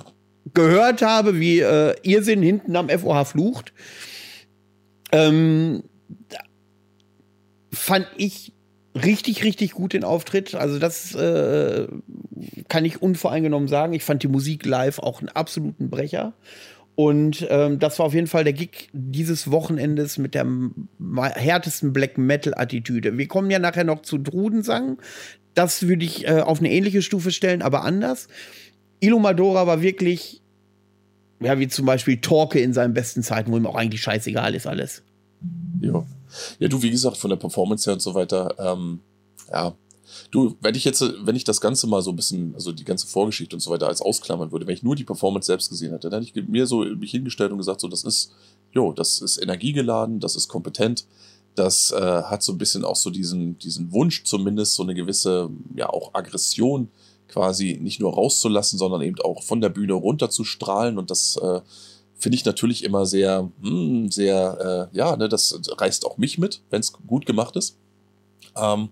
gehört 0.54 1.02
habe, 1.02 1.40
wie 1.40 1.60
äh, 1.60 1.96
Irrsinn 2.04 2.42
hinten 2.42 2.76
am 2.76 2.90
FOH 2.90 3.26
flucht. 3.26 3.74
Ähm, 5.12 5.84
fand 7.72 8.08
ich 8.18 8.54
richtig, 8.96 9.44
richtig 9.44 9.72
gut 9.72 9.94
den 9.94 10.04
Auftritt. 10.04 10.56
Also 10.56 10.80
das 10.80 11.16
äh, 11.16 11.88
kann 12.68 12.86
ich 12.86 13.02
unvoreingenommen 13.02 13.68
sagen. 13.68 13.94
Ich 13.94 14.04
fand 14.04 14.24
die 14.24 14.28
Musik 14.28 14.66
live 14.66 15.00
auch 15.00 15.20
einen 15.20 15.30
absoluten 15.30 15.90
Brecher. 15.90 16.34
Und 16.96 17.48
ähm, 17.50 17.80
das 17.80 18.00
war 18.00 18.08
auf 18.08 18.14
jeden 18.14 18.28
Fall 18.28 18.44
der 18.44 18.54
Gig 18.54 18.90
dieses 18.92 19.50
Wochenendes 19.50 20.18
mit 20.18 20.36
der 20.36 20.46
härtesten 21.36 21.94
Black 21.94 22.18
Metal-Attitüde. 22.18 23.18
Wir 23.18 23.28
kommen 23.28 23.50
ja 23.50 23.60
nachher 23.60 23.86
noch 23.86 24.02
zu 24.02 24.18
Drudensang. 24.18 25.02
Das 25.54 25.84
würde 25.88 26.06
ich 26.06 26.28
äh, 26.28 26.42
auf 26.42 26.60
eine 26.60 26.72
ähnliche 26.72 27.02
Stufe 27.02 27.32
stellen, 27.32 27.62
aber 27.62 27.84
anders. 27.84 28.28
Ilumadora 29.00 29.68
war 29.68 29.82
wirklich 29.82 30.42
ja, 31.42 31.58
wie 31.60 31.68
zum 31.68 31.86
Beispiel 31.86 32.22
Torque 32.22 32.60
in 32.60 32.74
seinen 32.74 32.94
besten 32.94 33.24
Zeiten, 33.24 33.52
wo 33.52 33.58
ihm 33.58 33.66
auch 33.66 33.76
eigentlich 33.76 34.02
scheißegal 34.02 34.54
ist 34.56 34.68
alles. 34.68 35.02
Ja. 35.82 36.06
Ja, 36.60 36.68
du, 36.68 36.82
wie 36.82 36.92
gesagt, 36.92 37.18
von 37.18 37.30
der 37.30 37.38
Performance 37.38 37.90
her 37.90 37.94
und 37.94 38.02
so 38.02 38.14
weiter, 38.14 38.56
ähm, 38.60 39.00
ja. 39.52 39.76
Du, 40.30 40.58
wenn 40.62 40.76
ich 40.76 40.84
jetzt, 40.84 41.02
wenn 41.24 41.36
ich 41.36 41.46
das 41.46 41.62
Ganze 41.62 41.88
mal 41.88 42.02
so 42.02 42.12
ein 42.12 42.16
bisschen, 42.16 42.54
also 42.54 42.72
die 42.72 42.84
ganze 42.84 43.08
Vorgeschichte 43.08 43.56
und 43.56 43.62
so 43.62 43.72
weiter 43.72 43.88
als 43.88 44.02
ausklammern 44.02 44.52
würde, 44.52 44.68
wenn 44.68 44.74
ich 44.74 44.84
nur 44.84 44.96
die 44.96 45.06
Performance 45.06 45.48
selbst 45.48 45.70
gesehen 45.70 45.92
hätte, 45.92 46.10
dann 46.10 46.24
hätte 46.24 46.40
ich 46.40 46.48
mir 46.48 46.68
so 46.68 46.84
mich 46.84 47.12
hingestellt 47.12 47.52
und 47.52 47.58
gesagt, 47.58 47.82
so, 47.82 47.88
das 47.88 48.04
ist, 48.04 48.34
jo, 48.72 48.94
das 48.94 49.22
ist 49.22 49.42
energiegeladen, 49.42 50.20
das 50.20 50.36
ist 50.36 50.48
kompetent, 50.48 51.06
das 51.56 51.92
äh, 51.92 52.24
hat 52.24 52.44
so 52.44 52.54
ein 52.54 52.58
bisschen 52.58 52.86
auch 52.86 52.96
so 52.96 53.10
diesen, 53.10 53.58
diesen 53.60 53.92
Wunsch 53.92 54.24
zumindest, 54.24 54.76
so 54.76 54.84
eine 54.84 54.94
gewisse, 54.94 55.50
ja, 55.76 55.90
auch 55.90 56.14
Aggression 56.14 56.90
quasi 57.28 57.78
nicht 57.82 58.00
nur 58.00 58.14
rauszulassen, 58.14 58.78
sondern 58.78 59.02
eben 59.02 59.20
auch 59.22 59.44
von 59.44 59.62
der 59.62 59.70
Bühne 59.70 59.94
runterzustrahlen. 59.94 60.98
Und 60.98 61.12
das 61.12 61.38
äh, 61.38 61.62
finde 62.16 62.36
ich 62.36 62.46
natürlich 62.46 62.84
immer 62.84 63.06
sehr, 63.06 63.50
hm, 63.62 64.12
sehr, 64.12 64.90
äh, 64.94 64.98
ja, 64.98 65.16
ne, 65.16 65.28
das 65.30 65.60
reißt 65.78 66.06
auch 66.06 66.18
mich 66.18 66.38
mit, 66.38 66.62
wenn 66.70 66.82
es 66.82 66.94
gut 66.94 67.26
gemacht 67.26 67.56
ist. 67.56 67.78
Ähm, 68.56 68.90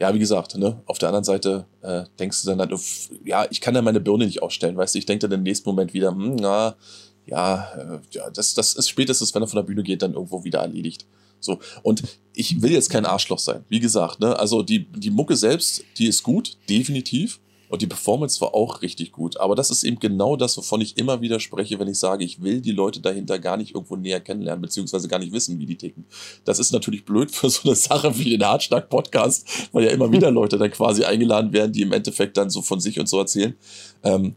ja, 0.00 0.12
wie 0.12 0.18
gesagt, 0.18 0.56
ne, 0.56 0.82
auf 0.86 0.98
der 0.98 1.08
anderen 1.08 1.24
Seite 1.24 1.66
äh, 1.82 2.04
denkst 2.18 2.42
du 2.42 2.48
dann 2.48 2.58
halt, 2.58 2.72
ja, 3.24 3.46
ich 3.50 3.60
kann 3.60 3.74
ja 3.74 3.82
meine 3.82 4.00
Birne 4.00 4.26
nicht 4.26 4.42
ausstellen, 4.42 4.76
weißt 4.76 4.94
du, 4.94 4.98
ich 4.98 5.06
denke 5.06 5.28
dann 5.28 5.38
im 5.38 5.44
nächsten 5.44 5.68
Moment 5.68 5.94
wieder, 5.94 6.10
hm, 6.10 6.36
na, 6.36 6.76
ja, 7.26 7.68
äh, 7.74 8.00
ja, 8.10 8.30
das, 8.30 8.54
das 8.54 8.74
ist 8.74 8.88
spätestens, 8.88 9.34
wenn 9.34 9.42
er 9.42 9.48
von 9.48 9.56
der 9.56 9.62
Bühne 9.62 9.82
geht, 9.82 10.02
dann 10.02 10.14
irgendwo 10.14 10.44
wieder 10.44 10.60
erledigt. 10.60 11.06
So. 11.44 11.58
Und 11.82 12.02
ich 12.34 12.62
will 12.62 12.72
jetzt 12.72 12.90
kein 12.90 13.06
Arschloch 13.06 13.38
sein. 13.38 13.64
Wie 13.68 13.80
gesagt, 13.80 14.20
ne, 14.20 14.38
also 14.38 14.62
die, 14.62 14.86
die 14.92 15.10
Mucke 15.10 15.36
selbst, 15.36 15.84
die 15.98 16.06
ist 16.06 16.22
gut, 16.22 16.56
definitiv. 16.68 17.40
Und 17.70 17.82
die 17.82 17.86
Performance 17.88 18.40
war 18.40 18.54
auch 18.54 18.82
richtig 18.82 19.10
gut. 19.10 19.40
Aber 19.40 19.56
das 19.56 19.70
ist 19.70 19.82
eben 19.82 19.98
genau 19.98 20.36
das, 20.36 20.56
wovon 20.56 20.80
ich 20.80 20.96
immer 20.96 21.22
wieder 21.22 21.40
spreche, 21.40 21.78
wenn 21.80 21.88
ich 21.88 21.98
sage, 21.98 22.24
ich 22.24 22.40
will 22.40 22.60
die 22.60 22.70
Leute 22.70 23.00
dahinter 23.00 23.40
gar 23.40 23.56
nicht 23.56 23.74
irgendwo 23.74 23.96
näher 23.96 24.20
kennenlernen, 24.20 24.62
beziehungsweise 24.62 25.08
gar 25.08 25.18
nicht 25.18 25.32
wissen, 25.32 25.58
wie 25.58 25.66
die 25.66 25.76
ticken. 25.76 26.04
Das 26.44 26.60
ist 26.60 26.72
natürlich 26.72 27.04
blöd 27.04 27.32
für 27.32 27.50
so 27.50 27.62
eine 27.64 27.74
Sache 27.74 28.16
wie 28.16 28.30
den 28.30 28.44
Hartschnack-Podcast, 28.44 29.70
weil 29.72 29.86
ja 29.86 29.90
immer 29.90 30.12
wieder 30.12 30.30
Leute 30.30 30.56
dann 30.56 30.70
quasi 30.70 31.04
eingeladen 31.04 31.52
werden, 31.52 31.72
die 31.72 31.82
im 31.82 31.92
Endeffekt 31.92 32.36
dann 32.36 32.48
so 32.48 32.62
von 32.62 32.78
sich 32.78 33.00
und 33.00 33.08
so 33.08 33.18
erzählen. 33.18 33.56
Ähm, 34.04 34.36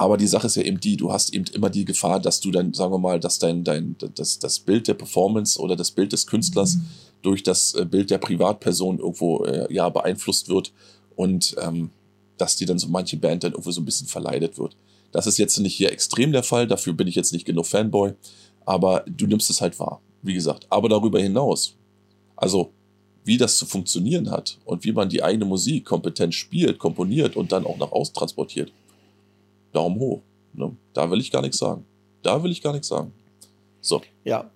aber 0.00 0.16
die 0.16 0.26
Sache 0.26 0.46
ist 0.46 0.56
ja 0.56 0.62
eben 0.62 0.80
die, 0.80 0.96
du 0.96 1.12
hast 1.12 1.34
eben 1.34 1.44
immer 1.52 1.68
die 1.68 1.84
Gefahr, 1.84 2.20
dass 2.20 2.40
du 2.40 2.50
dann, 2.50 2.72
sagen 2.72 2.90
wir 2.90 2.98
mal, 2.98 3.20
dass 3.20 3.38
dein, 3.38 3.64
dein, 3.64 3.96
das, 4.14 4.38
das 4.38 4.58
Bild 4.58 4.88
der 4.88 4.94
Performance 4.94 5.60
oder 5.60 5.76
das 5.76 5.90
Bild 5.90 6.14
des 6.14 6.26
Künstlers 6.26 6.76
mhm. 6.76 6.86
durch 7.20 7.42
das 7.42 7.74
äh, 7.74 7.84
Bild 7.84 8.10
der 8.10 8.16
Privatperson 8.16 8.98
irgendwo 8.98 9.44
äh, 9.44 9.70
ja 9.70 9.90
beeinflusst 9.90 10.48
wird 10.48 10.72
und 11.16 11.54
ähm, 11.60 11.90
dass 12.38 12.56
die 12.56 12.64
dann 12.64 12.78
so 12.78 12.88
manche 12.88 13.18
Band 13.18 13.44
dann 13.44 13.52
irgendwo 13.52 13.72
so 13.72 13.82
ein 13.82 13.84
bisschen 13.84 14.06
verleidet 14.06 14.56
wird. 14.56 14.74
Das 15.12 15.26
ist 15.26 15.36
jetzt 15.36 15.58
nicht 15.58 15.76
hier 15.76 15.92
extrem 15.92 16.32
der 16.32 16.44
Fall, 16.44 16.66
dafür 16.66 16.94
bin 16.94 17.06
ich 17.06 17.14
jetzt 17.14 17.34
nicht 17.34 17.44
genug 17.44 17.66
Fanboy, 17.66 18.14
aber 18.64 19.04
du 19.06 19.26
nimmst 19.26 19.50
es 19.50 19.60
halt 19.60 19.78
wahr, 19.78 20.00
wie 20.22 20.32
gesagt. 20.32 20.66
Aber 20.70 20.88
darüber 20.88 21.20
hinaus, 21.20 21.74
also 22.36 22.72
wie 23.26 23.36
das 23.36 23.58
zu 23.58 23.66
funktionieren 23.66 24.30
hat 24.30 24.60
und 24.64 24.82
wie 24.82 24.92
man 24.92 25.10
die 25.10 25.22
eigene 25.22 25.44
Musik 25.44 25.84
kompetent 25.84 26.34
spielt, 26.34 26.78
komponiert 26.78 27.36
und 27.36 27.52
dann 27.52 27.66
auch 27.66 27.76
nach 27.76 27.92
außen 27.92 28.14
transportiert, 28.14 28.72
Daumen 29.72 29.98
hoch. 29.98 30.22
Ne? 30.52 30.76
Da 30.92 31.10
will 31.10 31.20
ich 31.20 31.30
gar 31.30 31.42
nichts 31.42 31.58
sagen. 31.58 31.84
Da 32.22 32.42
will 32.42 32.50
ich 32.50 32.62
gar 32.62 32.72
nichts 32.72 32.88
sagen. 32.88 33.12
So. 33.80 34.02
Ja, 34.24 34.50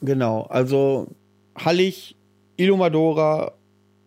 genau. 0.00 0.42
Also 0.42 1.08
Hallig, 1.56 2.16
Illumadora, 2.56 3.52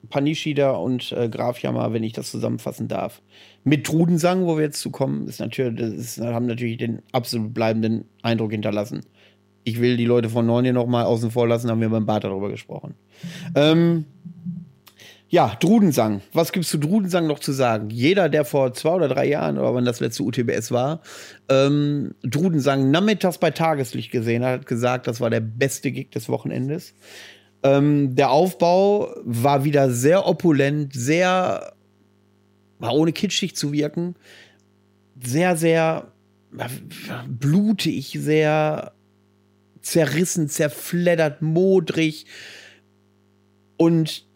Panishida 0.10 0.72
und 0.72 1.12
äh, 1.12 1.30
Graf 1.30 1.60
Jammer, 1.62 1.94
wenn 1.94 2.04
ich 2.04 2.14
das 2.14 2.30
zusammenfassen 2.32 2.88
darf. 2.88 3.22
Mit 3.64 3.86
Trudensang, 3.86 4.46
wo 4.46 4.58
wir 4.58 4.66
jetzt 4.66 4.80
zu 4.80 4.92
kommen, 4.92 5.28
ist 5.28 5.40
natürlich, 5.40 5.80
das 5.80 5.90
ist, 5.92 6.22
haben 6.22 6.46
natürlich 6.46 6.78
den 6.78 7.02
absolut 7.12 7.54
bleibenden 7.54 8.06
Eindruck 8.22 8.52
hinterlassen. 8.52 9.06
Ich 9.64 9.80
will 9.80 9.96
die 9.96 10.06
Leute 10.06 10.30
von 10.30 10.46
Neun 10.46 10.66
hier 10.66 10.74
noch 10.74 10.88
mal 10.88 11.06
außen 11.06 11.32
vor 11.32 11.48
lassen, 11.48 11.70
haben 11.70 11.80
wir 11.80 11.90
beim 11.90 12.06
Bart 12.06 12.26
darüber 12.26 12.50
gesprochen. 12.50 12.96
Ähm, 13.56 14.06
ja, 15.34 15.58
Drudensang. 15.60 16.22
Was 16.32 16.52
gibt's 16.52 16.70
zu 16.70 16.78
Drudensang 16.78 17.26
noch 17.26 17.40
zu 17.40 17.54
sagen? 17.54 17.90
Jeder, 17.90 18.30
der 18.30 18.46
vor 18.46 18.72
zwei 18.76 18.92
oder 18.92 19.08
drei 19.08 19.28
Jahren, 19.28 19.58
oder 19.58 19.74
wann 19.74 19.84
das 19.84 20.00
letzte 20.00 20.22
UTBS 20.22 20.70
war, 20.70 21.02
ähm, 21.50 22.14
Drudensang 22.22 22.92
nachmittags 22.92 23.40
bei 23.40 23.50
Tageslicht 23.50 24.12
gesehen 24.12 24.44
hat, 24.44 24.60
hat 24.60 24.68
gesagt, 24.68 25.08
das 25.08 25.22
war 25.22 25.32
der 25.32 25.40
beste 25.40 25.92
Gig 25.92 26.12
des 26.12 26.30
Wochenendes. 26.30 26.94
Ähm, 27.64 28.16
der 28.16 28.30
Aufbau 28.30 29.10
war 29.24 29.64
wieder 29.64 29.90
sehr 29.90 30.28
opulent, 30.28 30.94
sehr, 30.94 31.74
war 32.78 32.94
ohne 32.94 33.12
kitschig 33.12 33.56
zu 33.56 33.72
wirken, 33.72 34.14
sehr, 35.20 35.58
sehr 35.58 36.12
blutig, 37.28 38.20
sehr 38.20 38.94
zerrissen, 39.82 40.48
zerfleddert, 40.48 41.42
modrig 41.42 42.28
und 43.78 44.28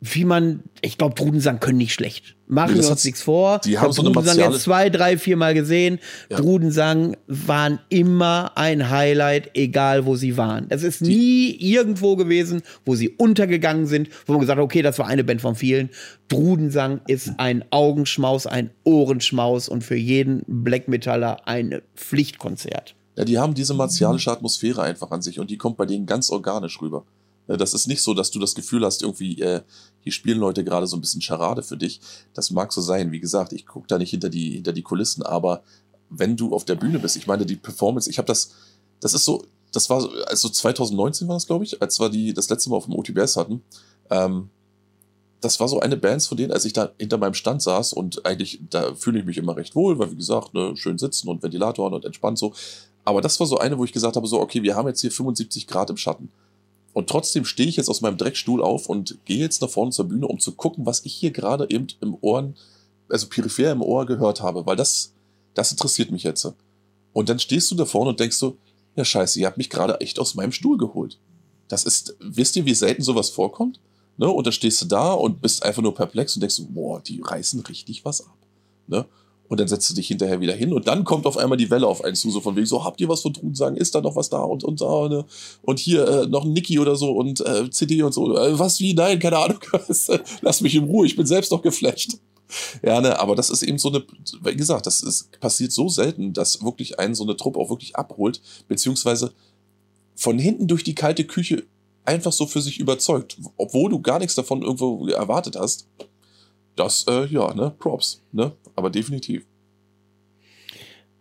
wie 0.00 0.24
man, 0.24 0.62
ich 0.82 0.98
glaube, 0.98 1.14
Drudensang 1.14 1.58
können 1.58 1.78
nicht 1.78 1.94
schlecht. 1.94 2.36
Machen 2.48 2.74
wir 2.76 2.88
uns 2.88 3.04
nichts 3.04 3.22
vor. 3.22 3.60
Die 3.64 3.78
haben 3.78 3.92
so 3.92 4.02
eine 4.02 4.12
Drudensang 4.12 4.52
jetzt 4.52 4.62
zwei, 4.62 4.90
drei, 4.90 5.18
vier 5.18 5.36
Mal 5.36 5.54
gesehen. 5.54 5.98
Ja. 6.30 6.36
Drudensang 6.36 7.16
waren 7.26 7.80
immer 7.88 8.52
ein 8.56 8.90
Highlight, 8.90 9.50
egal 9.54 10.06
wo 10.06 10.14
sie 10.14 10.36
waren. 10.36 10.66
Es 10.68 10.82
ist 10.82 11.00
die 11.00 11.08
nie 11.08 11.56
irgendwo 11.58 12.14
gewesen, 12.14 12.62
wo 12.84 12.94
sie 12.94 13.08
untergegangen 13.08 13.86
sind, 13.86 14.10
wo 14.26 14.34
man 14.34 14.40
gesagt 14.40 14.58
hat, 14.58 14.64
okay, 14.64 14.82
das 14.82 14.98
war 14.98 15.06
eine 15.06 15.24
Band 15.24 15.40
von 15.40 15.56
vielen. 15.56 15.90
Drudensang 16.28 17.00
ist 17.06 17.32
ein 17.38 17.64
Augenschmaus, 17.70 18.46
ein 18.46 18.70
Ohrenschmaus 18.84 19.68
und 19.68 19.82
für 19.82 19.96
jeden 19.96 20.42
Black 20.46 20.88
Metaller 20.88 21.48
ein 21.48 21.80
Pflichtkonzert. 21.96 22.94
Ja, 23.16 23.24
die 23.24 23.38
haben 23.38 23.54
diese 23.54 23.72
martialische 23.72 24.30
Atmosphäre 24.30 24.82
einfach 24.82 25.10
an 25.10 25.22
sich 25.22 25.40
und 25.40 25.50
die 25.50 25.56
kommt 25.56 25.78
bei 25.78 25.86
denen 25.86 26.04
ganz 26.04 26.30
organisch 26.30 26.80
rüber. 26.82 27.04
Äh, 27.48 27.56
das 27.56 27.74
ist 27.74 27.86
nicht 27.86 28.02
so, 28.02 28.14
dass 28.14 28.30
du 28.30 28.38
das 28.38 28.54
Gefühl 28.54 28.84
hast, 28.84 29.02
irgendwie, 29.02 29.40
äh, 29.40 29.62
hier 30.00 30.12
spielen 30.12 30.38
Leute 30.38 30.64
gerade 30.64 30.86
so 30.86 30.96
ein 30.96 31.00
bisschen 31.00 31.22
Charade 31.22 31.62
für 31.62 31.76
dich. 31.76 32.00
Das 32.34 32.50
mag 32.50 32.72
so 32.72 32.80
sein. 32.80 33.12
Wie 33.12 33.20
gesagt, 33.20 33.52
ich 33.52 33.66
gucke 33.66 33.86
da 33.88 33.98
nicht 33.98 34.10
hinter 34.10 34.28
die, 34.28 34.52
hinter 34.52 34.72
die 34.72 34.82
Kulissen, 34.82 35.22
aber 35.22 35.62
wenn 36.08 36.36
du 36.36 36.54
auf 36.54 36.64
der 36.64 36.76
Bühne 36.76 36.98
bist, 36.98 37.16
ich 37.16 37.26
meine, 37.26 37.46
die 37.46 37.56
Performance, 37.56 38.08
ich 38.08 38.18
habe 38.18 38.26
das, 38.26 38.52
das 39.00 39.14
ist 39.14 39.24
so, 39.24 39.42
das 39.72 39.90
war 39.90 40.08
also 40.26 40.48
2019 40.48 41.28
war 41.28 41.36
das, 41.36 41.46
glaube 41.46 41.64
ich, 41.64 41.82
als 41.82 41.98
wir 41.98 42.08
die 42.08 42.32
das 42.32 42.48
letzte 42.48 42.70
Mal 42.70 42.76
auf 42.76 42.86
dem 42.86 42.94
OTBS 42.94 43.36
hatten. 43.36 43.62
Ähm, 44.10 44.50
das 45.40 45.60
war 45.60 45.68
so 45.68 45.80
eine 45.80 45.96
Band 45.96 46.22
von 46.22 46.36
denen, 46.36 46.52
als 46.52 46.64
ich 46.64 46.72
da 46.72 46.92
hinter 46.98 47.18
meinem 47.18 47.34
Stand 47.34 47.62
saß 47.62 47.92
und 47.92 48.24
eigentlich, 48.24 48.60
da 48.70 48.94
fühle 48.94 49.18
ich 49.18 49.26
mich 49.26 49.36
immer 49.36 49.56
recht 49.56 49.74
wohl, 49.74 49.98
weil 49.98 50.10
wie 50.10 50.16
gesagt, 50.16 50.54
ne, 50.54 50.76
schön 50.76 50.98
sitzen 50.98 51.28
und 51.28 51.42
Ventilatoren 51.42 51.92
und 51.92 52.04
entspannt 52.04 52.38
so. 52.38 52.54
Aber 53.04 53.20
das 53.20 53.38
war 53.38 53.46
so 53.46 53.58
eine, 53.58 53.78
wo 53.78 53.84
ich 53.84 53.92
gesagt 53.92 54.16
habe, 54.16 54.26
so, 54.26 54.40
okay, 54.40 54.62
wir 54.62 54.74
haben 54.74 54.88
jetzt 54.88 55.00
hier 55.00 55.12
75 55.12 55.66
Grad 55.66 55.90
im 55.90 55.96
Schatten. 55.96 56.30
Und 56.96 57.10
trotzdem 57.10 57.44
stehe 57.44 57.68
ich 57.68 57.76
jetzt 57.76 57.90
aus 57.90 58.00
meinem 58.00 58.16
Dreckstuhl 58.16 58.62
auf 58.62 58.88
und 58.88 59.18
gehe 59.26 59.36
jetzt 59.36 59.60
nach 59.60 59.68
vorne 59.68 59.90
zur 59.90 60.06
Bühne, 60.08 60.26
um 60.28 60.38
zu 60.38 60.52
gucken, 60.52 60.86
was 60.86 61.04
ich 61.04 61.12
hier 61.12 61.30
gerade 61.30 61.68
eben 61.68 61.88
im 62.00 62.16
Ohren, 62.22 62.56
also 63.10 63.26
peripher 63.26 63.70
im 63.70 63.82
Ohr 63.82 64.06
gehört 64.06 64.40
habe, 64.40 64.64
weil 64.64 64.76
das, 64.76 65.12
das 65.52 65.72
interessiert 65.72 66.10
mich 66.10 66.22
jetzt. 66.22 66.50
Und 67.12 67.28
dann 67.28 67.38
stehst 67.38 67.70
du 67.70 67.74
da 67.74 67.84
vorne 67.84 68.08
und 68.08 68.18
denkst 68.18 68.38
so, 68.38 68.56
ja 68.94 69.04
scheiße, 69.04 69.38
ihr 69.38 69.46
habt 69.46 69.58
mich 69.58 69.68
gerade 69.68 70.00
echt 70.00 70.18
aus 70.18 70.36
meinem 70.36 70.52
Stuhl 70.52 70.78
geholt. 70.78 71.18
Das 71.68 71.84
ist, 71.84 72.16
wisst 72.18 72.56
ihr, 72.56 72.64
wie 72.64 72.72
selten 72.72 73.02
sowas 73.02 73.28
vorkommt? 73.28 73.78
Ne? 74.16 74.30
Und 74.30 74.46
dann 74.46 74.54
stehst 74.54 74.80
du 74.80 74.86
da 74.86 75.12
und 75.12 75.42
bist 75.42 75.64
einfach 75.64 75.82
nur 75.82 75.94
perplex 75.94 76.34
und 76.34 76.40
denkst 76.40 76.56
so, 76.56 76.64
boah, 76.64 77.02
die 77.02 77.20
reißen 77.20 77.60
richtig 77.60 78.06
was 78.06 78.22
ab. 78.22 78.38
Ne? 78.86 79.04
Und 79.48 79.60
dann 79.60 79.68
setzt 79.68 79.88
du 79.90 79.94
dich 79.94 80.08
hinterher 80.08 80.40
wieder 80.40 80.54
hin 80.54 80.72
und 80.72 80.88
dann 80.88 81.04
kommt 81.04 81.26
auf 81.26 81.36
einmal 81.36 81.56
die 81.56 81.70
Welle 81.70 81.86
auf 81.86 82.02
einen 82.02 82.16
zu, 82.16 82.30
so 82.30 82.40
von 82.40 82.56
wegen 82.56 82.66
so, 82.66 82.84
habt 82.84 83.00
ihr 83.00 83.08
was 83.08 83.22
von 83.22 83.32
Truden 83.32 83.54
sagen, 83.54 83.76
ist 83.76 83.94
da 83.94 84.00
noch 84.00 84.16
was 84.16 84.28
da 84.28 84.40
und 84.40 84.64
und 84.64 84.80
da, 84.80 85.08
ne? 85.08 85.24
Und 85.62 85.78
hier 85.78 86.06
äh, 86.06 86.26
noch 86.26 86.44
ein 86.44 86.52
Niki 86.52 86.78
oder 86.78 86.96
so 86.96 87.12
und 87.12 87.40
äh, 87.40 87.70
CD 87.70 88.02
und 88.02 88.12
so. 88.12 88.36
Äh, 88.36 88.58
was 88.58 88.80
wie? 88.80 88.94
Nein, 88.94 89.18
keine 89.18 89.38
Ahnung. 89.38 89.58
Lass 90.40 90.60
mich 90.60 90.74
in 90.74 90.84
Ruhe, 90.84 91.06
ich 91.06 91.16
bin 91.16 91.26
selbst 91.26 91.52
noch 91.52 91.62
geflasht. 91.62 92.18
Ja, 92.82 93.00
ne, 93.00 93.18
aber 93.18 93.34
das 93.34 93.50
ist 93.50 93.62
eben 93.62 93.78
so 93.78 93.88
eine, 93.88 94.04
wie 94.42 94.56
gesagt, 94.56 94.86
das 94.86 95.00
ist, 95.00 95.38
passiert 95.40 95.72
so 95.72 95.88
selten, 95.88 96.32
dass 96.32 96.62
wirklich 96.62 96.98
einen 96.98 97.14
so 97.14 97.24
eine 97.24 97.36
Truppe 97.36 97.58
auch 97.58 97.70
wirklich 97.70 97.96
abholt, 97.96 98.40
beziehungsweise 98.68 99.32
von 100.14 100.38
hinten 100.38 100.66
durch 100.66 100.84
die 100.84 100.94
kalte 100.94 101.24
Küche 101.24 101.64
einfach 102.04 102.32
so 102.32 102.46
für 102.46 102.60
sich 102.60 102.78
überzeugt, 102.78 103.36
obwohl 103.56 103.90
du 103.90 104.00
gar 104.00 104.18
nichts 104.18 104.34
davon 104.34 104.62
irgendwo 104.62 105.06
erwartet 105.08 105.56
hast. 105.56 105.88
Das, 106.76 107.06
äh, 107.08 107.26
ja, 107.26 107.54
ne, 107.54 107.74
Props, 107.78 108.22
ne, 108.32 108.52
aber 108.76 108.90
definitiv. 108.90 109.46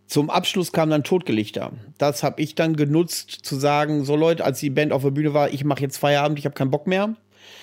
Zum 0.07 0.29
Abschluss 0.29 0.71
kam 0.71 0.91
dann 0.91 1.03
Totgelichter. 1.03 1.71
Das 1.97 2.21
habe 2.21 2.41
ich 2.41 2.53
dann 2.53 2.75
genutzt, 2.75 3.39
zu 3.41 3.55
sagen, 3.55 4.05
so 4.05 4.15
Leute, 4.15 4.45
als 4.45 4.59
die 4.59 4.69
Band 4.69 4.91
auf 4.93 5.01
der 5.01 5.11
Bühne 5.11 5.33
war, 5.33 5.49
ich 5.49 5.63
mache 5.63 5.81
jetzt 5.81 5.97
Feierabend, 5.97 6.37
ich 6.37 6.45
habe 6.45 6.53
keinen 6.53 6.69
Bock 6.69 6.85
mehr. 6.85 7.15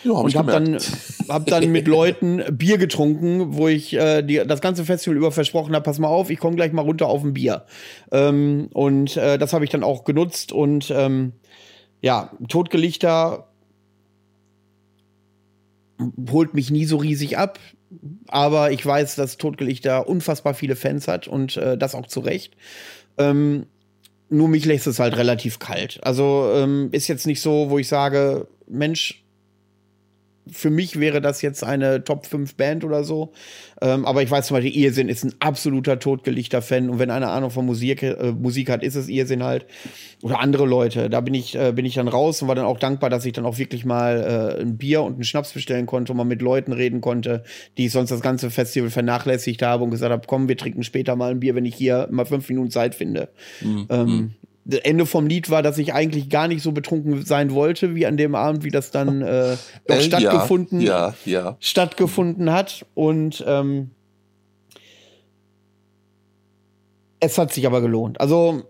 Ja, 0.05 0.17
hab 0.17 0.25
und 0.25 0.35
habe 0.35 0.53
dann, 0.53 0.79
hab 1.29 1.47
dann 1.47 1.71
mit 1.71 1.87
Leuten 1.87 2.43
Bier 2.51 2.79
getrunken, 2.79 3.55
wo 3.55 3.69
ich 3.69 3.95
äh, 3.95 4.23
die, 4.23 4.43
das 4.45 4.61
ganze 4.61 4.85
Festival 4.85 5.17
über 5.17 5.31
versprochen 5.31 5.75
habe, 5.75 5.85
pass 5.85 5.99
mal 5.99 6.09
auf, 6.09 6.31
ich 6.31 6.39
komme 6.39 6.57
gleich 6.57 6.73
mal 6.73 6.83
runter 6.83 7.07
auf 7.07 7.23
ein 7.23 7.35
Bier. 7.35 7.65
Ähm, 8.11 8.69
und 8.73 9.17
äh, 9.17 9.39
das 9.39 9.53
habe 9.53 9.65
ich 9.65 9.71
dann 9.71 9.85
auch 9.85 10.05
genutzt 10.05 10.53
und 10.53 10.93
ähm, 10.95 11.33
ja, 12.01 12.33
Totgelichter 12.49 13.49
holt 16.31 16.55
mich 16.55 16.71
nie 16.71 16.85
so 16.85 16.97
riesig 16.97 17.39
ab, 17.39 17.61
aber 18.29 18.73
ich 18.73 18.85
weiß, 18.85 19.17
dass 19.17 19.37
Totgelichter 19.37 20.09
unfassbar 20.09 20.55
viele 20.55 20.77
Fans 20.77 21.09
hat 21.09 21.29
und 21.29 21.57
äh, 21.57 21.77
das 21.77 21.95
auch 21.95 22.07
zu 22.07 22.21
Recht. 22.21 22.57
Ähm, 23.19 23.67
nur 24.29 24.49
mich 24.49 24.65
lässt 24.65 24.87
es 24.87 24.99
halt 24.99 25.17
relativ 25.17 25.59
kalt. 25.59 26.01
Also 26.03 26.51
ähm, 26.55 26.89
ist 26.93 27.09
jetzt 27.09 27.27
nicht 27.27 27.41
so, 27.41 27.69
wo 27.69 27.79
ich 27.79 27.89
sage, 27.89 28.49
Mensch, 28.67 29.22
für 30.51 30.71
mich 30.71 30.99
wäre 30.99 31.21
das 31.21 31.41
jetzt 31.41 31.63
eine 31.63 32.03
Top 32.03 32.27
5 32.27 32.57
Band 32.57 32.85
oder 32.85 33.05
so. 33.05 33.33
Ähm, 33.81 34.05
aber 34.05 34.23
ich 34.23 34.31
weiß 34.31 34.49
zum 34.49 34.57
Beispiel, 34.57 34.77
Irrsinn 34.77 35.09
ist 35.09 35.25
ein 35.25 35.35
absoluter 35.39 35.99
totgelichter 35.99 36.63
Fan. 36.63 36.91
Und 36.91 36.99
wenn 36.99 37.11
einer 37.11 37.31
Ahnung 37.31 37.51
von 37.51 37.65
Musik, 37.65 38.03
äh, 38.03 38.33
Musik 38.33 38.69
hat, 38.69 38.83
ist 38.83 38.97
es 38.97 39.09
Irrsinn 39.09 39.45
halt. 39.45 39.67
Oder 40.21 40.41
andere 40.41 40.67
Leute. 40.67 41.09
Da 41.11 41.21
bin 41.21 41.35
ich, 41.35 41.55
äh, 41.55 41.73
bin 41.73 41.85
ich 41.85 41.95
dann 41.95 42.09
raus 42.09 42.43
und 42.43 42.49
war 42.49 42.55
dann 42.55 42.65
auch 42.65 42.79
dankbar, 42.79 43.09
dass 43.09 43.25
ich 43.25 43.33
dann 43.33 43.47
auch 43.47 43.59
wirklich 43.59 43.85
mal 43.85 44.57
äh, 44.59 44.63
ein 44.63 44.79
Bier 44.79 45.03
und 45.03 45.15
einen 45.15 45.25
Schnaps 45.25 45.53
bestellen 45.53 45.87
konnte 45.87 46.13
und 46.13 46.17
mal 46.17 46.25
mit 46.25 46.43
Leuten 46.43 46.73
reden 46.73 47.01
konnte, 47.01 47.45
die 47.79 47.87
ich 47.87 47.93
sonst 47.93 48.11
das 48.11 48.21
ganze 48.21 48.51
Festival 48.51 48.91
vernachlässigt 48.91 49.63
habe 49.63 49.85
und 49.85 49.91
gesagt 49.91 50.13
habe, 50.13 50.27
komm, 50.27 50.49
wir 50.49 50.57
trinken 50.57 50.83
später 50.83 51.15
mal 51.15 51.31
ein 51.31 51.41
Bier, 51.41 51.55
wenn 51.55 51.67
ich 51.67 51.77
hier 51.77 52.09
mal 52.11 52.27
fünf 52.27 52.49
Minuten 52.49 52.71
Zeit 52.71 52.95
finde. 52.95 53.29
Mhm. 53.61 53.87
Ähm, 53.91 54.07
mhm. 54.07 54.35
Ende 54.65 55.07
vom 55.07 55.27
Lied 55.27 55.51
war, 55.51 55.63
dass 55.63 55.79
ich 55.79 55.93
eigentlich 55.93 56.29
gar 56.29 56.47
nicht 56.49 56.63
so 56.63 56.73
betrunken 56.73 57.25
sein 57.25 57.53
wollte, 57.53 57.95
wie 57.95 58.07
an 58.07 58.17
dem 58.17 58.35
Abend, 58.35 58.63
wie 58.65 58.71
das 58.71 58.91
dann 58.91 59.23
äh, 59.23 59.57
äh, 59.85 60.01
stattgefunden, 60.01 60.81
ja, 60.81 61.15
ja, 61.25 61.33
ja. 61.33 61.57
stattgefunden 61.59 62.53
hat. 62.53 62.87
Und 62.95 63.43
ähm, 63.47 63.91
es 67.19 67.39
hat 67.39 67.53
sich 67.53 67.67
aber 67.67 67.81
gelohnt. 67.81 68.21
Also 68.21 68.63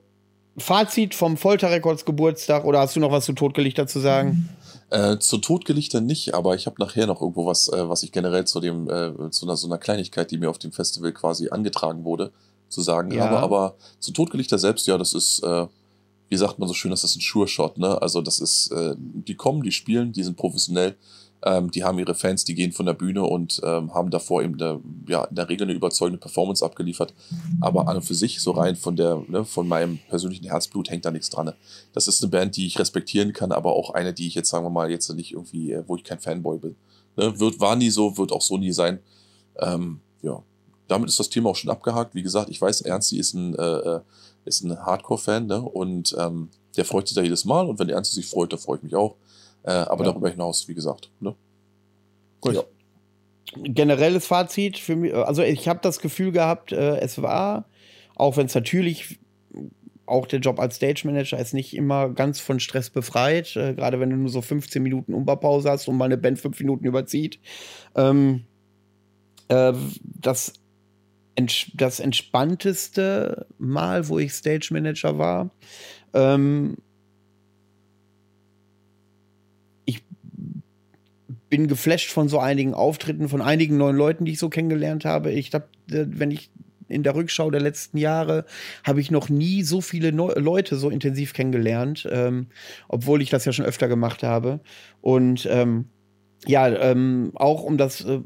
Fazit 0.58 1.14
vom 1.14 1.36
Folterrekords 1.36 2.04
Geburtstag 2.04 2.64
oder 2.64 2.80
hast 2.80 2.96
du 2.96 3.00
noch 3.00 3.10
was 3.10 3.24
zu 3.24 3.32
Totgelichter 3.32 3.86
zu 3.86 4.00
sagen? 4.00 4.48
Äh, 4.90 5.18
zu 5.18 5.38
Totgelichter 5.38 6.02
nicht, 6.02 6.34
aber 6.34 6.54
ich 6.54 6.66
habe 6.66 6.76
nachher 6.78 7.06
noch 7.06 7.22
irgendwo 7.22 7.46
was, 7.46 7.68
äh, 7.68 7.88
was 7.88 8.02
ich 8.02 8.12
generell 8.12 8.44
zu 8.44 8.60
dem, 8.60 8.90
äh, 8.90 9.30
zu 9.30 9.46
einer, 9.46 9.56
so 9.56 9.66
einer 9.66 9.78
Kleinigkeit, 9.78 10.30
die 10.30 10.36
mir 10.36 10.50
auf 10.50 10.58
dem 10.58 10.72
Festival 10.72 11.12
quasi 11.12 11.48
angetragen 11.48 12.04
wurde, 12.04 12.30
zu 12.68 12.82
sagen 12.82 13.10
ja. 13.10 13.24
habe. 13.24 13.38
Aber 13.38 13.74
zu 14.00 14.12
Totgelichter 14.12 14.58
selbst, 14.58 14.86
ja, 14.86 14.98
das 14.98 15.14
ist, 15.14 15.42
äh, 15.42 15.66
wie 16.32 16.36
sagt 16.38 16.58
man 16.58 16.66
so 16.66 16.72
schön, 16.72 16.90
das 16.90 17.04
ist 17.04 17.14
ein 17.14 17.20
Sure-Shot, 17.20 17.76
ne? 17.76 18.00
Also 18.00 18.22
das 18.22 18.38
ist, 18.38 18.68
äh, 18.72 18.94
die 18.96 19.34
kommen, 19.34 19.62
die 19.62 19.70
spielen, 19.70 20.14
die 20.14 20.22
sind 20.22 20.38
professionell, 20.38 20.96
ähm, 21.42 21.70
die 21.70 21.84
haben 21.84 21.98
ihre 21.98 22.14
Fans, 22.14 22.46
die 22.46 22.54
gehen 22.54 22.72
von 22.72 22.86
der 22.86 22.94
Bühne 22.94 23.22
und 23.22 23.60
ähm, 23.62 23.92
haben 23.92 24.08
davor 24.08 24.42
eben 24.42 24.54
eine, 24.54 24.80
ja, 25.06 25.24
in 25.24 25.34
der 25.34 25.50
Regel 25.50 25.66
eine 25.66 25.74
überzeugende 25.74 26.18
Performance 26.18 26.64
abgeliefert. 26.64 27.12
Aber 27.60 27.86
an 27.86 27.96
und 27.96 28.02
für 28.02 28.14
sich, 28.14 28.40
so 28.40 28.52
rein 28.52 28.76
von 28.76 28.96
der, 28.96 29.22
ne, 29.28 29.44
von 29.44 29.68
meinem 29.68 29.98
persönlichen 30.08 30.46
Herzblut 30.46 30.88
hängt 30.88 31.04
da 31.04 31.10
nichts 31.10 31.28
dran. 31.28 31.52
Das 31.92 32.08
ist 32.08 32.22
eine 32.22 32.30
Band, 32.30 32.56
die 32.56 32.66
ich 32.66 32.78
respektieren 32.78 33.34
kann, 33.34 33.52
aber 33.52 33.74
auch 33.74 33.90
eine, 33.90 34.14
die 34.14 34.26
ich 34.26 34.34
jetzt, 34.34 34.48
sagen 34.48 34.64
wir 34.64 34.70
mal, 34.70 34.90
jetzt 34.90 35.12
nicht 35.12 35.32
irgendwie, 35.32 35.72
äh, 35.72 35.84
wo 35.86 35.96
ich 35.96 36.04
kein 36.04 36.18
Fanboy 36.18 36.56
bin. 36.56 36.76
Ne? 37.18 37.38
Wird, 37.38 37.60
war 37.60 37.76
nie 37.76 37.90
so, 37.90 38.16
wird 38.16 38.32
auch 38.32 38.40
so 38.40 38.56
nie 38.56 38.72
sein. 38.72 39.00
Ähm, 39.58 40.00
ja, 40.22 40.42
damit 40.88 41.10
ist 41.10 41.20
das 41.20 41.28
Thema 41.28 41.50
auch 41.50 41.56
schon 41.56 41.70
abgehakt. 41.70 42.14
Wie 42.14 42.22
gesagt, 42.22 42.48
ich 42.48 42.58
weiß, 42.58 42.80
Ernsti 42.80 43.18
ist 43.18 43.34
ein 43.34 43.54
äh, 43.54 43.62
äh 43.62 44.00
ist 44.44 44.62
ein 44.62 44.76
Hardcore-Fan, 44.76 45.46
ne? 45.46 45.60
Und 45.62 46.16
ähm, 46.18 46.48
der 46.76 46.84
freut 46.84 47.08
sich 47.08 47.14
da 47.14 47.22
jedes 47.22 47.44
Mal 47.44 47.66
und 47.66 47.78
wenn 47.78 47.88
der 47.88 47.96
Ernste 47.96 48.14
sich 48.14 48.26
freut, 48.26 48.52
dann 48.52 48.58
freue 48.58 48.78
ich 48.78 48.82
mich 48.82 48.94
auch. 48.94 49.16
Äh, 49.62 49.72
aber 49.72 50.04
ja. 50.04 50.10
darüber 50.10 50.28
hinaus, 50.28 50.66
wie 50.68 50.74
gesagt, 50.74 51.10
ne? 51.20 51.34
Gut. 52.40 52.54
Ja. 52.54 52.62
Generelles 53.54 54.26
Fazit 54.26 54.78
für 54.78 54.96
mich, 54.96 55.14
also 55.14 55.42
ich 55.42 55.68
habe 55.68 55.80
das 55.82 56.00
Gefühl 56.00 56.32
gehabt, 56.32 56.72
äh, 56.72 56.98
es 56.98 57.20
war, 57.20 57.66
auch 58.16 58.36
wenn 58.36 58.46
es 58.46 58.54
natürlich 58.54 59.18
auch 60.06 60.26
der 60.26 60.40
Job 60.40 60.58
als 60.58 60.76
Stage 60.76 61.02
Manager 61.04 61.38
ist 61.38 61.54
nicht 61.54 61.74
immer 61.74 62.08
ganz 62.10 62.40
von 62.40 62.60
Stress 62.60 62.90
befreit, 62.90 63.54
äh, 63.56 63.74
gerade 63.74 64.00
wenn 64.00 64.10
du 64.10 64.16
nur 64.16 64.30
so 64.30 64.42
15 64.42 64.82
Minuten 64.82 65.14
Umbaupause 65.14 65.70
hast 65.70 65.88
und 65.88 65.96
mal 65.96 66.06
eine 66.06 66.18
Band 66.18 66.38
fünf 66.38 66.58
Minuten 66.58 66.84
überzieht. 66.84 67.38
Ähm, 67.94 68.44
äh, 69.48 69.72
das 70.02 70.54
das 71.74 72.00
entspannteste 72.00 73.46
Mal, 73.58 74.08
wo 74.08 74.18
ich 74.18 74.32
Stage 74.32 74.68
Manager 74.72 75.18
war. 75.18 75.50
Ähm, 76.12 76.76
ich 79.84 80.04
bin 81.48 81.68
geflasht 81.68 82.10
von 82.10 82.28
so 82.28 82.38
einigen 82.38 82.74
Auftritten, 82.74 83.28
von 83.28 83.40
einigen 83.40 83.76
neuen 83.76 83.96
Leuten, 83.96 84.24
die 84.24 84.32
ich 84.32 84.38
so 84.38 84.48
kennengelernt 84.48 85.04
habe. 85.04 85.32
Ich 85.32 85.52
habe, 85.54 85.68
wenn 85.86 86.30
ich 86.30 86.50
in 86.88 87.02
der 87.02 87.14
Rückschau 87.14 87.50
der 87.50 87.60
letzten 87.60 87.96
Jahre 87.96 88.44
habe 88.84 89.00
ich 89.00 89.10
noch 89.10 89.28
nie 89.28 89.62
so 89.62 89.80
viele 89.80 90.12
Neu 90.12 90.32
Leute 90.34 90.76
so 90.76 90.90
intensiv 90.90 91.32
kennengelernt, 91.32 92.06
ähm, 92.10 92.48
obwohl 92.88 93.22
ich 93.22 93.30
das 93.30 93.44
ja 93.44 93.52
schon 93.52 93.64
öfter 93.64 93.88
gemacht 93.88 94.22
habe. 94.22 94.60
Und 95.00 95.48
ähm, 95.50 95.86
ja, 96.46 96.68
ähm, 96.68 97.32
auch 97.34 97.62
um 97.62 97.78
das 97.78 98.04
äh, 98.04 98.20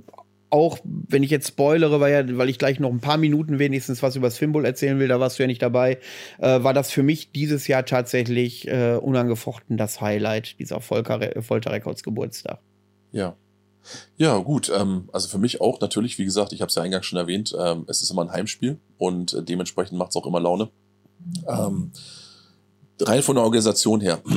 auch 0.51 0.78
wenn 0.85 1.23
ich 1.23 1.31
jetzt 1.31 1.48
spoilere, 1.48 2.01
weil, 2.01 2.12
ja, 2.12 2.39
weil 2.39 2.48
ich 2.48 2.59
gleich 2.59 2.78
noch 2.78 2.90
ein 2.90 3.01
paar 3.01 3.16
Minuten 3.16 3.59
wenigstens 3.59 4.02
was 4.02 4.16
über 4.16 4.28
das 4.28 4.39
Fimbul 4.39 4.64
erzählen 4.64 4.98
will, 4.98 5.09
da 5.09 5.18
warst 5.18 5.39
du 5.39 5.43
ja 5.43 5.47
nicht 5.47 5.62
dabei, 5.62 5.98
äh, 6.39 6.62
war 6.62 6.73
das 6.73 6.90
für 6.90 7.02
mich 7.02 7.32
dieses 7.32 7.66
Jahr 7.66 7.85
tatsächlich 7.85 8.68
äh, 8.68 8.97
unangefochten 8.97 9.77
das 9.77 10.01
Highlight 10.01 10.59
dieser 10.59 10.81
Folter, 10.81 11.20
Records 11.20 12.02
Geburtstag. 12.02 12.60
Ja. 13.12 13.36
Ja, 14.16 14.39
gut. 14.39 14.73
Ähm, 14.74 15.09
also 15.12 15.28
für 15.28 15.39
mich 15.39 15.60
auch 15.60 15.81
natürlich, 15.81 16.18
wie 16.18 16.24
gesagt, 16.24 16.52
ich 16.52 16.60
habe 16.60 16.68
es 16.68 16.74
ja 16.74 16.82
eingangs 16.82 17.06
schon 17.06 17.18
erwähnt, 17.18 17.55
ähm, 17.59 17.85
es 17.86 18.02
ist 18.02 18.10
immer 18.10 18.23
ein 18.23 18.32
Heimspiel 18.32 18.78
und 18.98 19.32
äh, 19.32 19.43
dementsprechend 19.43 19.98
macht 19.98 20.10
es 20.10 20.16
auch 20.16 20.27
immer 20.27 20.40
Laune. 20.40 20.70
Ähm, 21.48 21.93
rein 23.01 23.23
von 23.23 23.36
der 23.36 23.44
Organisation 23.44 24.01
her. 24.01 24.20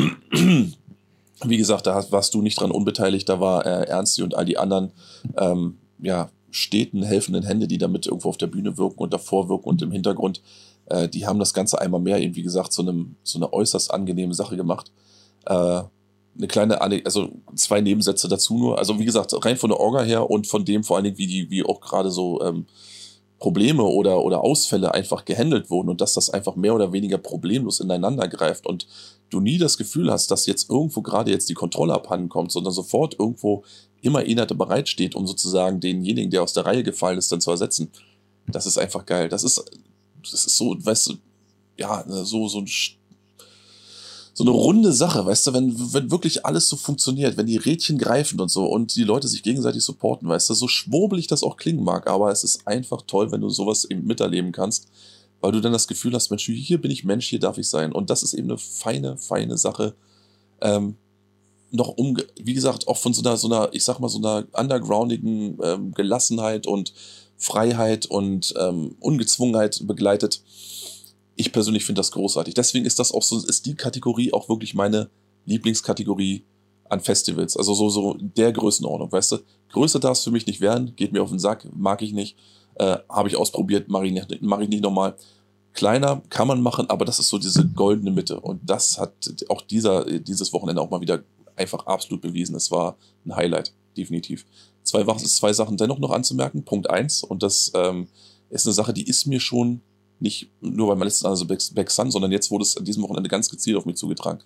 wie 1.45 1.57
gesagt, 1.57 1.87
da 1.87 2.03
warst 2.11 2.33
du 2.33 2.41
nicht 2.41 2.59
dran 2.59 2.71
unbeteiligt, 2.71 3.29
da 3.29 3.39
war 3.39 3.65
äh, 3.65 3.87
Ernsti 3.87 4.23
und 4.23 4.35
all 4.35 4.45
die 4.45 4.57
anderen 4.57 4.91
ähm, 5.37 5.77
ja, 6.01 6.29
steten, 6.51 7.03
helfenden 7.03 7.43
Hände, 7.43 7.67
die 7.67 7.77
damit 7.77 8.07
irgendwo 8.07 8.29
auf 8.29 8.37
der 8.37 8.47
Bühne 8.47 8.77
wirken 8.77 8.99
und 8.99 9.13
davor 9.13 9.49
wirken 9.49 9.69
und 9.69 9.81
im 9.81 9.91
Hintergrund, 9.91 10.41
äh, 10.85 11.07
die 11.07 11.25
haben 11.27 11.39
das 11.39 11.53
Ganze 11.53 11.79
einmal 11.79 11.99
mehr 11.99 12.19
eben, 12.19 12.35
wie 12.35 12.43
gesagt, 12.43 12.73
zu 12.73 12.81
einem, 12.81 13.15
zu 13.23 13.37
einer 13.37 13.53
äußerst 13.53 13.93
angenehme 13.93 14.33
Sache 14.33 14.57
gemacht. 14.57 14.91
Äh, 15.45 15.83
eine 16.37 16.47
kleine, 16.47 16.81
also 16.81 17.29
zwei 17.55 17.81
Nebensätze 17.81 18.27
dazu 18.27 18.57
nur. 18.57 18.77
Also 18.77 18.97
wie 18.97 19.05
gesagt, 19.05 19.33
rein 19.45 19.57
von 19.57 19.71
der 19.71 19.79
Orga 19.79 20.03
her 20.03 20.29
und 20.29 20.47
von 20.47 20.63
dem 20.63 20.83
vor 20.83 20.95
allen 20.95 21.03
Dingen, 21.03 21.17
wie 21.17 21.27
die, 21.27 21.49
wie 21.49 21.65
auch 21.65 21.81
gerade 21.81 22.11
so 22.11 22.41
ähm, 22.41 22.65
Probleme 23.39 23.83
oder, 23.83 24.23
oder 24.23 24.43
Ausfälle 24.43 24.93
einfach 24.93 25.25
gehandelt 25.25 25.69
wurden 25.69 25.89
und 25.89 26.01
dass 26.01 26.13
das 26.13 26.29
einfach 26.29 26.55
mehr 26.55 26.75
oder 26.75 26.91
weniger 26.91 27.17
problemlos 27.17 27.79
ineinander 27.79 28.27
greift 28.27 28.67
und 28.67 28.87
du 29.29 29.39
nie 29.39 29.57
das 29.57 29.77
Gefühl 29.77 30.11
hast, 30.11 30.31
dass 30.31 30.45
jetzt 30.45 30.69
irgendwo 30.69 31.01
gerade 31.01 31.31
jetzt 31.31 31.49
die 31.49 31.53
Kontrolle 31.53 31.93
abhanden 31.93 32.29
kommt, 32.29 32.51
sondern 32.51 32.73
sofort 32.73 33.17
irgendwo 33.17 33.63
immer 34.01 34.19
einer 34.19 34.45
bereitsteht, 34.45 35.15
um 35.15 35.27
sozusagen 35.27 35.79
denjenigen, 35.79 36.31
der 36.31 36.43
aus 36.43 36.53
der 36.53 36.65
Reihe 36.65 36.83
gefallen 36.83 37.17
ist, 37.17 37.31
dann 37.31 37.41
zu 37.41 37.51
ersetzen. 37.51 37.91
Das 38.47 38.65
ist 38.65 38.77
einfach 38.77 39.05
geil. 39.05 39.29
Das 39.29 39.43
ist, 39.43 39.63
das 40.21 40.45
ist 40.45 40.57
so, 40.57 40.75
weißt 40.77 41.09
du, 41.09 41.13
ja, 41.77 42.03
so, 42.07 42.47
so 42.47 42.59
ein 42.59 42.67
so 44.39 44.45
eine 44.45 44.51
runde 44.51 44.93
Sache, 44.93 45.25
weißt 45.25 45.47
du, 45.47 45.53
wenn, 45.53 45.93
wenn 45.93 46.11
wirklich 46.11 46.45
alles 46.45 46.69
so 46.69 46.77
funktioniert, 46.77 47.35
wenn 47.35 47.45
die 47.45 47.57
Rädchen 47.57 47.97
greifen 47.97 48.39
und 48.39 48.47
so 48.47 48.67
und 48.67 48.95
die 48.95 49.03
Leute 49.03 49.27
sich 49.27 49.43
gegenseitig 49.43 49.83
supporten, 49.83 50.29
weißt 50.29 50.49
du, 50.49 50.53
so 50.53 50.69
schwurbelig 50.69 51.27
das 51.27 51.43
auch 51.43 51.57
klingen 51.57 51.83
mag, 51.83 52.07
aber 52.07 52.31
es 52.31 52.45
ist 52.45 52.65
einfach 52.65 53.01
toll, 53.01 53.33
wenn 53.33 53.41
du 53.41 53.49
sowas 53.49 53.83
eben 53.83 54.05
miterleben 54.07 54.53
kannst, 54.53 54.87
weil 55.41 55.51
du 55.51 55.59
dann 55.59 55.73
das 55.73 55.89
Gefühl 55.89 56.13
hast, 56.13 56.29
Mensch, 56.29 56.45
hier 56.45 56.79
bin 56.79 56.89
ich 56.89 57.03
Mensch, 57.03 57.27
hier 57.27 57.39
darf 57.41 57.57
ich 57.57 57.67
sein. 57.67 57.91
Und 57.91 58.09
das 58.09 58.23
ist 58.23 58.33
eben 58.33 58.49
eine 58.49 58.57
feine, 58.57 59.17
feine 59.17 59.57
Sache. 59.57 59.93
Ähm, 60.61 60.95
noch 61.71 61.89
um, 61.89 62.17
wie 62.41 62.53
gesagt, 62.53 62.87
auch 62.87 62.97
von 62.97 63.13
so 63.13 63.21
einer, 63.21 63.37
so 63.37 63.47
einer, 63.47 63.69
ich 63.71 63.83
sag 63.83 63.99
mal, 63.99 64.09
so 64.09 64.19
einer 64.19 64.45
undergroundigen 64.53 65.57
ähm, 65.63 65.93
Gelassenheit 65.93 66.67
und 66.67 66.93
Freiheit 67.37 68.05
und 68.05 68.53
ähm, 68.59 68.95
Ungezwungenheit 68.99 69.81
begleitet. 69.85 70.43
Ich 71.35 71.51
persönlich 71.53 71.85
finde 71.85 71.99
das 71.99 72.11
großartig. 72.11 72.53
Deswegen 72.53 72.85
ist 72.85 72.99
das 72.99 73.11
auch 73.11 73.23
so, 73.23 73.37
ist 73.37 73.65
die 73.65 73.75
Kategorie 73.75 74.33
auch 74.33 74.49
wirklich 74.49 74.73
meine 74.73 75.09
Lieblingskategorie 75.45 76.43
an 76.89 76.99
Festivals. 76.99 77.55
Also 77.55 77.73
so, 77.73 77.89
so 77.89 78.17
der 78.19 78.51
Größenordnung, 78.51 79.11
weißt 79.11 79.33
du? 79.33 79.37
Größer 79.71 79.99
darf 79.99 80.17
es 80.17 80.23
für 80.23 80.31
mich 80.31 80.47
nicht 80.47 80.59
werden, 80.59 80.95
geht 80.95 81.13
mir 81.13 81.23
auf 81.23 81.29
den 81.29 81.39
Sack, 81.39 81.67
mag 81.73 82.01
ich 82.01 82.13
nicht. 82.13 82.35
Äh, 82.75 82.97
Habe 83.07 83.29
ich 83.29 83.37
ausprobiert, 83.37 83.87
mache 83.87 84.07
ich, 84.07 84.11
nicht, 84.11 84.41
mach 84.41 84.59
ich 84.59 84.69
nicht 84.69 84.83
nochmal. 84.83 85.15
Kleiner 85.73 86.21
kann 86.29 86.47
man 86.47 86.61
machen, 86.61 86.89
aber 86.89 87.05
das 87.05 87.19
ist 87.19 87.29
so 87.29 87.37
diese 87.37 87.65
goldene 87.67 88.11
Mitte. 88.11 88.39
Und 88.39 88.61
das 88.67 88.97
hat 88.97 89.13
auch 89.49 89.61
dieser, 89.61 90.03
dieses 90.19 90.51
Wochenende 90.51 90.81
auch 90.81 90.89
mal 90.89 91.01
wieder 91.01 91.23
einfach 91.59 91.85
absolut 91.85 92.21
bewiesen. 92.21 92.55
Es 92.55 92.71
war 92.71 92.97
ein 93.25 93.35
Highlight, 93.35 93.73
definitiv. 93.95 94.45
Zwei, 94.83 95.03
zwei 95.03 95.53
Sachen 95.53 95.77
dennoch 95.77 95.99
noch 95.99 96.11
anzumerken. 96.11 96.63
Punkt 96.63 96.89
eins, 96.89 97.23
und 97.23 97.43
das 97.43 97.71
ähm, 97.75 98.07
ist 98.49 98.65
eine 98.65 98.73
Sache, 98.73 98.93
die 98.93 99.07
ist 99.07 99.27
mir 99.27 99.39
schon 99.39 99.81
nicht 100.19 100.51
nur 100.61 100.87
bei 100.87 100.95
meinem 100.95 101.07
letzten 101.07 101.27
also 101.27 101.45
Back 101.45 101.91
Sun, 101.91 102.11
sondern 102.11 102.31
jetzt 102.31 102.51
wurde 102.51 102.63
es 102.63 102.75
an 102.75 102.85
diesem 102.85 103.03
Wochenende 103.03 103.29
ganz 103.29 103.49
gezielt 103.49 103.77
auf 103.77 103.85
mich 103.85 103.95
zugetragen. 103.95 104.39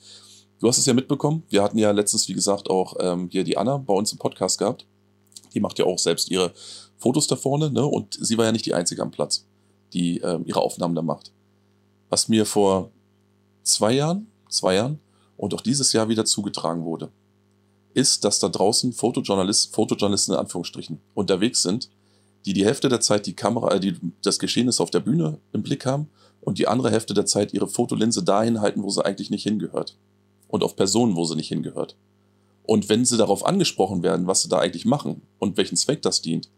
Du 0.59 0.67
hast 0.67 0.77
es 0.77 0.85
ja 0.85 0.93
mitbekommen. 0.93 1.43
Wir 1.49 1.63
hatten 1.63 1.77
ja 1.77 1.91
letztens, 1.91 2.27
wie 2.29 2.33
gesagt, 2.33 2.69
auch 2.69 2.95
ähm, 2.99 3.27
hier 3.31 3.43
die 3.43 3.57
Anna 3.57 3.77
bei 3.77 3.93
uns 3.93 4.11
im 4.11 4.19
Podcast 4.19 4.59
gehabt. 4.59 4.85
Die 5.53 5.59
macht 5.59 5.79
ja 5.79 5.85
auch 5.85 5.99
selbst 5.99 6.29
ihre 6.29 6.53
Fotos 6.97 7.27
da 7.27 7.35
vorne, 7.35 7.69
ne? 7.71 7.85
Und 7.85 8.17
sie 8.19 8.37
war 8.37 8.45
ja 8.45 8.51
nicht 8.51 8.65
die 8.65 8.73
Einzige 8.73 9.01
am 9.01 9.11
Platz, 9.11 9.45
die 9.93 10.19
ähm, 10.19 10.43
ihre 10.45 10.61
Aufnahmen 10.61 10.95
da 10.95 11.01
macht. 11.01 11.31
Was 12.09 12.29
mir 12.29 12.45
vor 12.45 12.91
zwei 13.63 13.93
Jahren, 13.93 14.27
zwei 14.49 14.75
Jahren 14.75 14.99
und 15.43 15.53
auch 15.53 15.59
dieses 15.59 15.91
Jahr 15.91 16.07
wieder 16.07 16.23
zugetragen 16.23 16.85
wurde, 16.85 17.11
ist, 17.93 18.23
dass 18.23 18.39
da 18.39 18.47
draußen 18.47 18.93
Fotojournalisten, 18.93 19.73
Fotojournalisten 19.73 20.33
in 20.33 20.39
Anführungsstrichen 20.39 21.01
unterwegs 21.15 21.61
sind, 21.61 21.89
die 22.45 22.53
die 22.53 22.63
Hälfte 22.63 22.87
der 22.87 23.01
Zeit 23.01 23.25
die 23.25 23.35
Kamera, 23.35 23.73
äh, 23.73 23.79
die 23.81 23.97
das 24.21 24.39
Geschehnis 24.39 24.79
auf 24.79 24.89
der 24.89 25.01
Bühne 25.01 25.39
im 25.51 25.61
Blick 25.61 25.85
haben 25.85 26.09
und 26.39 26.59
die 26.59 26.69
andere 26.69 26.91
Hälfte 26.91 27.13
der 27.13 27.25
Zeit 27.25 27.53
ihre 27.53 27.67
Fotolinse 27.67 28.23
dahin 28.23 28.61
halten, 28.61 28.83
wo 28.83 28.89
sie 28.89 29.03
eigentlich 29.03 29.31
nicht 29.31 29.43
hingehört. 29.43 29.97
Und 30.47 30.63
auf 30.63 30.77
Personen, 30.77 31.17
wo 31.17 31.25
sie 31.25 31.35
nicht 31.35 31.49
hingehört. 31.49 31.97
Und 32.63 32.87
wenn 32.87 33.03
sie 33.03 33.17
darauf 33.17 33.45
angesprochen 33.45 34.01
werden, 34.01 34.27
was 34.27 34.43
sie 34.43 34.49
da 34.49 34.59
eigentlich 34.59 34.85
machen 34.85 35.23
und 35.39 35.57
welchen 35.57 35.75
Zweck 35.75 36.01
das 36.03 36.21
dient, 36.21 36.49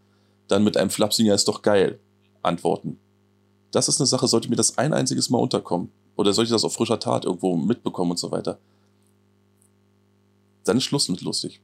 dann 0.48 0.64
mit 0.64 0.78
einem 0.78 0.92
Flapsinger 0.92 1.34
ist 1.34 1.48
doch 1.48 1.64
geil 1.64 1.98
antworten. 2.44 3.00
Das 3.72 3.88
ist 3.88 4.00
eine 4.00 4.06
Sache, 4.06 4.28
sollte 4.28 4.48
mir 4.48 4.58
das 4.58 4.78
ein 4.78 4.94
einziges 4.94 5.32
Mal 5.32 5.40
unterkommen 5.40 5.90
oder 6.16 6.34
sollte 6.34 6.50
ich 6.50 6.54
das 6.54 6.64
auf 6.64 6.74
frischer 6.74 7.00
Tat 7.00 7.26
irgendwo 7.26 7.56
mitbekommen 7.56 8.12
und 8.12 8.20
so 8.20 8.32
weiter, 8.32 8.60
dann 10.66 10.78
ist 10.78 10.84
Schluss 10.84 11.10
mit 11.10 11.22
lustig. 11.22 11.62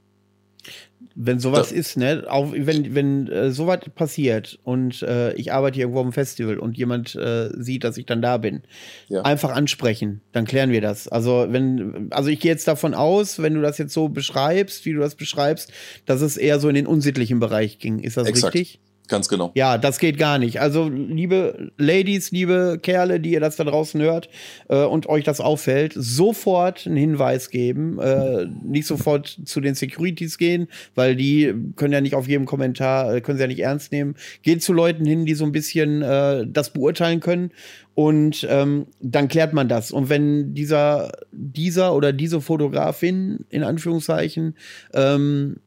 Wenn 1.15 1.39
sowas 1.39 1.69
da, 1.69 1.75
ist, 1.75 1.97
ne, 1.97 2.23
auch 2.29 2.51
wenn, 2.53 2.93
wenn 2.93 3.27
äh, 3.27 3.51
sowas 3.51 3.79
passiert 3.95 4.59
und 4.63 5.01
äh, 5.01 5.33
ich 5.33 5.51
arbeite 5.51 5.75
hier 5.75 5.85
irgendwo 5.85 6.01
am 6.01 6.13
Festival 6.13 6.59
und 6.59 6.77
jemand 6.77 7.15
äh, 7.15 7.49
sieht, 7.57 7.83
dass 7.83 7.97
ich 7.97 8.05
dann 8.05 8.21
da 8.21 8.37
bin, 8.37 8.61
ja. 9.09 9.21
einfach 9.23 9.49
ansprechen, 9.49 10.21
dann 10.31 10.45
klären 10.45 10.69
wir 10.69 10.79
das. 10.79 11.07
Also 11.07 11.47
wenn, 11.49 12.07
also 12.11 12.29
ich 12.29 12.39
gehe 12.39 12.51
jetzt 12.51 12.67
davon 12.67 12.93
aus, 12.93 13.41
wenn 13.41 13.55
du 13.55 13.61
das 13.61 13.79
jetzt 13.79 13.93
so 13.93 14.09
beschreibst, 14.09 14.85
wie 14.85 14.93
du 14.93 14.99
das 14.99 15.15
beschreibst, 15.15 15.73
dass 16.05 16.21
es 16.21 16.37
eher 16.37 16.59
so 16.59 16.69
in 16.69 16.75
den 16.75 16.87
unsittlichen 16.87 17.39
Bereich 17.39 17.79
ging. 17.79 17.99
Ist 17.99 18.17
das 18.17 18.27
Exakt. 18.27 18.53
richtig? 18.53 18.79
Ganz 19.11 19.27
genau. 19.27 19.51
Ja, 19.55 19.77
das 19.77 19.99
geht 19.99 20.17
gar 20.17 20.39
nicht. 20.39 20.61
Also, 20.61 20.87
liebe 20.87 21.73
Ladies, 21.77 22.31
liebe 22.31 22.79
Kerle, 22.81 23.19
die 23.19 23.33
ihr 23.33 23.41
das 23.41 23.57
da 23.57 23.65
draußen 23.65 24.01
hört 24.01 24.29
äh, 24.69 24.85
und 24.85 25.09
euch 25.09 25.25
das 25.25 25.41
auffällt, 25.41 25.91
sofort 25.97 26.87
einen 26.87 26.95
Hinweis 26.95 27.49
geben. 27.49 27.99
Äh, 27.99 28.45
nicht 28.63 28.87
sofort 28.87 29.27
zu 29.43 29.59
den 29.59 29.75
Securities 29.75 30.37
gehen, 30.37 30.69
weil 30.95 31.17
die 31.17 31.53
können 31.75 31.91
ja 31.91 31.99
nicht 31.99 32.15
auf 32.15 32.29
jedem 32.29 32.45
Kommentar, 32.45 33.13
äh, 33.13 33.19
können 33.19 33.37
sie 33.37 33.41
ja 33.41 33.47
nicht 33.49 33.59
ernst 33.59 33.91
nehmen. 33.91 34.15
Geht 34.43 34.63
zu 34.63 34.71
Leuten 34.71 35.03
hin, 35.03 35.25
die 35.25 35.33
so 35.33 35.43
ein 35.43 35.51
bisschen 35.51 36.01
äh, 36.01 36.47
das 36.47 36.71
beurteilen 36.71 37.19
können. 37.19 37.51
Und 37.93 38.47
ähm, 38.49 38.87
dann 39.01 39.27
klärt 39.27 39.51
man 39.51 39.67
das. 39.67 39.91
Und 39.91 40.07
wenn 40.07 40.53
dieser, 40.53 41.11
dieser 41.33 41.93
oder 41.93 42.13
diese 42.13 42.39
Fotografin, 42.39 43.45
in 43.49 43.65
Anführungszeichen, 43.65 44.55
ähm, 44.93 45.57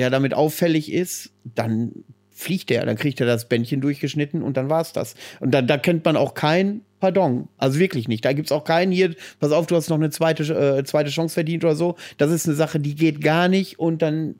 er 0.00 0.10
damit 0.10 0.34
auffällig 0.34 0.92
ist, 0.92 1.30
dann 1.44 1.92
fliegt 2.30 2.70
er, 2.70 2.86
dann 2.86 2.96
kriegt 2.96 3.20
er 3.20 3.26
das 3.26 3.48
Bändchen 3.48 3.80
durchgeschnitten 3.80 4.42
und 4.42 4.56
dann 4.56 4.70
war's 4.70 4.92
das. 4.92 5.14
Und 5.40 5.52
da, 5.52 5.62
da 5.62 5.76
kennt 5.76 6.04
man 6.04 6.16
auch 6.16 6.34
kein 6.34 6.82
Pardon. 7.00 7.48
Also 7.56 7.78
wirklich 7.78 8.08
nicht. 8.08 8.24
Da 8.24 8.34
gibt's 8.34 8.52
auch 8.52 8.64
keinen 8.64 8.92
hier, 8.92 9.14
pass 9.40 9.52
auf, 9.52 9.66
du 9.66 9.74
hast 9.74 9.88
noch 9.88 9.96
eine 9.96 10.10
zweite, 10.10 10.42
äh, 10.52 10.84
zweite 10.84 11.10
Chance 11.10 11.32
verdient 11.34 11.64
oder 11.64 11.74
so. 11.74 11.96
Das 12.18 12.30
ist 12.30 12.46
eine 12.46 12.54
Sache, 12.54 12.78
die 12.78 12.94
geht 12.94 13.22
gar 13.22 13.48
nicht 13.48 13.78
und 13.78 14.02
dann 14.02 14.34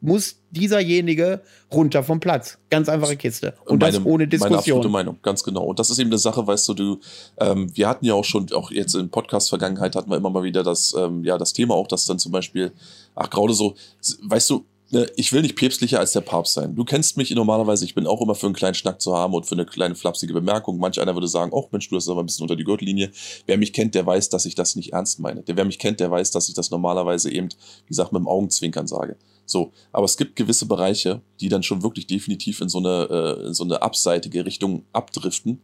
muss 0.00 0.36
dieserjenige 0.50 1.42
runter 1.72 2.02
vom 2.02 2.20
Platz. 2.20 2.58
Ganz 2.70 2.88
einfache 2.88 3.16
Kiste. 3.16 3.54
Und 3.66 3.80
meine, 3.80 3.98
das 3.98 4.06
ohne 4.06 4.26
Diskussion. 4.26 4.50
Meine 4.50 4.58
absolute 4.58 4.88
Meinung, 4.88 5.18
ganz 5.22 5.42
genau. 5.42 5.64
Und 5.64 5.78
das 5.78 5.90
ist 5.90 5.98
eben 5.98 6.10
eine 6.10 6.18
Sache, 6.18 6.46
weißt 6.46 6.68
du, 6.68 6.74
du, 6.74 7.00
ähm, 7.38 7.70
wir 7.74 7.88
hatten 7.88 8.04
ja 8.04 8.14
auch 8.14 8.24
schon, 8.24 8.50
auch 8.52 8.70
jetzt 8.70 8.94
in 8.94 9.10
Podcast-Vergangenheit 9.10 9.94
hatten 9.94 10.10
wir 10.10 10.16
immer 10.16 10.30
mal 10.30 10.42
wieder 10.42 10.62
das, 10.62 10.94
ähm, 10.98 11.24
ja, 11.24 11.36
das 11.38 11.52
Thema 11.52 11.74
auch, 11.74 11.86
dass 11.86 12.06
dann 12.06 12.18
zum 12.18 12.32
Beispiel, 12.32 12.72
ach, 13.14 13.28
gerade 13.28 13.52
so, 13.52 13.74
weißt 14.22 14.50
du, 14.50 14.64
ne, 14.90 15.06
ich 15.16 15.32
will 15.32 15.42
nicht 15.42 15.56
päpstlicher 15.56 15.98
als 15.98 16.12
der 16.12 16.20
Papst 16.20 16.54
sein. 16.54 16.74
Du 16.74 16.84
kennst 16.84 17.16
mich 17.16 17.30
normalerweise, 17.30 17.84
ich 17.84 17.94
bin 17.94 18.06
auch 18.06 18.20
immer 18.20 18.34
für 18.34 18.46
einen 18.46 18.54
kleinen 18.54 18.74
Schnack 18.74 19.00
zu 19.00 19.16
haben 19.16 19.34
und 19.34 19.46
für 19.46 19.54
eine 19.54 19.66
kleine 19.66 19.94
flapsige 19.94 20.32
Bemerkung. 20.32 20.78
Manch 20.78 21.00
einer 21.00 21.14
würde 21.14 21.28
sagen, 21.28 21.52
oh 21.52 21.66
Mensch, 21.70 21.88
du 21.88 21.96
hast 21.96 22.08
aber 22.08 22.20
ein 22.22 22.26
bisschen 22.26 22.42
unter 22.42 22.56
die 22.56 22.64
Gürtellinie. 22.64 23.10
Wer 23.46 23.58
mich 23.58 23.72
kennt, 23.72 23.94
der 23.94 24.06
weiß, 24.06 24.28
dass 24.28 24.46
ich 24.46 24.54
das 24.54 24.76
nicht 24.76 24.92
ernst 24.92 25.20
meine. 25.20 25.42
Der, 25.42 25.56
wer 25.56 25.64
mich 25.64 25.78
kennt, 25.78 26.00
der 26.00 26.10
weiß, 26.10 26.30
dass 26.30 26.48
ich 26.48 26.54
das 26.54 26.70
normalerweise 26.70 27.30
eben, 27.30 27.48
wie 27.50 27.88
gesagt, 27.88 28.12
mit 28.12 28.20
dem 28.20 28.28
Augenzwinkern 28.28 28.86
sage. 28.86 29.16
So, 29.50 29.72
aber 29.92 30.04
es 30.04 30.16
gibt 30.16 30.36
gewisse 30.36 30.66
Bereiche, 30.66 31.22
die 31.40 31.48
dann 31.48 31.62
schon 31.62 31.82
wirklich 31.82 32.06
definitiv 32.06 32.60
in 32.60 32.68
so 32.68 32.78
eine, 32.78 33.46
äh, 33.48 33.52
so 33.52 33.64
eine 33.64 33.82
abseitige 33.82 34.46
Richtung 34.46 34.84
abdriften. 34.92 35.60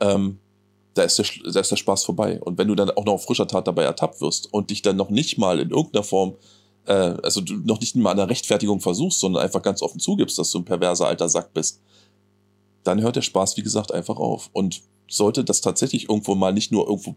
Ähm, 0.00 0.38
da 0.94 1.04
ist, 1.04 1.18
der, 1.18 1.26
da 1.52 1.60
ist 1.60 1.70
der 1.70 1.76
Spaß 1.76 2.04
vorbei. 2.04 2.40
Und 2.40 2.58
wenn 2.58 2.68
du 2.68 2.74
dann 2.74 2.90
auch 2.90 3.04
noch 3.04 3.14
auf 3.14 3.24
frischer 3.24 3.46
Tat 3.46 3.68
dabei 3.68 3.84
ertappt 3.84 4.20
wirst 4.20 4.52
und 4.52 4.70
dich 4.70 4.82
dann 4.82 4.96
noch 4.96 5.10
nicht 5.10 5.38
mal 5.38 5.60
in 5.60 5.70
irgendeiner 5.70 6.02
Form, 6.02 6.34
äh, 6.86 6.92
also 7.22 7.40
du 7.40 7.54
noch 7.58 7.80
nicht 7.80 7.94
mal 7.94 8.14
der 8.14 8.28
Rechtfertigung 8.28 8.80
versuchst, 8.80 9.20
sondern 9.20 9.42
einfach 9.42 9.62
ganz 9.62 9.82
offen 9.82 10.00
zugibst, 10.00 10.38
dass 10.38 10.50
du 10.50 10.58
ein 10.58 10.64
perverser 10.64 11.06
alter 11.06 11.28
Sack 11.28 11.54
bist, 11.54 11.80
dann 12.82 13.00
hört 13.02 13.16
der 13.16 13.22
Spaß, 13.22 13.56
wie 13.56 13.62
gesagt, 13.62 13.92
einfach 13.92 14.16
auf. 14.16 14.50
Und 14.52 14.82
sollte 15.08 15.44
das 15.44 15.60
tatsächlich 15.60 16.08
irgendwo 16.08 16.34
mal 16.34 16.52
nicht 16.52 16.72
nur 16.72 16.88
irgendwo 16.88 17.14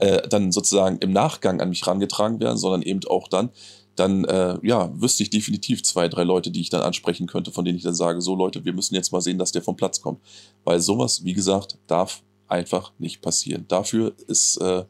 äh, 0.00 0.26
dann 0.28 0.50
sozusagen 0.50 0.98
im 0.98 1.12
Nachgang 1.12 1.60
an 1.60 1.68
mich 1.68 1.86
rangetragen 1.86 2.40
werden, 2.40 2.58
sondern 2.58 2.82
eben 2.82 3.00
auch 3.08 3.28
dann, 3.28 3.50
dann 3.96 4.24
äh, 4.24 4.58
ja, 4.62 4.90
wüsste 4.94 5.22
ich 5.22 5.30
definitiv 5.30 5.82
zwei, 5.82 6.08
drei 6.08 6.24
Leute, 6.24 6.50
die 6.50 6.60
ich 6.60 6.70
dann 6.70 6.82
ansprechen 6.82 7.26
könnte, 7.26 7.52
von 7.52 7.64
denen 7.64 7.76
ich 7.76 7.84
dann 7.84 7.94
sage, 7.94 8.20
so 8.20 8.34
Leute, 8.34 8.64
wir 8.64 8.72
müssen 8.72 8.94
jetzt 8.94 9.12
mal 9.12 9.20
sehen, 9.20 9.38
dass 9.38 9.52
der 9.52 9.62
vom 9.62 9.76
Platz 9.76 10.00
kommt. 10.00 10.20
Weil 10.64 10.80
sowas, 10.80 11.24
wie 11.24 11.34
gesagt, 11.34 11.78
darf 11.86 12.22
einfach 12.48 12.92
nicht 12.98 13.20
passieren. 13.20 13.66
Dafür 13.68 14.14
ist 14.26 14.56
äh, 14.58 14.84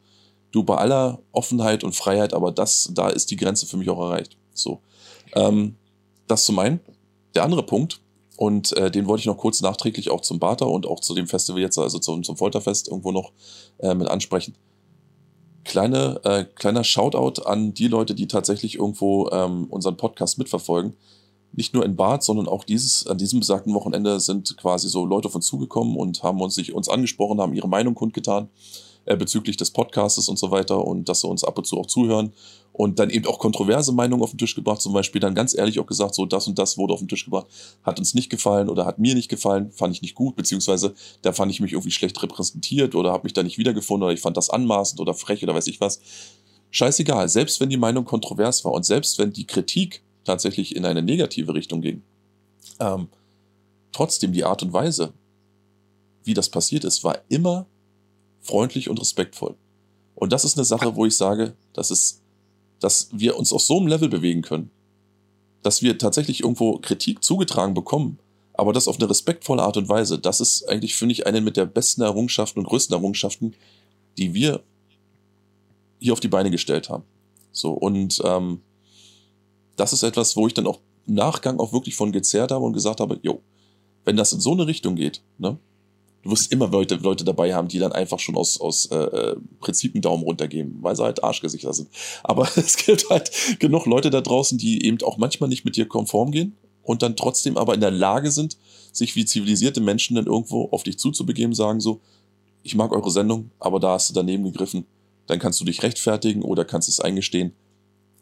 du 0.51 0.63
bei 0.63 0.75
aller 0.75 1.19
Offenheit 1.31 1.83
und 1.83 1.95
Freiheit, 1.95 2.33
aber 2.33 2.51
das, 2.51 2.89
da 2.93 3.09
ist 3.09 3.31
die 3.31 3.35
Grenze 3.35 3.65
für 3.65 3.77
mich 3.77 3.89
auch 3.89 3.99
erreicht. 3.99 4.37
So. 4.53 4.81
Ähm, 5.33 5.75
das 6.27 6.45
zum 6.45 6.59
einen. 6.59 6.79
Der 7.35 7.43
andere 7.43 7.63
Punkt, 7.63 8.01
und 8.37 8.75
äh, 8.75 8.89
den 8.89 9.05
wollte 9.05 9.21
ich 9.21 9.27
noch 9.27 9.37
kurz 9.37 9.61
nachträglich 9.61 10.09
auch 10.09 10.21
zum 10.21 10.39
Barter 10.39 10.67
und 10.67 10.87
auch 10.87 10.99
zu 10.99 11.13
dem 11.13 11.27
Festival 11.27 11.61
jetzt, 11.61 11.77
also 11.77 11.99
zum, 11.99 12.23
zum 12.23 12.37
Folterfest 12.37 12.87
irgendwo 12.87 13.11
noch 13.11 13.31
äh, 13.79 13.93
mit 13.93 14.07
ansprechen 14.07 14.55
kleine, 15.63 16.19
äh, 16.23 16.45
kleiner 16.55 16.83
Shoutout 16.83 17.43
an 17.43 17.73
die 17.73 17.87
Leute, 17.87 18.15
die 18.15 18.27
tatsächlich 18.27 18.75
irgendwo 18.75 19.29
ähm, 19.31 19.67
unseren 19.69 19.97
Podcast 19.97 20.37
mitverfolgen. 20.37 20.93
Nicht 21.53 21.73
nur 21.73 21.83
in 21.83 21.95
Bad, 21.95 22.23
sondern 22.23 22.47
auch 22.47 22.63
dieses, 22.63 23.05
an 23.07 23.17
diesem 23.17 23.39
besagten 23.39 23.73
Wochenende 23.73 24.19
sind 24.19 24.55
quasi 24.57 24.87
so 24.87 25.05
Leute 25.05 25.29
von 25.29 25.41
zugekommen 25.41 25.97
und 25.97 26.23
haben 26.23 26.39
uns 26.39 26.55
sich 26.55 26.73
uns 26.73 26.87
angesprochen, 26.87 27.41
haben 27.41 27.53
ihre 27.53 27.67
Meinung 27.67 27.93
kundgetan 27.93 28.49
äh, 29.05 29.17
bezüglich 29.17 29.57
des 29.57 29.71
Podcastes 29.71 30.29
und 30.29 30.37
so 30.37 30.51
weiter 30.51 30.85
und 30.85 31.09
dass 31.09 31.21
sie 31.21 31.27
uns 31.27 31.43
ab 31.43 31.57
und 31.57 31.65
zu 31.65 31.79
auch 31.79 31.87
zuhören 31.87 32.33
und 32.73 32.99
dann 32.99 33.09
eben 33.09 33.25
auch 33.25 33.39
kontroverse 33.39 33.91
Meinungen 33.91 34.23
auf 34.23 34.31
den 34.31 34.37
Tisch 34.37 34.55
gebracht, 34.55 34.81
zum 34.81 34.93
Beispiel 34.93 35.19
dann 35.19 35.35
ganz 35.35 35.55
ehrlich 35.55 35.79
auch 35.79 35.85
gesagt, 35.85 36.15
so 36.15 36.25
das 36.25 36.47
und 36.47 36.57
das 36.59 36.77
wurde 36.77 36.93
auf 36.93 36.99
den 36.99 37.07
Tisch 37.07 37.25
gebracht, 37.25 37.47
hat 37.83 37.99
uns 37.99 38.13
nicht 38.13 38.29
gefallen 38.29 38.69
oder 38.69 38.85
hat 38.85 38.99
mir 38.99 39.15
nicht 39.15 39.29
gefallen, 39.29 39.71
fand 39.71 39.95
ich 39.95 40.01
nicht 40.01 40.15
gut, 40.15 40.35
beziehungsweise 40.35 40.93
da 41.23 41.33
fand 41.33 41.51
ich 41.51 41.59
mich 41.59 41.73
irgendwie 41.73 41.91
schlecht 41.91 42.21
repräsentiert 42.21 42.95
oder 42.95 43.11
habe 43.11 43.23
mich 43.23 43.33
da 43.33 43.43
nicht 43.43 43.57
wiedergefunden 43.57 44.03
oder 44.03 44.13
ich 44.13 44.21
fand 44.21 44.37
das 44.37 44.49
anmaßend 44.49 44.99
oder 44.99 45.13
frech 45.13 45.43
oder 45.43 45.55
weiß 45.55 45.67
ich 45.67 45.81
was. 45.81 45.99
Scheißegal, 46.69 47.27
selbst 47.27 47.59
wenn 47.59 47.69
die 47.69 47.77
Meinung 47.77 48.05
kontrovers 48.05 48.63
war 48.63 48.71
und 48.71 48.85
selbst 48.85 49.17
wenn 49.17 49.33
die 49.33 49.45
Kritik 49.45 50.03
tatsächlich 50.23 50.75
in 50.75 50.85
eine 50.85 51.01
negative 51.01 51.53
Richtung 51.53 51.81
ging, 51.81 52.03
ähm, 52.79 53.07
trotzdem 53.91 54.31
die 54.31 54.45
Art 54.45 54.63
und 54.63 54.71
Weise, 54.73 55.13
wie 56.23 56.33
das 56.33 56.49
passiert 56.49 56.83
ist, 56.83 57.03
war 57.03 57.17
immer 57.29 57.65
freundlich 58.41 58.89
und 58.89 58.99
respektvoll. 58.99 59.55
Und 60.15 60.33
das 60.33 60.45
ist 60.45 60.57
eine 60.57 60.65
Sache, 60.65 60.95
wo 60.95 61.05
ich 61.05 61.15
sage, 61.15 61.55
das 61.73 61.91
ist 61.91 62.21
dass 62.81 63.09
wir 63.13 63.37
uns 63.37 63.53
auf 63.53 63.61
so 63.61 63.77
einem 63.77 63.87
Level 63.87 64.09
bewegen 64.09 64.41
können, 64.41 64.71
dass 65.61 65.81
wir 65.81 65.97
tatsächlich 65.97 66.41
irgendwo 66.41 66.79
Kritik 66.79 67.23
zugetragen 67.23 67.73
bekommen, 67.73 68.19
aber 68.53 68.73
das 68.73 68.87
auf 68.87 68.99
eine 68.99 69.09
respektvolle 69.09 69.61
Art 69.61 69.77
und 69.77 69.87
Weise, 69.87 70.19
das 70.19 70.41
ist 70.41 70.67
eigentlich, 70.67 70.95
finde 70.95 71.13
ich, 71.13 71.25
eine 71.25 71.41
mit 71.41 71.57
der 71.57 71.65
besten 71.65 72.01
Errungenschaften 72.01 72.59
und 72.59 72.65
größten 72.65 72.95
Errungenschaften, 72.95 73.53
die 74.17 74.33
wir 74.33 74.61
hier 75.99 76.13
auf 76.13 76.19
die 76.19 76.27
Beine 76.27 76.51
gestellt 76.51 76.89
haben. 76.89 77.03
So, 77.51 77.71
und 77.71 78.21
ähm, 78.25 78.61
das 79.75 79.93
ist 79.93 80.03
etwas, 80.03 80.35
wo 80.35 80.47
ich 80.47 80.53
dann 80.53 80.67
auch 80.67 80.79
im 81.05 81.15
Nachgang 81.15 81.59
auch 81.59 81.73
wirklich 81.73 81.95
von 81.95 82.11
gezerrt 82.11 82.51
habe 82.51 82.65
und 82.65 82.73
gesagt 82.73 82.99
habe, 82.99 83.19
jo, 83.21 83.41
wenn 84.03 84.17
das 84.17 84.33
in 84.33 84.39
so 84.39 84.51
eine 84.51 84.65
Richtung 84.65 84.95
geht, 84.95 85.21
ne, 85.37 85.57
du 86.23 86.31
wirst 86.31 86.51
immer 86.51 86.67
Leute, 86.67 86.95
Leute 86.95 87.23
dabei 87.23 87.53
haben, 87.53 87.67
die 87.67 87.79
dann 87.79 87.91
einfach 87.91 88.19
schon 88.19 88.35
aus, 88.35 88.59
aus 88.59 88.85
äh, 88.87 88.95
äh 88.95 89.35
Prinzip 89.59 89.95
einen 89.95 90.01
Daumen 90.01 90.23
runtergeben, 90.23 90.77
weil 90.81 90.95
sie 90.95 91.03
halt 91.03 91.23
Arschgesichter 91.23 91.73
sind. 91.73 91.89
Aber 92.23 92.47
es 92.55 92.77
gibt 92.77 93.09
halt 93.09 93.31
genug 93.59 93.85
Leute 93.85 94.09
da 94.09 94.21
draußen, 94.21 94.57
die 94.57 94.85
eben 94.85 95.01
auch 95.03 95.17
manchmal 95.17 95.49
nicht 95.49 95.65
mit 95.65 95.75
dir 95.75 95.87
konform 95.87 96.31
gehen 96.31 96.55
und 96.83 97.01
dann 97.01 97.15
trotzdem 97.15 97.57
aber 97.57 97.73
in 97.73 97.81
der 97.81 97.91
Lage 97.91 98.31
sind, 98.31 98.57
sich 98.91 99.15
wie 99.15 99.25
zivilisierte 99.25 99.81
Menschen 99.81 100.15
dann 100.15 100.25
irgendwo 100.25 100.69
auf 100.71 100.83
dich 100.83 100.99
zuzubegeben, 100.99 101.53
sagen 101.53 101.79
so, 101.79 102.01
ich 102.63 102.75
mag 102.75 102.91
eure 102.91 103.11
Sendung, 103.11 103.51
aber 103.59 103.79
da 103.79 103.93
hast 103.93 104.09
du 104.09 104.13
daneben 104.13 104.43
gegriffen, 104.43 104.85
dann 105.27 105.39
kannst 105.39 105.59
du 105.59 105.65
dich 105.65 105.81
rechtfertigen 105.83 106.43
oder 106.43 106.65
kannst 106.65 106.89
es 106.89 106.99
eingestehen. 106.99 107.53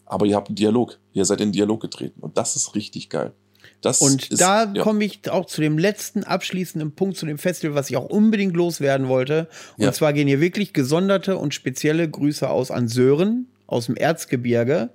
Aber 0.05 0.26
ihr 0.26 0.35
habt 0.35 0.47
einen 0.49 0.55
Dialog, 0.55 0.99
ihr 1.13 1.26
seid 1.26 1.41
in 1.41 1.49
den 1.49 1.53
Dialog 1.53 1.81
getreten 1.81 2.21
und 2.21 2.38
das 2.38 2.55
ist 2.55 2.76
richtig 2.76 3.09
geil. 3.09 3.34
Das 3.81 4.01
und 4.01 4.30
ist, 4.30 4.41
da 4.41 4.65
ja. 4.73 4.84
komme 4.84 5.06
ich 5.06 5.30
auch 5.30 5.45
zu 5.45 5.61
dem 5.61 5.77
letzten 5.77 6.23
abschließenden 6.23 6.91
Punkt 6.91 7.18
zu 7.18 7.26
dem 7.26 7.38
Festival, 7.38 7.76
was 7.76 7.89
ich 7.89 7.97
auch 7.97 8.10
unbedingt 8.10 8.56
loswerden 8.56 9.07
wollte. 9.07 9.47
Und 9.77 9.85
ja. 9.85 9.93
zwar 9.93 10.14
gehen 10.14 10.27
hier 10.27 10.41
wirklich 10.41 10.73
gesonderte 10.73 11.38
und 11.38 11.53
spezielle 11.53 12.10
Grüße 12.10 12.49
aus 12.49 12.72
an 12.72 12.88
Sören 12.88 13.47
aus 13.68 13.85
dem 13.85 13.95
Erzgebirge. 13.95 14.89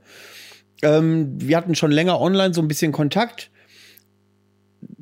Ähm, 0.83 1.35
wir 1.37 1.57
hatten 1.57 1.75
schon 1.75 1.93
länger 1.93 2.21
online 2.21 2.53
so 2.53 2.61
ein 2.61 2.69
bisschen 2.69 2.93
Kontakt 2.93 3.51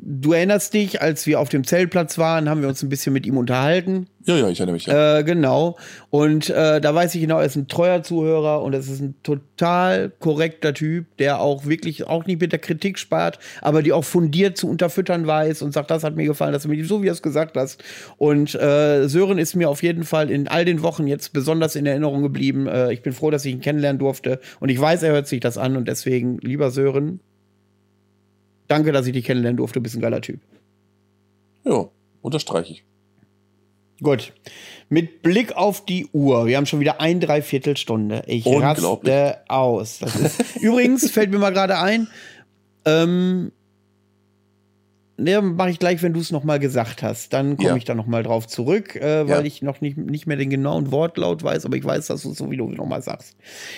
du 0.05 0.33
erinnerst 0.33 0.75
dich, 0.75 1.01
als 1.01 1.27
wir 1.27 1.39
auf 1.39 1.49
dem 1.49 1.65
Zeltplatz 1.65 2.19
waren, 2.19 2.49
haben 2.49 2.61
wir 2.61 2.69
uns 2.69 2.83
ein 2.83 2.89
bisschen 2.89 3.13
mit 3.13 3.25
ihm 3.25 3.37
unterhalten. 3.37 4.09
Ja, 4.25 4.37
ja, 4.37 4.49
ich 4.49 4.59
erinnere 4.59 4.75
mich. 4.75 4.87
Ja. 4.87 5.19
Äh, 5.19 5.25
genau. 5.25 5.77
Und 6.11 6.51
äh, 6.51 6.81
da 6.81 6.95
weiß 6.95 7.15
ich 7.15 7.21
genau, 7.21 7.39
er 7.39 7.47
ist 7.47 7.57
ein 7.57 7.69
treuer 7.69 8.03
Zuhörer 8.03 8.63
und 8.63 8.75
es 8.75 8.89
ist 8.89 9.01
ein 9.01 9.15
total 9.23 10.13
korrekter 10.19 10.75
Typ, 10.75 11.17
der 11.19 11.41
auch 11.41 11.67
wirklich 11.67 12.07
auch 12.07 12.27
nicht 12.27 12.41
mit 12.41 12.53
der 12.53 12.59
Kritik 12.59 12.99
spart, 12.99 13.39
aber 13.61 13.83
die 13.83 13.93
auch 13.93 14.05
fundiert 14.05 14.57
zu 14.57 14.69
unterfüttern 14.69 15.27
weiß 15.27 15.63
und 15.63 15.73
sagt, 15.73 15.91
das 15.91 16.05
hat 16.05 16.17
mir 16.17 16.27
gefallen, 16.27 16.53
das 16.53 16.67
mir 16.67 16.85
so 16.85 17.03
wie 17.03 17.07
du 17.07 17.13
es 17.13 17.23
gesagt 17.23 17.57
hast. 17.57 17.83
Und 18.17 18.55
äh, 18.55 19.09
Sören 19.09 19.39
ist 19.39 19.55
mir 19.55 19.71
auf 19.71 19.83
jeden 19.83 20.05
Fall 20.05 20.31
in 20.31 20.49
all 20.49 20.65
den 20.65 20.83
Wochen 20.83 21.07
jetzt 21.07 21.33
besonders 21.33 21.77
in 21.77 21.87
Erinnerung 21.87 22.23
geblieben. 22.23 22.67
Äh, 22.67 22.93
ich 22.93 23.03
bin 23.03 23.13
froh, 23.13 23.31
dass 23.31 23.45
ich 23.45 23.53
ihn 23.53 23.61
kennenlernen 23.61 23.99
durfte 23.99 24.41
und 24.61 24.69
ich 24.69 24.81
weiß, 24.81 25.03
er 25.05 25.13
hört 25.13 25.29
sich 25.29 25.41
das 25.41 25.59
an 25.59 25.77
und 25.77 25.87
deswegen, 25.87 26.39
lieber 26.39 26.71
Sören, 26.71 27.21
Danke, 28.73 28.91
dass 28.91 29.07
ich 29.07 29.13
dich 29.13 29.27
kennenlernen 29.27 29.59
durfte. 29.59 29.81
Du 29.81 29.83
bist 29.83 29.97
ein 29.97 30.01
geiler 30.01 30.23
Typ. 30.23 30.41
Ja, 31.63 31.91
unterstreiche 32.23 32.73
ich. 32.73 32.85
Gut. 34.01 34.33
Mit 34.89 35.21
Blick 35.21 35.55
auf 35.55 35.85
die 35.85 36.07
Uhr. 36.15 36.47
Wir 36.47 36.57
haben 36.57 36.65
schon 36.65 36.81
wieder 36.81 36.99
ein 36.99 37.21
Dreiviertelstunde. 37.21 38.23
Ich 38.29 38.47
raste 38.47 39.43
aus. 39.49 40.01
Übrigens 40.63 41.11
fällt 41.11 41.31
mir 41.31 41.39
mal 41.39 41.53
gerade 41.53 41.77
ein, 41.77 42.09
ähm, 42.87 43.53
Ne, 45.23 45.41
mache 45.41 45.71
ich 45.71 45.79
gleich, 45.79 46.03
wenn 46.03 46.13
du 46.13 46.21
es 46.21 46.33
nochmal 46.33 46.59
gesagt 46.59 47.03
hast. 47.03 47.33
Dann 47.33 47.57
komme 47.57 47.71
ja. 47.71 47.77
ich 47.77 47.85
da 47.85 47.95
nochmal 47.95 48.25
drauf 48.25 48.49
zurück, 48.49 48.97
äh, 48.97 49.29
weil 49.29 49.41
ja. 49.41 49.43
ich 49.43 49.63
noch 49.63 49.81
nicht, 49.81 49.97
nicht 49.97 50.27
mehr 50.27 50.37
den 50.37 50.51
genauen 50.51 50.91
Wortlaut 50.91 51.45
weiß, 51.45 51.65
aber 51.65 51.77
ich 51.77 51.85
weiß, 51.85 52.09
dass 52.09 52.23
du 52.23 52.33
es 52.33 52.39
so 52.39 52.51
wie 52.51 52.57
du 52.57 52.69
nochmal 52.69 53.03
sagst. 53.03 53.37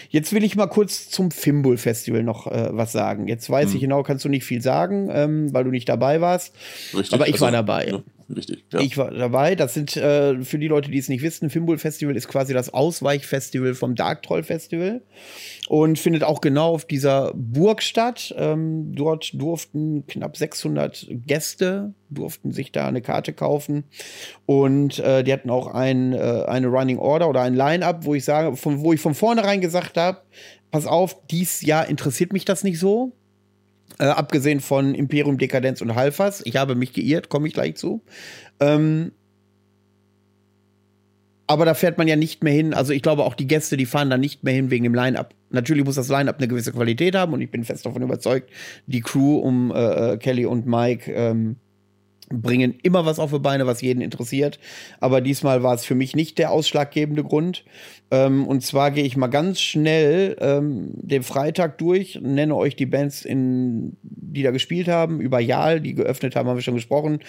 Jetzt 0.08 0.32
will 0.32 0.42
ich 0.42 0.56
mal 0.56 0.68
kurz 0.68 1.10
zum 1.10 1.30
Fimbul 1.30 1.76
Festival 1.76 2.22
noch 2.22 2.46
äh, 2.46 2.70
was 2.72 2.92
sagen. 2.92 3.28
Jetzt 3.28 3.50
weiß 3.50 3.68
hm. 3.68 3.74
ich 3.74 3.80
genau, 3.82 4.02
kannst 4.02 4.24
du 4.24 4.30
nicht 4.30 4.44
viel 4.44 4.62
sagen, 4.62 5.08
ähm, 5.12 5.52
weil 5.52 5.64
du 5.64 5.70
nicht 5.70 5.88
dabei 5.88 6.22
warst. 6.22 6.54
Richtig. 6.94 7.12
Aber 7.12 7.26
ich 7.28 7.34
also, 7.34 7.44
war 7.44 7.52
dabei. 7.52 7.88
Ja. 7.88 8.02
Richtig. 8.34 8.64
Ja. 8.72 8.80
Ich 8.80 8.96
war 8.96 9.10
dabei. 9.10 9.54
Das 9.54 9.74
sind 9.74 9.96
äh, 9.96 10.42
für 10.42 10.58
die 10.58 10.68
Leute, 10.68 10.90
die 10.90 10.98
es 10.98 11.08
nicht 11.08 11.22
wissen, 11.22 11.50
Fimbul 11.50 11.78
Festival 11.78 12.16
ist 12.16 12.28
quasi 12.28 12.54
das 12.54 12.72
Ausweichfestival 12.72 13.74
vom 13.74 13.94
Dark 13.94 14.22
Troll 14.22 14.42
Festival 14.42 15.02
und 15.68 15.98
findet 15.98 16.24
auch 16.24 16.40
genau 16.40 16.74
auf 16.74 16.84
dieser 16.84 17.32
Burg 17.34 17.82
statt. 17.82 18.34
Ähm, 18.38 18.94
dort 18.94 19.30
durften 19.34 20.06
knapp 20.06 20.36
600 20.36 21.06
Gäste 21.26 21.94
durften 22.10 22.52
sich 22.52 22.70
da 22.70 22.86
eine 22.86 23.02
Karte 23.02 23.32
kaufen 23.32 23.84
und 24.46 25.00
äh, 25.00 25.24
die 25.24 25.32
hatten 25.32 25.50
auch 25.50 25.66
ein, 25.66 26.12
äh, 26.12 26.44
eine 26.46 26.68
Running 26.68 26.98
Order 26.98 27.28
oder 27.28 27.42
ein 27.42 27.54
Line-up, 27.54 28.04
wo 28.04 28.14
ich 28.14 28.24
sage, 28.24 28.56
von 28.56 28.80
wo 28.80 28.92
ich 28.92 29.00
von 29.00 29.14
vornherein 29.14 29.60
gesagt 29.60 29.96
habe, 29.96 30.18
pass 30.70 30.86
auf, 30.86 31.26
dies 31.26 31.62
Jahr 31.62 31.88
interessiert 31.88 32.32
mich 32.32 32.44
das 32.44 32.62
nicht 32.62 32.78
so 32.78 33.12
äh, 33.98 34.04
abgesehen 34.04 34.60
von 34.60 34.94
Imperium, 34.94 35.38
Dekadenz 35.38 35.80
und 35.80 35.94
Halfas. 35.94 36.42
Ich 36.44 36.56
habe 36.56 36.74
mich 36.74 36.92
geirrt, 36.92 37.28
komme 37.28 37.48
ich 37.48 37.54
gleich 37.54 37.76
zu. 37.76 38.02
Ähm, 38.60 39.12
aber 41.46 41.64
da 41.66 41.74
fährt 41.74 41.98
man 41.98 42.08
ja 42.08 42.16
nicht 42.16 42.42
mehr 42.42 42.54
hin. 42.54 42.72
Also 42.72 42.92
ich 42.92 43.02
glaube 43.02 43.24
auch 43.24 43.34
die 43.34 43.46
Gäste, 43.46 43.76
die 43.76 43.86
fahren 43.86 44.08
da 44.10 44.16
nicht 44.16 44.44
mehr 44.44 44.54
hin 44.54 44.70
wegen 44.70 44.84
dem 44.84 44.94
Line-Up. 44.94 45.34
Natürlich 45.50 45.84
muss 45.84 45.96
das 45.96 46.08
Line-Up 46.08 46.38
eine 46.38 46.48
gewisse 46.48 46.72
Qualität 46.72 47.14
haben 47.14 47.32
und 47.34 47.40
ich 47.40 47.50
bin 47.50 47.64
fest 47.64 47.84
davon 47.84 48.02
überzeugt, 48.02 48.50
die 48.86 49.00
Crew 49.00 49.36
um 49.36 49.70
äh, 49.70 50.12
äh 50.12 50.16
Kelly 50.16 50.46
und 50.46 50.66
Mike 50.66 51.12
ähm, 51.12 51.56
bringen 52.42 52.74
immer 52.82 53.06
was 53.06 53.18
auf 53.18 53.32
die 53.32 53.38
Beine, 53.38 53.66
was 53.66 53.82
jeden 53.82 54.00
interessiert. 54.00 54.58
Aber 55.00 55.20
diesmal 55.20 55.62
war 55.62 55.74
es 55.74 55.84
für 55.84 55.94
mich 55.94 56.14
nicht 56.14 56.38
der 56.38 56.50
ausschlaggebende 56.50 57.24
Grund. 57.24 57.64
Ähm, 58.10 58.46
und 58.46 58.62
zwar 58.62 58.90
gehe 58.90 59.04
ich 59.04 59.16
mal 59.16 59.28
ganz 59.28 59.60
schnell 59.60 60.36
ähm, 60.40 60.90
den 60.94 61.22
Freitag 61.22 61.78
durch, 61.78 62.18
nenne 62.22 62.54
euch 62.54 62.76
die 62.76 62.86
Bands, 62.86 63.24
in, 63.24 63.96
die 64.02 64.42
da 64.42 64.50
gespielt 64.50 64.88
haben. 64.88 65.20
Über 65.20 65.40
Jahl, 65.40 65.80
die 65.80 65.94
geöffnet 65.94 66.36
haben, 66.36 66.48
haben 66.48 66.56
wir 66.56 66.62
schon 66.62 66.74
gesprochen. 66.74 67.20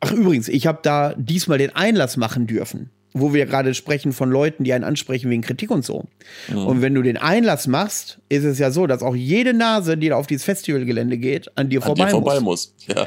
Ach 0.00 0.12
übrigens, 0.12 0.48
ich 0.48 0.66
habe 0.66 0.80
da 0.82 1.14
diesmal 1.16 1.58
den 1.58 1.74
Einlass 1.74 2.16
machen 2.16 2.46
dürfen 2.46 2.90
wo 3.18 3.32
wir 3.32 3.46
gerade 3.46 3.72
sprechen 3.72 4.12
von 4.12 4.30
Leuten, 4.30 4.64
die 4.64 4.74
einen 4.74 4.84
ansprechen 4.84 5.30
wegen 5.30 5.40
Kritik 5.40 5.70
und 5.70 5.84
so. 5.84 6.04
Mhm. 6.48 6.66
Und 6.66 6.82
wenn 6.82 6.94
du 6.94 7.00
den 7.00 7.16
Einlass 7.16 7.66
machst, 7.66 8.18
ist 8.28 8.44
es 8.44 8.58
ja 8.58 8.70
so, 8.70 8.86
dass 8.86 9.02
auch 9.02 9.16
jede 9.16 9.54
Nase, 9.54 9.96
die 9.96 10.10
da 10.10 10.16
auf 10.16 10.26
dieses 10.26 10.44
Festivalgelände 10.44 11.16
geht, 11.16 11.56
an 11.56 11.70
dir, 11.70 11.80
an 11.80 11.86
vorbei, 11.86 12.04
dir 12.04 12.10
vorbei 12.10 12.40
muss. 12.40 12.74
muss. 12.76 12.86
Ja. 12.94 13.06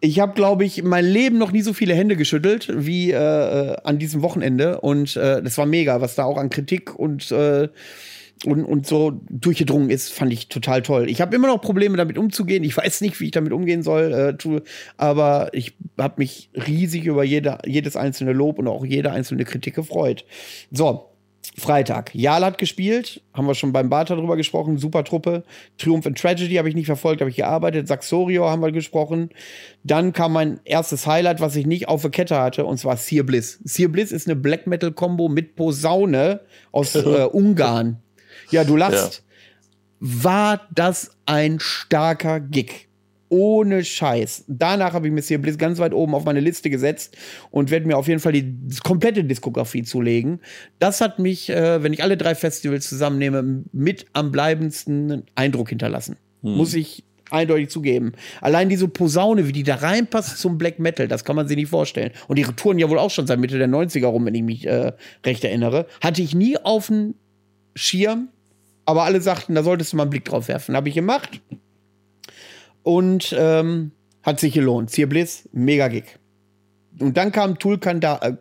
Ich 0.00 0.20
habe, 0.20 0.34
glaube 0.34 0.64
ich, 0.64 0.82
mein 0.82 1.04
Leben 1.04 1.38
noch 1.38 1.50
nie 1.50 1.62
so 1.62 1.72
viele 1.72 1.94
Hände 1.94 2.14
geschüttelt 2.14 2.68
wie 2.72 3.10
äh, 3.10 3.16
äh, 3.16 3.76
an 3.82 3.98
diesem 3.98 4.22
Wochenende. 4.22 4.80
Und 4.80 5.16
äh, 5.16 5.42
das 5.42 5.58
war 5.58 5.66
mega, 5.66 6.00
was 6.00 6.14
da 6.14 6.24
auch 6.24 6.38
an 6.38 6.50
Kritik 6.50 6.96
und, 6.96 7.32
äh, 7.32 7.68
und, 8.44 8.64
und 8.64 8.86
so 8.86 9.20
durchgedrungen 9.28 9.90
ist, 9.90 10.12
fand 10.12 10.32
ich 10.32 10.48
total 10.48 10.82
toll. 10.82 11.10
Ich 11.10 11.20
habe 11.20 11.34
immer 11.34 11.48
noch 11.48 11.60
Probleme 11.60 11.96
damit 11.96 12.16
umzugehen. 12.16 12.62
Ich 12.62 12.76
weiß 12.76 13.00
nicht, 13.00 13.18
wie 13.20 13.26
ich 13.26 13.30
damit 13.32 13.52
umgehen 13.52 13.82
soll, 13.82 14.12
äh, 14.12 14.36
tu, 14.36 14.60
aber 14.96 15.48
ich 15.52 15.74
habe 15.98 16.14
mich 16.18 16.50
riesig 16.54 17.04
über 17.06 17.24
jede, 17.24 17.58
jedes 17.66 17.96
einzelne 17.96 18.32
Lob 18.32 18.60
und 18.60 18.68
auch 18.68 18.84
jede 18.84 19.10
einzelne 19.10 19.44
Kritik 19.44 19.74
gefreut. 19.74 20.24
So, 20.70 21.08
Freitag. 21.56 22.14
Jal 22.14 22.44
hat 22.44 22.58
gespielt, 22.58 23.22
haben 23.32 23.46
wir 23.46 23.54
schon 23.54 23.72
beim 23.72 23.88
Barter 23.88 24.16
drüber 24.16 24.36
gesprochen, 24.36 24.78
super 24.78 25.04
Truppe. 25.04 25.44
Triumph 25.76 26.06
and 26.06 26.18
Tragedy 26.18 26.54
habe 26.56 26.68
ich 26.68 26.74
nicht 26.74 26.86
verfolgt, 26.86 27.20
habe 27.20 27.30
ich 27.30 27.36
gearbeitet. 27.36 27.88
Saxorio 27.88 28.48
haben 28.48 28.62
wir 28.62 28.72
gesprochen. 28.72 29.30
Dann 29.84 30.12
kam 30.12 30.32
mein 30.32 30.60
erstes 30.64 31.06
Highlight, 31.06 31.40
was 31.40 31.56
ich 31.56 31.66
nicht 31.66 31.88
auf 31.88 32.02
der 32.02 32.10
Kette 32.10 32.40
hatte, 32.40 32.64
und 32.64 32.78
zwar 32.78 32.96
Sear 32.96 33.24
Bliss. 33.24 33.60
Sear 33.64 33.88
Bliss 33.88 34.12
ist 34.12 34.26
eine 34.26 34.36
Black 34.36 34.66
Metal 34.66 34.92
Combo 34.92 35.28
mit 35.28 35.56
Posaune 35.56 36.40
aus 36.72 36.94
äh, 36.96 37.24
Ungarn. 37.24 38.02
Ja, 38.50 38.64
du 38.64 38.76
lachst. 38.76 39.22
Ja. 39.22 40.24
War 40.24 40.68
das 40.74 41.10
ein 41.26 41.58
starker 41.60 42.40
Gig? 42.40 42.87
Ohne 43.30 43.84
Scheiß. 43.84 44.44
Danach 44.48 44.94
habe 44.94 45.06
ich 45.06 45.12
mir 45.12 45.20
hier 45.20 45.40
Bliss 45.40 45.58
ganz 45.58 45.78
weit 45.78 45.92
oben 45.92 46.14
auf 46.14 46.24
meine 46.24 46.40
Liste 46.40 46.70
gesetzt 46.70 47.16
und 47.50 47.70
werde 47.70 47.86
mir 47.86 47.98
auf 47.98 48.08
jeden 48.08 48.20
Fall 48.20 48.32
die 48.32 48.56
komplette 48.82 49.24
Diskografie 49.24 49.82
zulegen. 49.82 50.40
Das 50.78 51.00
hat 51.00 51.18
mich, 51.18 51.50
äh, 51.50 51.82
wenn 51.82 51.92
ich 51.92 52.02
alle 52.02 52.16
drei 52.16 52.34
Festivals 52.34 52.88
zusammennehme, 52.88 53.64
mit 53.72 54.06
am 54.14 54.32
bleibendsten 54.32 55.24
Eindruck 55.34 55.68
hinterlassen. 55.68 56.16
Hm. 56.42 56.56
Muss 56.56 56.74
ich 56.74 57.04
eindeutig 57.30 57.68
zugeben. 57.68 58.12
Allein 58.40 58.70
diese 58.70 58.88
Posaune, 58.88 59.46
wie 59.46 59.52
die 59.52 59.62
da 59.62 59.74
reinpasst 59.76 60.38
zum 60.38 60.56
Black 60.56 60.78
Metal, 60.78 61.08
das 61.08 61.24
kann 61.24 61.36
man 61.36 61.46
sich 61.46 61.56
nicht 61.58 61.68
vorstellen. 61.68 62.12
Und 62.26 62.38
ihre 62.38 62.56
Touren 62.56 62.78
ja 62.78 62.88
wohl 62.88 62.98
auch 62.98 63.10
schon 63.10 63.26
seit 63.26 63.38
Mitte 63.38 63.58
der 63.58 63.68
90er 63.68 64.06
rum, 64.06 64.24
wenn 64.24 64.34
ich 64.34 64.42
mich 64.42 64.66
äh, 64.66 64.92
recht 65.26 65.44
erinnere. 65.44 65.86
Hatte 66.00 66.22
ich 66.22 66.34
nie 66.34 66.56
auf 66.56 66.86
dem 66.86 67.14
Schirm, 67.74 68.28
aber 68.86 69.04
alle 69.04 69.20
sagten, 69.20 69.54
da 69.54 69.62
solltest 69.62 69.92
du 69.92 69.98
mal 69.98 70.04
einen 70.04 70.10
Blick 70.10 70.24
drauf 70.24 70.48
werfen. 70.48 70.74
Habe 70.74 70.88
ich 70.88 70.94
gemacht 70.94 71.42
und 72.82 73.34
ähm, 73.36 73.92
hat 74.22 74.40
sich 74.40 74.54
gelohnt. 74.54 74.90
Zier 74.90 75.08
mega 75.52 75.88
Gig. 75.88 76.18
Und 77.00 77.16
dann 77.16 77.32
kam 77.32 77.58
Tulkanda, 77.58 78.18
äh, 78.22 78.32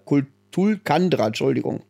Tulkandra, 0.58 1.28
Entschuldigung, 1.28 1.84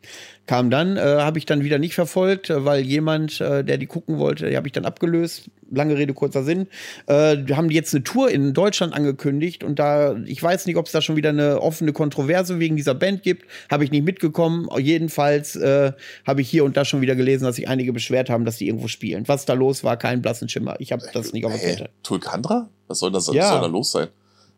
kam 0.45 0.69
dann, 0.69 0.97
äh, 0.97 0.99
habe 0.99 1.37
ich 1.37 1.45
dann 1.45 1.63
wieder 1.63 1.79
nicht 1.79 1.95
verfolgt, 1.95 2.49
äh, 2.49 2.65
weil 2.65 2.81
jemand, 2.81 3.39
äh, 3.39 3.63
der 3.63 3.77
die 3.77 3.85
gucken 3.85 4.17
wollte, 4.17 4.49
die 4.49 4.57
habe 4.57 4.67
ich 4.67 4.73
dann 4.73 4.83
abgelöst. 4.83 5.49
Lange 5.71 5.97
Rede, 5.97 6.13
kurzer 6.13 6.43
Sinn. 6.43 6.67
Äh, 7.05 7.37
haben 7.53 7.69
die 7.69 7.75
jetzt 7.75 7.95
eine 7.95 8.03
Tour 8.03 8.29
in 8.29 8.53
Deutschland 8.53 8.93
angekündigt 8.93 9.63
und 9.63 9.79
da, 9.79 10.17
ich 10.25 10.43
weiß 10.43 10.65
nicht, 10.65 10.75
ob 10.75 10.87
es 10.87 10.91
da 10.91 11.01
schon 11.01 11.15
wieder 11.15 11.29
eine 11.29 11.61
offene 11.61 11.93
Kontroverse 11.93 12.59
wegen 12.59 12.75
dieser 12.75 12.93
Band 12.93 13.23
gibt, 13.23 13.45
habe 13.71 13.85
ich 13.85 13.91
nicht 13.91 14.03
mitgekommen. 14.03 14.67
Jedenfalls 14.77 15.55
äh, 15.55 15.93
habe 16.25 16.41
ich 16.41 16.49
hier 16.49 16.65
und 16.65 16.75
da 16.75 16.83
schon 16.83 16.99
wieder 16.99 17.15
gelesen, 17.15 17.45
dass 17.45 17.55
sich 17.55 17.69
einige 17.69 17.93
beschwert 17.93 18.29
haben, 18.29 18.43
dass 18.43 18.57
die 18.57 18.67
irgendwo 18.67 18.89
spielen. 18.89 19.29
Was 19.29 19.45
da 19.45 19.53
los 19.53 19.85
war, 19.85 19.95
kein 19.95 20.21
blassen 20.21 20.49
Schimmer. 20.49 20.75
Ich 20.79 20.91
habe 20.91 21.05
das 21.13 21.31
nicht 21.31 21.45
auf 21.45 21.53
der 21.53 21.61
Kette. 21.61 21.89
Tulkandra? 22.03 22.69
Was 22.87 22.99
soll 22.99 23.13
das 23.13 23.31
ja. 23.31 23.43
was 23.43 23.49
soll 23.51 23.61
da 23.61 23.67
los 23.67 23.91
sein? 23.93 24.07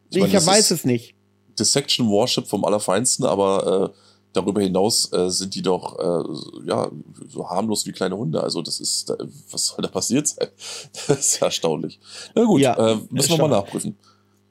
Ich, 0.09 0.17
ich 0.17 0.33
meine, 0.33 0.45
weiß 0.47 0.71
es 0.71 0.83
nicht. 0.83 1.13
Dissection 1.59 2.09
Warship 2.09 2.47
vom 2.47 2.65
Allerfeinsten, 2.65 3.25
aber 3.25 3.93
äh 3.93 4.09
darüber 4.33 4.61
hinaus 4.61 5.11
äh, 5.11 5.29
sind 5.29 5.55
die 5.55 5.61
doch 5.61 5.97
äh, 5.97 6.67
ja 6.67 6.89
so 7.27 7.49
harmlos 7.49 7.85
wie 7.85 7.91
kleine 7.91 8.17
Hunde. 8.17 8.43
Also 8.43 8.61
das 8.61 8.79
ist, 8.79 9.13
was 9.51 9.67
soll 9.67 9.81
da 9.81 9.87
passiert 9.87 10.27
sein? 10.27 10.47
Das 11.07 11.19
ist 11.19 11.41
erstaunlich. 11.41 11.99
Na 12.35 12.43
gut, 12.43 12.61
ja, 12.61 12.75
äh, 12.75 12.97
müssen 13.09 13.31
wir 13.31 13.37
mal 13.37 13.49
nachprüfen. 13.49 13.97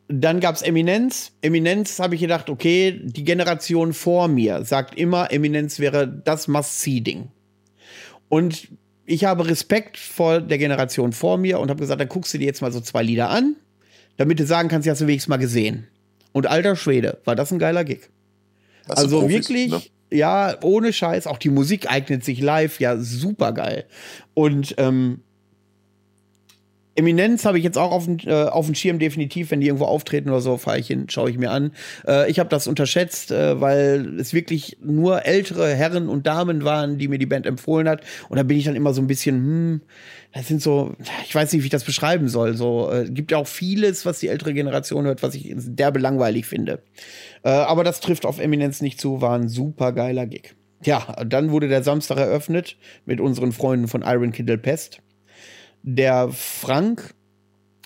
Dann 0.08 0.40
gab 0.40 0.54
es 0.54 0.62
Eminenz. 0.62 1.32
Eminenz 1.42 1.98
habe 1.98 2.14
ich 2.14 2.20
gedacht, 2.22 2.48
okay, 2.48 2.98
die 3.04 3.24
Generation 3.24 3.92
vor 3.92 4.26
mir 4.26 4.64
sagt 4.64 4.98
immer, 4.98 5.30
Eminenz 5.30 5.78
wäre 5.78 6.08
das 6.08 6.48
Must-See-Ding. 6.48 7.30
Und 8.30 8.68
ich 9.04 9.24
habe 9.24 9.46
Respekt 9.46 9.98
vor 9.98 10.40
der 10.40 10.58
Generation 10.58 11.12
vor 11.12 11.36
mir 11.36 11.60
und 11.60 11.68
habe 11.68 11.80
gesagt, 11.80 12.00
dann 12.00 12.08
guckst 12.08 12.32
du 12.32 12.38
dir 12.38 12.46
jetzt 12.46 12.62
mal 12.62 12.72
so 12.72 12.80
zwei 12.80 13.02
Lieder 13.02 13.28
an, 13.28 13.56
damit 14.16 14.40
du 14.40 14.46
sagen 14.46 14.68
kannst, 14.68 14.86
ja, 14.86 14.92
hast 14.92 15.02
du 15.02 15.06
wenigstens 15.06 15.28
mal 15.28 15.36
gesehen. 15.36 15.86
Und 16.38 16.46
alter 16.46 16.76
Schwede, 16.76 17.18
war 17.24 17.34
das 17.34 17.50
ein 17.50 17.58
geiler 17.58 17.82
Gig. 17.82 18.10
Also 18.86 19.18
Profis, 19.18 19.48
wirklich, 19.48 19.70
ne? 19.72 19.82
ja, 20.16 20.54
ohne 20.62 20.92
Scheiß, 20.92 21.26
auch 21.26 21.36
die 21.36 21.48
Musik 21.50 21.90
eignet 21.90 22.24
sich 22.24 22.40
live, 22.40 22.78
ja, 22.78 22.96
super 22.96 23.50
geil. 23.50 23.86
Und 24.34 24.76
ähm, 24.78 25.18
Eminenz 26.94 27.44
habe 27.44 27.58
ich 27.58 27.64
jetzt 27.64 27.76
auch 27.76 27.90
auf 27.90 28.04
dem 28.04 28.18
äh, 28.24 28.44
auf 28.44 28.66
dem 28.66 28.76
Schirm 28.76 29.00
definitiv, 29.00 29.50
wenn 29.50 29.60
die 29.60 29.66
irgendwo 29.66 29.86
auftreten 29.86 30.30
oder 30.30 30.40
so, 30.40 30.58
fahre 30.58 30.78
ich 30.78 30.86
hin, 30.86 31.06
schaue 31.08 31.28
ich 31.28 31.38
mir 31.38 31.50
an. 31.50 31.72
Äh, 32.06 32.30
ich 32.30 32.38
habe 32.38 32.50
das 32.50 32.68
unterschätzt, 32.68 33.32
äh, 33.32 33.60
weil 33.60 34.20
es 34.20 34.32
wirklich 34.32 34.78
nur 34.80 35.26
ältere 35.26 35.74
Herren 35.74 36.08
und 36.08 36.28
Damen 36.28 36.62
waren, 36.62 36.98
die 36.98 37.08
mir 37.08 37.18
die 37.18 37.26
Band 37.26 37.46
empfohlen 37.46 37.88
hat. 37.88 38.02
Und 38.28 38.36
da 38.36 38.44
bin 38.44 38.56
ich 38.56 38.64
dann 38.64 38.76
immer 38.76 38.94
so 38.94 39.02
ein 39.02 39.08
bisschen, 39.08 39.34
hm, 39.34 39.80
das 40.38 40.46
sind 40.46 40.62
so, 40.62 40.94
ich 41.24 41.34
weiß 41.34 41.52
nicht, 41.52 41.62
wie 41.62 41.66
ich 41.66 41.72
das 41.72 41.82
beschreiben 41.82 42.28
soll. 42.28 42.54
So 42.54 42.92
äh, 42.92 43.10
gibt 43.10 43.32
ja 43.32 43.38
auch 43.38 43.48
vieles, 43.48 44.06
was 44.06 44.20
die 44.20 44.28
ältere 44.28 44.54
Generation 44.54 45.04
hört, 45.04 45.24
was 45.24 45.34
ich 45.34 45.52
derbe 45.56 45.98
langweilig 45.98 46.46
finde. 46.46 46.80
Äh, 47.42 47.48
aber 47.48 47.82
das 47.82 47.98
trifft 47.98 48.24
auf 48.24 48.38
Eminenz 48.38 48.80
nicht 48.80 49.00
zu, 49.00 49.20
war 49.20 49.36
ein 49.36 49.48
super 49.48 49.92
geiler 49.92 50.26
Gig. 50.26 50.54
Ja, 50.84 51.24
dann 51.26 51.50
wurde 51.50 51.66
der 51.66 51.82
Samstag 51.82 52.18
eröffnet 52.18 52.76
mit 53.04 53.20
unseren 53.20 53.50
Freunden 53.50 53.88
von 53.88 54.02
Iron 54.02 54.30
Kindle 54.30 54.58
Pest 54.58 55.00
der 55.82 56.28
Frank 56.28 57.14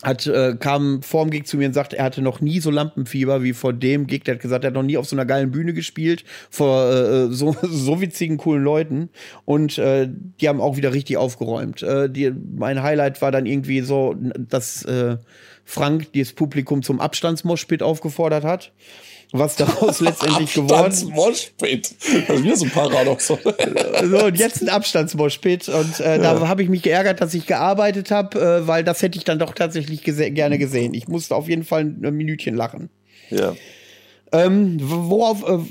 hat, 0.02 0.26
äh, 0.26 0.56
kam 0.58 1.02
vorm 1.02 1.30
Gig 1.30 1.46
zu 1.46 1.56
mir 1.56 1.68
und 1.68 1.74
sagte, 1.74 1.98
er 1.98 2.04
hatte 2.04 2.22
noch 2.22 2.40
nie 2.40 2.60
so 2.60 2.70
Lampenfieber 2.70 3.42
wie 3.42 3.52
vor 3.52 3.72
dem 3.72 4.06
Gig. 4.06 4.24
Der 4.24 4.34
hat 4.34 4.42
gesagt, 4.42 4.64
er 4.64 4.68
hat 4.68 4.74
noch 4.74 4.82
nie 4.82 4.96
auf 4.96 5.06
so 5.06 5.16
einer 5.16 5.26
geilen 5.26 5.50
Bühne 5.50 5.72
gespielt, 5.72 6.24
vor 6.50 6.90
äh, 6.90 7.28
so, 7.28 7.54
so 7.62 8.00
witzigen, 8.00 8.36
coolen 8.36 8.64
Leuten. 8.64 9.10
Und 9.44 9.78
äh, 9.78 10.08
die 10.40 10.48
haben 10.48 10.60
auch 10.60 10.76
wieder 10.76 10.92
richtig 10.92 11.16
aufgeräumt. 11.16 11.82
Äh, 11.82 12.10
die, 12.10 12.32
mein 12.56 12.82
Highlight 12.82 13.22
war 13.22 13.30
dann 13.30 13.46
irgendwie 13.46 13.80
so, 13.80 14.16
dass 14.18 14.84
äh, 14.84 15.18
Frank 15.64 16.12
das 16.14 16.32
Publikum 16.32 16.82
zum 16.82 17.00
Abstandsmoshpit 17.00 17.82
aufgefordert 17.82 18.44
hat 18.44 18.72
was 19.32 19.56
daraus 19.56 20.00
letztendlich 20.00 20.54
geworden 20.54 20.92
ist. 20.92 21.04
Abstandsmoshpit. 21.04 21.94
Das 22.28 22.36
ist 22.36 22.44
mir 22.44 22.56
so 22.56 22.66
ein 22.66 22.70
Paradoxon. 22.70 23.38
so, 24.04 24.24
und 24.26 24.38
jetzt 24.38 24.62
ein 24.62 24.68
Abstandsmoshpit. 24.68 25.68
Und 25.68 26.00
äh, 26.00 26.16
ja. 26.16 26.18
da 26.18 26.48
habe 26.48 26.62
ich 26.62 26.68
mich 26.68 26.82
geärgert, 26.82 27.20
dass 27.20 27.34
ich 27.34 27.46
gearbeitet 27.46 28.10
habe, 28.10 28.40
äh, 28.40 28.66
weil 28.66 28.84
das 28.84 29.02
hätte 29.02 29.18
ich 29.18 29.24
dann 29.24 29.38
doch 29.38 29.54
tatsächlich 29.54 30.02
gese 30.02 30.30
gerne 30.30 30.59
gesehen. 30.59 30.94
Ich 30.94 31.09
musste 31.09 31.34
auf 31.34 31.48
jeden 31.48 31.64
Fall 31.64 31.82
ein 31.82 32.14
Minütchen 32.14 32.54
lachen. 32.54 32.90
Ja. 33.30 33.54
Ähm, 34.32 34.76
worauf, 34.80 35.48
äh, 35.48 35.64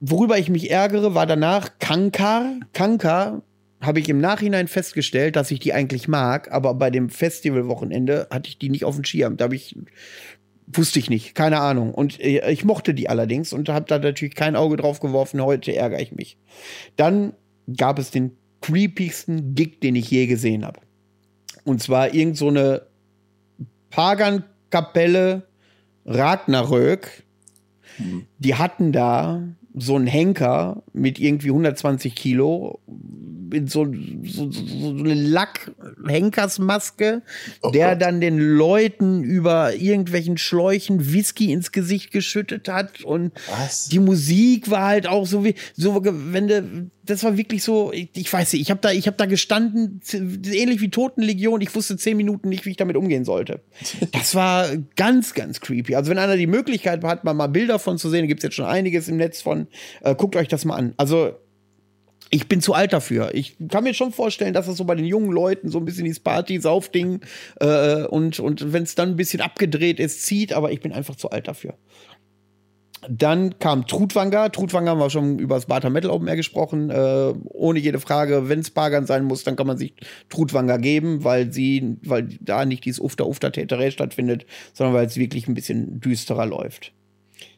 worüber 0.00 0.38
ich 0.38 0.48
mich 0.48 0.70
ärgere, 0.70 1.14
war 1.14 1.26
danach 1.26 1.78
Kankar. 1.78 2.56
Kankar 2.72 3.42
habe 3.80 4.00
ich 4.00 4.08
im 4.08 4.20
Nachhinein 4.20 4.68
festgestellt, 4.68 5.36
dass 5.36 5.50
ich 5.50 5.58
die 5.58 5.72
eigentlich 5.72 6.06
mag, 6.06 6.52
aber 6.52 6.74
bei 6.74 6.90
dem 6.90 7.08
Festivalwochenende 7.08 8.28
hatte 8.30 8.48
ich 8.48 8.58
die 8.58 8.68
nicht 8.68 8.84
auf 8.84 8.94
dem 8.94 9.04
Schirm. 9.04 9.36
Da 9.36 9.44
habe 9.44 9.56
ich 9.56 9.74
Wusste 10.72 10.98
ich 10.98 11.10
nicht, 11.10 11.34
keine 11.34 11.60
Ahnung. 11.60 11.92
Und 11.92 12.20
äh, 12.20 12.50
ich 12.50 12.64
mochte 12.64 12.94
die 12.94 13.08
allerdings 13.08 13.52
und 13.52 13.68
habe 13.68 13.86
da 13.86 13.98
natürlich 13.98 14.34
kein 14.34 14.56
Auge 14.56 14.76
drauf 14.76 15.00
geworfen. 15.00 15.42
Heute 15.42 15.74
ärgere 15.74 16.00
ich 16.00 16.12
mich. 16.12 16.38
Dann 16.96 17.34
gab 17.76 17.98
es 17.98 18.10
den 18.10 18.36
creepigsten 18.60 19.54
Gig, 19.54 19.80
den 19.80 19.96
ich 19.96 20.10
je 20.10 20.26
gesehen 20.26 20.64
habe. 20.64 20.80
Und 21.64 21.82
zwar 21.82 22.14
irgend 22.14 22.36
so 22.36 22.48
eine 22.48 22.82
Pagan-Kapelle 23.90 25.46
Ragnarök. 26.04 27.24
Hm. 27.96 28.26
Die 28.38 28.54
hatten 28.54 28.92
da 28.92 29.42
so 29.74 29.96
einen 29.96 30.06
Henker 30.06 30.82
mit 30.92 31.18
irgendwie 31.18 31.48
120 31.48 32.14
Kilo 32.14 32.80
mit 33.50 33.70
so, 33.70 33.86
so, 34.24 34.50
so 34.50 34.88
eine 34.90 35.14
Lack-Henkersmaske, 35.14 37.22
oh 37.62 37.70
der 37.70 37.90
Gott. 37.90 38.02
dann 38.02 38.20
den 38.20 38.38
Leuten 38.38 39.22
über 39.24 39.74
irgendwelchen 39.74 40.36
Schläuchen 40.38 41.12
Whisky 41.12 41.52
ins 41.52 41.72
Gesicht 41.72 42.12
geschüttet 42.12 42.68
hat. 42.68 43.02
Und 43.02 43.32
Was? 43.50 43.88
die 43.88 43.98
Musik 43.98 44.70
war 44.70 44.86
halt 44.86 45.08
auch 45.08 45.26
so 45.26 45.44
wie, 45.44 45.56
so, 45.76 46.00
wenn 46.04 46.48
du, 46.48 46.90
das 47.04 47.24
war 47.24 47.36
wirklich 47.36 47.62
so, 47.64 47.92
ich, 47.92 48.08
ich 48.14 48.32
weiß 48.32 48.52
nicht, 48.52 48.62
ich 48.62 48.70
habe 48.70 48.80
da, 48.80 48.92
ich 48.92 49.06
habe 49.06 49.16
da 49.16 49.26
gestanden, 49.26 50.00
ähnlich 50.12 50.80
wie 50.80 50.90
Totenlegion, 50.90 51.60
ich 51.60 51.74
wusste 51.74 51.96
zehn 51.96 52.16
Minuten 52.16 52.48
nicht, 52.48 52.64
wie 52.66 52.70
ich 52.70 52.76
damit 52.76 52.96
umgehen 52.96 53.24
sollte. 53.24 53.60
Das 54.12 54.34
war 54.34 54.68
ganz, 54.96 55.34
ganz 55.34 55.60
creepy. 55.60 55.94
Also 55.94 56.10
wenn 56.10 56.18
einer 56.18 56.36
die 56.36 56.46
Möglichkeit 56.46 57.02
hat, 57.04 57.24
mal, 57.24 57.34
mal 57.34 57.46
Bilder 57.46 57.78
von 57.78 57.96
zu 57.96 58.10
sehen, 58.10 58.28
gibt 58.28 58.40
es 58.40 58.44
jetzt 58.44 58.54
schon 58.54 58.66
einiges 58.66 59.08
im 59.08 59.16
Netz 59.16 59.40
von, 59.40 59.59
äh, 60.02 60.14
guckt 60.14 60.36
euch 60.36 60.48
das 60.48 60.64
mal 60.64 60.76
an. 60.76 60.94
Also 60.96 61.34
ich 62.30 62.48
bin 62.48 62.60
zu 62.60 62.74
alt 62.74 62.92
dafür. 62.92 63.34
Ich 63.34 63.56
kann 63.68 63.84
mir 63.84 63.94
schon 63.94 64.12
vorstellen, 64.12 64.54
dass 64.54 64.66
das 64.66 64.76
so 64.76 64.84
bei 64.84 64.94
den 64.94 65.04
jungen 65.04 65.32
Leuten 65.32 65.68
so 65.68 65.78
ein 65.78 65.84
bisschen 65.84 66.04
dieses 66.04 66.20
Party-Saufding 66.20 67.20
äh, 67.60 68.04
und, 68.04 68.38
und 68.38 68.72
wenn 68.72 68.84
es 68.84 68.94
dann 68.94 69.10
ein 69.10 69.16
bisschen 69.16 69.40
abgedreht 69.40 69.98
ist, 69.98 70.24
zieht, 70.24 70.52
aber 70.52 70.70
ich 70.70 70.80
bin 70.80 70.92
einfach 70.92 71.16
zu 71.16 71.30
alt 71.30 71.48
dafür. 71.48 71.74
Dann 73.08 73.58
kam 73.58 73.86
Trutwanger. 73.86 74.52
Trutwanger 74.52 74.90
haben 74.90 74.98
wir 75.00 75.10
schon 75.10 75.38
über 75.38 75.54
das 75.54 75.66
Barter 75.66 75.88
Metal 75.88 76.10
Open 76.10 76.28
Air 76.28 76.36
gesprochen. 76.36 76.90
Äh, 76.90 77.32
ohne 77.44 77.78
jede 77.78 77.98
Frage, 77.98 78.48
wenn 78.48 78.60
es 78.60 78.70
Pagan 78.70 79.06
sein 79.06 79.24
muss, 79.24 79.42
dann 79.42 79.56
kann 79.56 79.66
man 79.66 79.78
sich 79.78 79.94
Trutwanger 80.28 80.78
geben, 80.78 81.24
weil 81.24 81.50
sie, 81.50 81.96
weil 82.04 82.28
da 82.40 82.66
nicht 82.66 82.84
dieses 82.84 83.00
Ufter 83.00 83.26
Ufter 83.26 83.52
Täterä 83.52 83.90
stattfindet, 83.90 84.44
sondern 84.74 84.94
weil 84.94 85.06
es 85.06 85.16
wirklich 85.16 85.48
ein 85.48 85.54
bisschen 85.54 86.00
düsterer 86.00 86.46
läuft. 86.46 86.92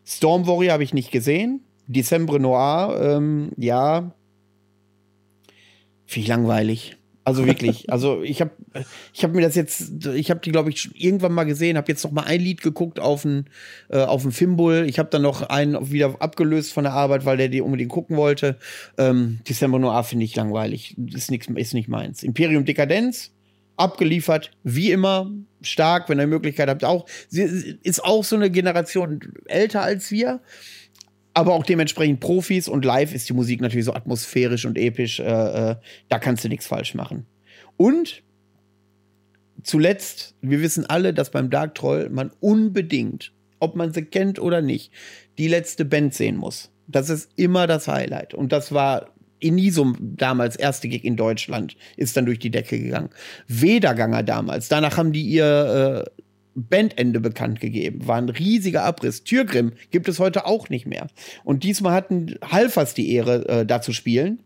Storm 0.04 0.46
Warrior 0.46 0.74
habe 0.74 0.84
ich 0.84 0.94
nicht 0.94 1.10
gesehen. 1.10 1.64
December 1.86 2.38
Noir, 2.38 2.98
ähm, 3.00 3.50
ja, 3.56 4.12
Finde 6.12 6.24
ich 6.24 6.28
langweilig. 6.28 6.96
Also 7.24 7.46
wirklich. 7.46 7.86
Also 7.92 8.22
ich 8.22 8.42
habe 8.42 8.50
ich 9.14 9.24
hab 9.24 9.32
mir 9.32 9.40
das 9.40 9.54
jetzt, 9.54 10.06
ich 10.14 10.30
habe 10.30 10.40
die, 10.40 10.52
glaube 10.52 10.68
ich, 10.68 10.90
irgendwann 10.94 11.32
mal 11.32 11.44
gesehen, 11.44 11.78
habe 11.78 11.90
jetzt 11.90 12.04
noch 12.04 12.10
mal 12.10 12.24
ein 12.24 12.40
Lied 12.40 12.60
geguckt 12.60 13.00
auf 13.00 13.24
ein 13.24 13.46
äh, 13.88 13.98
auf 13.98 14.22
dem 14.22 14.32
Fimbul. 14.32 14.84
Ich 14.86 14.98
habe 14.98 15.08
dann 15.08 15.22
noch 15.22 15.42
einen 15.42 15.90
wieder 15.90 16.16
abgelöst 16.20 16.74
von 16.74 16.84
der 16.84 16.92
Arbeit, 16.92 17.24
weil 17.24 17.38
der 17.38 17.48
die 17.48 17.62
unbedingt 17.62 17.90
gucken 17.90 18.18
wollte. 18.18 18.58
Ähm, 18.98 19.40
December 19.48 19.78
Noir 19.78 20.04
finde 20.04 20.26
ich 20.26 20.36
langweilig. 20.36 20.96
Ist, 21.14 21.30
nix, 21.30 21.46
ist 21.46 21.72
nicht 21.72 21.88
meins. 21.88 22.22
Imperium 22.22 22.66
Dekadenz, 22.66 23.30
abgeliefert, 23.76 24.50
wie 24.64 24.90
immer, 24.90 25.30
stark, 25.62 26.10
wenn 26.10 26.20
ihr 26.20 26.26
Möglichkeit 26.26 26.68
habt. 26.68 26.84
Auch, 26.84 27.06
sie 27.28 27.78
ist 27.82 28.04
auch 28.04 28.22
so 28.22 28.36
eine 28.36 28.50
Generation 28.50 29.20
älter 29.46 29.80
als 29.80 30.10
wir 30.10 30.40
aber 31.34 31.54
auch 31.54 31.64
dementsprechend 31.64 32.20
Profis 32.20 32.68
und 32.68 32.84
live 32.84 33.14
ist 33.14 33.28
die 33.28 33.32
Musik 33.32 33.60
natürlich 33.60 33.86
so 33.86 33.94
atmosphärisch 33.94 34.64
und 34.66 34.76
episch. 34.76 35.20
Äh, 35.20 35.70
äh, 35.70 35.76
da 36.08 36.18
kannst 36.18 36.44
du 36.44 36.48
nichts 36.48 36.66
falsch 36.66 36.94
machen. 36.94 37.26
Und 37.76 38.22
zuletzt, 39.62 40.34
wir 40.40 40.60
wissen 40.60 40.86
alle, 40.86 41.14
dass 41.14 41.30
beim 41.30 41.50
Dark 41.50 41.74
Troll 41.74 42.10
man 42.10 42.30
unbedingt, 42.40 43.32
ob 43.60 43.76
man 43.76 43.92
sie 43.92 44.02
kennt 44.02 44.38
oder 44.38 44.60
nicht, 44.60 44.92
die 45.38 45.48
letzte 45.48 45.84
Band 45.84 46.14
sehen 46.14 46.36
muss. 46.36 46.70
Das 46.86 47.08
ist 47.08 47.30
immer 47.36 47.66
das 47.66 47.88
Highlight. 47.88 48.34
Und 48.34 48.52
das 48.52 48.72
war 48.72 49.12
Inisum 49.42 49.96
damals 50.00 50.56
erste 50.56 50.88
Gig 50.88 51.04
in 51.04 51.16
Deutschland, 51.16 51.76
ist 51.96 52.16
dann 52.16 52.26
durch 52.26 52.38
die 52.38 52.50
Decke 52.50 52.78
gegangen. 52.78 53.10
Wederganger 53.48 54.22
damals, 54.22 54.68
danach 54.68 54.96
haben 54.96 55.12
die 55.12 55.24
ihr 55.24 56.06
äh, 56.06 56.21
Bandende 56.54 57.20
bekannt 57.20 57.60
gegeben. 57.60 58.06
War 58.06 58.16
ein 58.16 58.28
riesiger 58.28 58.84
Abriss. 58.84 59.24
Türgrim 59.24 59.72
gibt 59.90 60.08
es 60.08 60.18
heute 60.18 60.46
auch 60.46 60.68
nicht 60.68 60.86
mehr. 60.86 61.06
Und 61.44 61.64
diesmal 61.64 61.94
hatten 61.94 62.36
Halfers 62.42 62.94
die 62.94 63.12
Ehre, 63.12 63.48
äh, 63.48 63.66
da 63.66 63.80
zu 63.80 63.92
spielen. 63.92 64.40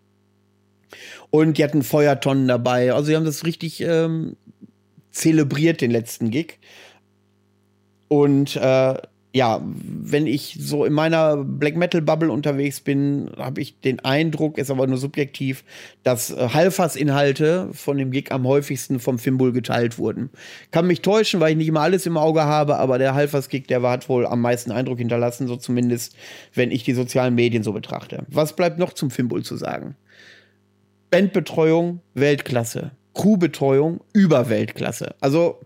Und 1.30 1.58
die 1.58 1.64
hatten 1.64 1.82
Feuertonnen 1.82 2.46
dabei. 2.46 2.92
Also, 2.92 3.06
sie 3.06 3.16
haben 3.16 3.24
das 3.24 3.44
richtig 3.44 3.80
ähm, 3.80 4.36
zelebriert, 5.10 5.80
den 5.80 5.90
letzten 5.90 6.30
Gig. 6.30 6.58
Und 8.08 8.54
äh, 8.56 8.94
ja, 9.36 9.60
wenn 9.62 10.26
ich 10.26 10.56
so 10.58 10.86
in 10.86 10.94
meiner 10.94 11.36
Black 11.36 11.76
Metal 11.76 12.00
Bubble 12.00 12.32
unterwegs 12.32 12.80
bin, 12.80 13.30
habe 13.36 13.60
ich 13.60 13.78
den 13.82 14.00
Eindruck, 14.00 14.56
ist 14.56 14.70
aber 14.70 14.86
nur 14.86 14.96
subjektiv, 14.96 15.62
dass 16.02 16.30
äh, 16.30 16.48
Halfas-Inhalte 16.54 17.68
von 17.72 17.98
dem 17.98 18.12
Gig 18.12 18.32
am 18.32 18.46
häufigsten 18.46 18.98
vom 18.98 19.18
Fimbul 19.18 19.52
geteilt 19.52 19.98
wurden. 19.98 20.30
Kann 20.70 20.86
mich 20.86 21.02
täuschen, 21.02 21.38
weil 21.38 21.50
ich 21.50 21.58
nicht 21.58 21.68
immer 21.68 21.82
alles 21.82 22.06
im 22.06 22.16
Auge 22.16 22.44
habe, 22.44 22.78
aber 22.78 22.96
der 22.96 23.12
Halfas-Gig, 23.12 23.66
der 23.66 23.82
hat 23.82 24.08
wohl 24.08 24.24
am 24.24 24.40
meisten 24.40 24.72
Eindruck 24.72 24.96
hinterlassen, 24.96 25.48
so 25.48 25.56
zumindest, 25.56 26.16
wenn 26.54 26.70
ich 26.70 26.84
die 26.84 26.94
sozialen 26.94 27.34
Medien 27.34 27.62
so 27.62 27.74
betrachte. 27.74 28.24
Was 28.28 28.56
bleibt 28.56 28.78
noch 28.78 28.94
zum 28.94 29.10
Fimbul 29.10 29.42
zu 29.42 29.58
sagen? 29.58 29.96
Bandbetreuung, 31.10 32.00
Weltklasse. 32.14 32.92
Crewbetreuung, 33.12 34.00
Überweltklasse. 34.14 35.14
Also 35.20 35.60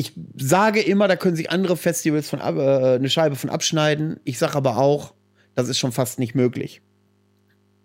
ich 0.00 0.14
sage 0.34 0.80
immer, 0.80 1.08
da 1.08 1.16
können 1.16 1.36
sich 1.36 1.50
andere 1.50 1.76
Festivals 1.76 2.30
von, 2.30 2.40
äh, 2.40 2.42
eine 2.42 3.10
Scheibe 3.10 3.36
von 3.36 3.50
abschneiden. 3.50 4.18
Ich 4.24 4.38
sage 4.38 4.54
aber 4.54 4.78
auch, 4.78 5.12
das 5.54 5.68
ist 5.68 5.78
schon 5.78 5.92
fast 5.92 6.18
nicht 6.18 6.34
möglich. 6.34 6.80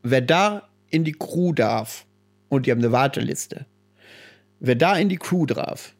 Wer 0.01 0.21
da 0.21 0.69
in 0.89 1.03
die 1.03 1.11
Crew 1.11 1.51
darf, 1.51 2.05
und 2.47 2.65
die 2.65 2.71
haben 2.71 2.79
eine 2.79 2.93
Warteliste, 2.93 3.65
wer 4.61 4.75
da 4.75 4.95
in 4.95 5.09
die 5.09 5.17
Crew 5.17 5.45
darf, 5.45 5.93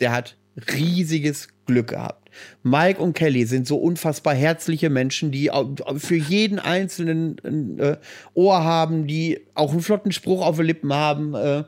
der 0.00 0.10
hat 0.10 0.36
riesiges 0.56 1.46
Glück 1.64 1.90
gehabt. 1.90 2.28
Mike 2.64 3.00
und 3.00 3.12
Kelly 3.12 3.46
sind 3.46 3.68
so 3.68 3.76
unfassbar 3.76 4.34
herzliche 4.34 4.90
Menschen, 4.90 5.30
die 5.30 5.48
für 5.98 6.16
jeden 6.16 6.58
einzelnen 6.58 7.36
ein 7.44 7.78
äh, 7.78 7.98
Ohr 8.34 8.64
haben, 8.64 9.06
die 9.06 9.46
auch 9.54 9.70
einen 9.70 9.82
flotten 9.82 10.10
Spruch 10.10 10.44
auf 10.44 10.56
den 10.56 10.66
Lippen 10.66 10.92
haben, 10.92 11.34
äh, 11.34 11.62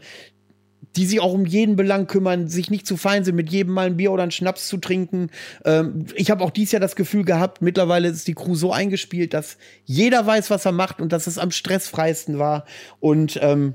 die 0.97 1.07
sich 1.07 1.21
auch 1.21 1.33
um 1.33 1.47
jeden 1.47 1.77
Belang 1.77 2.07
kümmern, 2.07 2.49
sich 2.49 2.71
nicht 2.71 2.87
zu 2.87 2.97
fein 2.97 3.25
sind, 3.25 3.35
mit 3.35 3.51
jedem 3.51 3.73
mal 3.73 3.87
ein 3.87 3.97
Bier 3.97 4.13
oder 4.13 4.23
einen 4.23 4.33
Schnaps 4.33 4.69
zu 4.69 4.77
trinken. 4.77 5.31
Ähm, 5.65 6.07
ich 6.15 6.31
habe 6.31 6.45
auch 6.45 6.51
dieses 6.51 6.73
Jahr 6.73 6.81
das 6.81 6.97
Gefühl 6.97 7.25
gehabt, 7.25 7.63
mittlerweile 7.63 8.09
ist 8.09 8.29
die 8.29 8.35
Crew 8.35 8.55
so 8.55 8.73
eingespielt, 8.73 9.35
dass 9.35 9.57
jeder 9.85 10.25
weiß, 10.27 10.51
was 10.51 10.65
er 10.65 10.73
macht 10.73 11.01
und 11.01 11.13
dass 11.13 11.27
es 11.27 11.39
am 11.39 11.51
stressfreisten 11.51 12.39
war. 12.39 12.65
Und 13.01 13.39
ähm, 13.43 13.75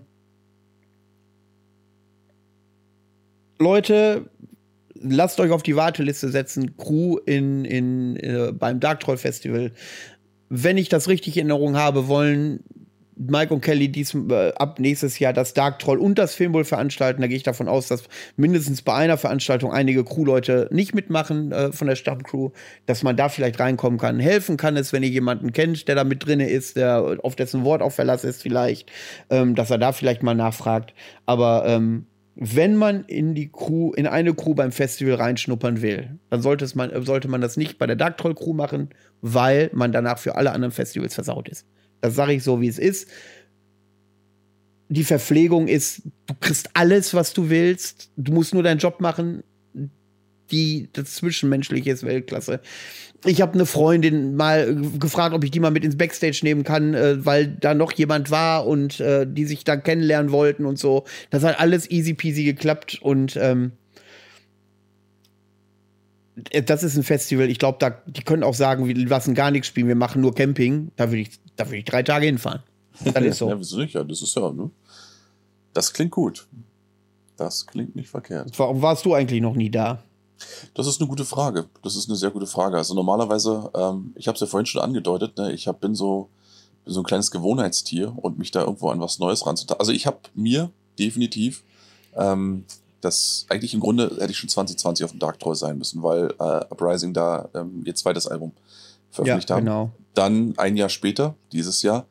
Leute, 3.60 4.30
lasst 5.02 5.40
euch 5.40 5.52
auf 5.52 5.64
die 5.64 5.76
Warteliste 5.76 6.30
setzen, 6.30 6.78
Crew 6.78 7.18
in, 7.26 7.66
in, 7.66 8.16
äh, 8.18 8.54
beim 8.54 8.80
Dark 8.80 9.02
Troll 9.02 9.18
Festival. 9.18 9.72
Wenn 10.50 10.78
ich 10.78 10.90
das 10.90 11.08
richtig 11.08 11.38
in 11.38 11.50
Erinnerung 11.50 11.76
habe, 11.78 12.08
wollen 12.08 12.64
Mike 13.20 13.54
und 13.54 13.62
Kelly 13.62 13.90
dies, 13.90 14.16
äh, 14.16 14.54
ab 14.56 14.80
nächstes 14.80 15.20
Jahr 15.20 15.34
das 15.34 15.54
Dark 15.54 15.80
Troll 15.80 15.98
und 15.98 16.18
das 16.18 16.36
Filmbull 16.36 16.64
veranstalten. 16.64 17.22
Da 17.22 17.28
gehe 17.28 17.36
ich 17.36 17.44
davon 17.44 17.68
aus, 17.68 17.88
dass 17.88 18.04
mindestens 18.38 18.82
bei 18.82 18.94
einer 18.94 19.18
Veranstaltung 19.18 19.74
einige 19.74 20.06
Crewleute 20.06 20.70
nicht 20.72 20.96
mitmachen 20.96 21.52
äh, 21.52 21.72
von 21.74 21.88
der 21.88 21.96
Stammcrew, 21.96 22.52
dass 22.86 23.04
man 23.04 23.18
da 23.18 23.28
vielleicht 23.28 23.60
reinkommen 23.60 24.00
kann. 24.00 24.20
Helfen 24.20 24.56
kann 24.56 24.78
es, 24.78 24.94
wenn 24.94 25.04
ihr 25.04 25.10
jemanden 25.10 25.52
kennt, 25.52 25.88
der 25.90 25.96
da 25.96 26.06
mit 26.06 26.26
drin 26.26 26.40
ist, 26.40 26.78
der 26.78 27.18
auf 27.22 27.36
dessen 27.36 27.66
Wort 27.66 27.82
auch 27.82 27.91
Verlass 27.91 28.24
ist 28.24 28.41
vielleicht, 28.41 28.90
ähm, 29.30 29.54
dass 29.54 29.70
er 29.70 29.78
da 29.78 29.91
vielleicht 29.91 30.24
mal 30.24 30.36
nachfragt. 30.36 30.94
Aber 31.26 31.66
ähm, 31.68 32.06
wenn 32.36 32.78
man 32.78 33.04
in 33.04 33.36
die 33.36 33.52
Crew, 33.52 33.91
in 33.91 34.08
eine 34.08 34.34
Crew 34.34 34.54
beim 34.54 34.72
Festival 34.72 35.16
reinschnuppern 35.16 35.82
will, 35.82 36.20
dann 36.30 36.41
sollte, 36.41 36.64
es 36.64 36.74
man, 36.74 37.06
sollte 37.06 37.28
man 37.28 37.41
das 37.41 37.58
nicht 37.58 37.78
bei 37.78 37.86
der 37.86 37.98
Dark 37.98 38.18
Troll 38.18 38.34
Crew 38.34 38.54
machen, 38.54 38.91
weil 39.22 39.70
man 39.74 39.91
danach 39.91 40.20
für 40.20 40.36
alle 40.36 40.54
anderen 40.54 40.72
Festivals 40.72 41.16
versaut 41.16 41.50
ist. 41.50 41.66
Das 42.02 42.16
sage 42.16 42.34
ich 42.34 42.44
so, 42.44 42.62
wie 42.62 42.68
es 42.68 42.80
ist. 42.80 43.10
Die 44.90 45.04
Verpflegung 45.04 45.68
ist, 45.68 46.02
du 46.26 46.34
kriegst 46.40 46.70
alles, 46.74 47.14
was 47.14 47.34
du 47.34 47.50
willst. 47.50 48.10
Du 48.18 48.34
musst 48.34 48.54
nur 48.54 48.64
deinen 48.64 48.80
Job 48.80 49.02
machen. 49.02 49.44
Die, 50.52 50.90
das 50.94 51.16
Zwischenmenschliche 51.16 51.92
ist 51.92 52.04
Weltklasse. 52.04 52.60
Ich 53.26 53.42
habe 53.42 53.54
eine 53.54 53.66
Freundin 53.66 54.36
mal 54.36 54.76
gefragt, 54.98 55.36
ob 55.36 55.44
ich 55.44 55.52
die 55.52 55.60
mal 55.60 55.72
mit 55.72 55.84
ins 55.84 55.98
Backstage 55.98 56.40
nehmen 56.42 56.64
kann, 56.64 56.94
äh, 56.94 57.24
weil 57.24 57.48
da 57.48 57.74
noch 57.74 57.92
jemand 57.92 58.32
war 58.32 58.66
und 58.66 59.00
äh, 59.00 59.28
die 59.30 59.46
sich 59.46 59.64
da 59.64 59.76
kennenlernen 59.76 60.32
wollten 60.32 60.66
und 60.66 60.80
so. 60.80 61.04
Das 61.30 61.44
hat 61.44 61.60
alles 61.60 61.92
easy 61.92 62.14
peasy 62.14 62.46
geklappt 62.46 62.98
und 63.02 63.38
ähm, 63.40 63.74
das 66.66 66.84
ist 66.84 66.96
ein 66.96 67.04
Festival. 67.04 67.50
Ich 67.50 67.60
glaube, 67.60 67.78
da 67.80 68.02
die 68.08 68.24
können 68.24 68.44
auch 68.44 68.54
sagen, 68.54 68.88
wir 68.88 68.96
lassen 68.96 69.34
gar 69.34 69.52
nichts 69.52 69.68
spielen, 69.68 69.88
wir 69.88 69.96
machen 69.96 70.22
nur 70.22 70.34
Camping. 70.34 70.92
Da 70.96 71.10
würde 71.10 71.22
ich 71.22 71.32
da 71.60 71.68
würde 71.68 71.77
ich 71.77 71.86
drei 71.86 72.03
Tage 72.03 72.26
hinfahren. 72.26 72.64
Das 73.03 73.23
ist 73.23 73.38
so. 73.40 73.49
ja, 73.49 73.60
wieso 73.60 73.77
nicht? 73.77 73.94
Ja, 73.94 74.03
das 74.03 74.22
ist 74.22 74.36
ja, 74.36 74.52
ne? 74.52 74.69
Das 75.73 75.91
klingt 75.91 76.11
gut. 76.11 76.48
Das 77.38 77.65
klingt 77.65 77.95
nicht 77.95 78.10
verkehrt. 78.10 78.57
Warum 78.57 78.81
warst 78.81 79.06
du 79.06 79.14
eigentlich 79.14 79.41
noch 79.41 79.56
nie 79.56 79.69
da? 79.69 80.02
Das 80.73 80.88
ist 80.88 81.02
eine 81.02 81.10
gute 81.10 81.26
Frage. 81.26 81.65
Das 81.84 81.95
ist 81.95 82.10
eine 82.10 82.18
sehr 82.18 82.31
gute 82.31 82.48
Frage. 82.48 82.77
Also 82.77 82.94
normalerweise, 82.94 83.69
ähm, 83.76 84.14
ich 84.15 84.27
habe 84.27 84.36
es 84.36 84.41
ja 84.41 84.48
vorhin 84.48 84.65
schon 84.65 84.81
angedeutet, 84.81 85.38
ne, 85.38 85.52
ich 85.52 85.68
hab, 85.68 85.81
bin 85.81 85.95
so 85.95 86.30
bin 86.86 86.94
so 86.94 87.02
ein 87.02 87.06
kleines 87.06 87.30
Gewohnheitstier 87.30 88.14
und 88.15 88.40
mich 88.40 88.52
da 88.52 88.61
irgendwo 88.61 88.90
an 88.90 89.02
was 89.02 89.19
Neues 89.19 89.45
ranzutasten. 89.45 89.80
Also 89.80 89.91
ich 89.91 90.07
habe 90.07 90.19
mir 90.34 90.72
definitiv 90.98 91.64
ähm, 92.15 92.64
das 93.02 93.45
eigentlich 93.49 93.73
im 93.73 93.80
Grunde 93.80 94.15
hätte 94.19 94.31
ich 94.31 94.38
schon 94.38 94.49
2020 94.49 95.03
auf 95.03 95.11
dem 95.11 95.19
Dark 95.19 95.40
Troll 95.40 95.56
sein 95.56 95.77
müssen, 95.77 96.03
weil 96.03 96.34
äh, 96.40 96.65
Uprising 96.69 97.14
da 97.14 97.49
ähm, 97.53 97.84
ihr 97.86 97.95
zweites 97.95 98.27
Album 98.27 98.53
veröffentlicht 99.11 99.49
ja, 99.49 99.56
haben. 99.57 99.65
Genau. 99.65 99.91
Dann 100.14 100.53
ein 100.57 100.77
Jahr 100.77 100.90
später, 100.90 101.36
dieses 101.52 101.81
Jahr, 101.81 102.06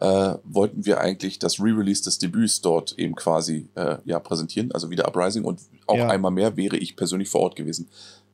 äh, 0.00 0.36
wollten 0.42 0.84
wir 0.84 1.00
eigentlich 1.00 1.38
das 1.38 1.60
Re-Release 1.60 2.02
des 2.02 2.18
Debüts 2.18 2.60
dort 2.60 2.98
eben 2.98 3.14
quasi 3.14 3.68
äh, 3.76 3.98
ja, 4.04 4.18
präsentieren, 4.18 4.72
also 4.72 4.90
wieder 4.90 5.06
Uprising 5.06 5.44
und 5.44 5.60
auch 5.86 5.96
ja. 5.96 6.08
einmal 6.08 6.32
mehr 6.32 6.56
wäre 6.56 6.76
ich 6.76 6.96
persönlich 6.96 7.28
vor 7.28 7.42
Ort 7.42 7.54
gewesen. 7.54 7.88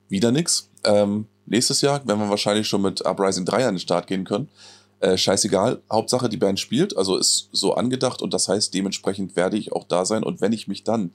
Wieder 0.09 0.33
nix. 0.33 0.71
Ähm, 0.85 1.27
nächstes 1.45 1.83
Jahr 1.83 2.07
werden 2.07 2.21
wir 2.21 2.31
wahrscheinlich 2.31 2.67
schon 2.67 2.81
mit 2.81 3.05
Uprising 3.05 3.45
3 3.45 3.67
an 3.67 3.75
den 3.75 3.81
Start 3.81 4.07
gehen 4.07 4.25
können. 4.25 4.49
Äh, 5.01 5.19
scheißegal, 5.19 5.83
Hauptsache 5.93 6.31
die 6.31 6.39
Band 6.39 6.59
spielt, 6.59 6.97
also 6.97 7.19
ist 7.19 7.51
so 7.53 7.75
angedacht 7.75 8.23
und 8.23 8.33
das 8.33 8.49
heißt, 8.49 8.73
dementsprechend 8.73 9.37
werde 9.37 9.59
ich 9.59 9.73
auch 9.73 9.85
da 9.85 10.07
sein 10.07 10.25
und 10.25 10.41
wenn 10.41 10.53
ich 10.53 10.69
mich 10.69 10.85
dann 10.85 11.13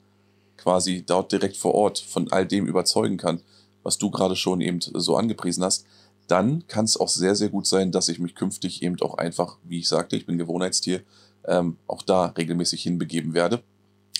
quasi 0.57 1.03
dort 1.05 1.31
direkt 1.31 1.57
vor 1.57 1.73
Ort 1.73 1.99
von 1.99 2.31
all 2.31 2.45
dem 2.45 2.67
überzeugen 2.67 3.17
kann, 3.17 3.41
was 3.81 3.97
du 3.97 4.09
gerade 4.11 4.35
schon 4.35 4.61
eben 4.61 4.79
so 4.79 5.17
angepriesen 5.17 5.63
hast, 5.63 5.85
dann 6.27 6.65
kann 6.67 6.85
es 6.85 6.97
auch 6.97 7.09
sehr, 7.09 7.35
sehr 7.35 7.49
gut 7.49 7.67
sein, 7.67 7.91
dass 7.91 8.09
ich 8.09 8.19
mich 8.19 8.35
künftig 8.35 8.81
eben 8.81 8.99
auch 9.01 9.15
einfach, 9.15 9.57
wie 9.63 9.79
ich 9.79 9.87
sagte, 9.87 10.15
ich 10.15 10.25
bin 10.25 10.37
Gewohnheitstier, 10.37 11.01
ähm, 11.45 11.77
auch 11.87 12.01
da 12.01 12.27
regelmäßig 12.27 12.83
hinbegeben 12.83 13.33
werde. 13.33 13.61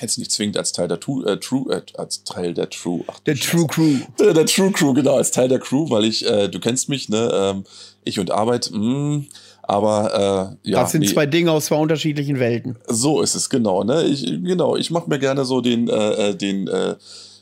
Jetzt 0.02 0.18
nicht 0.18 0.32
zwingend 0.32 0.58
als 0.58 0.74
Teil 0.74 0.88
der 0.88 1.00
True, 1.00 1.26
äh, 1.26 1.40
True 1.40 1.74
äh, 1.74 1.82
als 1.98 2.24
Teil 2.24 2.54
der 2.54 2.70
True, 2.70 3.04
ach, 3.08 3.20
der 3.20 3.36
True 3.36 3.68
Crew, 3.68 4.00
der, 4.20 4.34
der, 4.34 4.46
True 4.46 4.72
Crew, 4.72 4.94
genau, 4.94 5.16
als 5.16 5.32
Teil 5.32 5.48
der 5.48 5.60
Crew, 5.60 5.90
weil 5.90 6.04
ich, 6.04 6.26
äh, 6.26 6.50
du 6.50 6.60
kennst 6.60 6.90
mich, 6.90 7.10
ne, 7.10 7.32
ähm, 7.34 7.64
ich 8.04 8.20
und 8.20 8.32
Arbeit, 8.32 8.72
mh, 8.74 8.80
mm, 8.80 9.28
aber 9.62 10.58
äh, 10.64 10.70
ja. 10.72 10.82
Das 10.82 10.92
sind 10.92 11.08
zwei 11.08 11.26
Dinge 11.26 11.52
aus 11.52 11.66
zwei 11.66 11.78
unterschiedlichen 11.78 12.40
Welten. 12.40 12.76
So 12.88 13.22
ist 13.22 13.36
es 13.36 13.50
genau, 13.50 13.84
ne? 13.84 14.04
Ich, 14.04 14.26
genau, 14.26 14.76
ich 14.76 14.92
mache 14.92 15.10
mir 15.10 15.20
gerne 15.20 15.46
so 15.46 15.62
den, 15.62 15.88
äh, 15.88 16.30
äh 16.30 16.36
den 16.36 16.68
äh, 16.68 16.96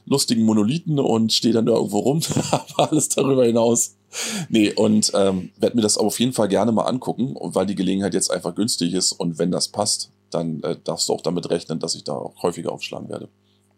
lustigen 0.06 0.44
Monolithen 0.44 1.00
und 1.00 1.34
stehe 1.34 1.54
dann 1.54 1.66
da 1.66 1.74
irgendwo 1.74 2.00
rum, 2.00 2.22
aber 2.52 2.92
alles 2.92 3.10
darüber 3.10 3.46
hinaus. 3.46 3.96
Nee, 4.50 4.74
und 4.74 5.12
ähm, 5.16 5.52
werde 5.58 5.76
mir 5.76 5.82
das 5.82 5.98
auf 5.98 6.20
jeden 6.20 6.34
Fall 6.34 6.48
gerne 6.48 6.72
mal 6.72 6.84
angucken, 6.84 7.36
weil 7.40 7.66
die 7.66 7.76
Gelegenheit 7.76 8.14
jetzt 8.14 8.30
einfach 8.30 8.56
günstig 8.56 8.94
ist 8.94 9.14
und 9.14 9.40
wenn 9.40 9.52
das 9.52 9.70
passt, 9.70 10.12
dann 10.30 10.62
äh, 10.64 10.76
darfst 10.84 11.10
du 11.10 11.14
auch 11.14 11.22
damit 11.22 11.50
rechnen, 11.50 11.80
dass 11.80 11.96
ich 11.96 12.04
da 12.04 12.14
auch 12.14 12.42
häufiger 12.44 12.72
aufschlagen 12.72 13.10
werde. 13.10 13.30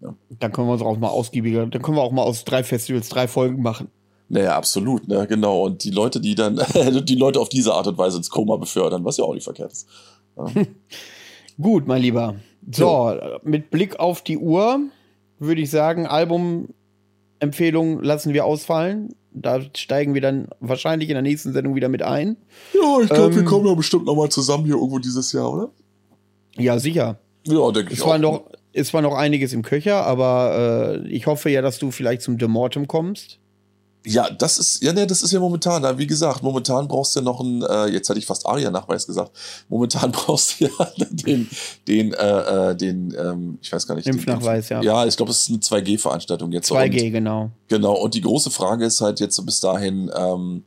Ja. 0.02 0.16
Dann 0.40 0.52
können 0.52 0.68
wir 0.68 0.74
uns 0.74 0.82
auch 0.82 0.98
mal 0.98 1.10
ausgiebiger, 1.10 1.66
dann 1.66 1.82
können 1.82 1.98
wir 1.98 2.02
auch 2.02 2.12
mal 2.12 2.24
aus 2.24 2.44
drei 2.46 2.64
Festivals 2.64 3.10
drei 3.10 3.28
Folgen 3.28 3.62
machen. 3.62 3.90
Naja, 4.30 4.56
absolut, 4.56 5.08
ne, 5.08 5.28
genau. 5.28 5.64
Und 5.64 5.84
die 5.84 5.92
Leute, 5.92 6.20
die 6.20 6.36
dann, 6.36 6.60
die 7.04 7.16
Leute 7.16 7.40
auf 7.40 7.50
diese 7.50 7.74
Art 7.74 7.88
und 7.88 7.98
Weise 7.98 8.18
ins 8.18 8.30
Koma 8.30 8.58
befördern, 8.58 9.06
was 9.06 9.18
ja 9.18 9.26
auch 9.26 9.34
nicht 9.34 9.44
verkehrt 9.44 9.72
ist. 9.72 9.88
Ja. 10.38 10.46
Gut, 11.62 11.88
mein 11.88 12.02
Lieber. 12.02 12.36
So, 12.72 13.12
ja. 13.12 13.40
mit 13.44 13.70
Blick 13.70 14.00
auf 14.00 14.24
die 14.24 14.38
Uhr 14.38 14.80
würde 15.40 15.62
ich 15.62 15.70
sagen, 15.70 16.08
Album-Empfehlung 16.08 18.02
lassen 18.02 18.34
wir 18.34 18.46
ausfallen. 18.46 19.14
Da 19.36 19.62
steigen 19.76 20.14
wir 20.14 20.22
dann 20.22 20.48
wahrscheinlich 20.60 21.10
in 21.10 21.16
der 21.16 21.22
nächsten 21.22 21.54
Sendung 21.54 21.76
wieder 21.76 21.90
mit 21.90 22.04
ein. 22.04 22.38
Ja, 22.74 23.02
ich 23.02 23.10
glaube, 23.10 23.34
ähm, 23.34 23.36
wir 23.36 23.44
kommen 23.44 23.68
ja 23.68 23.74
bestimmt 23.74 24.06
noch 24.06 24.16
mal 24.16 24.30
zusammen 24.30 24.66
hier 24.66 24.76
irgendwo 24.76 25.00
dieses 25.00 25.32
Jahr, 25.32 25.52
oder? 25.52 25.70
Ja, 26.58 26.78
sicher. 26.80 27.18
Ja, 27.46 27.72
denke 27.72 27.94
ich 27.94 28.00
es 28.00 28.04
auch. 28.04 28.10
War 28.10 28.18
noch, 28.20 28.44
es 28.74 28.94
war 28.94 29.02
noch 29.02 29.16
einiges 29.16 29.54
im 29.54 29.64
Köcher, 29.64 30.06
aber 30.06 31.02
äh, 31.04 31.08
ich 31.08 31.28
hoffe 31.28 31.50
ja, 31.50 31.62
dass 31.62 31.80
du 31.80 31.92
vielleicht 31.92 32.22
zum 32.22 32.38
Demortem 32.38 32.88
kommst. 32.88 33.40
Ja, 34.06 34.30
das 34.30 34.58
ist, 34.58 34.84
ja, 34.84 34.92
ne, 34.92 35.08
das 35.08 35.22
ist 35.22 35.32
ja 35.32 35.40
momentan, 35.40 35.98
wie 35.98 36.08
gesagt, 36.08 36.44
momentan 36.44 36.88
brauchst 36.88 37.16
du 37.16 37.22
ja 37.22 37.24
noch 37.24 37.40
einen, 37.40 37.62
äh, 37.62 37.86
jetzt 37.88 38.10
hatte 38.10 38.20
ich 38.20 38.26
fast 38.26 38.46
ARIA-Nachweis 38.46 39.08
gesagt, 39.08 39.32
momentan 39.70 40.12
brauchst 40.12 40.60
du 40.60 40.66
ja 40.66 40.72
den, 41.10 41.50
den, 41.88 42.14
äh, 42.14 42.72
äh, 42.72 42.76
den, 42.76 43.16
ähm, 43.18 43.60
ich 43.62 43.72
weiß 43.72 43.88
gar 43.88 43.96
nicht. 43.96 44.08
Impfnachweis, 44.08 44.68
den, 44.68 44.84
ja. 44.84 45.04
Ja, 45.04 45.06
ich 45.06 45.16
glaube, 45.16 45.32
es 45.32 45.44
ist 45.44 45.50
eine 45.50 45.60
2G-Veranstaltung 45.60 46.52
jetzt. 46.52 46.70
2G, 46.70 47.06
und, 47.06 47.12
genau. 47.14 47.52
Genau, 47.70 47.94
und 47.94 48.14
die 48.14 48.22
große 48.22 48.52
Frage 48.52 48.86
ist 48.86 49.00
halt 49.00 49.22
jetzt 49.22 49.36
so 49.36 49.44
bis 49.44 49.62
dahin, 49.62 50.12
ähm, 50.16 50.64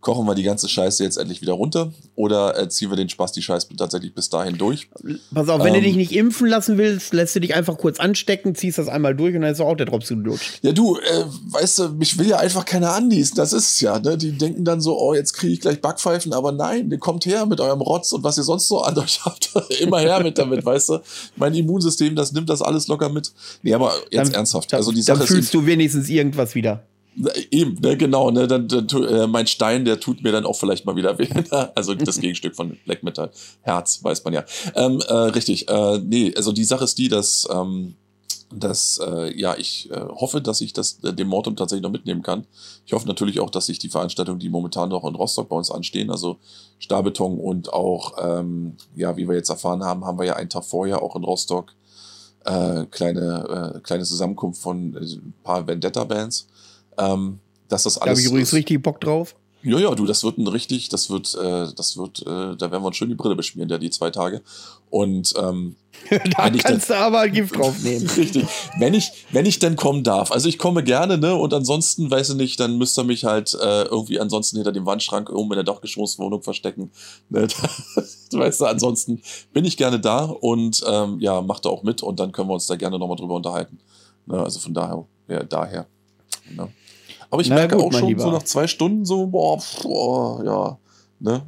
kochen 0.00 0.26
wir 0.26 0.34
die 0.34 0.42
ganze 0.42 0.68
Scheiße 0.68 1.04
jetzt 1.04 1.16
endlich 1.16 1.42
wieder 1.42 1.52
runter 1.52 1.92
oder 2.16 2.58
äh, 2.58 2.68
ziehen 2.68 2.90
wir 2.90 2.96
den 2.96 3.08
Spaß 3.08 3.32
die 3.32 3.42
Scheiße 3.42 3.68
tatsächlich 3.76 4.14
bis 4.14 4.30
dahin 4.30 4.56
durch? 4.56 4.88
Pass 5.34 5.48
auf, 5.48 5.60
wenn 5.62 5.74
ähm, 5.74 5.80
du 5.80 5.86
dich 5.86 5.96
nicht 5.96 6.12
impfen 6.12 6.46
lassen 6.46 6.78
willst, 6.78 7.12
lässt 7.12 7.36
du 7.36 7.40
dich 7.40 7.54
einfach 7.54 7.76
kurz 7.76 8.00
anstecken, 8.00 8.54
ziehst 8.54 8.78
das 8.78 8.88
einmal 8.88 9.14
durch 9.14 9.34
und 9.34 9.42
dann 9.42 9.52
ist 9.52 9.60
auch 9.60 9.76
der 9.76 9.86
Drops 9.86 10.08
gelutscht. 10.08 10.60
Ja, 10.62 10.72
du, 10.72 10.96
äh, 10.96 11.24
weißt 11.50 11.78
du, 11.78 11.88
mich 11.90 12.18
will 12.18 12.28
ja 12.28 12.38
einfach 12.38 12.64
keiner 12.64 12.92
anniesen, 12.92 13.36
das 13.36 13.52
ist 13.52 13.74
es 13.74 13.80
ja, 13.80 13.98
ne? 13.98 14.16
Die 14.16 14.32
denken 14.32 14.64
dann 14.64 14.80
so, 14.80 14.98
oh, 14.98 15.14
jetzt 15.14 15.34
kriege 15.34 15.52
ich 15.52 15.60
gleich 15.60 15.80
Backpfeifen, 15.80 16.32
aber 16.32 16.52
nein, 16.52 16.90
ihr 16.90 16.98
kommt 16.98 17.26
her 17.26 17.46
mit 17.46 17.60
eurem 17.60 17.80
Rotz 17.80 18.12
und 18.12 18.24
was 18.24 18.38
ihr 18.38 18.44
sonst 18.44 18.68
so 18.68 18.80
an 18.82 18.96
euch 18.98 19.20
habt, 19.24 19.52
immer 19.80 20.00
her 20.00 20.22
mit 20.22 20.38
damit, 20.38 20.64
weißt 20.64 20.88
du? 20.90 20.98
Mein 21.36 21.54
Immunsystem, 21.54 22.16
das 22.16 22.32
nimmt 22.32 22.48
das 22.48 22.62
alles 22.62 22.88
locker 22.88 23.08
mit. 23.08 23.32
Nee, 23.62 23.74
aber 23.74 23.92
jetzt 24.10 24.28
dann, 24.28 24.34
ernsthaft, 24.34 24.72
also 24.74 24.92
die 24.92 25.02
Sache 25.02 25.18
dann 25.18 25.26
fühlst 25.26 25.44
ist, 25.44 25.54
du 25.54 25.66
wenigstens 25.66 26.08
irgendwas 26.08 26.54
wieder. 26.54 26.82
Eben, 27.50 27.74
ne, 27.80 27.96
genau, 27.96 28.30
ne, 28.30 28.46
dann, 28.46 28.68
dann 28.68 28.86
äh, 29.04 29.26
mein 29.26 29.46
Stein, 29.46 29.84
der 29.84 29.98
tut 29.98 30.22
mir 30.22 30.32
dann 30.32 30.46
auch 30.46 30.56
vielleicht 30.56 30.86
mal 30.86 30.96
wieder 30.96 31.18
weh. 31.18 31.28
Ne? 31.28 31.70
also 31.74 31.94
das 31.94 32.16
Gegenstück 32.20 32.54
von 32.54 32.76
Black 32.84 33.02
Metal. 33.02 33.30
Herz, 33.62 34.02
weiß 34.02 34.24
man 34.24 34.34
ja. 34.34 34.44
Ähm, 34.74 35.00
äh, 35.06 35.12
richtig, 35.12 35.68
äh, 35.68 35.98
nee, 35.98 36.32
also 36.36 36.52
die 36.52 36.64
Sache 36.64 36.84
ist 36.84 36.98
die, 36.98 37.08
dass 37.08 37.48
ähm, 37.50 37.94
dass 38.52 38.98
äh, 38.98 39.32
ja 39.38 39.56
ich 39.56 39.90
äh, 39.90 40.00
hoffe, 40.00 40.40
dass 40.40 40.60
ich 40.60 40.72
das 40.72 40.98
äh, 41.04 41.12
dem 41.12 41.28
Mortum 41.28 41.56
tatsächlich 41.56 41.82
noch 41.82 41.92
mitnehmen 41.92 42.22
kann. 42.22 42.46
Ich 42.84 42.92
hoffe 42.92 43.06
natürlich 43.06 43.40
auch, 43.40 43.50
dass 43.50 43.66
sich 43.66 43.78
die 43.78 43.88
Veranstaltungen, 43.88 44.40
die 44.40 44.48
momentan 44.48 44.88
noch 44.88 45.04
in 45.04 45.14
Rostock 45.14 45.48
bei 45.48 45.56
uns 45.56 45.70
anstehen, 45.70 46.10
also 46.10 46.38
Stahlbeton 46.78 47.38
und 47.38 47.72
auch 47.72 48.14
ähm, 48.20 48.76
ja, 48.96 49.16
wie 49.16 49.28
wir 49.28 49.36
jetzt 49.36 49.50
erfahren 49.50 49.84
haben, 49.84 50.04
haben 50.04 50.18
wir 50.18 50.26
ja 50.26 50.34
einen 50.34 50.50
Tag 50.50 50.64
vorher 50.64 51.02
auch 51.02 51.14
in 51.14 51.24
Rostock 51.24 51.74
äh, 52.44 52.86
kleine 52.86 53.74
äh, 53.76 53.80
kleine 53.80 54.04
Zusammenkunft 54.04 54.60
von 54.60 54.94
äh, 54.94 54.98
ein 54.98 55.34
paar 55.44 55.66
Vendetta 55.66 56.04
Bands. 56.04 56.48
Ähm, 57.00 57.40
dass 57.70 57.84
das 57.84 57.94
Da 57.94 58.00
habe 58.00 58.10
alles 58.10 58.20
ich 58.20 58.26
übrigens 58.26 58.52
richtig 58.52 58.82
Bock 58.82 59.00
drauf. 59.00 59.34
ja, 59.62 59.78
ja, 59.78 59.94
du, 59.94 60.04
das 60.04 60.24
wird 60.24 60.38
ein 60.38 60.46
richtig, 60.46 60.88
das 60.88 61.08
wird, 61.08 61.34
äh, 61.34 61.72
das 61.74 61.96
wird, 61.96 62.20
äh, 62.22 62.56
da 62.56 62.70
werden 62.70 62.82
wir 62.82 62.86
uns 62.86 62.96
schön 62.96 63.08
die 63.08 63.14
Brille 63.14 63.36
beschmieren, 63.36 63.70
ja, 63.70 63.78
die 63.78 63.90
zwei 63.90 64.10
Tage. 64.10 64.42
Und 64.90 65.32
ähm, 65.38 65.76
da 66.10 66.50
kannst 66.50 66.90
du 66.90 66.96
aber 66.96 67.28
Gift 67.28 67.56
drauf 67.56 67.78
nehmen. 67.82 68.08
richtig, 68.08 68.46
wenn 68.78 68.94
ich, 68.94 69.12
wenn 69.30 69.46
ich 69.46 69.58
denn 69.58 69.76
kommen 69.76 70.02
darf. 70.02 70.32
Also 70.32 70.48
ich 70.48 70.58
komme 70.58 70.82
gerne, 70.82 71.16
ne? 71.18 71.34
Und 71.34 71.54
ansonsten, 71.54 72.10
weiß 72.10 72.30
ich 72.30 72.36
nicht, 72.36 72.58
dann 72.58 72.78
müsst 72.78 72.98
ihr 72.98 73.04
mich 73.04 73.24
halt 73.24 73.54
äh, 73.54 73.84
irgendwie 73.84 74.18
ansonsten 74.18 74.56
hinter 74.56 74.72
dem 74.72 74.86
Wandschrank 74.86 75.30
oben 75.30 75.52
in 75.52 75.56
der 75.56 75.64
Dachgeschosswohnung 75.64 76.42
verstecken. 76.42 76.90
Ne? 77.28 77.46
du 78.30 78.38
weißt 78.38 78.62
du, 78.62 78.64
ansonsten 78.64 79.22
bin 79.52 79.64
ich 79.64 79.76
gerne 79.76 80.00
da 80.00 80.24
und 80.24 80.82
ähm, 80.88 81.20
ja, 81.20 81.40
macht 81.40 81.64
da 81.64 81.68
auch 81.68 81.84
mit 81.84 82.02
und 82.02 82.18
dann 82.18 82.32
können 82.32 82.48
wir 82.48 82.54
uns 82.54 82.66
da 82.66 82.76
gerne 82.76 82.98
nochmal 82.98 83.16
drüber 83.16 83.34
unterhalten. 83.34 83.78
Ne? 84.26 84.42
Also 84.42 84.58
von 84.58 84.74
daher, 84.74 85.04
ja, 85.28 85.42
daher. 85.44 85.86
Ne? 86.50 86.68
Aber 87.30 87.42
ich 87.42 87.48
Na 87.48 87.56
merke 87.56 87.76
gut, 87.76 87.86
auch 87.86 87.98
schon 87.98 88.08
Lieber. 88.08 88.22
so 88.22 88.30
nach 88.30 88.42
zwei 88.42 88.66
Stunden 88.66 89.04
so, 89.04 89.26
boah, 89.26 89.62
oh, 89.84 90.40
ja, 90.44 90.78
ne? 91.20 91.42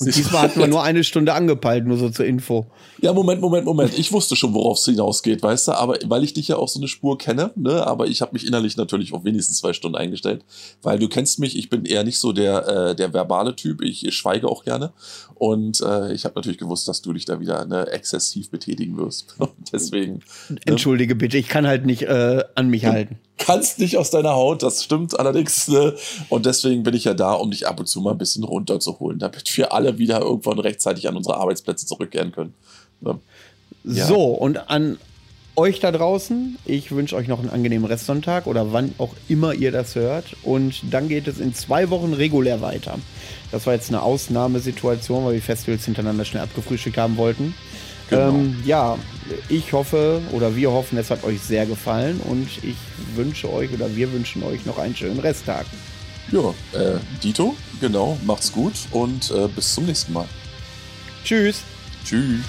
Und 0.00 0.14
diesmal 0.14 0.42
hatten 0.42 0.58
wir 0.58 0.66
nur 0.68 0.82
eine 0.82 1.04
Stunde 1.04 1.34
angepeilt, 1.34 1.86
nur 1.86 1.96
so 1.96 2.10
zur 2.10 2.26
Info. 2.26 2.66
Ja, 3.00 3.12
Moment, 3.12 3.40
Moment, 3.40 3.64
Moment. 3.64 3.96
Ich 3.96 4.12
wusste 4.12 4.34
schon, 4.34 4.52
worauf 4.52 4.78
es 4.78 4.84
hinausgeht, 4.86 5.42
weißt 5.42 5.68
du, 5.68 5.72
aber 5.72 5.98
weil 6.06 6.24
ich 6.24 6.34
dich 6.34 6.48
ja 6.48 6.56
auch 6.56 6.68
so 6.68 6.80
eine 6.80 6.88
Spur 6.88 7.16
kenne, 7.16 7.52
ne, 7.54 7.86
aber 7.86 8.06
ich 8.06 8.20
habe 8.20 8.32
mich 8.32 8.46
innerlich 8.46 8.76
natürlich 8.76 9.12
auf 9.12 9.24
wenigstens 9.24 9.58
zwei 9.58 9.72
Stunden 9.72 9.96
eingestellt, 9.96 10.44
weil 10.82 10.98
du 10.98 11.08
kennst 11.08 11.38
mich, 11.38 11.56
ich 11.56 11.70
bin 11.70 11.84
eher 11.84 12.02
nicht 12.02 12.18
so 12.18 12.32
der, 12.32 12.66
äh, 12.66 12.96
der 12.96 13.12
verbale 13.12 13.54
Typ, 13.54 13.82
ich 13.82 14.12
schweige 14.14 14.48
auch 14.48 14.64
gerne 14.64 14.92
und 15.34 15.80
äh, 15.80 16.12
ich 16.12 16.24
habe 16.24 16.34
natürlich 16.36 16.58
gewusst, 16.58 16.88
dass 16.88 17.02
du 17.02 17.12
dich 17.12 17.24
da 17.24 17.38
wieder 17.38 17.64
ne, 17.64 17.86
exzessiv 17.88 18.50
betätigen 18.50 18.96
wirst. 18.96 19.36
Deswegen 19.72 20.20
Entschuldige 20.66 21.14
bitte, 21.14 21.38
ich 21.38 21.48
kann 21.48 21.66
halt 21.66 21.86
nicht 21.86 22.02
äh, 22.02 22.42
an 22.54 22.68
mich 22.68 22.86
halten. 22.86 23.18
Kannst 23.38 23.78
nicht 23.78 23.96
aus 23.96 24.10
deiner 24.10 24.34
Haut, 24.34 24.62
das 24.62 24.84
stimmt 24.84 25.18
allerdings. 25.18 25.68
Ne? 25.68 25.94
Und 26.28 26.46
deswegen 26.46 26.82
bin 26.82 26.94
ich 26.94 27.04
ja 27.04 27.14
da, 27.14 27.32
um 27.32 27.50
dich 27.50 27.66
ab 27.66 27.80
und 27.80 27.86
zu 27.86 28.00
mal 28.00 28.12
ein 28.12 28.18
bisschen 28.18 28.44
runterzuholen, 28.44 29.18
damit 29.18 29.56
wir 29.56 29.72
alle 29.72 29.98
wieder 29.98 30.20
irgendwann 30.20 30.58
rechtzeitig 30.58 31.08
an 31.08 31.16
unsere 31.16 31.36
Arbeitsplätze 31.36 31.86
zurückkehren 31.86 32.32
können. 32.32 32.54
Ne? 33.00 33.18
Ja. 33.84 34.06
So, 34.06 34.24
und 34.24 34.70
an 34.70 34.98
euch 35.56 35.78
da 35.78 35.92
draußen, 35.92 36.58
ich 36.64 36.90
wünsche 36.90 37.14
euch 37.16 37.28
noch 37.28 37.38
einen 37.38 37.50
angenehmen 37.50 37.86
Restsonntag 37.86 38.46
oder 38.46 38.72
wann 38.72 38.94
auch 38.98 39.14
immer 39.28 39.54
ihr 39.54 39.70
das 39.70 39.94
hört. 39.94 40.36
Und 40.42 40.82
dann 40.90 41.08
geht 41.08 41.28
es 41.28 41.38
in 41.38 41.54
zwei 41.54 41.90
Wochen 41.90 42.12
regulär 42.12 42.60
weiter. 42.60 42.98
Das 43.52 43.66
war 43.66 43.74
jetzt 43.74 43.88
eine 43.88 44.02
Ausnahmesituation, 44.02 45.24
weil 45.24 45.34
wir 45.34 45.42
Festivals 45.42 45.84
hintereinander 45.84 46.24
schnell 46.24 46.42
abgefrühstückt 46.42 46.96
haben 46.96 47.16
wollten. 47.16 47.54
Genau. 48.10 48.30
Ähm, 48.30 48.62
ja, 48.66 48.98
ich 49.48 49.72
hoffe 49.72 50.20
oder 50.32 50.56
wir 50.56 50.70
hoffen, 50.70 50.98
es 50.98 51.10
hat 51.10 51.24
euch 51.24 51.40
sehr 51.40 51.66
gefallen 51.66 52.20
und 52.28 52.48
ich 52.62 52.76
wünsche 53.16 53.52
euch 53.52 53.72
oder 53.72 53.94
wir 53.94 54.12
wünschen 54.12 54.42
euch 54.42 54.64
noch 54.66 54.78
einen 54.78 54.94
schönen 54.94 55.20
Resttag. 55.20 55.66
Ja, 56.32 56.54
äh, 56.72 56.98
Dito, 57.22 57.54
genau, 57.80 58.18
macht's 58.24 58.50
gut 58.50 58.72
und 58.90 59.30
äh, 59.30 59.48
bis 59.48 59.74
zum 59.74 59.86
nächsten 59.86 60.12
Mal. 60.12 60.26
Tschüss! 61.24 61.62
Tschüss. 62.04 62.40